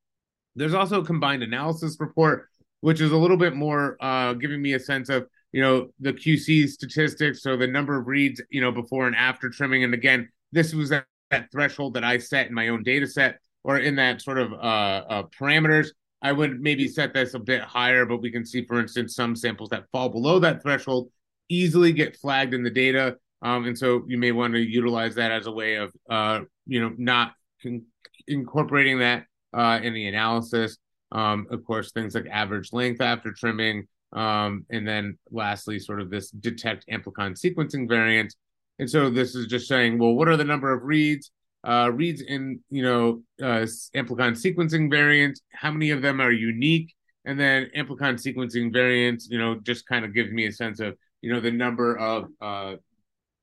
There's 0.56 0.74
also 0.74 1.02
a 1.02 1.06
combined 1.06 1.44
analysis 1.44 1.98
report, 2.00 2.48
which 2.82 3.02
is 3.02 3.12
a 3.12 3.18
little 3.18 3.38
bit 3.38 3.56
more 3.56 3.98
uh, 4.00 4.34
giving 4.34 4.62
me 4.62 4.74
a 4.74 4.80
sense 4.80 5.10
of 5.10 5.28
you 5.56 5.62
know 5.62 5.88
the 6.02 6.12
QC 6.12 6.68
statistics, 6.68 7.42
so 7.42 7.56
the 7.56 7.66
number 7.66 7.98
of 7.98 8.08
reads 8.08 8.42
you 8.50 8.60
know 8.60 8.74
before 8.74 9.08
and 9.08 9.16
after 9.16 9.50
trimming. 9.50 9.86
And 9.86 9.94
again, 9.94 10.28
this 10.52 10.74
was 10.74 10.90
that, 10.90 11.06
that 11.32 11.50
threshold 11.50 11.94
that 11.94 12.04
I 12.04 12.18
set 12.18 12.48
in 12.48 12.54
my 12.54 12.68
own 12.68 12.84
data 12.84 13.08
set 13.08 13.40
or 13.64 13.78
in 13.78 13.96
that 13.96 14.22
sort 14.22 14.38
of 14.38 14.52
uh, 14.52 14.56
uh, 14.56 15.24
parameters. 15.40 15.88
I 16.22 16.34
would 16.34 16.60
maybe 16.60 16.90
set 16.90 17.14
this 17.14 17.36
a 17.36 17.40
bit 17.40 17.62
higher, 17.62 18.06
but 18.06 18.22
we 18.22 18.32
can 18.32 18.46
see, 18.46 18.66
for 18.66 18.82
instance, 18.82 19.16
some 19.16 19.34
samples 19.34 19.70
that 19.70 19.86
fall 19.94 20.10
below 20.10 20.40
that 20.40 20.62
threshold 20.62 21.10
easily 21.48 21.94
get 21.94 22.18
flagged 22.18 22.54
in 22.54 22.62
the 22.62 22.70
data. 22.70 23.16
Um, 23.42 23.64
and 23.64 23.78
so 23.78 24.04
you 24.08 24.18
may 24.18 24.34
want 24.34 24.56
to 24.56 24.60
utilize 24.60 25.16
that 25.16 25.32
as 25.32 25.48
a 25.48 25.52
way 25.52 25.76
of, 25.76 25.94
uh, 26.10 26.42
you 26.66 26.82
know, 26.82 26.94
not 26.98 27.32
con- 27.64 27.86
incorporating 28.28 29.00
that 29.00 29.24
uh, 29.54 29.80
in 29.82 29.94
the 29.94 30.08
analysis. 30.08 30.78
Um, 31.14 31.48
of 31.50 31.64
course, 31.64 31.94
things 31.94 32.14
like 32.14 32.28
average 32.30 32.74
length 32.74 33.00
after 33.00 33.32
trimming, 33.32 33.88
um, 34.16 34.66
and 34.70 34.88
then 34.88 35.18
lastly, 35.32 35.78
sort 35.78 36.02
of 36.02 36.10
this 36.10 36.32
detect 36.32 36.86
amplicon 36.90 37.38
sequencing 37.40 37.88
variant. 37.88 38.34
And 38.80 38.90
so 38.90 39.10
this 39.10 39.36
is 39.36 39.48
just 39.48 39.68
saying, 39.68 40.00
well, 40.00 40.14
what 40.14 40.28
are 40.28 40.38
the 40.38 40.44
number 40.44 40.74
of 40.74 40.84
reads? 40.84 41.32
Uh, 41.64 41.90
reads 41.92 42.22
in 42.22 42.60
you 42.70 42.84
know 42.84 43.22
uh, 43.42 43.66
amplicon 43.96 44.34
sequencing 44.34 44.90
variants. 44.90 45.42
How 45.52 45.72
many 45.72 45.92
of 45.92 46.02
them 46.02 46.22
are 46.22 46.32
unique? 46.32 46.94
And 47.26 47.40
then 47.40 47.70
amplicon 47.76 48.16
sequencing 48.16 48.72
variants, 48.72 49.28
you 49.30 49.38
know, 49.38 49.56
just 49.56 49.88
kind 49.88 50.06
of 50.06 50.14
gives 50.14 50.32
me 50.32 50.48
a 50.48 50.52
sense 50.52 50.80
of 50.80 50.96
you 51.22 51.34
know 51.34 51.40
the 51.40 51.52
number 51.52 51.98
of 51.98 52.26
uh, 52.42 52.76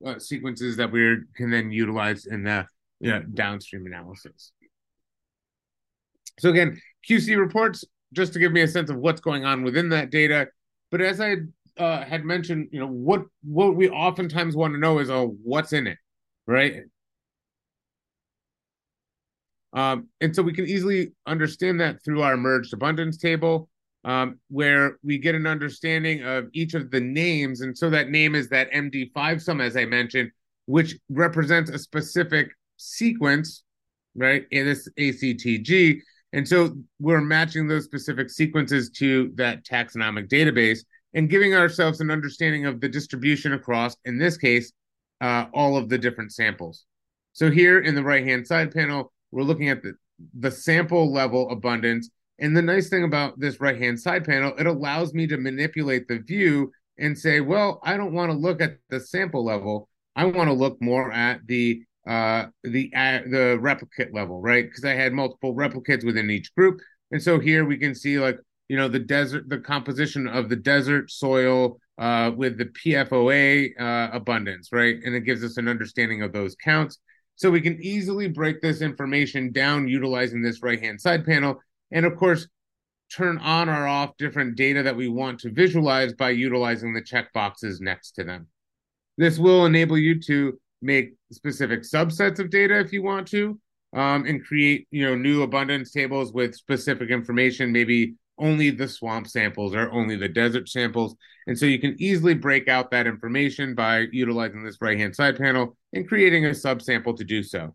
uh 0.06 0.18
sequences 0.18 0.76
that 0.76 0.90
we 0.90 1.18
can 1.36 1.50
then 1.50 1.70
utilize 1.70 2.26
in 2.26 2.44
the 2.44 2.66
you 3.00 3.10
know, 3.10 3.20
downstream 3.34 3.84
analysis. 3.84 4.52
So 6.38 6.48
again, 6.48 6.80
QC 7.08 7.36
reports 7.36 7.84
just 8.12 8.32
to 8.34 8.38
give 8.38 8.52
me 8.52 8.62
a 8.62 8.68
sense 8.68 8.88
of 8.90 8.96
what's 8.96 9.20
going 9.20 9.44
on 9.44 9.62
within 9.64 9.88
that 9.90 10.10
data. 10.10 10.48
But 10.93 11.01
as 11.01 11.20
I 11.20 11.36
uh, 11.78 12.05
had 12.05 12.24
mentioned, 12.24 12.69
you 12.70 12.78
know, 12.78 12.86
what 12.86 13.23
what 13.43 13.74
we 13.74 13.89
oftentimes 13.89 14.55
want 14.55 14.74
to 14.74 14.78
know 14.78 14.98
is, 14.98 15.10
oh, 15.10 15.36
what's 15.43 15.73
in 15.73 15.86
it, 15.89 15.98
right? 16.47 16.82
Um, 19.73 20.09
and 20.20 20.36
so 20.36 20.43
we 20.43 20.52
can 20.52 20.66
easily 20.66 21.12
understand 21.27 21.81
that 21.81 22.05
through 22.05 22.20
our 22.23 22.36
merged 22.36 22.74
abundance 22.74 23.16
table, 23.16 23.70
um, 24.05 24.39
where 24.51 24.98
we 25.02 25.16
get 25.16 25.35
an 25.35 25.47
understanding 25.47 26.24
of 26.24 26.48
each 26.52 26.74
of 26.74 26.90
the 26.90 27.01
names. 27.01 27.62
And 27.62 27.77
so 27.77 27.89
that 27.89 28.10
name 28.10 28.35
is 28.35 28.51
that 28.51 28.70
MD5 28.70 29.40
sum, 29.40 29.62
as 29.62 29.78
I 29.78 29.86
mentioned, 29.86 30.31
which 30.66 30.98
represents 31.09 31.70
a 31.70 31.78
specific 31.78 32.51
sequence, 32.77 33.64
right, 34.14 34.44
in 34.51 34.66
this 34.66 34.90
ACTG. 35.01 36.02
And 36.32 36.48
so 36.48 36.74
we're 36.98 37.20
matching 37.20 37.68
those 37.68 37.84
specific 37.84 38.30
sequences 38.30 38.90
to 38.90 39.32
that 39.34 39.64
taxonomic 39.64 40.28
database 40.28 40.80
and 41.14 41.28
giving 41.28 41.54
ourselves 41.54 42.00
an 42.00 42.10
understanding 42.10 42.64
of 42.66 42.80
the 42.80 42.88
distribution 42.88 43.52
across, 43.52 43.96
in 44.04 44.18
this 44.18 44.36
case, 44.36 44.72
uh, 45.20 45.46
all 45.52 45.76
of 45.76 45.88
the 45.88 45.98
different 45.98 46.32
samples. 46.32 46.84
So 47.34 47.50
here 47.50 47.80
in 47.80 47.94
the 47.94 48.02
right-hand 48.02 48.46
side 48.46 48.72
panel, 48.72 49.12
we're 49.30 49.42
looking 49.42 49.68
at 49.68 49.82
the 49.82 49.94
the 50.38 50.50
sample 50.50 51.12
level 51.12 51.50
abundance. 51.50 52.10
And 52.38 52.56
the 52.56 52.62
nice 52.62 52.88
thing 52.88 53.04
about 53.04 53.38
this 53.38 53.60
right 53.60 53.78
hand 53.78 54.00
side 54.00 54.24
panel, 54.24 54.52
it 54.59 54.66
allows 54.66 55.14
me 55.14 55.26
to 55.26 55.36
manipulate 55.36 56.09
the 56.09 56.18
view 56.18 56.72
and 56.98 57.18
say, 57.18 57.40
well, 57.40 57.80
I 57.84 57.96
don't 57.96 58.12
want 58.12 58.30
to 58.30 58.36
look 58.36 58.60
at 58.60 58.78
the 58.88 59.00
sample 59.00 59.44
level. 59.44 59.88
I 60.16 60.24
want 60.24 60.48
to 60.48 60.54
look 60.54 60.80
more 60.80 61.12
at 61.12 61.46
the 61.46 61.82
uh, 62.06 62.46
the 62.64 62.90
uh, 62.94 63.20
the 63.30 63.58
replicate 63.60 64.12
level, 64.12 64.40
right? 64.40 64.64
Because 64.64 64.84
I 64.84 64.94
had 64.94 65.12
multiple 65.12 65.54
replicates 65.54 66.04
within 66.04 66.30
each 66.30 66.54
group, 66.54 66.80
and 67.10 67.22
so 67.22 67.38
here 67.38 67.64
we 67.64 67.76
can 67.76 67.94
see 67.94 68.18
like 68.18 68.38
you 68.68 68.76
know 68.76 68.88
the 68.88 68.98
desert, 68.98 69.48
the 69.48 69.58
composition 69.58 70.26
of 70.26 70.48
the 70.48 70.56
desert 70.56 71.10
soil 71.10 71.78
uh, 71.98 72.32
with 72.36 72.58
the 72.58 72.66
PFOA 72.66 73.80
uh, 73.80 74.10
abundance, 74.12 74.70
right? 74.72 74.96
And 75.04 75.14
it 75.14 75.24
gives 75.24 75.44
us 75.44 75.56
an 75.58 75.68
understanding 75.68 76.22
of 76.22 76.32
those 76.32 76.56
counts. 76.56 76.98
So 77.36 77.50
we 77.50 77.60
can 77.60 77.80
easily 77.82 78.28
break 78.28 78.60
this 78.60 78.82
information 78.82 79.52
down 79.52 79.88
utilizing 79.88 80.42
this 80.42 80.62
right 80.62 80.80
hand 80.80 81.00
side 81.00 81.24
panel, 81.24 81.60
and 81.90 82.04
of 82.04 82.16
course 82.16 82.48
turn 83.14 83.38
on 83.38 83.68
or 83.68 83.86
off 83.86 84.16
different 84.16 84.56
data 84.56 84.82
that 84.82 84.96
we 84.96 85.06
want 85.06 85.38
to 85.40 85.50
visualize 85.50 86.14
by 86.14 86.30
utilizing 86.30 86.94
the 86.94 87.02
checkboxes 87.02 87.80
next 87.80 88.12
to 88.12 88.24
them. 88.24 88.46
This 89.18 89.38
will 89.38 89.66
enable 89.66 89.98
you 89.98 90.18
to 90.22 90.58
make 90.82 91.14
specific 91.30 91.82
subsets 91.82 92.38
of 92.38 92.50
data 92.50 92.78
if 92.78 92.92
you 92.92 93.02
want 93.02 93.28
to, 93.28 93.59
um, 93.94 94.24
and 94.26 94.44
create 94.44 94.86
you 94.90 95.04
know 95.04 95.14
new 95.14 95.42
abundance 95.42 95.92
tables 95.92 96.32
with 96.32 96.54
specific 96.54 97.10
information, 97.10 97.72
maybe 97.72 98.14
only 98.38 98.70
the 98.70 98.88
swamp 98.88 99.28
samples 99.28 99.74
or 99.74 99.90
only 99.92 100.16
the 100.16 100.28
desert 100.28 100.68
samples. 100.68 101.14
And 101.46 101.59
so 101.59 101.66
you 101.66 101.78
can 101.78 101.96
easily 101.98 102.34
break 102.34 102.68
out 102.68 102.90
that 102.90 103.06
information 103.06 103.74
by 103.74 104.06
utilizing 104.12 104.64
this 104.64 104.78
right 104.80 104.98
hand 104.98 105.14
side 105.14 105.36
panel 105.36 105.76
and 105.92 106.09
creating 106.09 106.46
a 106.46 106.50
subsample 106.50 107.16
to 107.16 107.24
do 107.24 107.42
so. 107.42 107.74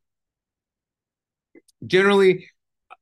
Generally, 1.85 2.49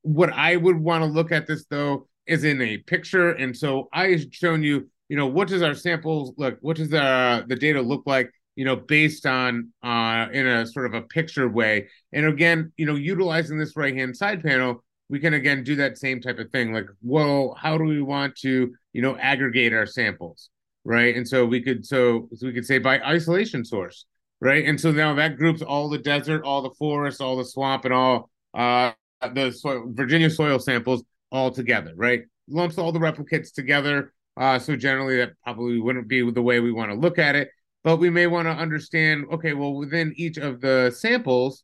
what 0.01 0.31
I 0.33 0.55
would 0.55 0.77
want 0.77 1.03
to 1.03 1.09
look 1.09 1.31
at 1.31 1.47
this 1.47 1.65
though 1.69 2.07
is 2.27 2.43
in 2.43 2.61
a 2.61 2.77
picture. 2.77 3.31
And 3.31 3.55
so 3.55 3.89
I've 3.93 4.25
shown 4.31 4.63
you, 4.63 4.89
you 5.09 5.17
know, 5.17 5.27
what 5.27 5.47
does 5.47 5.61
our 5.61 5.75
samples 5.75 6.33
look, 6.37 6.57
what 6.61 6.77
does 6.77 6.89
the, 6.89 7.45
the 7.47 7.55
data 7.55 7.81
look 7.81 8.03
like 8.05 8.31
you 8.55 8.63
know, 8.65 8.75
based 8.75 9.25
on 9.25 9.71
uh, 9.83 10.27
in 10.31 10.47
a 10.47 10.65
sort 10.65 10.85
of 10.85 10.93
a 10.93 11.01
picture 11.01 11.47
way. 11.47 11.87
And 12.13 12.25
again, 12.25 12.71
you 12.77 12.85
know, 12.85 12.95
utilizing 12.95 13.57
this 13.57 13.75
right 13.75 13.95
hand 13.95 14.15
side 14.15 14.43
panel, 14.43 14.83
we 15.09 15.19
can 15.19 15.33
again 15.33 15.63
do 15.63 15.75
that 15.75 15.97
same 15.97 16.21
type 16.21 16.39
of 16.39 16.49
thing. 16.51 16.73
Like, 16.73 16.87
well, 17.01 17.55
how 17.59 17.77
do 17.77 17.83
we 17.83 18.01
want 18.01 18.35
to, 18.37 18.73
you 18.93 19.01
know, 19.01 19.17
aggregate 19.17 19.73
our 19.73 19.85
samples, 19.85 20.49
right? 20.83 21.15
And 21.15 21.27
so 21.27 21.45
we 21.45 21.61
could 21.61 21.85
so, 21.85 22.29
so 22.33 22.47
we 22.47 22.53
could 22.53 22.65
say 22.65 22.79
by 22.79 22.99
isolation 23.01 23.65
source, 23.65 24.05
right? 24.39 24.65
And 24.65 24.79
so 24.79 24.91
now 24.91 25.13
that 25.15 25.37
groups 25.37 25.61
all 25.61 25.89
the 25.89 25.97
desert, 25.97 26.43
all 26.43 26.61
the 26.61 26.73
forest, 26.79 27.21
all 27.21 27.35
the 27.35 27.45
swamp, 27.45 27.85
and 27.85 27.93
all 27.93 28.29
uh, 28.53 28.93
the 29.33 29.51
soil, 29.51 29.85
Virginia 29.89 30.29
soil 30.29 30.59
samples 30.59 31.03
all 31.31 31.51
together, 31.51 31.91
right? 31.95 32.21
Lumps 32.47 32.77
all 32.77 32.91
the 32.91 32.99
replicates 32.99 33.51
together. 33.51 34.13
Uh, 34.37 34.59
so 34.59 34.75
generally, 34.75 35.17
that 35.17 35.31
probably 35.43 35.79
wouldn't 35.79 36.07
be 36.07 36.29
the 36.31 36.41
way 36.41 36.59
we 36.59 36.71
want 36.71 36.91
to 36.91 36.95
look 36.97 37.19
at 37.19 37.35
it 37.35 37.49
but 37.85 37.97
we 37.97 38.09
may 38.09 38.27
want 38.27 38.47
to 38.47 38.51
understand 38.51 39.25
okay 39.31 39.53
well 39.53 39.75
within 39.75 40.13
each 40.17 40.37
of 40.37 40.59
the 40.59 40.91
samples 40.93 41.63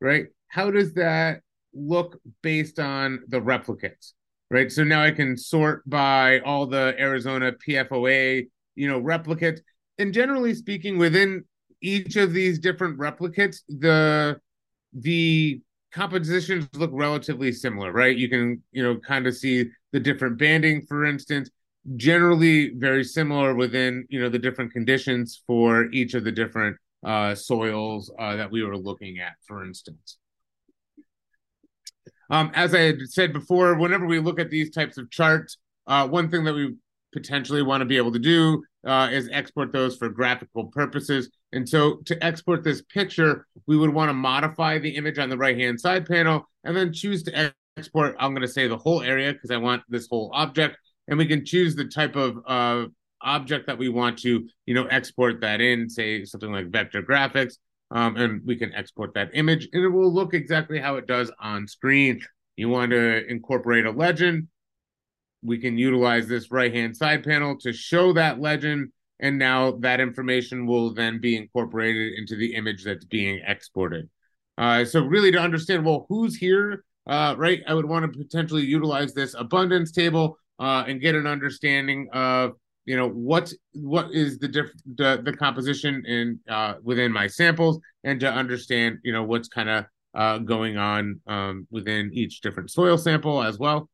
right 0.00 0.26
how 0.48 0.70
does 0.72 0.94
that 0.94 1.42
look 1.72 2.18
based 2.42 2.80
on 2.80 3.20
the 3.28 3.40
replicates 3.40 4.14
right? 4.50 4.72
So 4.72 4.82
now 4.82 5.02
i 5.02 5.12
can 5.12 5.36
sort 5.36 5.88
by 5.88 6.40
all 6.40 6.66
the 6.66 6.94
arizona 6.98 7.52
pfoa 7.52 8.48
you 8.74 8.88
know 8.88 9.00
replicates. 9.00 9.60
And 9.98 10.14
generally 10.14 10.54
speaking 10.54 10.98
within 10.98 11.44
each 11.82 12.16
of 12.16 12.32
these 12.32 12.58
different 12.58 12.98
replicates 12.98 13.60
the 13.68 14.38
the 14.92 15.60
compositions 15.92 16.68
look 16.74 16.90
relatively 16.92 17.52
similar 17.52 17.92
right? 17.92 18.16
You 18.16 18.28
can 18.28 18.62
you 18.72 18.82
know 18.82 18.96
kind 18.98 19.26
of 19.26 19.36
see 19.36 19.66
the 19.92 20.00
different 20.00 20.38
banding 20.38 20.82
for 20.82 21.04
instance 21.04 21.50
generally 21.96 22.70
very 22.74 23.04
similar 23.04 23.54
within 23.54 24.06
you 24.08 24.20
know 24.20 24.28
the 24.28 24.38
different 24.38 24.72
conditions 24.72 25.42
for 25.46 25.86
each 25.92 26.14
of 26.14 26.24
the 26.24 26.32
different 26.32 26.76
uh, 27.04 27.34
soils 27.34 28.12
uh, 28.18 28.36
that 28.36 28.50
we 28.50 28.62
were 28.62 28.76
looking 28.76 29.18
at, 29.18 29.32
for 29.46 29.64
instance. 29.64 30.18
Um, 32.28 32.52
as 32.54 32.74
I 32.74 32.80
had 32.80 33.00
said 33.08 33.32
before, 33.32 33.74
whenever 33.74 34.06
we 34.06 34.20
look 34.20 34.38
at 34.38 34.50
these 34.50 34.70
types 34.70 34.98
of 34.98 35.10
charts, 35.10 35.56
uh, 35.86 36.06
one 36.06 36.30
thing 36.30 36.44
that 36.44 36.54
we 36.54 36.76
potentially 37.12 37.62
want 37.62 37.80
to 37.80 37.86
be 37.86 37.96
able 37.96 38.12
to 38.12 38.18
do 38.18 38.62
uh, 38.86 39.08
is 39.10 39.28
export 39.32 39.72
those 39.72 39.96
for 39.96 40.08
graphical 40.08 40.66
purposes. 40.66 41.28
And 41.52 41.68
so 41.68 41.96
to 42.06 42.24
export 42.24 42.62
this 42.62 42.82
picture, 42.82 43.46
we 43.66 43.76
would 43.76 43.92
want 43.92 44.10
to 44.10 44.14
modify 44.14 44.78
the 44.78 44.90
image 44.90 45.18
on 45.18 45.28
the 45.28 45.36
right-hand 45.36 45.80
side 45.80 46.06
panel 46.06 46.48
and 46.62 46.76
then 46.76 46.92
choose 46.92 47.24
to 47.24 47.52
export, 47.76 48.14
I'm 48.18 48.30
going 48.32 48.46
to 48.46 48.52
say 48.52 48.68
the 48.68 48.78
whole 48.78 49.02
area 49.02 49.32
because 49.32 49.50
I 49.50 49.56
want 49.56 49.82
this 49.88 50.06
whole 50.08 50.30
object 50.32 50.76
and 51.10 51.18
we 51.18 51.26
can 51.26 51.44
choose 51.44 51.74
the 51.74 51.84
type 51.84 52.16
of 52.16 52.38
uh, 52.46 52.86
object 53.20 53.66
that 53.66 53.76
we 53.76 53.90
want 53.90 54.18
to, 54.20 54.48
you 54.64 54.74
know, 54.74 54.86
export 54.86 55.42
that 55.42 55.60
in, 55.60 55.90
say 55.90 56.24
something 56.24 56.52
like 56.52 56.70
vector 56.70 57.02
graphics, 57.02 57.58
um, 57.90 58.16
and 58.16 58.40
we 58.46 58.56
can 58.56 58.72
export 58.72 59.12
that 59.14 59.28
image, 59.34 59.68
and 59.74 59.84
it 59.84 59.88
will 59.88 60.12
look 60.12 60.32
exactly 60.32 60.78
how 60.78 60.96
it 60.96 61.06
does 61.06 61.30
on 61.40 61.66
screen. 61.66 62.20
You 62.56 62.70
want 62.70 62.92
to 62.92 63.26
incorporate 63.26 63.84
a 63.84 63.90
legend, 63.90 64.48
we 65.42 65.58
can 65.58 65.76
utilize 65.78 66.28
this 66.28 66.50
right-hand 66.50 66.96
side 66.96 67.24
panel 67.24 67.58
to 67.58 67.72
show 67.72 68.12
that 68.12 68.40
legend, 68.40 68.92
and 69.18 69.38
now 69.38 69.72
that 69.80 70.00
information 70.00 70.66
will 70.66 70.94
then 70.94 71.20
be 71.20 71.36
incorporated 71.36 72.12
into 72.18 72.36
the 72.36 72.54
image 72.54 72.84
that's 72.84 73.04
being 73.04 73.40
exported. 73.46 74.08
Uh, 74.56 74.84
so 74.84 75.02
really 75.04 75.32
to 75.32 75.38
understand, 75.38 75.84
well, 75.84 76.06
who's 76.08 76.36
here, 76.36 76.84
uh, 77.06 77.34
right? 77.38 77.62
I 77.66 77.74
would 77.74 77.86
want 77.86 78.10
to 78.10 78.18
potentially 78.18 78.64
utilize 78.64 79.14
this 79.14 79.34
abundance 79.34 79.90
table 79.90 80.38
uh, 80.60 80.84
and 80.86 81.00
get 81.00 81.14
an 81.14 81.26
understanding 81.26 82.08
of 82.12 82.52
you 82.84 82.96
know 82.96 83.08
what 83.08 83.52
what 83.72 84.10
is 84.12 84.38
the 84.38 84.48
diff 84.48 84.70
the, 84.96 85.20
the 85.24 85.32
composition 85.32 86.04
in 86.06 86.38
uh, 86.48 86.74
within 86.82 87.10
my 87.12 87.26
samples 87.26 87.78
and 88.04 88.20
to 88.20 88.30
understand 88.30 88.98
you 89.02 89.12
know 89.12 89.22
what's 89.22 89.48
kind 89.48 89.68
of 89.68 89.84
uh, 90.14 90.38
going 90.38 90.76
on 90.76 91.20
um, 91.26 91.66
within 91.70 92.10
each 92.12 92.40
different 92.40 92.70
soil 92.70 92.98
sample 92.98 93.42
as 93.42 93.58
well. 93.58 93.88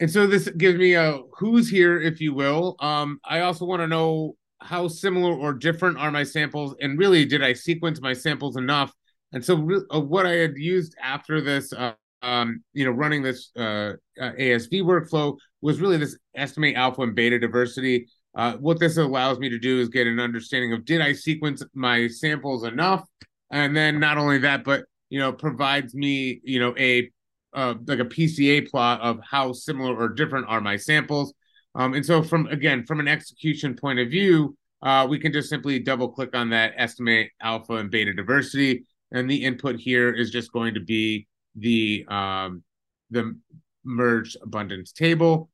And 0.00 0.10
so 0.10 0.26
this 0.26 0.48
gives 0.48 0.78
me 0.78 0.94
a 0.94 1.20
who's 1.38 1.70
here, 1.70 2.00
if 2.00 2.20
you 2.20 2.34
will. 2.34 2.76
Um, 2.80 3.20
I 3.24 3.40
also 3.40 3.64
want 3.64 3.82
to 3.82 3.86
know 3.86 4.36
how 4.60 4.88
similar 4.88 5.32
or 5.32 5.52
different 5.52 5.98
are 5.98 6.10
my 6.10 6.24
samples, 6.24 6.74
and 6.80 6.98
really, 6.98 7.24
did 7.24 7.42
I 7.42 7.52
sequence 7.52 8.00
my 8.00 8.12
samples 8.12 8.56
enough? 8.56 8.92
And 9.32 9.44
so, 9.44 9.84
uh, 9.94 10.00
what 10.00 10.26
I 10.26 10.32
had 10.32 10.56
used 10.56 10.96
after 11.00 11.40
this 11.40 11.72
uh, 11.72 11.92
um, 12.22 12.62
you 12.72 12.84
know, 12.84 12.90
running 12.92 13.22
this 13.22 13.50
uh, 13.56 13.94
uh, 14.20 14.32
ASV 14.38 14.82
workflow 14.82 15.36
was 15.60 15.80
really 15.80 15.96
this 15.96 16.16
estimate 16.34 16.76
alpha 16.76 17.02
and 17.02 17.14
beta 17.14 17.38
diversity. 17.38 18.08
Uh, 18.34 18.54
what 18.54 18.80
this 18.80 18.96
allows 18.96 19.38
me 19.38 19.48
to 19.48 19.58
do 19.58 19.80
is 19.80 19.88
get 19.88 20.06
an 20.06 20.20
understanding 20.20 20.72
of 20.72 20.84
did 20.84 21.00
I 21.00 21.12
sequence 21.12 21.62
my 21.74 22.08
samples 22.08 22.64
enough, 22.64 23.06
and 23.50 23.76
then 23.76 24.00
not 24.00 24.18
only 24.18 24.38
that, 24.38 24.64
but 24.64 24.84
you 25.10 25.18
know, 25.18 25.32
provides 25.32 25.94
me 25.94 26.40
you 26.44 26.58
know 26.58 26.74
a 26.78 27.10
uh, 27.54 27.74
like 27.86 27.98
a 27.98 28.04
PCA 28.04 28.68
plot 28.70 29.00
of 29.00 29.20
how 29.28 29.52
similar 29.52 29.94
or 29.94 30.08
different 30.08 30.46
are 30.48 30.60
my 30.60 30.76
samples. 30.76 31.34
Um, 31.74 31.94
and 31.94 32.04
so 32.04 32.22
from 32.22 32.46
again 32.46 32.86
from 32.86 33.00
an 33.00 33.08
execution 33.08 33.74
point 33.74 33.98
of 33.98 34.08
view, 34.08 34.56
uh, 34.80 35.06
we 35.08 35.18
can 35.18 35.32
just 35.32 35.50
simply 35.50 35.78
double 35.78 36.08
click 36.08 36.34
on 36.34 36.50
that 36.50 36.72
estimate 36.76 37.30
alpha 37.42 37.74
and 37.74 37.90
beta 37.90 38.14
diversity, 38.14 38.84
and 39.10 39.28
the 39.28 39.44
input 39.44 39.78
here 39.78 40.10
is 40.10 40.30
just 40.30 40.52
going 40.52 40.74
to 40.74 40.80
be 40.80 41.26
the 41.54 42.04
um, 42.08 42.62
the 43.10 43.36
merged 43.84 44.36
abundance 44.42 44.92
table, 44.92 45.50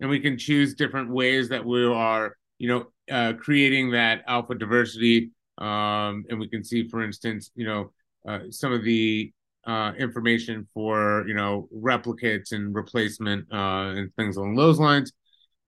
and 0.00 0.10
we 0.10 0.20
can 0.20 0.38
choose 0.38 0.74
different 0.74 1.10
ways 1.10 1.48
that 1.48 1.64
we 1.64 1.84
are, 1.84 2.36
you 2.58 2.68
know, 2.68 2.86
uh, 3.10 3.32
creating 3.34 3.90
that 3.92 4.22
alpha 4.26 4.54
diversity. 4.54 5.30
Um, 5.58 6.24
and 6.28 6.40
we 6.40 6.48
can 6.48 6.64
see, 6.64 6.88
for 6.88 7.02
instance, 7.02 7.50
you 7.54 7.64
know, 7.66 7.92
uh, 8.28 8.40
some 8.50 8.72
of 8.72 8.82
the 8.84 9.32
uh, 9.66 9.92
information 9.98 10.66
for 10.74 11.24
you 11.26 11.34
know 11.34 11.68
replicates 11.74 12.52
and 12.52 12.74
replacement 12.74 13.46
uh, 13.52 13.94
and 13.96 14.14
things 14.16 14.36
along 14.36 14.56
those 14.56 14.78
lines. 14.78 15.12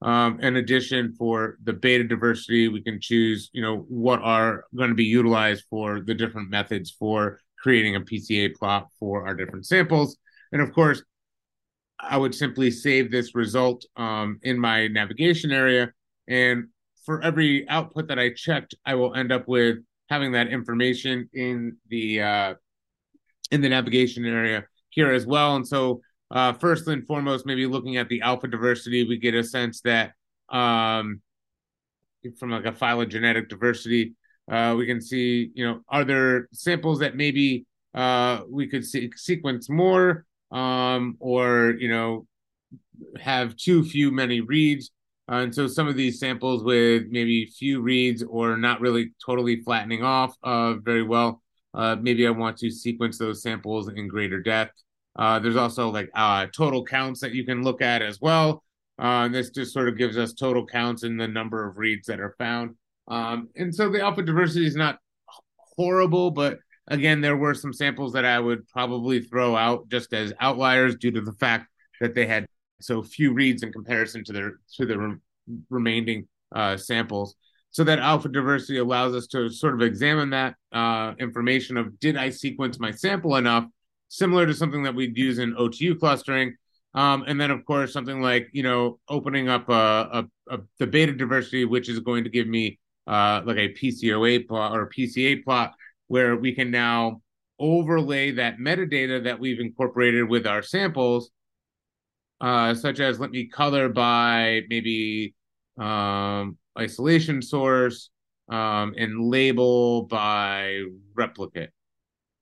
Um, 0.02 0.40
in 0.40 0.56
addition, 0.56 1.14
for 1.14 1.56
the 1.64 1.72
beta 1.72 2.04
diversity, 2.04 2.68
we 2.68 2.82
can 2.82 3.00
choose 3.00 3.50
you 3.52 3.62
know 3.62 3.86
what 3.88 4.20
are 4.22 4.64
going 4.74 4.90
to 4.90 4.94
be 4.94 5.04
utilized 5.04 5.64
for 5.70 6.00
the 6.00 6.14
different 6.14 6.50
methods 6.50 6.90
for 6.90 7.40
creating 7.62 7.96
a 7.96 8.00
PCA 8.00 8.54
plot 8.54 8.88
for 8.98 9.26
our 9.26 9.34
different 9.34 9.66
samples. 9.66 10.16
And 10.52 10.62
of 10.62 10.72
course, 10.72 11.02
I 11.98 12.16
would 12.16 12.34
simply 12.34 12.70
save 12.70 13.10
this 13.10 13.34
result 13.34 13.84
um, 13.96 14.38
in 14.42 14.58
my 14.58 14.88
navigation 14.88 15.50
area. 15.50 15.92
And 16.28 16.68
for 17.04 17.22
every 17.22 17.68
output 17.68 18.08
that 18.08 18.18
I 18.18 18.32
checked, 18.34 18.74
I 18.84 18.94
will 18.94 19.14
end 19.14 19.32
up 19.32 19.48
with 19.48 19.78
having 20.08 20.32
that 20.32 20.48
information 20.48 21.28
in 21.32 21.76
the 21.88 22.22
uh, 22.22 22.54
in 23.50 23.60
the 23.60 23.68
navigation 23.68 24.24
area 24.24 24.64
here 24.90 25.12
as 25.12 25.26
well. 25.26 25.56
And 25.56 25.66
so, 25.66 26.00
uh, 26.30 26.52
first 26.54 26.86
and 26.88 27.06
foremost, 27.06 27.46
maybe 27.46 27.66
looking 27.66 27.96
at 27.96 28.08
the 28.08 28.22
alpha 28.22 28.48
diversity, 28.48 29.06
we 29.06 29.18
get 29.18 29.34
a 29.34 29.44
sense 29.44 29.80
that 29.82 30.12
um, 30.48 31.22
from 32.38 32.50
like 32.50 32.66
a 32.66 32.72
phylogenetic 32.72 33.48
diversity, 33.48 34.14
uh, 34.50 34.74
we 34.76 34.86
can 34.86 35.00
see, 35.00 35.50
you 35.54 35.66
know, 35.66 35.80
are 35.88 36.04
there 36.04 36.48
samples 36.52 37.00
that 37.00 37.16
maybe 37.16 37.66
uh, 37.94 38.40
we 38.48 38.66
could 38.66 38.84
see, 38.84 39.10
sequence 39.16 39.68
more 39.68 40.24
um, 40.52 41.16
or, 41.18 41.74
you 41.78 41.88
know, 41.88 42.26
have 43.18 43.56
too 43.56 43.84
few 43.84 44.10
many 44.10 44.40
reads. 44.40 44.90
Uh, 45.30 45.36
and 45.36 45.54
so 45.54 45.66
some 45.66 45.88
of 45.88 45.96
these 45.96 46.20
samples 46.20 46.62
with 46.62 47.04
maybe 47.10 47.46
few 47.46 47.80
reads 47.80 48.22
or 48.22 48.56
not 48.56 48.80
really 48.80 49.12
totally 49.24 49.60
flattening 49.62 50.04
off 50.04 50.36
uh, 50.44 50.74
very 50.74 51.02
well, 51.02 51.42
uh, 51.74 51.96
maybe 52.00 52.26
I 52.26 52.30
want 52.30 52.56
to 52.58 52.70
sequence 52.70 53.18
those 53.18 53.42
samples 53.42 53.88
in 53.88 54.06
greater 54.06 54.40
depth. 54.40 54.74
Uh, 55.16 55.38
there's 55.38 55.56
also 55.56 55.88
like 55.90 56.10
total 56.52 56.84
counts 56.84 57.20
that 57.20 57.32
you 57.32 57.44
can 57.44 57.64
look 57.64 57.82
at 57.82 58.02
as 58.02 58.20
well. 58.20 58.62
Uh, 58.98 59.28
this 59.28 59.50
just 59.50 59.72
sort 59.72 59.88
of 59.88 59.98
gives 59.98 60.16
us 60.16 60.32
total 60.32 60.64
counts 60.64 61.02
and 61.02 61.20
the 61.20 61.28
number 61.28 61.66
of 61.66 61.76
reads 61.76 62.06
that 62.06 62.20
are 62.20 62.34
found. 62.38 62.76
Um, 63.08 63.48
and 63.56 63.74
so 63.74 63.90
the 63.90 64.00
alpha 64.00 64.22
diversity 64.22 64.66
is 64.66 64.76
not 64.76 64.98
horrible, 65.76 66.30
but 66.30 66.58
again, 66.88 67.20
there 67.20 67.36
were 67.36 67.54
some 67.54 67.72
samples 67.72 68.12
that 68.12 68.24
I 68.24 68.38
would 68.38 68.66
probably 68.68 69.20
throw 69.20 69.56
out 69.56 69.88
just 69.88 70.12
as 70.12 70.32
outliers 70.40 70.96
due 70.96 71.10
to 71.12 71.20
the 71.20 71.32
fact 71.34 71.68
that 72.00 72.14
they 72.14 72.26
had 72.26 72.46
so 72.80 73.02
few 73.02 73.32
reads 73.32 73.62
in 73.62 73.72
comparison 73.72 74.24
to 74.24 74.32
their 74.32 74.52
to 74.76 74.86
the 74.86 74.98
re- 74.98 75.16
remaining 75.70 76.28
uh, 76.54 76.76
samples. 76.76 77.34
So 77.70 77.84
that 77.84 77.98
alpha 77.98 78.28
diversity 78.28 78.78
allows 78.78 79.14
us 79.14 79.26
to 79.28 79.50
sort 79.50 79.74
of 79.74 79.82
examine 79.82 80.30
that 80.30 80.54
uh, 80.72 81.12
information 81.18 81.76
of 81.76 81.98
did 82.00 82.16
I 82.16 82.30
sequence 82.30 82.78
my 82.78 82.90
sample 82.90 83.36
enough, 83.36 83.66
similar 84.08 84.46
to 84.46 84.54
something 84.54 84.82
that 84.84 84.94
we'd 84.94 85.16
use 85.16 85.38
in 85.38 85.54
OTU 85.54 85.98
clustering. 85.98 86.56
Um, 86.94 87.24
and 87.26 87.38
then, 87.38 87.50
of 87.50 87.62
course, 87.66 87.92
something 87.92 88.22
like 88.22 88.48
you 88.52 88.62
know 88.62 88.98
opening 89.08 89.48
up 89.48 89.68
a, 89.68 89.72
a, 89.72 90.54
a, 90.54 90.58
the 90.78 90.86
beta 90.86 91.12
diversity, 91.12 91.64
which 91.64 91.88
is 91.88 92.00
going 92.00 92.24
to 92.24 92.30
give 92.30 92.46
me 92.46 92.78
uh, 93.06 93.42
like 93.44 93.56
a 93.56 93.72
PCOA 93.72 94.46
plot 94.46 94.76
or 94.76 94.88
PCA 94.88 95.42
plot, 95.44 95.74
where 96.08 96.36
we 96.36 96.52
can 96.52 96.70
now 96.70 97.22
overlay 97.58 98.32
that 98.32 98.58
metadata 98.58 99.24
that 99.24 99.40
we've 99.40 99.60
incorporated 99.60 100.28
with 100.28 100.46
our 100.46 100.62
samples 100.62 101.30
uh, 102.40 102.74
such 102.74 103.00
as 103.00 103.18
let 103.18 103.30
me 103.30 103.46
color 103.46 103.88
by 103.88 104.62
maybe 104.68 105.34
um, 105.78 106.56
isolation 106.78 107.40
source 107.40 108.10
um, 108.48 108.94
and 108.96 109.30
label 109.30 110.02
by 110.02 110.82
replicate, 111.14 111.70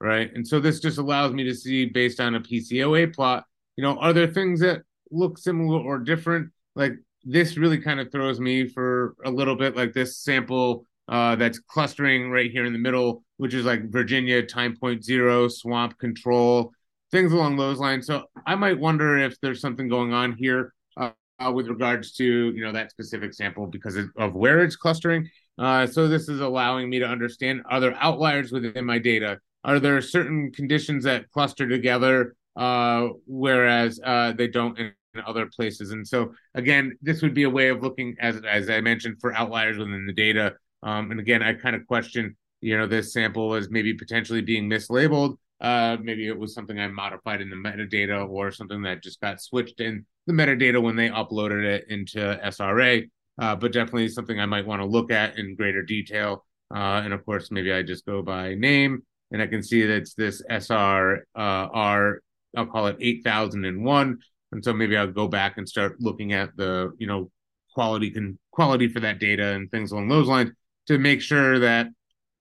right? 0.01 0.33
And 0.35 0.47
so 0.47 0.61
this 0.61 0.81
just 0.81 0.99
allows 0.99 1.33
me 1.33 1.45
to 1.45 1.55
see 1.55 1.87
based 1.87 2.21
on 2.21 2.35
a 2.35 2.41
PCOA 2.41 3.15
plot, 3.15 3.45
you 3.77 3.83
know, 3.83 3.97
are 3.99 4.13
there 4.13 4.27
things 4.27 4.61
that 4.61 4.83
look 5.11 5.39
similar 5.39 5.79
or 5.81 5.99
different? 5.99 6.51
Like 6.75 6.95
this 7.25 7.57
really 7.57 7.79
kind 7.79 8.01
of 8.01 8.11
throws 8.13 8.41
me 8.41 8.69
for 8.69 9.15
a 9.25 9.31
little 9.31 9.57
bit 9.57 9.77
like 9.77 9.93
this 9.93 10.19
sample 10.19 10.87
uh, 11.09 11.37
that's 11.37 11.59
clustering 11.59 12.31
right 12.31 12.51
here 12.51 12.65
in 12.65 12.73
the 12.73 12.79
middle, 12.79 13.23
which 13.37 13.55
is 13.55 13.65
like 13.65 13.91
Virginia 13.91 14.45
time 14.45 14.77
point 14.77 15.05
zero 15.05 15.49
swamp 15.49 15.99
control 15.99 16.73
things 17.11 17.33
along 17.33 17.57
those 17.57 17.79
lines. 17.79 18.07
So 18.07 18.25
I 18.47 18.55
might 18.55 18.79
wonder 18.79 19.19
if 19.19 19.41
there's 19.41 19.61
something 19.61 19.89
going 19.89 20.13
on 20.13 20.33
here 20.33 20.73
uh, 20.97 21.53
with 21.53 21.69
regards 21.69 22.13
to 22.13 22.25
you 22.25 22.65
know 22.65 22.73
that 22.73 22.91
specific 22.91 23.35
sample 23.35 23.67
because 23.67 23.99
of 24.17 24.35
where 24.35 24.61
it's 24.63 24.77
clustering. 24.77 25.29
Uh, 25.59 25.87
so 25.87 26.09
this 26.09 26.29
is 26.29 26.41
allowing 26.41 26.91
me 26.91 26.99
to 26.99 27.07
understand 27.07 27.63
are 27.69 27.81
there 27.81 27.97
outliers 28.01 28.53
within 28.53 28.85
my 28.85 28.99
data? 28.99 29.39
Are 29.65 29.81
there 29.81 30.01
certain 30.01 30.53
conditions 30.53 31.05
that 31.05 31.31
cluster 31.31 31.69
together 31.69 32.35
uh, 32.57 33.09
whereas 33.27 34.01
uh, 34.05 34.33
they 34.33 34.49
don't 34.49 34.79
in 34.79 34.93
other 35.21 35.47
places? 35.47 35.91
And 35.91 36.07
so 36.07 36.33
again, 36.55 36.97
this 37.03 37.23
would 37.23 37.35
be 37.35 37.45
a 37.45 37.51
way 37.51 37.69
of 37.69 37.83
looking 37.83 38.17
as 38.21 38.41
as 38.45 38.71
I 38.71 38.81
mentioned 38.81 39.17
for 39.21 39.35
outliers 39.35 39.79
within 39.79 40.07
the 40.07 40.13
data. 40.13 40.55
Um, 40.83 41.11
and 41.11 41.21
again, 41.21 41.43
I 41.43 41.55
kind 41.55 41.77
of 41.77 41.87
question 41.87 42.37
you 42.61 42.79
know 42.79 42.87
this 42.87 43.13
sample 43.13 43.55
as 43.55 43.69
maybe 43.71 43.93
potentially 43.95 44.41
being 44.41 44.71
mislabeled 44.71 45.37
uh, 45.61 45.97
maybe 46.03 46.27
it 46.27 46.39
was 46.39 46.53
something 46.53 46.79
I 46.79 46.89
modified 46.89 47.41
in 47.41 47.49
the 47.49 47.57
metadata 47.57 48.29
or 48.29 48.51
something 48.51 48.83
that 48.83 49.03
just 49.03 49.21
got 49.21 49.41
switched 49.41 49.81
in 49.81 50.05
the 50.27 50.33
metadata 50.33 50.83
when 50.83 50.97
they 50.97 51.09
uploaded 51.09 51.65
it 51.65 51.87
into 51.89 52.19
SRA. 52.19 53.09
Uh, 53.41 53.57
but 53.57 53.73
definitely 53.73 54.09
something 54.09 54.39
I 54.39 54.47
might 54.47 54.67
want 54.67 54.81
to 54.81 54.87
look 54.87 55.11
at 55.11 55.39
in 55.39 55.57
greater 55.57 55.83
detail. 55.83 56.45
Uh, 56.75 57.01
and 57.03 57.13
of 57.13 57.25
course, 57.25 57.51
maybe 57.51 57.73
I 57.73 57.83
just 57.83 58.05
go 58.07 58.23
by 58.23 58.55
name 58.55 59.03
and 59.33 59.41
I 59.43 59.47
can 59.47 59.63
see 59.63 59.87
that 59.87 59.97
it's 59.97 60.15
this 60.15 60.43
SR 60.51 61.27
uh, 61.35 61.69
R. 61.73 62.21
I'll 62.57 62.67
call 62.67 62.87
it 62.89 62.97
8001. 63.01 64.19
And 64.55 64.65
so 64.65 64.73
maybe 64.73 64.97
I'll 64.97 65.11
go 65.11 65.29
back 65.29 65.59
and 65.59 65.69
start 65.69 66.01
looking 66.01 66.33
at 66.33 66.57
the, 66.57 66.93
you 66.99 67.07
know, 67.07 67.31
quality 67.75 68.11
can 68.11 68.39
quality 68.53 68.89
for 68.89 69.01
that 69.01 69.19
data 69.19 69.53
and 69.53 69.71
things 69.71 69.91
along 69.91 70.09
those 70.09 70.29
lines 70.29 70.51
to 70.87 70.97
make 70.97 71.21
sure 71.21 71.59
that 71.59 71.89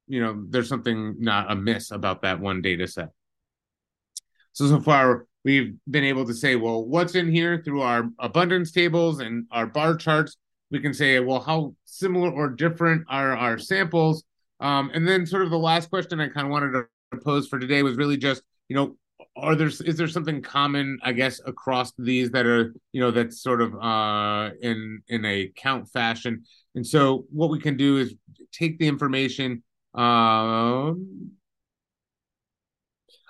you 0.07 0.21
know 0.21 0.45
there's 0.49 0.69
something 0.69 1.15
not 1.19 1.51
amiss 1.51 1.91
about 1.91 2.21
that 2.21 2.39
one 2.39 2.61
data 2.61 2.87
set. 2.87 3.09
So 4.53 4.67
so 4.67 4.79
far 4.79 5.25
we've 5.43 5.73
been 5.89 6.03
able 6.03 6.25
to 6.25 6.33
say 6.33 6.55
well 6.55 6.85
what's 6.85 7.15
in 7.15 7.31
here 7.31 7.61
through 7.65 7.81
our 7.81 8.09
abundance 8.19 8.71
tables 8.71 9.19
and 9.19 9.47
our 9.51 9.65
bar 9.65 9.95
charts? 9.95 10.37
We 10.69 10.79
can 10.79 10.93
say 10.93 11.19
well 11.19 11.39
how 11.41 11.75
similar 11.85 12.29
or 12.29 12.49
different 12.49 13.05
are 13.09 13.35
our 13.35 13.57
samples? 13.57 14.23
Um, 14.59 14.91
and 14.93 15.07
then 15.07 15.25
sort 15.25 15.43
of 15.43 15.49
the 15.49 15.57
last 15.57 15.89
question 15.89 16.21
i 16.21 16.29
kind 16.29 16.45
of 16.45 16.51
wanted 16.51 16.71
to 16.71 16.85
pose 17.23 17.47
for 17.47 17.59
today 17.59 17.83
was 17.83 17.97
really 17.97 18.17
just 18.17 18.43
you 18.69 18.75
know 18.75 18.95
are 19.35 19.55
there 19.55 19.67
is 19.67 19.97
there 19.97 20.07
something 20.07 20.41
common 20.41 20.99
i 21.03 21.11
guess 21.11 21.41
across 21.45 21.91
these 21.97 22.29
that 22.31 22.45
are 22.45 22.73
you 22.91 23.01
know 23.01 23.09
that's 23.09 23.41
sort 23.41 23.61
of 23.61 23.73
uh 23.75 24.51
in 24.61 25.01
in 25.07 25.25
a 25.25 25.51
count 25.55 25.89
fashion 25.89 26.43
and 26.75 26.85
so 26.85 27.25
what 27.31 27.49
we 27.49 27.59
can 27.59 27.75
do 27.75 27.97
is 27.97 28.15
take 28.51 28.77
the 28.79 28.87
information 28.87 29.63
um, 29.93 31.31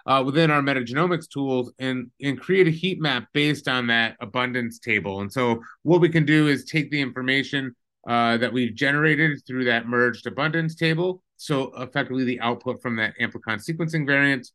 uh, 0.06 0.22
within 0.26 0.52
our 0.52 0.62
metagenomics 0.62 1.30
tools 1.30 1.72
and 1.80 2.10
and 2.22 2.40
create 2.40 2.68
a 2.68 2.72
heat 2.72 3.02
map 3.02 3.28
based 3.34 3.68
on 3.68 3.88
that 3.88 4.16
abundance 4.22 4.80
table. 4.80 5.22
And 5.22 5.32
so 5.32 5.62
what 5.84 6.02
we 6.02 6.10
can 6.10 6.26
do 6.26 6.48
is 6.48 6.66
take 6.66 6.92
the 6.92 7.02
information 7.02 7.76
uh, 8.08 8.38
that 8.38 8.52
we've 8.52 8.76
generated 8.76 9.42
through 9.48 9.66
that 9.66 9.88
merged 9.88 10.28
abundance 10.28 10.76
table, 10.76 11.24
so 11.38 11.72
effectively 11.82 12.26
the 12.26 12.40
output 12.42 12.82
from 12.82 12.98
that 12.98 13.14
amplicon 13.22 13.64
sequencing 13.64 14.06
variant, 14.06 14.52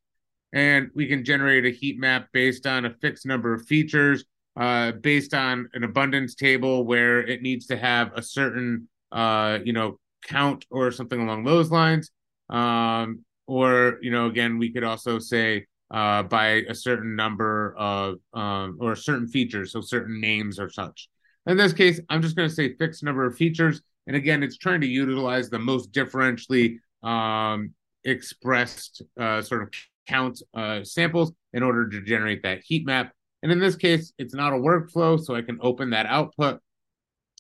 and 0.52 0.90
we 0.94 1.06
can 1.06 1.24
generate 1.24 1.64
a 1.64 1.70
heat 1.70 1.98
map 1.98 2.28
based 2.32 2.66
on 2.66 2.84
a 2.84 2.94
fixed 3.00 3.26
number 3.26 3.52
of 3.52 3.66
features, 3.66 4.24
uh, 4.56 4.92
based 4.92 5.34
on 5.34 5.68
an 5.74 5.84
abundance 5.84 6.34
table 6.34 6.84
where 6.84 7.20
it 7.20 7.42
needs 7.42 7.66
to 7.66 7.76
have 7.76 8.12
a 8.14 8.22
certain 8.22 8.88
uh, 9.12 9.58
you 9.64 9.72
know 9.72 9.98
count 10.24 10.64
or 10.70 10.90
something 10.90 11.20
along 11.20 11.44
those 11.44 11.70
lines. 11.70 12.10
Um, 12.50 13.24
or, 13.46 13.98
you 14.02 14.10
know, 14.10 14.26
again, 14.26 14.58
we 14.58 14.70
could 14.70 14.84
also 14.84 15.18
say 15.18 15.66
uh, 15.90 16.22
by 16.22 16.62
a 16.68 16.74
certain 16.74 17.16
number 17.16 17.74
of 17.78 18.16
um, 18.34 18.76
or 18.80 18.94
certain 18.94 19.26
features, 19.26 19.72
so 19.72 19.80
certain 19.80 20.20
names 20.20 20.58
or 20.58 20.68
such. 20.68 21.08
In 21.46 21.56
this 21.56 21.72
case, 21.72 21.98
I'm 22.10 22.20
just 22.20 22.36
going 22.36 22.48
to 22.48 22.54
say 22.54 22.74
fixed 22.74 23.02
number 23.02 23.24
of 23.24 23.36
features. 23.36 23.80
And 24.06 24.14
again, 24.14 24.42
it's 24.42 24.58
trying 24.58 24.82
to 24.82 24.86
utilize 24.86 25.48
the 25.48 25.58
most 25.58 25.92
differentially 25.92 26.78
um, 27.02 27.72
expressed 28.04 29.02
uh, 29.18 29.40
sort 29.40 29.62
of 29.62 29.70
count 30.08 30.42
uh, 30.54 30.82
samples 30.82 31.32
in 31.52 31.62
order 31.62 31.88
to 31.88 32.02
generate 32.02 32.42
that 32.42 32.60
heat 32.64 32.86
map. 32.86 33.12
And 33.42 33.52
in 33.52 33.60
this 33.60 33.76
case, 33.76 34.12
it's 34.18 34.34
not 34.34 34.52
a 34.52 34.56
workflow, 34.56 35.20
so 35.20 35.36
I 35.36 35.42
can 35.42 35.58
open 35.62 35.90
that 35.90 36.06
output 36.06 36.60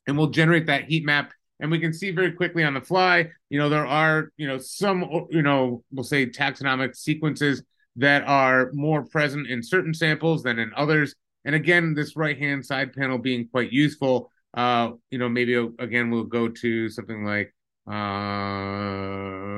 and 0.08 0.16
we'll 0.16 0.30
generate 0.30 0.66
that 0.66 0.84
heat 0.84 1.04
map 1.04 1.32
and 1.60 1.70
we 1.70 1.78
can 1.78 1.92
see 1.92 2.10
very 2.10 2.32
quickly 2.32 2.64
on 2.64 2.74
the 2.74 2.80
fly 2.80 3.28
you 3.50 3.58
know 3.58 3.68
there 3.68 3.86
are 3.86 4.32
you 4.36 4.48
know 4.48 4.58
some 4.58 5.26
you 5.30 5.42
know 5.42 5.84
we'll 5.92 6.02
say 6.02 6.26
taxonomic 6.26 6.96
sequences 6.96 7.62
that 7.94 8.24
are 8.26 8.70
more 8.72 9.04
present 9.04 9.46
in 9.46 9.62
certain 9.62 9.94
samples 9.94 10.42
than 10.42 10.58
in 10.58 10.72
others 10.76 11.14
and 11.44 11.54
again 11.54 11.94
this 11.94 12.16
right 12.16 12.38
hand 12.38 12.64
side 12.64 12.92
panel 12.92 13.18
being 13.18 13.46
quite 13.48 13.70
useful 13.70 14.30
uh 14.54 14.90
you 15.10 15.18
know 15.18 15.28
maybe 15.28 15.54
again 15.78 16.10
we'll 16.10 16.24
go 16.24 16.48
to 16.48 16.88
something 16.88 17.24
like 17.24 17.54
um 17.86 19.57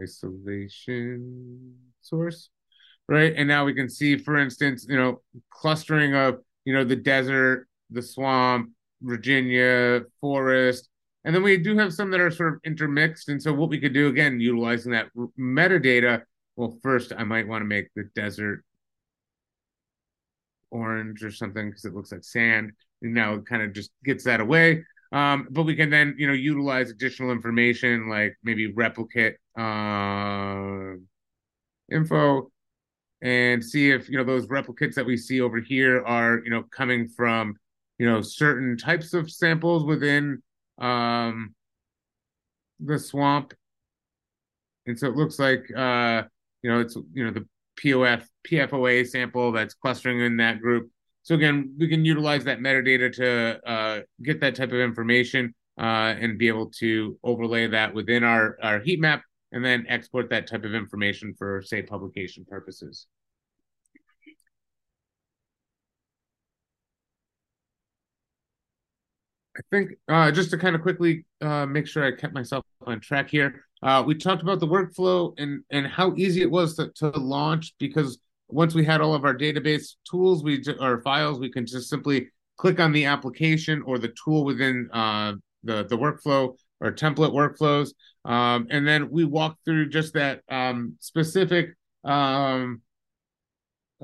isolation 0.00 1.74
source 2.00 2.50
right 3.08 3.34
and 3.36 3.48
now 3.48 3.64
we 3.64 3.74
can 3.74 3.88
see 3.88 4.16
for 4.16 4.36
instance 4.36 4.86
you 4.88 4.96
know 4.96 5.20
clustering 5.50 6.14
of 6.14 6.38
you 6.64 6.72
know 6.72 6.84
the 6.84 6.96
desert 6.96 7.66
the 7.90 8.02
swamp 8.02 8.70
Virginia, 9.02 10.02
Forest, 10.20 10.88
and 11.24 11.34
then 11.34 11.42
we 11.42 11.56
do 11.56 11.76
have 11.76 11.92
some 11.92 12.10
that 12.10 12.20
are 12.20 12.30
sort 12.30 12.54
of 12.54 12.60
intermixed. 12.64 13.28
And 13.28 13.42
so 13.42 13.52
what 13.52 13.68
we 13.68 13.78
could 13.78 13.92
do 13.92 14.08
again, 14.08 14.40
utilizing 14.40 14.92
that 14.92 15.08
metadata. 15.38 16.22
Well, 16.56 16.78
first 16.82 17.12
I 17.16 17.24
might 17.24 17.46
want 17.46 17.62
to 17.62 17.66
make 17.66 17.88
the 17.94 18.04
desert 18.14 18.64
orange 20.70 21.22
or 21.22 21.30
something 21.30 21.68
because 21.68 21.84
it 21.84 21.94
looks 21.94 22.12
like 22.12 22.24
sand. 22.24 22.72
And 23.02 23.14
now 23.14 23.34
it 23.34 23.46
kind 23.46 23.62
of 23.62 23.72
just 23.72 23.90
gets 24.04 24.24
that 24.24 24.40
away. 24.40 24.84
Um, 25.10 25.48
but 25.50 25.62
we 25.62 25.74
can 25.74 25.90
then, 25.90 26.14
you 26.18 26.26
know, 26.26 26.34
utilize 26.34 26.90
additional 26.90 27.30
information 27.30 28.08
like 28.08 28.36
maybe 28.42 28.72
replicate 28.72 29.36
uh, 29.58 30.96
info 31.90 32.50
and 33.22 33.64
see 33.64 33.90
if, 33.90 34.08
you 34.08 34.18
know, 34.18 34.24
those 34.24 34.46
replicates 34.46 34.94
that 34.94 35.06
we 35.06 35.16
see 35.16 35.40
over 35.40 35.60
here 35.60 36.04
are, 36.04 36.40
you 36.44 36.50
know, 36.50 36.62
coming 36.70 37.08
from 37.08 37.56
you 37.98 38.08
know 38.08 38.20
certain 38.20 38.76
types 38.76 39.12
of 39.12 39.28
samples 39.28 39.84
within 39.84 40.40
um, 40.78 41.52
the 42.78 42.96
swamp 42.96 43.52
and 44.88 44.98
so 44.98 45.06
it 45.06 45.16
looks 45.16 45.38
like 45.38 45.70
uh, 45.76 46.22
you 46.62 46.70
know, 46.70 46.80
it's 46.80 46.96
you 47.12 47.24
know 47.24 47.30
the 47.30 47.46
POF 47.80 48.26
PFOA 48.46 49.06
sample 49.06 49.52
that's 49.52 49.74
clustering 49.74 50.20
in 50.20 50.38
that 50.38 50.60
group. 50.60 50.90
So 51.28 51.34
again, 51.34 51.74
we 51.76 51.88
can 51.88 52.06
utilize 52.06 52.44
that 52.44 52.60
metadata 52.60 53.12
to 53.16 53.70
uh, 53.70 54.00
get 54.22 54.40
that 54.40 54.54
type 54.54 54.72
of 54.72 54.80
information 54.80 55.54
uh, 55.78 56.14
and 56.18 56.38
be 56.38 56.48
able 56.48 56.70
to 56.78 57.18
overlay 57.22 57.66
that 57.66 57.92
within 57.92 58.24
our, 58.24 58.56
our 58.62 58.80
heat 58.80 58.98
map 58.98 59.22
and 59.52 59.62
then 59.62 59.84
export 59.90 60.30
that 60.30 60.46
type 60.46 60.64
of 60.64 60.72
information 60.72 61.34
for, 61.36 61.60
say, 61.60 61.82
publication 61.82 62.46
purposes. 62.48 63.08
I 69.54 69.60
think 69.70 69.90
uh, 70.08 70.30
just 70.30 70.50
to 70.52 70.56
kind 70.56 70.74
of 70.74 70.80
quickly 70.80 71.26
uh, 71.42 71.66
make 71.66 71.86
sure 71.86 72.04
I 72.04 72.12
kept 72.12 72.32
myself 72.32 72.64
on 72.86 73.00
track 73.00 73.28
here, 73.28 73.66
uh, 73.82 74.02
we 74.06 74.14
talked 74.14 74.40
about 74.40 74.60
the 74.60 74.66
workflow 74.66 75.34
and 75.36 75.62
and 75.68 75.86
how 75.86 76.14
easy 76.16 76.40
it 76.40 76.50
was 76.50 76.76
to, 76.76 76.90
to 76.96 77.10
launch 77.10 77.74
because 77.78 78.18
once 78.48 78.74
we 78.74 78.84
had 78.84 79.00
all 79.00 79.14
of 79.14 79.24
our 79.24 79.36
database 79.36 79.94
tools, 80.10 80.42
we 80.42 80.62
or 80.80 81.00
files, 81.02 81.38
we 81.38 81.50
can 81.50 81.66
just 81.66 81.88
simply 81.88 82.28
click 82.56 82.80
on 82.80 82.92
the 82.92 83.04
application 83.04 83.82
or 83.82 83.98
the 83.98 84.12
tool 84.24 84.44
within 84.44 84.88
uh, 84.92 85.32
the 85.64 85.84
the 85.84 85.96
workflow 85.96 86.54
or 86.80 86.92
template 86.92 87.32
workflows, 87.32 87.90
um, 88.24 88.66
and 88.70 88.86
then 88.86 89.10
we 89.10 89.24
walk 89.24 89.56
through 89.64 89.88
just 89.88 90.14
that 90.14 90.42
um, 90.48 90.94
specific 91.00 91.70
um, 92.04 92.80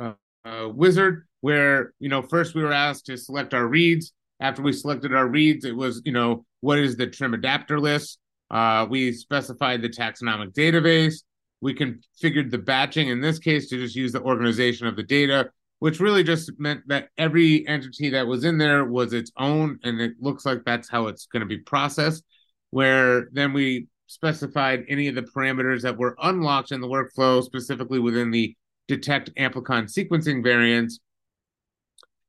uh, 0.00 0.12
uh, 0.44 0.68
wizard 0.68 1.26
where 1.40 1.92
you 1.98 2.08
know 2.08 2.22
first 2.22 2.54
we 2.54 2.62
were 2.62 2.72
asked 2.72 3.06
to 3.06 3.16
select 3.16 3.54
our 3.54 3.66
reads. 3.66 4.12
After 4.40 4.62
we 4.62 4.72
selected 4.72 5.14
our 5.14 5.28
reads, 5.28 5.64
it 5.64 5.76
was 5.76 6.02
you 6.04 6.12
know 6.12 6.44
what 6.60 6.78
is 6.78 6.96
the 6.96 7.06
trim 7.06 7.34
adapter 7.34 7.78
list. 7.78 8.18
Uh, 8.50 8.86
we 8.88 9.12
specified 9.12 9.80
the 9.80 9.88
taxonomic 9.88 10.52
database. 10.52 11.22
We 11.64 11.74
configured 11.74 12.52
the 12.52 12.58
batching 12.58 13.08
in 13.08 13.20
this 13.20 13.40
case 13.40 13.68
to 13.70 13.78
just 13.78 13.96
use 13.96 14.12
the 14.12 14.22
organization 14.22 14.86
of 14.86 14.94
the 14.94 15.02
data 15.02 15.50
which 15.84 16.00
really 16.00 16.24
just 16.24 16.50
meant 16.58 16.80
that 16.88 17.08
every 17.18 17.68
entity 17.68 18.08
that 18.08 18.26
was 18.26 18.44
in 18.44 18.56
there 18.56 18.86
was 18.86 19.12
its 19.12 19.30
own, 19.36 19.78
and 19.84 20.00
it 20.00 20.14
looks 20.18 20.46
like 20.46 20.64
that's 20.64 20.88
how 20.88 21.08
it's 21.08 21.26
going 21.26 21.40
to 21.40 21.46
be 21.46 21.58
processed. 21.58 22.24
Where 22.70 23.28
then 23.32 23.52
we 23.52 23.88
specified 24.06 24.84
any 24.88 25.08
of 25.08 25.14
the 25.14 25.28
parameters 25.36 25.82
that 25.82 25.98
were 25.98 26.16
unlocked 26.22 26.72
in 26.72 26.80
the 26.80 26.86
workflow, 26.86 27.42
specifically 27.42 27.98
within 27.98 28.30
the 28.30 28.56
detect 28.88 29.34
amplicon 29.36 29.84
sequencing 29.84 30.42
variants. 30.42 31.00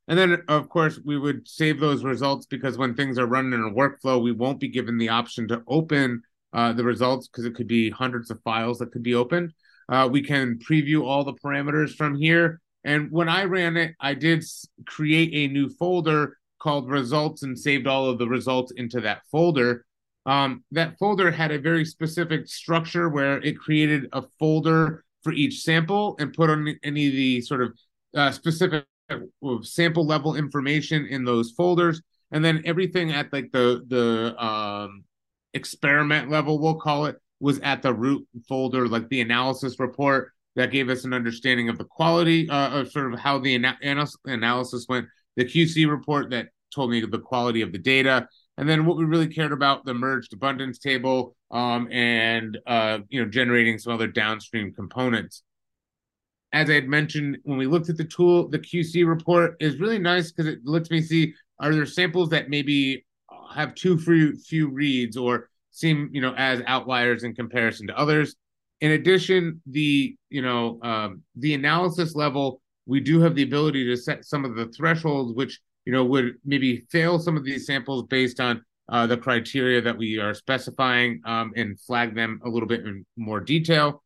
And 0.10 0.20
then, 0.20 0.44
of 0.50 0.68
course, 0.68 1.00
we 1.06 1.18
would 1.18 1.48
save 1.48 1.80
those 1.80 2.04
results 2.04 2.46
because 2.48 2.78
when 2.78 2.94
things 2.94 3.18
are 3.18 3.26
running 3.26 3.54
in 3.54 3.64
a 3.64 3.72
workflow, 3.72 4.22
we 4.22 4.34
won't 4.34 4.60
be 4.60 4.68
given 4.68 4.98
the 4.98 5.08
option 5.08 5.48
to 5.48 5.64
open 5.68 6.24
uh, 6.56 6.74
the 6.74 6.84
results 6.84 7.28
because 7.28 7.46
it 7.46 7.54
could 7.54 7.68
be 7.68 7.92
hundreds 7.92 8.32
of 8.32 8.42
files 8.42 8.80
that 8.80 8.92
could 8.92 9.04
be 9.04 9.14
opened. 9.14 9.54
Uh, 9.88 10.10
we 10.12 10.24
can 10.24 10.58
preview 10.58 11.04
all 11.04 11.24
the 11.24 11.34
parameters 11.34 11.94
from 11.94 12.16
here 12.16 12.60
and 12.86 13.12
when 13.12 13.28
I 13.28 13.46
ran 13.46 13.78
it, 13.78 13.96
I 14.00 14.14
did 14.14 14.46
create 14.86 15.32
a 15.34 15.52
new 15.52 15.70
folder 15.70 16.38
called 16.60 16.88
results 16.88 17.42
and 17.42 17.58
saved 17.58 17.88
all 17.88 18.08
of 18.08 18.20
the 18.20 18.28
results 18.28 18.72
into 18.78 19.02
that 19.02 19.24
folder. 19.32 19.86
Um, 20.28 20.64
that 20.72 20.98
folder 21.00 21.32
had 21.32 21.52
a 21.52 21.60
very 21.60 21.84
specific 21.84 22.48
structure 22.48 23.10
where 23.10 23.40
it 23.40 23.58
created 23.58 24.08
a 24.14 24.22
folder 24.40 25.04
for 25.24 25.34
each 25.34 25.62
sample 25.62 26.16
and 26.20 26.32
put 26.32 26.52
on 26.52 26.76
any 26.84 27.08
of 27.08 27.14
the 27.14 27.42
sort 27.42 27.64
of 27.64 27.74
uh, 28.16 28.32
specific 28.32 28.86
sample 29.64 30.06
level 30.06 30.36
information 30.36 31.08
in 31.08 31.26
those 31.26 31.52
folders. 31.52 32.02
And 32.32 32.46
then 32.46 32.62
everything 32.66 33.12
at 33.12 33.34
like 33.34 33.52
the 33.52 33.84
the 33.88 34.44
um, 34.44 35.04
experiment 35.56 36.30
level, 36.30 36.60
we'll 36.60 36.76
call 36.76 37.06
it, 37.06 37.16
was 37.40 37.60
at 37.60 37.82
the 37.82 37.94
root 37.94 38.28
folder, 38.48 38.88
like 38.88 39.10
the 39.10 39.22
analysis 39.22 39.80
report 39.80 40.32
that 40.56 40.72
gave 40.72 40.90
us 40.90 41.04
an 41.04 41.14
understanding 41.14 41.70
of 41.70 41.78
the 41.78 41.84
quality 41.84 42.50
uh, 42.50 42.80
of 42.80 42.92
sort 42.92 43.14
of 43.14 43.20
how 43.20 43.40
the 43.40 43.56
ana- 43.56 44.10
analysis 44.26 44.86
went, 44.88 45.08
the 45.36 45.44
QC 45.44 45.90
report 45.90 46.30
that 46.30 46.48
told 46.74 46.92
me 46.92 47.02
the 47.02 47.20
quality 47.20 47.62
of 47.62 47.72
the 47.72 47.78
data, 47.78 48.28
and 48.58 48.70
then 48.70 48.86
what 48.86 48.98
we 48.98 49.04
really 49.04 49.28
cared 49.28 49.52
about 49.52 49.86
the 49.86 49.94
merged 49.94 50.34
abundance 50.34 50.80
table 50.80 51.36
um, 51.52 51.92
and 51.92 52.58
uh, 52.68 53.00
you 53.10 53.24
know 53.24 53.30
generating 53.30 53.78
some 53.78 53.94
other 53.94 54.08
downstream 54.08 54.74
components. 54.74 55.44
As 56.54 56.70
I 56.70 56.74
had 56.74 56.88
mentioned, 56.88 57.38
when 57.44 57.58
we 57.58 57.68
looked 57.68 57.90
at 57.90 57.98
the 57.98 58.06
tool, 58.06 58.48
the 58.48 58.60
QC 58.60 59.06
report 59.06 59.56
is 59.60 59.80
really 59.80 60.00
nice 60.00 60.32
because 60.32 60.52
it 60.52 60.60
lets 60.64 60.90
me 60.90 61.02
see 61.02 61.34
are 61.60 61.74
there 61.74 61.86
samples 61.86 62.30
that 62.30 62.50
maybe 62.50 63.06
have 63.56 63.76
too 63.76 63.98
few, 63.98 64.38
few 64.38 64.70
reads 64.70 65.18
or 65.18 65.50
seem 65.72 66.10
you 66.14 66.22
know 66.22 66.34
as 66.36 66.62
outliers 66.68 67.24
in 67.24 67.34
comparison 67.36 67.88
to 67.88 67.98
others 67.98 68.36
in 68.82 68.92
addition, 68.92 69.62
the 69.68 70.16
you 70.30 70.42
know 70.42 70.80
um, 70.82 71.24
the 71.36 71.54
analysis 71.54 72.16
level, 72.16 72.62
we 72.86 73.00
do 73.00 73.20
have 73.22 73.36
the 73.36 73.44
ability 73.44 73.86
to 73.86 73.98
set 73.98 74.26
some 74.26 74.46
of 74.46 74.56
the 74.56 74.68
thresholds, 74.68 75.34
which 75.34 75.60
you 75.86 75.94
know 75.94 76.04
would 76.06 76.36
maybe 76.46 76.86
fail 76.92 77.20
some 77.20 77.38
of 77.38 77.44
these 77.44 77.66
samples 77.66 78.04
based 78.04 78.40
on 78.40 78.64
uh, 78.90 79.08
the 79.08 79.18
criteria 79.18 79.82
that 79.82 79.98
we 79.98 80.20
are 80.20 80.34
specifying 80.34 81.22
um, 81.26 81.54
and 81.56 81.80
flag 81.80 82.16
them 82.16 82.40
a 82.46 82.50
little 82.50 82.68
bit 82.68 82.86
in 82.86 83.06
more 83.18 83.40
detail. 83.40 84.04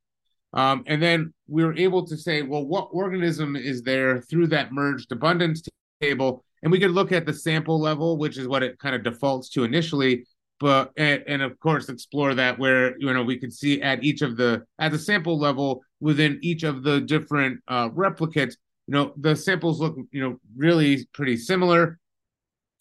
Um, 0.54 0.84
and 0.88 1.02
then 1.02 1.34
we 1.48 1.64
were 1.64 1.76
able 1.76 2.08
to 2.08 2.18
say, 2.18 2.42
well, 2.42 2.66
what 2.66 2.90
organism 2.92 3.56
is 3.56 3.84
there 3.84 4.22
through 4.22 4.48
that 4.48 4.72
merged 4.72 5.12
abundance 5.12 5.62
table? 6.02 6.44
And 6.64 6.72
we 6.72 6.80
could 6.80 6.92
look 6.92 7.12
at 7.12 7.26
the 7.26 7.34
sample 7.34 7.80
level, 7.80 8.18
which 8.18 8.38
is 8.38 8.48
what 8.48 8.64
it 8.64 8.80
kind 8.80 8.96
of 8.96 9.04
defaults 9.04 9.50
to 9.50 9.64
initially, 9.64 10.26
but 10.60 10.92
and, 10.98 11.24
and, 11.26 11.42
of 11.42 11.58
course 11.60 11.88
explore 11.90 12.34
that 12.36 12.60
where 12.60 12.98
you 13.00 13.12
know 13.14 13.24
we 13.24 13.38
could 13.38 13.54
see 13.54 13.82
at 13.82 14.04
each 14.04 14.22
of 14.22 14.36
the 14.36 14.64
at 14.78 14.92
the 14.92 15.00
sample 15.00 15.40
level 15.40 15.82
within 16.02 16.38
each 16.42 16.64
of 16.64 16.84
the 16.84 17.02
different 17.02 17.62
uh, 17.68 17.90
replicates 17.90 18.56
you 18.88 18.94
know 18.94 19.14
the 19.18 19.36
samples 19.36 19.80
look 19.80 19.96
you 20.12 20.22
know 20.22 20.40
really 20.58 21.08
pretty 21.14 21.38
similar. 21.38 22.00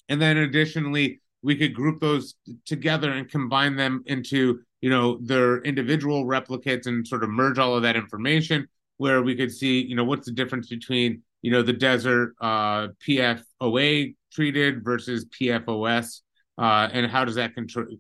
And 0.09 0.20
then 0.20 0.38
additionally 0.38 1.20
we 1.42 1.55
could 1.55 1.74
group 1.74 2.00
those 2.00 2.34
together 2.64 3.12
and 3.12 3.30
combine 3.30 3.76
them 3.76 4.02
into 4.06 4.60
you 4.80 4.90
know 4.90 5.18
their 5.22 5.59
individual 5.62 6.24
replicates 6.24 6.86
and 6.86 7.06
sort 7.06 7.22
of 7.22 7.30
merge 7.30 7.59
all 7.59 7.76
of 7.76 7.82
that 7.82 7.96
information 7.96 8.66
where 8.96 9.22
we 9.22 9.36
could 9.36 9.52
see 9.52 9.82
you 9.82 9.94
know 9.94 10.05
what's 10.05 10.26
the 10.26 10.32
difference 10.32 10.68
between 10.68 11.22
you 11.43 11.51
know 11.51 11.62
the 11.62 11.73
desert 11.73 12.35
uh, 12.40 12.89
pfoa 13.06 14.15
treated 14.32 14.85
versus 14.85 15.27
pfos 15.27 16.20
uh, 16.59 16.89
and 16.93 17.10
how 17.10 17.24
does 17.24 17.36
that 17.36 17.52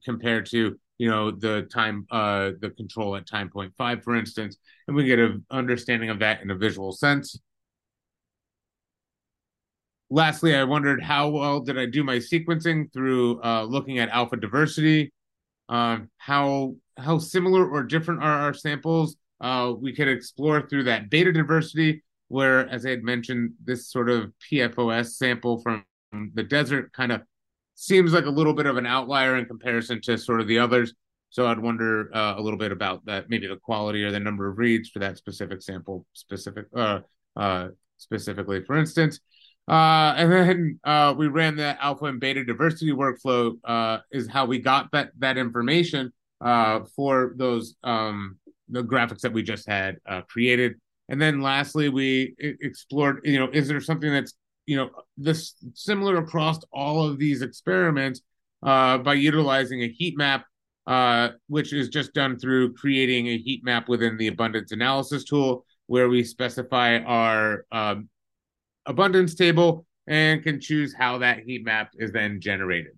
compare 0.04 0.42
to 0.42 0.76
you 0.98 1.08
know 1.08 1.30
the 1.30 1.62
time 1.72 2.06
uh, 2.10 2.50
the 2.60 2.70
control 2.70 3.16
at 3.16 3.26
time 3.26 3.48
point 3.48 3.72
five, 3.78 4.02
for 4.02 4.16
instance, 4.16 4.56
and 4.86 4.96
we 4.96 5.04
get 5.04 5.18
an 5.18 5.44
understanding 5.50 6.10
of 6.10 6.18
that 6.18 6.42
in 6.42 6.50
a 6.50 6.56
visual 6.56 6.92
sense. 6.92 7.38
Lastly, 10.10 10.54
I 10.54 10.64
wondered 10.64 11.02
how 11.02 11.28
well 11.28 11.60
did 11.60 11.78
I 11.78 11.86
do 11.86 12.02
my 12.02 12.16
sequencing 12.16 12.92
through 12.92 13.42
uh, 13.42 13.62
looking 13.64 13.98
at 13.98 14.08
alpha 14.08 14.36
diversity. 14.36 15.12
Um, 15.68 16.10
how 16.16 16.74
how 16.96 17.18
similar 17.18 17.68
or 17.68 17.84
different 17.84 18.22
are 18.22 18.40
our 18.40 18.54
samples? 18.54 19.16
Uh, 19.40 19.72
we 19.78 19.94
could 19.94 20.08
explore 20.08 20.66
through 20.66 20.84
that 20.84 21.10
beta 21.10 21.30
diversity, 21.30 22.02
where, 22.28 22.68
as 22.68 22.86
I 22.86 22.90
had 22.90 23.02
mentioned, 23.02 23.52
this 23.64 23.90
sort 23.90 24.08
of 24.08 24.32
PFOS 24.50 25.16
sample 25.16 25.60
from 25.60 25.84
the 26.34 26.42
desert 26.42 26.92
kind 26.92 27.12
of 27.12 27.22
seems 27.74 28.12
like 28.12 28.26
a 28.26 28.30
little 28.30 28.54
bit 28.54 28.66
of 28.66 28.76
an 28.76 28.86
outlier 28.86 29.36
in 29.36 29.46
comparison 29.46 30.00
to 30.02 30.18
sort 30.18 30.40
of 30.40 30.48
the 30.48 30.58
others. 30.58 30.94
So 31.30 31.46
I'd 31.46 31.58
wonder 31.58 32.10
uh, 32.14 32.34
a 32.36 32.40
little 32.40 32.58
bit 32.58 32.72
about 32.72 33.04
that, 33.06 33.28
maybe 33.28 33.46
the 33.46 33.56
quality 33.56 34.02
or 34.02 34.10
the 34.10 34.20
number 34.20 34.48
of 34.48 34.58
reads 34.58 34.88
for 34.88 34.98
that 35.00 35.18
specific 35.18 35.62
sample, 35.62 36.06
specific, 36.12 36.66
uh, 36.74 37.00
uh, 37.36 37.68
specifically, 37.98 38.64
for 38.64 38.76
instance. 38.76 39.20
Uh, 39.68 40.14
and 40.16 40.32
then 40.32 40.80
uh, 40.84 41.14
we 41.16 41.28
ran 41.28 41.54
the 41.54 41.76
alpha 41.82 42.06
and 42.06 42.18
beta 42.18 42.42
diversity 42.42 42.90
workflow. 42.90 43.52
Uh, 43.64 43.98
is 44.10 44.26
how 44.26 44.46
we 44.46 44.58
got 44.58 44.90
that 44.92 45.10
that 45.18 45.36
information 45.36 46.10
for 46.96 47.34
those 47.36 47.76
um, 47.84 48.38
the 48.70 48.82
graphics 48.82 49.20
that 49.20 49.32
we 49.32 49.42
just 49.42 49.68
had 49.68 49.96
created. 50.28 50.74
And 51.08 51.20
then 51.20 51.40
lastly, 51.40 51.88
we 51.88 52.34
explored. 52.38 53.20
You 53.24 53.38
know, 53.38 53.48
is 53.52 53.68
there 53.68 53.80
something 53.80 54.12
that's 54.12 54.34
you 54.66 54.76
know 54.76 54.90
this 55.16 55.54
similar 55.74 56.18
across 56.18 56.58
all 56.72 57.08
of 57.08 57.18
these 57.18 57.42
experiments 57.42 58.20
uh, 58.62 58.98
by 58.98 59.14
utilizing 59.14 59.82
a 59.82 59.88
heat 59.88 60.16
map 60.16 60.44
uh, 60.88 61.32
which 61.48 61.74
is 61.74 61.90
just 61.90 62.14
done 62.14 62.38
through 62.38 62.72
creating 62.72 63.28
a 63.28 63.36
heat 63.36 63.62
map 63.62 63.90
within 63.90 64.16
the 64.16 64.26
abundance 64.26 64.72
analysis 64.72 65.22
tool 65.22 65.64
where 65.86 66.08
we 66.08 66.24
specify 66.24 66.98
our 67.00 67.66
um, 67.70 68.08
abundance 68.86 69.34
table 69.34 69.84
and 70.06 70.42
can 70.42 70.58
choose 70.58 70.94
how 70.94 71.18
that 71.18 71.40
heat 71.40 71.62
map 71.62 71.90
is 71.98 72.10
then 72.10 72.40
generated 72.40 72.97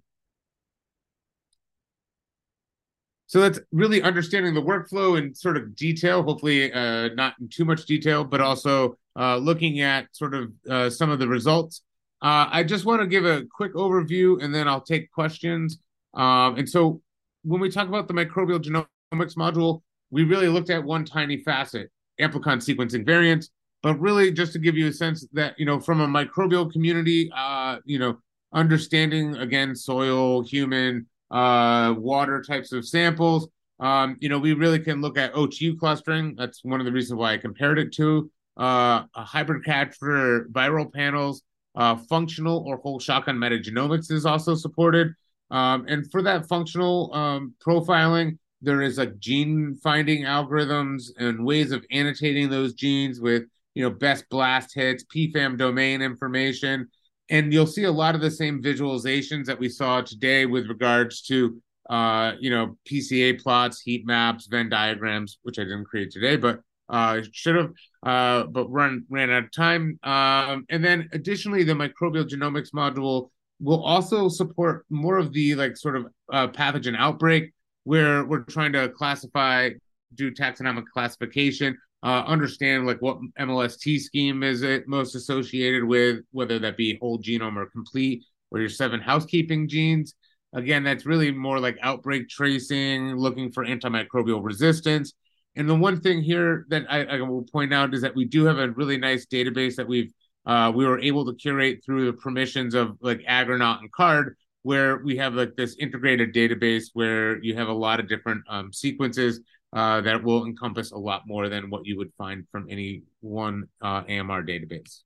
so 3.30 3.40
that's 3.40 3.60
really 3.70 4.02
understanding 4.02 4.54
the 4.54 4.60
workflow 4.60 5.16
in 5.16 5.32
sort 5.32 5.56
of 5.56 5.76
detail 5.76 6.22
hopefully 6.22 6.72
uh, 6.72 7.08
not 7.14 7.34
in 7.40 7.48
too 7.48 7.64
much 7.64 7.86
detail 7.86 8.24
but 8.24 8.40
also 8.40 8.96
uh, 9.16 9.36
looking 9.36 9.80
at 9.80 10.06
sort 10.12 10.34
of 10.34 10.52
uh, 10.68 10.88
some 10.88 11.10
of 11.10 11.18
the 11.18 11.28
results. 11.28 11.82
Uh, 12.22 12.46
I 12.50 12.62
just 12.62 12.84
want 12.84 13.00
to 13.00 13.06
give 13.06 13.24
a 13.24 13.44
quick 13.54 13.74
overview 13.74 14.42
and 14.42 14.54
then 14.54 14.68
I'll 14.68 14.80
take 14.80 15.10
questions. 15.10 15.78
Um, 16.14 16.56
and 16.56 16.68
so 16.68 17.00
when 17.42 17.60
we 17.60 17.70
talk 17.70 17.88
about 17.88 18.08
the 18.08 18.14
microbial 18.14 18.60
genomics 18.60 19.36
module, 19.36 19.82
we 20.10 20.24
really 20.24 20.48
looked 20.48 20.70
at 20.70 20.82
one 20.82 21.04
tiny 21.04 21.38
facet. 21.38 21.90
amplicon 22.20 22.58
sequencing 22.58 23.04
variants. 23.04 23.50
But 23.82 23.98
really, 23.98 24.30
just 24.30 24.52
to 24.52 24.58
give 24.58 24.76
you 24.76 24.88
a 24.88 24.92
sense 24.92 25.26
that 25.32 25.58
you 25.58 25.64
know, 25.64 25.80
from 25.80 26.00
a 26.02 26.06
microbial 26.06 26.70
community, 26.70 27.30
uh, 27.34 27.78
you 27.86 27.98
know, 27.98 28.18
understanding 28.52 29.36
again 29.36 29.74
soil, 29.74 30.42
human, 30.42 31.06
uh, 31.30 31.94
water 31.96 32.42
types 32.42 32.72
of 32.72 32.86
samples. 32.86 33.48
Um, 33.78 34.16
you 34.20 34.28
know, 34.28 34.38
we 34.38 34.52
really 34.52 34.78
can 34.78 35.00
look 35.00 35.16
at 35.16 35.32
OTU 35.32 35.78
clustering. 35.78 36.34
That's 36.36 36.62
one 36.64 36.80
of 36.80 36.86
the 36.86 36.92
reasons 36.92 37.18
why 37.18 37.32
I 37.34 37.38
compared 37.38 37.78
it 37.78 37.92
to 37.94 38.30
uh, 38.58 39.04
a 39.14 39.24
hybrid 39.24 39.64
for 39.96 40.48
viral 40.52 40.92
panels. 40.92 41.42
Uh, 41.76 41.96
functional 42.08 42.64
or 42.66 42.78
whole 42.78 42.98
shotgun 42.98 43.36
metagenomics 43.36 44.10
is 44.10 44.26
also 44.26 44.56
supported. 44.56 45.14
Um, 45.52 45.86
and 45.88 46.10
for 46.10 46.20
that 46.22 46.46
functional 46.48 47.14
um, 47.14 47.54
profiling, 47.64 48.38
there 48.60 48.82
is 48.82 48.98
like 48.98 49.18
gene 49.18 49.78
finding 49.82 50.24
algorithms 50.24 51.10
and 51.16 51.44
ways 51.44 51.72
of 51.72 51.84
annotating 51.90 52.50
those 52.50 52.74
genes 52.74 53.20
with 53.20 53.44
you 53.74 53.82
know 53.82 53.90
best 53.90 54.28
blast 54.30 54.74
hits, 54.74 55.04
PFAM 55.04 55.56
domain 55.56 56.02
information, 56.02 56.88
and 57.30 57.52
you'll 57.52 57.66
see 57.66 57.84
a 57.84 57.92
lot 57.92 58.14
of 58.14 58.20
the 58.20 58.30
same 58.30 58.62
visualizations 58.62 59.46
that 59.46 59.58
we 59.58 59.68
saw 59.68 60.00
today 60.02 60.46
with 60.46 60.68
regards 60.68 61.22
to 61.22 61.60
uh, 61.88 62.32
you 62.38 62.50
know 62.50 62.76
PCA 62.88 63.40
plots, 63.40 63.80
heat 63.80 64.06
maps, 64.06 64.46
Venn 64.46 64.68
diagrams, 64.68 65.38
which 65.42 65.58
I 65.58 65.62
didn't 65.62 65.86
create 65.86 66.10
today, 66.10 66.36
but 66.36 66.60
uh, 66.88 67.20
should 67.32 67.56
have, 67.56 67.72
uh, 68.02 68.46
but 68.48 68.66
run 68.68 69.04
ran 69.08 69.30
out 69.30 69.44
of 69.44 69.52
time. 69.52 69.98
Um, 70.02 70.66
and 70.68 70.84
then 70.84 71.08
additionally, 71.12 71.62
the 71.62 71.72
microbial 71.72 72.28
genomics 72.28 72.72
module 72.74 73.30
will 73.60 73.82
also 73.82 74.28
support 74.28 74.84
more 74.90 75.18
of 75.18 75.32
the 75.32 75.54
like 75.54 75.76
sort 75.76 75.96
of 75.96 76.06
uh, 76.32 76.48
pathogen 76.48 76.96
outbreak 76.96 77.52
where 77.84 78.24
we're 78.24 78.42
trying 78.42 78.72
to 78.72 78.88
classify, 78.90 79.70
do 80.14 80.30
taxonomic 80.30 80.84
classification, 80.92 81.76
uh, 82.02 82.24
understand 82.26 82.86
like 82.86 83.00
what 83.00 83.18
MLST 83.38 84.00
scheme 84.00 84.42
is 84.42 84.62
it 84.62 84.88
most 84.88 85.14
associated 85.14 85.84
with, 85.84 86.20
whether 86.32 86.58
that 86.58 86.76
be 86.76 86.98
whole 87.00 87.18
genome 87.18 87.56
or 87.56 87.66
complete, 87.66 88.24
or 88.50 88.60
your 88.60 88.68
seven 88.68 89.00
housekeeping 89.00 89.68
genes. 89.68 90.14
Again, 90.52 90.82
that's 90.82 91.06
really 91.06 91.30
more 91.30 91.60
like 91.60 91.76
outbreak 91.82 92.28
tracing, 92.28 93.16
looking 93.16 93.52
for 93.52 93.64
antimicrobial 93.64 94.42
resistance. 94.42 95.12
And 95.56 95.68
the 95.68 95.74
one 95.74 96.00
thing 96.00 96.22
here 96.22 96.64
that 96.70 96.86
I, 96.88 97.04
I 97.04 97.20
will 97.20 97.42
point 97.42 97.74
out 97.74 97.94
is 97.94 98.00
that 98.02 98.16
we 98.16 98.24
do 98.24 98.44
have 98.46 98.58
a 98.58 98.70
really 98.70 98.96
nice 98.96 99.26
database 99.26 99.76
that 99.76 99.86
we've 99.86 100.12
uh, 100.46 100.72
we 100.74 100.86
were 100.86 100.98
able 100.98 101.26
to 101.26 101.34
curate 101.34 101.84
through 101.84 102.06
the 102.06 102.14
permissions 102.14 102.74
of 102.74 102.96
like 103.02 103.22
ARG-ANNOT 103.28 103.80
and 103.82 103.92
CARD, 103.92 104.36
where 104.62 104.96
we 104.98 105.16
have 105.18 105.34
like 105.34 105.54
this 105.54 105.76
integrated 105.78 106.34
database 106.34 106.84
where 106.94 107.42
you 107.42 107.54
have 107.54 107.68
a 107.68 107.72
lot 107.72 108.00
of 108.00 108.08
different 108.08 108.42
um, 108.48 108.72
sequences 108.72 109.40
uh, 109.72 110.00
that 110.00 110.22
will 110.22 110.46
encompass 110.46 110.90
a 110.90 110.98
lot 110.98 111.22
more 111.26 111.48
than 111.48 111.70
what 111.70 111.86
you 111.86 111.96
would 111.96 112.12
find 112.18 112.44
from 112.50 112.66
any 112.68 113.02
one 113.20 113.64
uh, 113.80 114.02
AMR 114.08 114.42
database. 114.44 115.02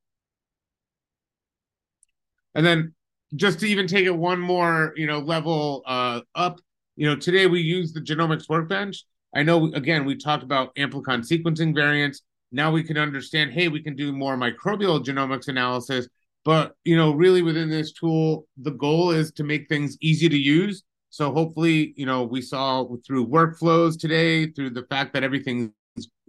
And 2.54 2.64
then 2.64 2.94
just 3.34 3.60
to 3.60 3.66
even 3.66 3.86
take 3.86 4.06
it 4.06 4.16
one 4.16 4.40
more, 4.40 4.92
you 4.96 5.06
know, 5.06 5.18
level 5.18 5.82
uh, 5.86 6.20
up, 6.34 6.60
you 6.96 7.06
know, 7.06 7.16
today 7.16 7.46
we 7.46 7.60
use 7.60 7.92
the 7.92 8.00
genomics 8.00 8.48
workbench. 8.48 9.04
I 9.34 9.42
know, 9.42 9.72
again, 9.74 10.04
we 10.04 10.16
talked 10.16 10.44
about 10.44 10.74
amplicon 10.76 11.28
sequencing 11.28 11.74
variants. 11.74 12.22
Now 12.52 12.70
we 12.70 12.84
can 12.84 12.96
understand, 12.96 13.52
hey, 13.52 13.68
we 13.68 13.82
can 13.82 13.96
do 13.96 14.12
more 14.12 14.36
microbial 14.36 15.04
genomics 15.04 15.48
analysis. 15.48 16.08
But, 16.44 16.74
you 16.84 16.96
know, 16.96 17.12
really 17.12 17.42
within 17.42 17.68
this 17.68 17.92
tool, 17.92 18.46
the 18.56 18.70
goal 18.70 19.10
is 19.10 19.32
to 19.32 19.44
make 19.44 19.68
things 19.68 19.96
easy 20.00 20.28
to 20.28 20.38
use 20.38 20.84
so 21.14 21.32
hopefully, 21.32 21.94
you 21.96 22.06
know, 22.06 22.24
we 22.24 22.42
saw 22.42 22.84
through 23.06 23.28
workflows 23.28 23.96
today, 23.96 24.50
through 24.50 24.70
the 24.70 24.82
fact 24.90 25.12
that 25.12 25.22
everything's 25.22 25.70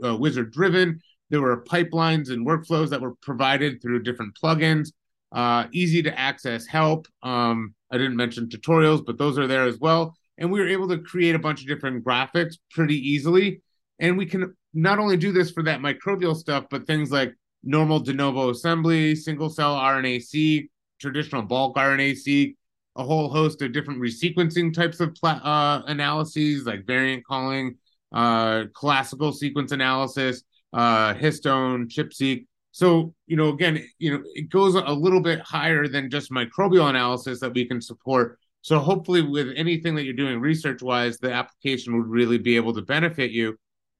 uh, 0.05 0.15
wizard 0.15 0.51
driven, 0.51 0.99
there 1.31 1.41
were 1.41 1.63
pipelines 1.63 2.29
and 2.29 2.45
workflows 2.45 2.89
that 2.91 3.01
were 3.01 3.15
provided 3.23 3.81
through 3.81 4.03
different 4.03 4.37
plugins, 4.39 4.89
uh, 5.31 5.65
easy 5.71 6.03
to 6.03 6.19
access 6.19 6.67
help. 6.67 7.07
Um, 7.23 7.73
I 7.91 7.97
didn't 7.97 8.15
mention 8.15 8.47
tutorials, 8.47 9.03
but 9.03 9.17
those 9.17 9.39
are 9.39 9.47
there 9.47 9.63
as 9.63 9.79
well. 9.79 10.15
And 10.37 10.51
we 10.51 10.59
were 10.59 10.67
able 10.67 10.87
to 10.89 10.99
create 10.99 11.33
a 11.33 11.39
bunch 11.39 11.61
of 11.61 11.67
different 11.67 12.05
graphics 12.05 12.59
pretty 12.69 12.95
easily. 12.95 13.63
And 13.97 14.19
we 14.19 14.27
can 14.27 14.55
not 14.75 14.99
only 14.99 15.17
do 15.17 15.31
this 15.31 15.49
for 15.49 15.63
that 15.63 15.79
microbial 15.79 16.35
stuff, 16.35 16.65
but 16.69 16.85
things 16.85 17.09
like 17.09 17.33
normal 17.63 18.01
de 18.01 18.13
novo 18.13 18.51
assembly, 18.51 19.15
single 19.15 19.49
cell 19.49 19.75
RNA-seq, 19.75 20.69
traditional 21.01 21.41
bulk 21.41 21.75
RNA-seq, 21.75 22.55
a 22.95 23.03
whole 23.03 23.29
host 23.29 23.61
of 23.61 23.73
different 23.73 24.01
resequencing 24.01 24.73
types 24.73 24.99
of 24.99 25.13
pla- 25.15 25.41
uh, 25.43 25.81
analyses, 25.87 26.65
like 26.65 26.85
variant 26.85 27.25
calling, 27.25 27.75
uh, 28.13 28.63
classical 28.73 29.33
sequence 29.33 29.71
analysis, 29.71 30.43
uh, 30.73 31.13
histone, 31.13 31.89
ChIP-seq. 31.89 32.45
So, 32.71 33.13
you 33.27 33.37
know, 33.37 33.49
again, 33.49 33.85
you 33.99 34.11
know, 34.11 34.23
it 34.33 34.49
goes 34.49 34.75
a 34.75 34.93
little 34.93 35.21
bit 35.21 35.39
higher 35.39 35.87
than 35.87 36.09
just 36.09 36.31
microbial 36.31 36.89
analysis 36.89 37.39
that 37.39 37.53
we 37.53 37.65
can 37.65 37.81
support. 37.81 38.37
So, 38.61 38.79
hopefully, 38.79 39.21
with 39.21 39.53
anything 39.55 39.95
that 39.95 40.03
you're 40.03 40.13
doing 40.13 40.39
research 40.39 40.81
wise, 40.81 41.17
the 41.17 41.31
application 41.31 41.95
would 41.97 42.07
really 42.07 42.37
be 42.37 42.55
able 42.55 42.73
to 42.73 42.81
benefit 42.81 43.31
you 43.31 43.57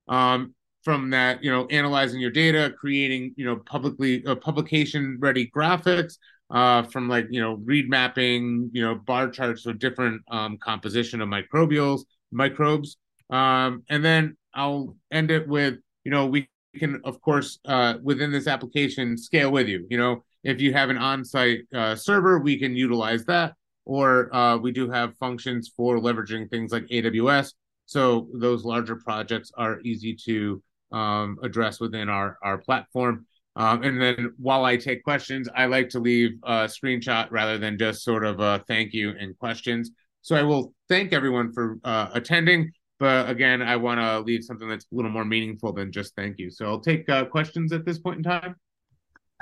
um, 0.07 0.55
from 0.83 1.09
that. 1.11 1.43
You 1.43 1.51
know, 1.51 1.67
analyzing 1.67 2.19
your 2.19 2.31
data, 2.31 2.73
creating, 2.77 3.33
you 3.37 3.45
know, 3.45 3.57
publicly 3.57 4.25
uh, 4.25 4.35
publication 4.35 5.17
ready 5.21 5.49
graphics, 5.55 6.17
uh, 6.49 6.83
from 6.83 7.09
like 7.09 7.27
you 7.29 7.41
know 7.41 7.55
read 7.63 7.89
mapping, 7.89 8.69
you 8.73 8.81
know 8.81 8.95
bar 8.95 9.29
charts 9.29 9.65
with 9.65 9.79
different 9.79 10.21
um, 10.29 10.57
composition 10.57 11.21
of 11.21 11.29
microbials, 11.29 12.01
microbes, 12.31 12.97
um, 13.29 13.83
and 13.89 14.03
then 14.03 14.37
I'll 14.53 14.95
end 15.11 15.31
it 15.31 15.47
with 15.47 15.75
you 16.03 16.11
know 16.11 16.27
we 16.27 16.49
can 16.77 17.01
of 17.03 17.21
course 17.21 17.59
uh, 17.65 17.95
within 18.01 18.31
this 18.31 18.47
application 18.47 19.17
scale 19.17 19.51
with 19.51 19.67
you. 19.67 19.85
You 19.89 19.97
know 19.97 20.23
if 20.43 20.61
you 20.61 20.73
have 20.73 20.91
an 20.91 20.97
on-site 20.97 21.61
uh, 21.73 21.95
server, 21.95 22.39
we 22.39 22.57
can 22.59 22.75
utilize 22.75 23.25
that, 23.25 23.55
or 23.83 24.33
uh, 24.33 24.57
we 24.57 24.71
do 24.71 24.89
have 24.89 25.17
functions 25.17 25.71
for 25.75 25.97
leveraging 25.97 26.49
things 26.51 26.71
like 26.71 26.85
AWS. 26.87 27.53
So 27.87 28.27
those 28.33 28.63
larger 28.63 28.95
projects 28.95 29.51
are 29.57 29.79
easy 29.81 30.15
to 30.25 30.61
um, 30.91 31.37
address 31.43 31.79
within 31.79 32.09
our 32.09 32.37
our 32.43 32.59
platform. 32.59 33.25
Um, 33.55 33.83
and 33.83 34.01
then 34.01 34.33
while 34.37 34.65
I 34.65 34.75
take 34.75 35.03
questions, 35.03 35.47
I 35.55 35.65
like 35.65 35.89
to 35.89 35.99
leave 35.99 36.31
a 36.43 36.65
screenshot 36.65 37.27
rather 37.31 37.57
than 37.57 37.77
just 37.77 38.03
sort 38.03 38.25
of 38.25 38.39
a 38.39 38.63
thank 38.67 38.93
you 38.93 39.13
and 39.17 39.37
questions. 39.37 39.91
So 40.21 40.35
I 40.35 40.43
will 40.43 40.73
thank 40.89 41.13
everyone 41.13 41.53
for 41.53 41.77
uh, 41.83 42.09
attending. 42.13 42.71
But 42.99 43.29
again, 43.29 43.61
I 43.61 43.75
want 43.75 43.99
to 43.99 44.19
leave 44.19 44.43
something 44.43 44.67
that's 44.67 44.85
a 44.91 44.95
little 44.95 45.11
more 45.11 45.25
meaningful 45.25 45.73
than 45.73 45.91
just 45.91 46.15
thank 46.15 46.37
you. 46.37 46.49
So 46.49 46.65
I'll 46.65 46.79
take 46.79 47.07
uh, 47.09 47.25
questions 47.25 47.71
at 47.73 47.85
this 47.85 47.99
point 47.99 48.17
in 48.17 48.23
time. 48.23 48.55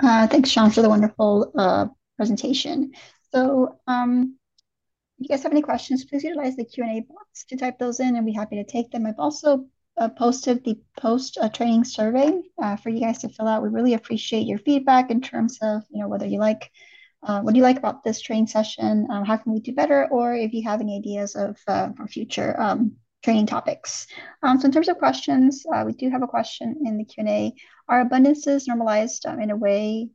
Uh, 0.02 0.26
thanks, 0.26 0.50
Sean, 0.50 0.70
for 0.70 0.82
the 0.82 0.88
wonderful 0.88 1.52
uh, 1.56 1.86
presentation. 2.16 2.92
So 3.32 3.78
um, 3.86 4.36
if 5.18 5.24
you 5.24 5.28
guys 5.28 5.42
have 5.44 5.52
any 5.52 5.62
questions, 5.62 6.04
please 6.04 6.24
utilize 6.24 6.56
the 6.56 6.64
Q&A 6.64 7.00
box 7.00 7.44
to 7.48 7.56
type 7.56 7.78
those 7.78 8.00
in 8.00 8.16
and 8.16 8.26
be 8.26 8.32
happy 8.32 8.56
to 8.56 8.64
take 8.64 8.90
them. 8.90 9.06
I've 9.06 9.18
also 9.18 9.66
uh, 9.98 10.08
posted 10.08 10.64
the 10.64 10.78
post 10.98 11.38
uh, 11.40 11.48
training 11.48 11.84
survey 11.84 12.42
uh, 12.62 12.76
for 12.76 12.90
you 12.90 13.00
guys 13.00 13.18
to 13.18 13.28
fill 13.28 13.48
out. 13.48 13.62
We 13.62 13.68
really 13.68 13.94
appreciate 13.94 14.46
your 14.46 14.58
feedback 14.58 15.10
in 15.10 15.20
terms 15.20 15.58
of 15.62 15.82
you 15.90 16.00
know 16.00 16.08
whether 16.08 16.26
you 16.26 16.38
like 16.38 16.70
uh, 17.26 17.40
what 17.40 17.54
do 17.54 17.58
you 17.58 17.62
like 17.62 17.78
about 17.78 18.04
this 18.04 18.20
training 18.20 18.46
session, 18.46 19.06
um, 19.10 19.24
how 19.24 19.36
can 19.36 19.52
we 19.52 19.60
do 19.60 19.72
better, 19.72 20.06
or 20.10 20.34
if 20.34 20.52
you 20.52 20.62
have 20.62 20.80
any 20.80 20.98
ideas 20.98 21.34
of 21.34 21.56
uh, 21.66 21.88
for 21.96 22.06
future 22.06 22.60
um, 22.60 22.92
training 23.22 23.46
topics. 23.46 24.06
Um, 24.42 24.60
so 24.60 24.66
in 24.66 24.72
terms 24.72 24.88
of 24.88 24.98
questions, 24.98 25.64
uh, 25.74 25.84
we 25.86 25.94
do 25.94 26.10
have 26.10 26.22
a 26.22 26.26
question 26.26 26.82
in 26.84 26.98
the 26.98 27.04
Q 27.04 27.14
and 27.18 27.28
A. 27.28 27.54
Are 27.88 28.04
abundances 28.04 28.68
normalized 28.68 29.24
um, 29.26 29.40
in 29.40 29.50
a 29.50 29.56
way? 29.56 30.10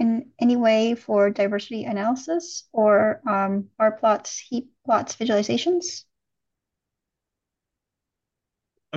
In 0.00 0.32
any 0.40 0.56
way 0.56 0.96
for 0.96 1.30
diversity 1.30 1.84
analysis 1.84 2.64
or 2.72 3.20
um, 3.28 3.68
bar 3.78 3.92
plots, 3.92 4.38
heat 4.38 4.66
plots, 4.84 5.14
visualizations? 5.14 6.02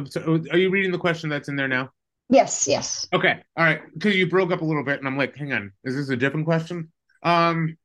So 0.06 0.41
are 0.52 0.57
you 0.57 0.69
reading 0.69 0.91
the 0.91 0.98
question 0.98 1.30
that's 1.30 1.49
in 1.49 1.56
there 1.56 1.68
now? 1.68 1.91
Yes, 2.30 2.68
yes. 2.68 3.07
Okay, 3.14 3.41
all 3.56 3.65
right. 3.65 3.82
Because 3.94 4.15
you 4.15 4.28
broke 4.28 4.52
up 4.52 4.61
a 4.61 4.65
little 4.65 4.84
bit, 4.84 4.99
and 4.99 5.07
I'm 5.07 5.18
like, 5.18 5.36
hang 5.36 5.53
on, 5.53 5.72
is 5.84 5.95
this 5.95 6.10
a 6.10 6.18
different 6.18 6.45
question? 6.45 6.91
Um. 7.24 7.78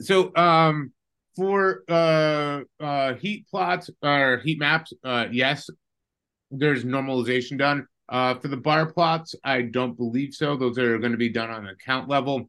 So, 0.00 0.34
um, 0.36 0.92
for 1.36 1.82
uh, 1.88 2.62
uh, 2.80 3.14
heat 3.14 3.46
plots 3.50 3.90
or 4.02 4.40
heat 4.42 4.58
maps, 4.58 4.92
uh, 5.04 5.26
yes, 5.30 5.68
there's 6.50 6.84
normalization 6.84 7.58
done. 7.58 7.86
Uh, 8.08 8.34
for 8.34 8.48
the 8.48 8.56
bar 8.56 8.86
plots, 8.92 9.34
I 9.44 9.62
don't 9.62 9.96
believe 9.96 10.32
so. 10.32 10.56
Those 10.56 10.78
are 10.78 10.98
going 10.98 11.12
to 11.12 11.18
be 11.18 11.28
done 11.28 11.50
on 11.50 11.66
a 11.66 11.74
count 11.74 12.08
level. 12.08 12.48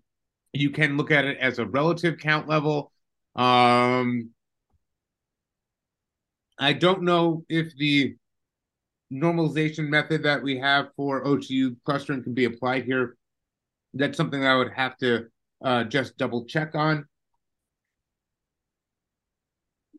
You 0.53 0.69
can 0.69 0.98
look 0.98 1.11
at 1.11 1.26
it 1.26 1.38
as 1.40 1.60
a 1.60 1.65
relative 1.65 2.19
count 2.19 2.48
level. 2.48 2.91
Um, 3.36 4.30
I 6.59 6.73
don't 6.73 7.03
know 7.03 7.45
if 7.49 7.75
the 7.77 8.15
normalization 9.13 9.88
method 9.88 10.23
that 10.23 10.41
we 10.41 10.57
have 10.57 10.89
for 10.95 11.23
OTU 11.23 11.75
clustering 11.85 12.23
can 12.23 12.34
be 12.34 12.45
applied 12.45 12.85
here. 12.85 13.15
That's 13.93 14.17
something 14.17 14.43
I 14.45 14.55
would 14.55 14.71
have 14.73 14.97
to 14.97 15.27
uh, 15.63 15.84
just 15.85 16.17
double 16.17 16.45
check 16.45 16.75
on. 16.75 17.05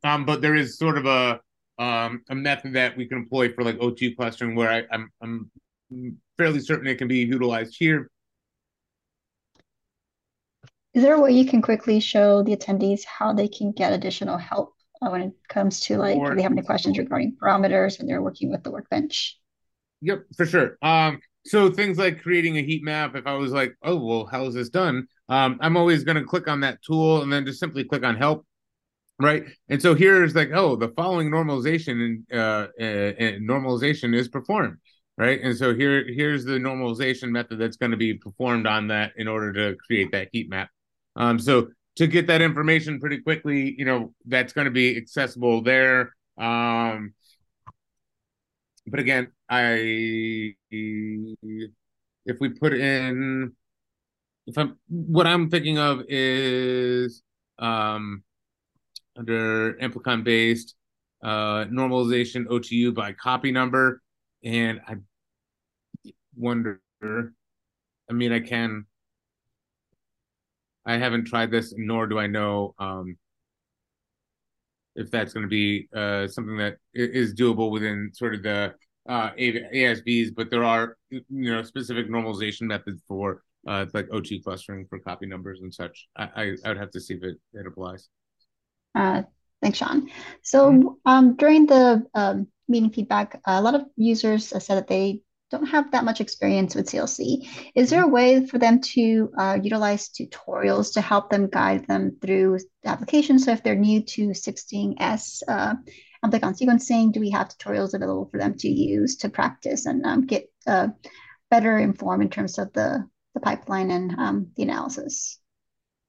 Um, 0.05 0.25
but 0.25 0.41
there 0.41 0.55
is 0.55 0.79
sort 0.79 0.99
of 0.99 1.07
a 1.07 1.41
um, 1.79 2.23
a 2.29 2.35
method 2.35 2.73
that 2.75 2.97
we 2.97 3.07
can 3.07 3.19
employ 3.19 3.53
for 3.53 3.63
like 3.63 3.79
OTU 3.79 4.17
clustering 4.17 4.57
where 4.57 4.71
I, 4.71 4.83
I'm, 4.91 5.11
I'm 5.23 5.51
fairly 6.37 6.61
certain 6.61 6.89
it 6.89 6.99
can 6.99 7.09
be 7.09 7.19
utilized 7.19 7.77
here. 7.79 8.11
Is 10.95 11.03
there 11.05 11.15
a 11.15 11.21
way 11.21 11.31
you 11.31 11.47
can 11.47 11.63
quickly 11.63 12.01
show 12.01 12.43
the 12.43 12.57
attendees 12.57 13.05
how 13.05 13.33
they 13.33 13.47
can 13.47 13.71
get 13.71 13.93
additional 13.93 14.39
help 14.39 14.75
when 15.01 15.23
it 15.23 15.33
comes 15.49 15.81
to 15.81 15.97
like, 15.97 16.17
or, 16.17 16.31
do 16.31 16.37
they 16.37 16.43
have 16.43 16.53
any 16.53 16.63
questions 16.63 16.99
regarding 16.99 17.37
parameters 17.41 17.99
when 17.99 18.07
they're 18.07 18.23
working 18.23 18.51
with 18.51 18.63
the 18.63 18.71
workbench? 18.71 19.39
Yep, 20.01 20.25
for 20.37 20.47
sure. 20.47 20.79
Um, 20.83 21.21
so 21.45 21.71
things 21.71 21.99
like 21.99 22.23
creating 22.23 22.59
a 22.59 22.63
heat 22.63 22.85
map, 22.85 23.17
if 23.17 23.27
I 23.27 23.35
was 23.35 23.53
like, 23.53 23.75
oh, 23.83 23.97
well, 23.97 24.27
how 24.27 24.45
is 24.47 24.55
this 24.55 24.69
done? 24.69 25.07
Um, 25.29 25.59
I'm 25.61 25.77
always 25.77 26.05
going 26.05 26.17
to 26.17 26.25
click 26.25 26.49
on 26.49 26.61
that 26.61 26.83
tool 26.83 27.23
and 27.23 27.33
then 27.33 27.47
just 27.47 27.61
simply 27.61 27.85
click 27.85 28.05
on 28.05 28.17
help. 28.17 28.47
Right. 29.21 29.45
And 29.69 29.83
so 29.83 29.95
here's 29.95 30.35
like, 30.35 30.51
oh, 30.55 30.77
the 30.77 30.91
following 30.91 31.31
normalization 31.31 32.05
and 32.05 32.25
uh, 32.33 32.69
uh, 32.81 33.39
normalization 33.41 34.15
is 34.15 34.29
performed. 34.29 34.77
Right. 35.17 35.41
And 35.43 35.57
so 35.57 35.75
here, 35.75 36.05
here's 36.07 36.45
the 36.45 36.53
normalization 36.53 37.31
method 37.31 37.59
that's 37.59 37.77
going 37.77 37.91
to 37.91 37.97
be 37.97 38.15
performed 38.15 38.69
on 38.69 38.87
that 38.89 39.13
in 39.17 39.27
order 39.27 39.53
to 39.53 39.77
create 39.85 40.13
that 40.13 40.29
heat 40.31 40.49
map. 40.49 40.71
Um, 41.17 41.41
so 41.41 41.71
to 41.99 42.07
get 42.07 42.29
that 42.29 42.41
information 42.41 43.01
pretty 43.01 43.19
quickly, 43.21 43.75
you 43.77 43.85
know, 43.85 44.15
that's 44.25 44.53
going 44.53 44.67
to 44.67 44.71
be 44.71 44.97
accessible 44.97 45.63
there. 45.63 46.15
Um, 46.39 47.13
but 48.87 49.01
again, 49.01 49.29
I 49.51 50.55
if 50.71 52.41
we 52.41 52.51
put 52.51 52.73
in 52.73 53.53
if 54.47 54.57
I'm 54.57 54.79
what 54.89 55.27
I'm 55.27 55.51
thinking 55.51 55.79
of 55.79 56.03
is 56.09 57.23
um 57.59 58.23
under 59.17 59.75
amplicon 59.75 60.23
based 60.23 60.77
uh 61.25 61.65
normalization 61.65 62.47
OTU 62.47 62.95
by 62.95 63.13
copy 63.13 63.51
number 63.51 64.01
and 64.45 64.81
I 64.87 64.97
wonder 66.37 66.81
I 67.03 68.13
mean 68.13 68.33
I 68.33 68.41
can 68.41 68.87
I 70.89 70.97
haven't 70.97 71.27
tried 71.27 71.51
this 71.51 71.73
nor 71.77 72.07
do 72.07 72.19
I 72.19 72.27
know 72.27 72.75
um 72.79 73.17
if 74.99 75.11
that's 75.11 75.33
going 75.33 75.45
to 75.45 75.49
be 75.49 75.89
uh, 75.95 76.27
something 76.27 76.57
that 76.57 76.77
is 76.93 77.33
doable 77.33 77.71
within 77.71 78.11
sort 78.13 78.35
of 78.35 78.43
the 78.43 78.75
uh, 79.09 79.31
ASVs, 79.31 80.35
but 80.35 80.51
there 80.51 80.65
are 80.65 80.97
you 81.11 81.23
know 81.31 81.63
specific 81.63 82.11
normalization 82.11 82.63
methods 82.63 83.01
for 83.07 83.43
uh, 83.67 83.87
like 83.95 84.09
OTU 84.09 84.43
clustering 84.43 84.87
for 84.91 84.99
copy 84.99 85.27
numbers 85.27 85.61
and 85.61 85.73
such. 85.73 86.09
I, 86.17 86.25
I, 86.25 86.57
I 86.65 86.69
would 86.69 86.79
have 86.79 86.91
to 86.91 87.01
see 87.01 87.15
if 87.15 87.23
it, 87.23 87.37
it 87.55 87.67
applies. 87.67 88.09
Uh, 88.95 89.23
thanks, 89.63 89.79
Sean. 89.79 90.11
So 90.43 90.73
mm-hmm. 90.73 90.89
um, 91.07 91.37
during 91.37 91.67
the 91.67 92.05
um, 92.15 92.49
meeting 92.69 92.91
feedback, 92.91 93.41
a 93.47 93.63
lot 93.63 93.77
of 93.77 93.85
users 93.97 94.49
said 94.49 94.77
that 94.77 94.89
they 94.89 95.23
don't 95.51 95.67
have 95.67 95.91
that 95.93 96.05
much 96.05 96.21
experience 96.21 96.75
with 96.75 96.87
CLC. 96.87 97.49
Is 97.75 97.91
there 97.91 98.03
a 98.03 98.09
way 98.09 98.47
for 98.47 98.59
them 98.59 98.81
to 98.81 99.31
uh, 99.39 99.59
utilize 99.63 100.09
tutorials 100.09 100.93
to 100.95 101.01
help 101.01 101.31
them 101.31 101.49
guide 101.49 101.87
them 101.87 102.17
through 102.21 102.59
the 102.83 102.91
application? 102.91 103.39
So 103.39 103.53
if 103.53 103.63
they're 103.63 103.75
new 103.75 104.03
to 104.03 104.29
16S 104.29 105.43
uh, 105.49 105.75
amplicon 106.25 106.59
sequencing, 106.59 107.13
do 107.13 107.21
we 107.21 107.31
have 107.31 107.49
tutorials 107.49 107.95
available 107.95 108.29
for 108.31 108.39
them 108.39 108.57
to 108.59 108.69
use 108.69 109.17
to 109.19 109.29
practice 109.29 109.87
and 109.87 110.05
um, 110.05 110.27
get 110.27 110.51
uh, 110.67 110.89
better 111.51 111.79
informed 111.79 112.23
in 112.23 112.31
terms 112.31 112.59
of 112.59 112.73
the, 112.75 113.09
the 113.35 113.41
pipeline 113.41 113.91
and 113.91 114.19
um, 114.19 114.49
the 114.57 114.65
analysis? 114.65 115.39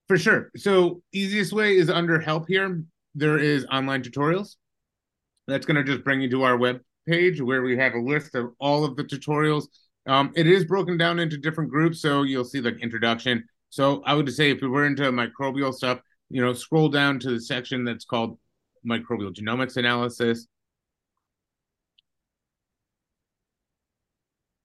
For 0.08 0.18
sure. 0.18 0.52
So 0.58 1.02
easiest 1.14 1.54
way 1.54 1.78
is 1.78 1.90
under 1.90 2.20
help 2.20 2.48
here. 2.48 2.84
There 3.16 3.38
is 3.38 3.66
online 3.72 4.04
tutorials. 4.04 4.56
That's 5.48 5.66
going 5.66 5.78
to 5.78 5.84
just 5.84 6.04
bring 6.04 6.22
you 6.22 6.30
to 6.32 6.44
our 6.44 6.58
web 6.58 6.82
page 7.10 7.42
where 7.42 7.64
we 7.64 7.78
have 7.78 7.94
a 7.94 8.00
list 8.00 8.36
of 8.36 8.54
all 8.60 8.86
of 8.86 8.96
the 8.96 9.04
tutorials. 9.04 9.68
Um, 10.06 10.32
it 10.36 10.48
is 10.48 10.66
broken 10.66 10.98
down 10.98 11.20
into 11.20 11.38
different 11.38 11.70
groups, 11.70 12.02
so 12.02 12.24
you'll 12.24 12.46
see 12.46 12.62
like 12.62 12.80
introduction. 12.82 13.44
So 13.70 14.02
I 14.06 14.14
would 14.14 14.32
say 14.34 14.52
if 14.52 14.62
we 14.62 14.68
were 14.68 14.86
into 14.86 15.04
microbial 15.04 15.74
stuff, 15.74 16.00
you 16.30 16.42
know, 16.44 16.54
scroll 16.54 16.90
down 16.90 17.20
to 17.20 17.32
the 17.32 17.42
section 17.42 17.84
that's 17.84 18.06
called 18.06 18.38
microbial 18.88 19.34
genomics 19.34 19.78
analysis. 19.78 20.48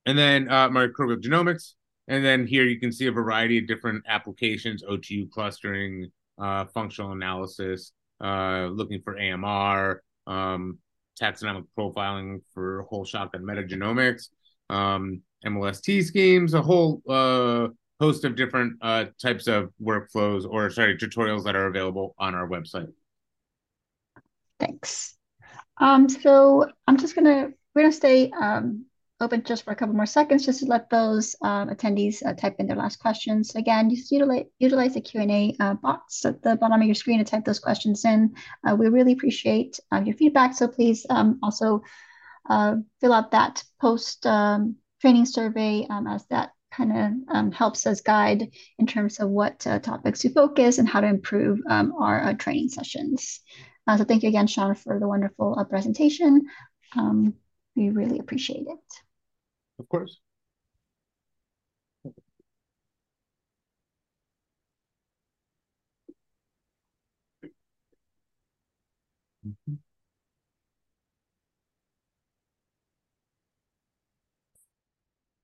And 0.06 0.18
then 0.18 0.48
uh, 0.50 0.68
microbial 0.68 1.20
genomics. 1.22 1.72
And 2.08 2.24
then 2.24 2.46
here 2.46 2.64
you 2.64 2.78
can 2.78 2.92
see 2.92 3.06
a 3.06 3.12
variety 3.12 3.58
of 3.58 3.66
different 3.66 4.04
applications, 4.06 4.82
OTU 4.82 5.30
clustering, 5.30 6.10
uh, 6.38 6.66
functional 6.66 7.12
analysis, 7.12 7.92
uh, 8.22 8.68
looking 8.70 9.00
for 9.00 9.18
AMR, 9.18 10.02
um, 10.26 10.78
taxonomic 11.20 11.64
profiling 11.78 12.40
for 12.52 12.82
whole 12.88 13.04
shotgun 13.04 13.42
metagenomics, 13.42 14.28
um, 14.70 15.22
MLST 15.44 16.04
schemes, 16.04 16.54
a 16.54 16.62
whole 16.62 17.02
uh, 17.08 17.68
host 18.00 18.24
of 18.24 18.36
different 18.36 18.76
uh, 18.82 19.06
types 19.20 19.46
of 19.46 19.70
workflows 19.82 20.48
or 20.48 20.70
sorry 20.70 20.96
tutorials 20.96 21.44
that 21.44 21.56
are 21.56 21.66
available 21.66 22.14
on 22.18 22.34
our 22.34 22.48
website. 22.48 22.92
Thanks. 24.58 25.16
Um, 25.78 26.08
so 26.08 26.70
I'm 26.86 26.96
just 26.96 27.14
gonna 27.14 27.50
we're 27.74 27.82
gonna 27.82 27.92
stay 27.92 28.30
um, 28.30 28.86
open 29.20 29.42
just 29.44 29.64
for 29.64 29.70
a 29.70 29.76
couple 29.76 29.94
more 29.94 30.06
seconds, 30.06 30.44
just 30.44 30.60
to 30.60 30.66
let 30.66 30.90
those 30.90 31.36
um, 31.42 31.68
attendees 31.68 32.24
uh, 32.24 32.34
type 32.34 32.56
in 32.58 32.66
their 32.66 32.76
last 32.76 32.98
questions. 32.98 33.54
Again, 33.54 33.88
just 33.90 34.10
utilize, 34.10 34.44
utilize 34.58 34.94
the 34.94 35.00
Q&A 35.00 35.54
uh, 35.60 35.74
box 35.74 36.24
at 36.24 36.42
the 36.42 36.56
bottom 36.56 36.80
of 36.80 36.86
your 36.86 36.94
screen 36.94 37.18
to 37.18 37.24
type 37.24 37.44
those 37.44 37.60
questions 37.60 38.04
in. 38.04 38.34
Uh, 38.66 38.74
we 38.74 38.88
really 38.88 39.12
appreciate 39.12 39.78
uh, 39.92 40.02
your 40.04 40.16
feedback, 40.16 40.54
so 40.54 40.66
please 40.68 41.06
um, 41.10 41.38
also 41.42 41.82
uh, 42.50 42.76
fill 43.00 43.12
out 43.12 43.30
that 43.30 43.62
post 43.80 44.26
um, 44.26 44.76
training 45.00 45.26
survey 45.26 45.86
um, 45.88 46.06
as 46.06 46.26
that 46.26 46.50
kind 46.72 46.90
of 46.90 47.36
um, 47.36 47.52
helps 47.52 47.86
us 47.86 48.00
guide 48.00 48.48
in 48.80 48.86
terms 48.86 49.20
of 49.20 49.30
what 49.30 49.64
uh, 49.66 49.78
topics 49.78 50.20
to 50.20 50.30
focus 50.30 50.78
and 50.78 50.88
how 50.88 51.00
to 51.00 51.06
improve 51.06 51.60
um, 51.70 51.92
our 52.00 52.34
training 52.34 52.68
sessions. 52.68 53.40
so 53.96 54.02
thank 54.02 54.24
you 54.24 54.28
again, 54.28 54.48
Sean, 54.48 54.74
for 54.74 54.98
the 54.98 55.06
wonderful 55.06 55.64
presentation. 55.70 56.46
Um, 56.96 57.34
we 57.76 57.90
really 57.90 58.18
appreciate 58.18 58.66
it. 58.68 59.03
Of 59.78 59.88
course. 59.88 60.20
Mm 69.44 69.56
-hmm. 69.68 69.83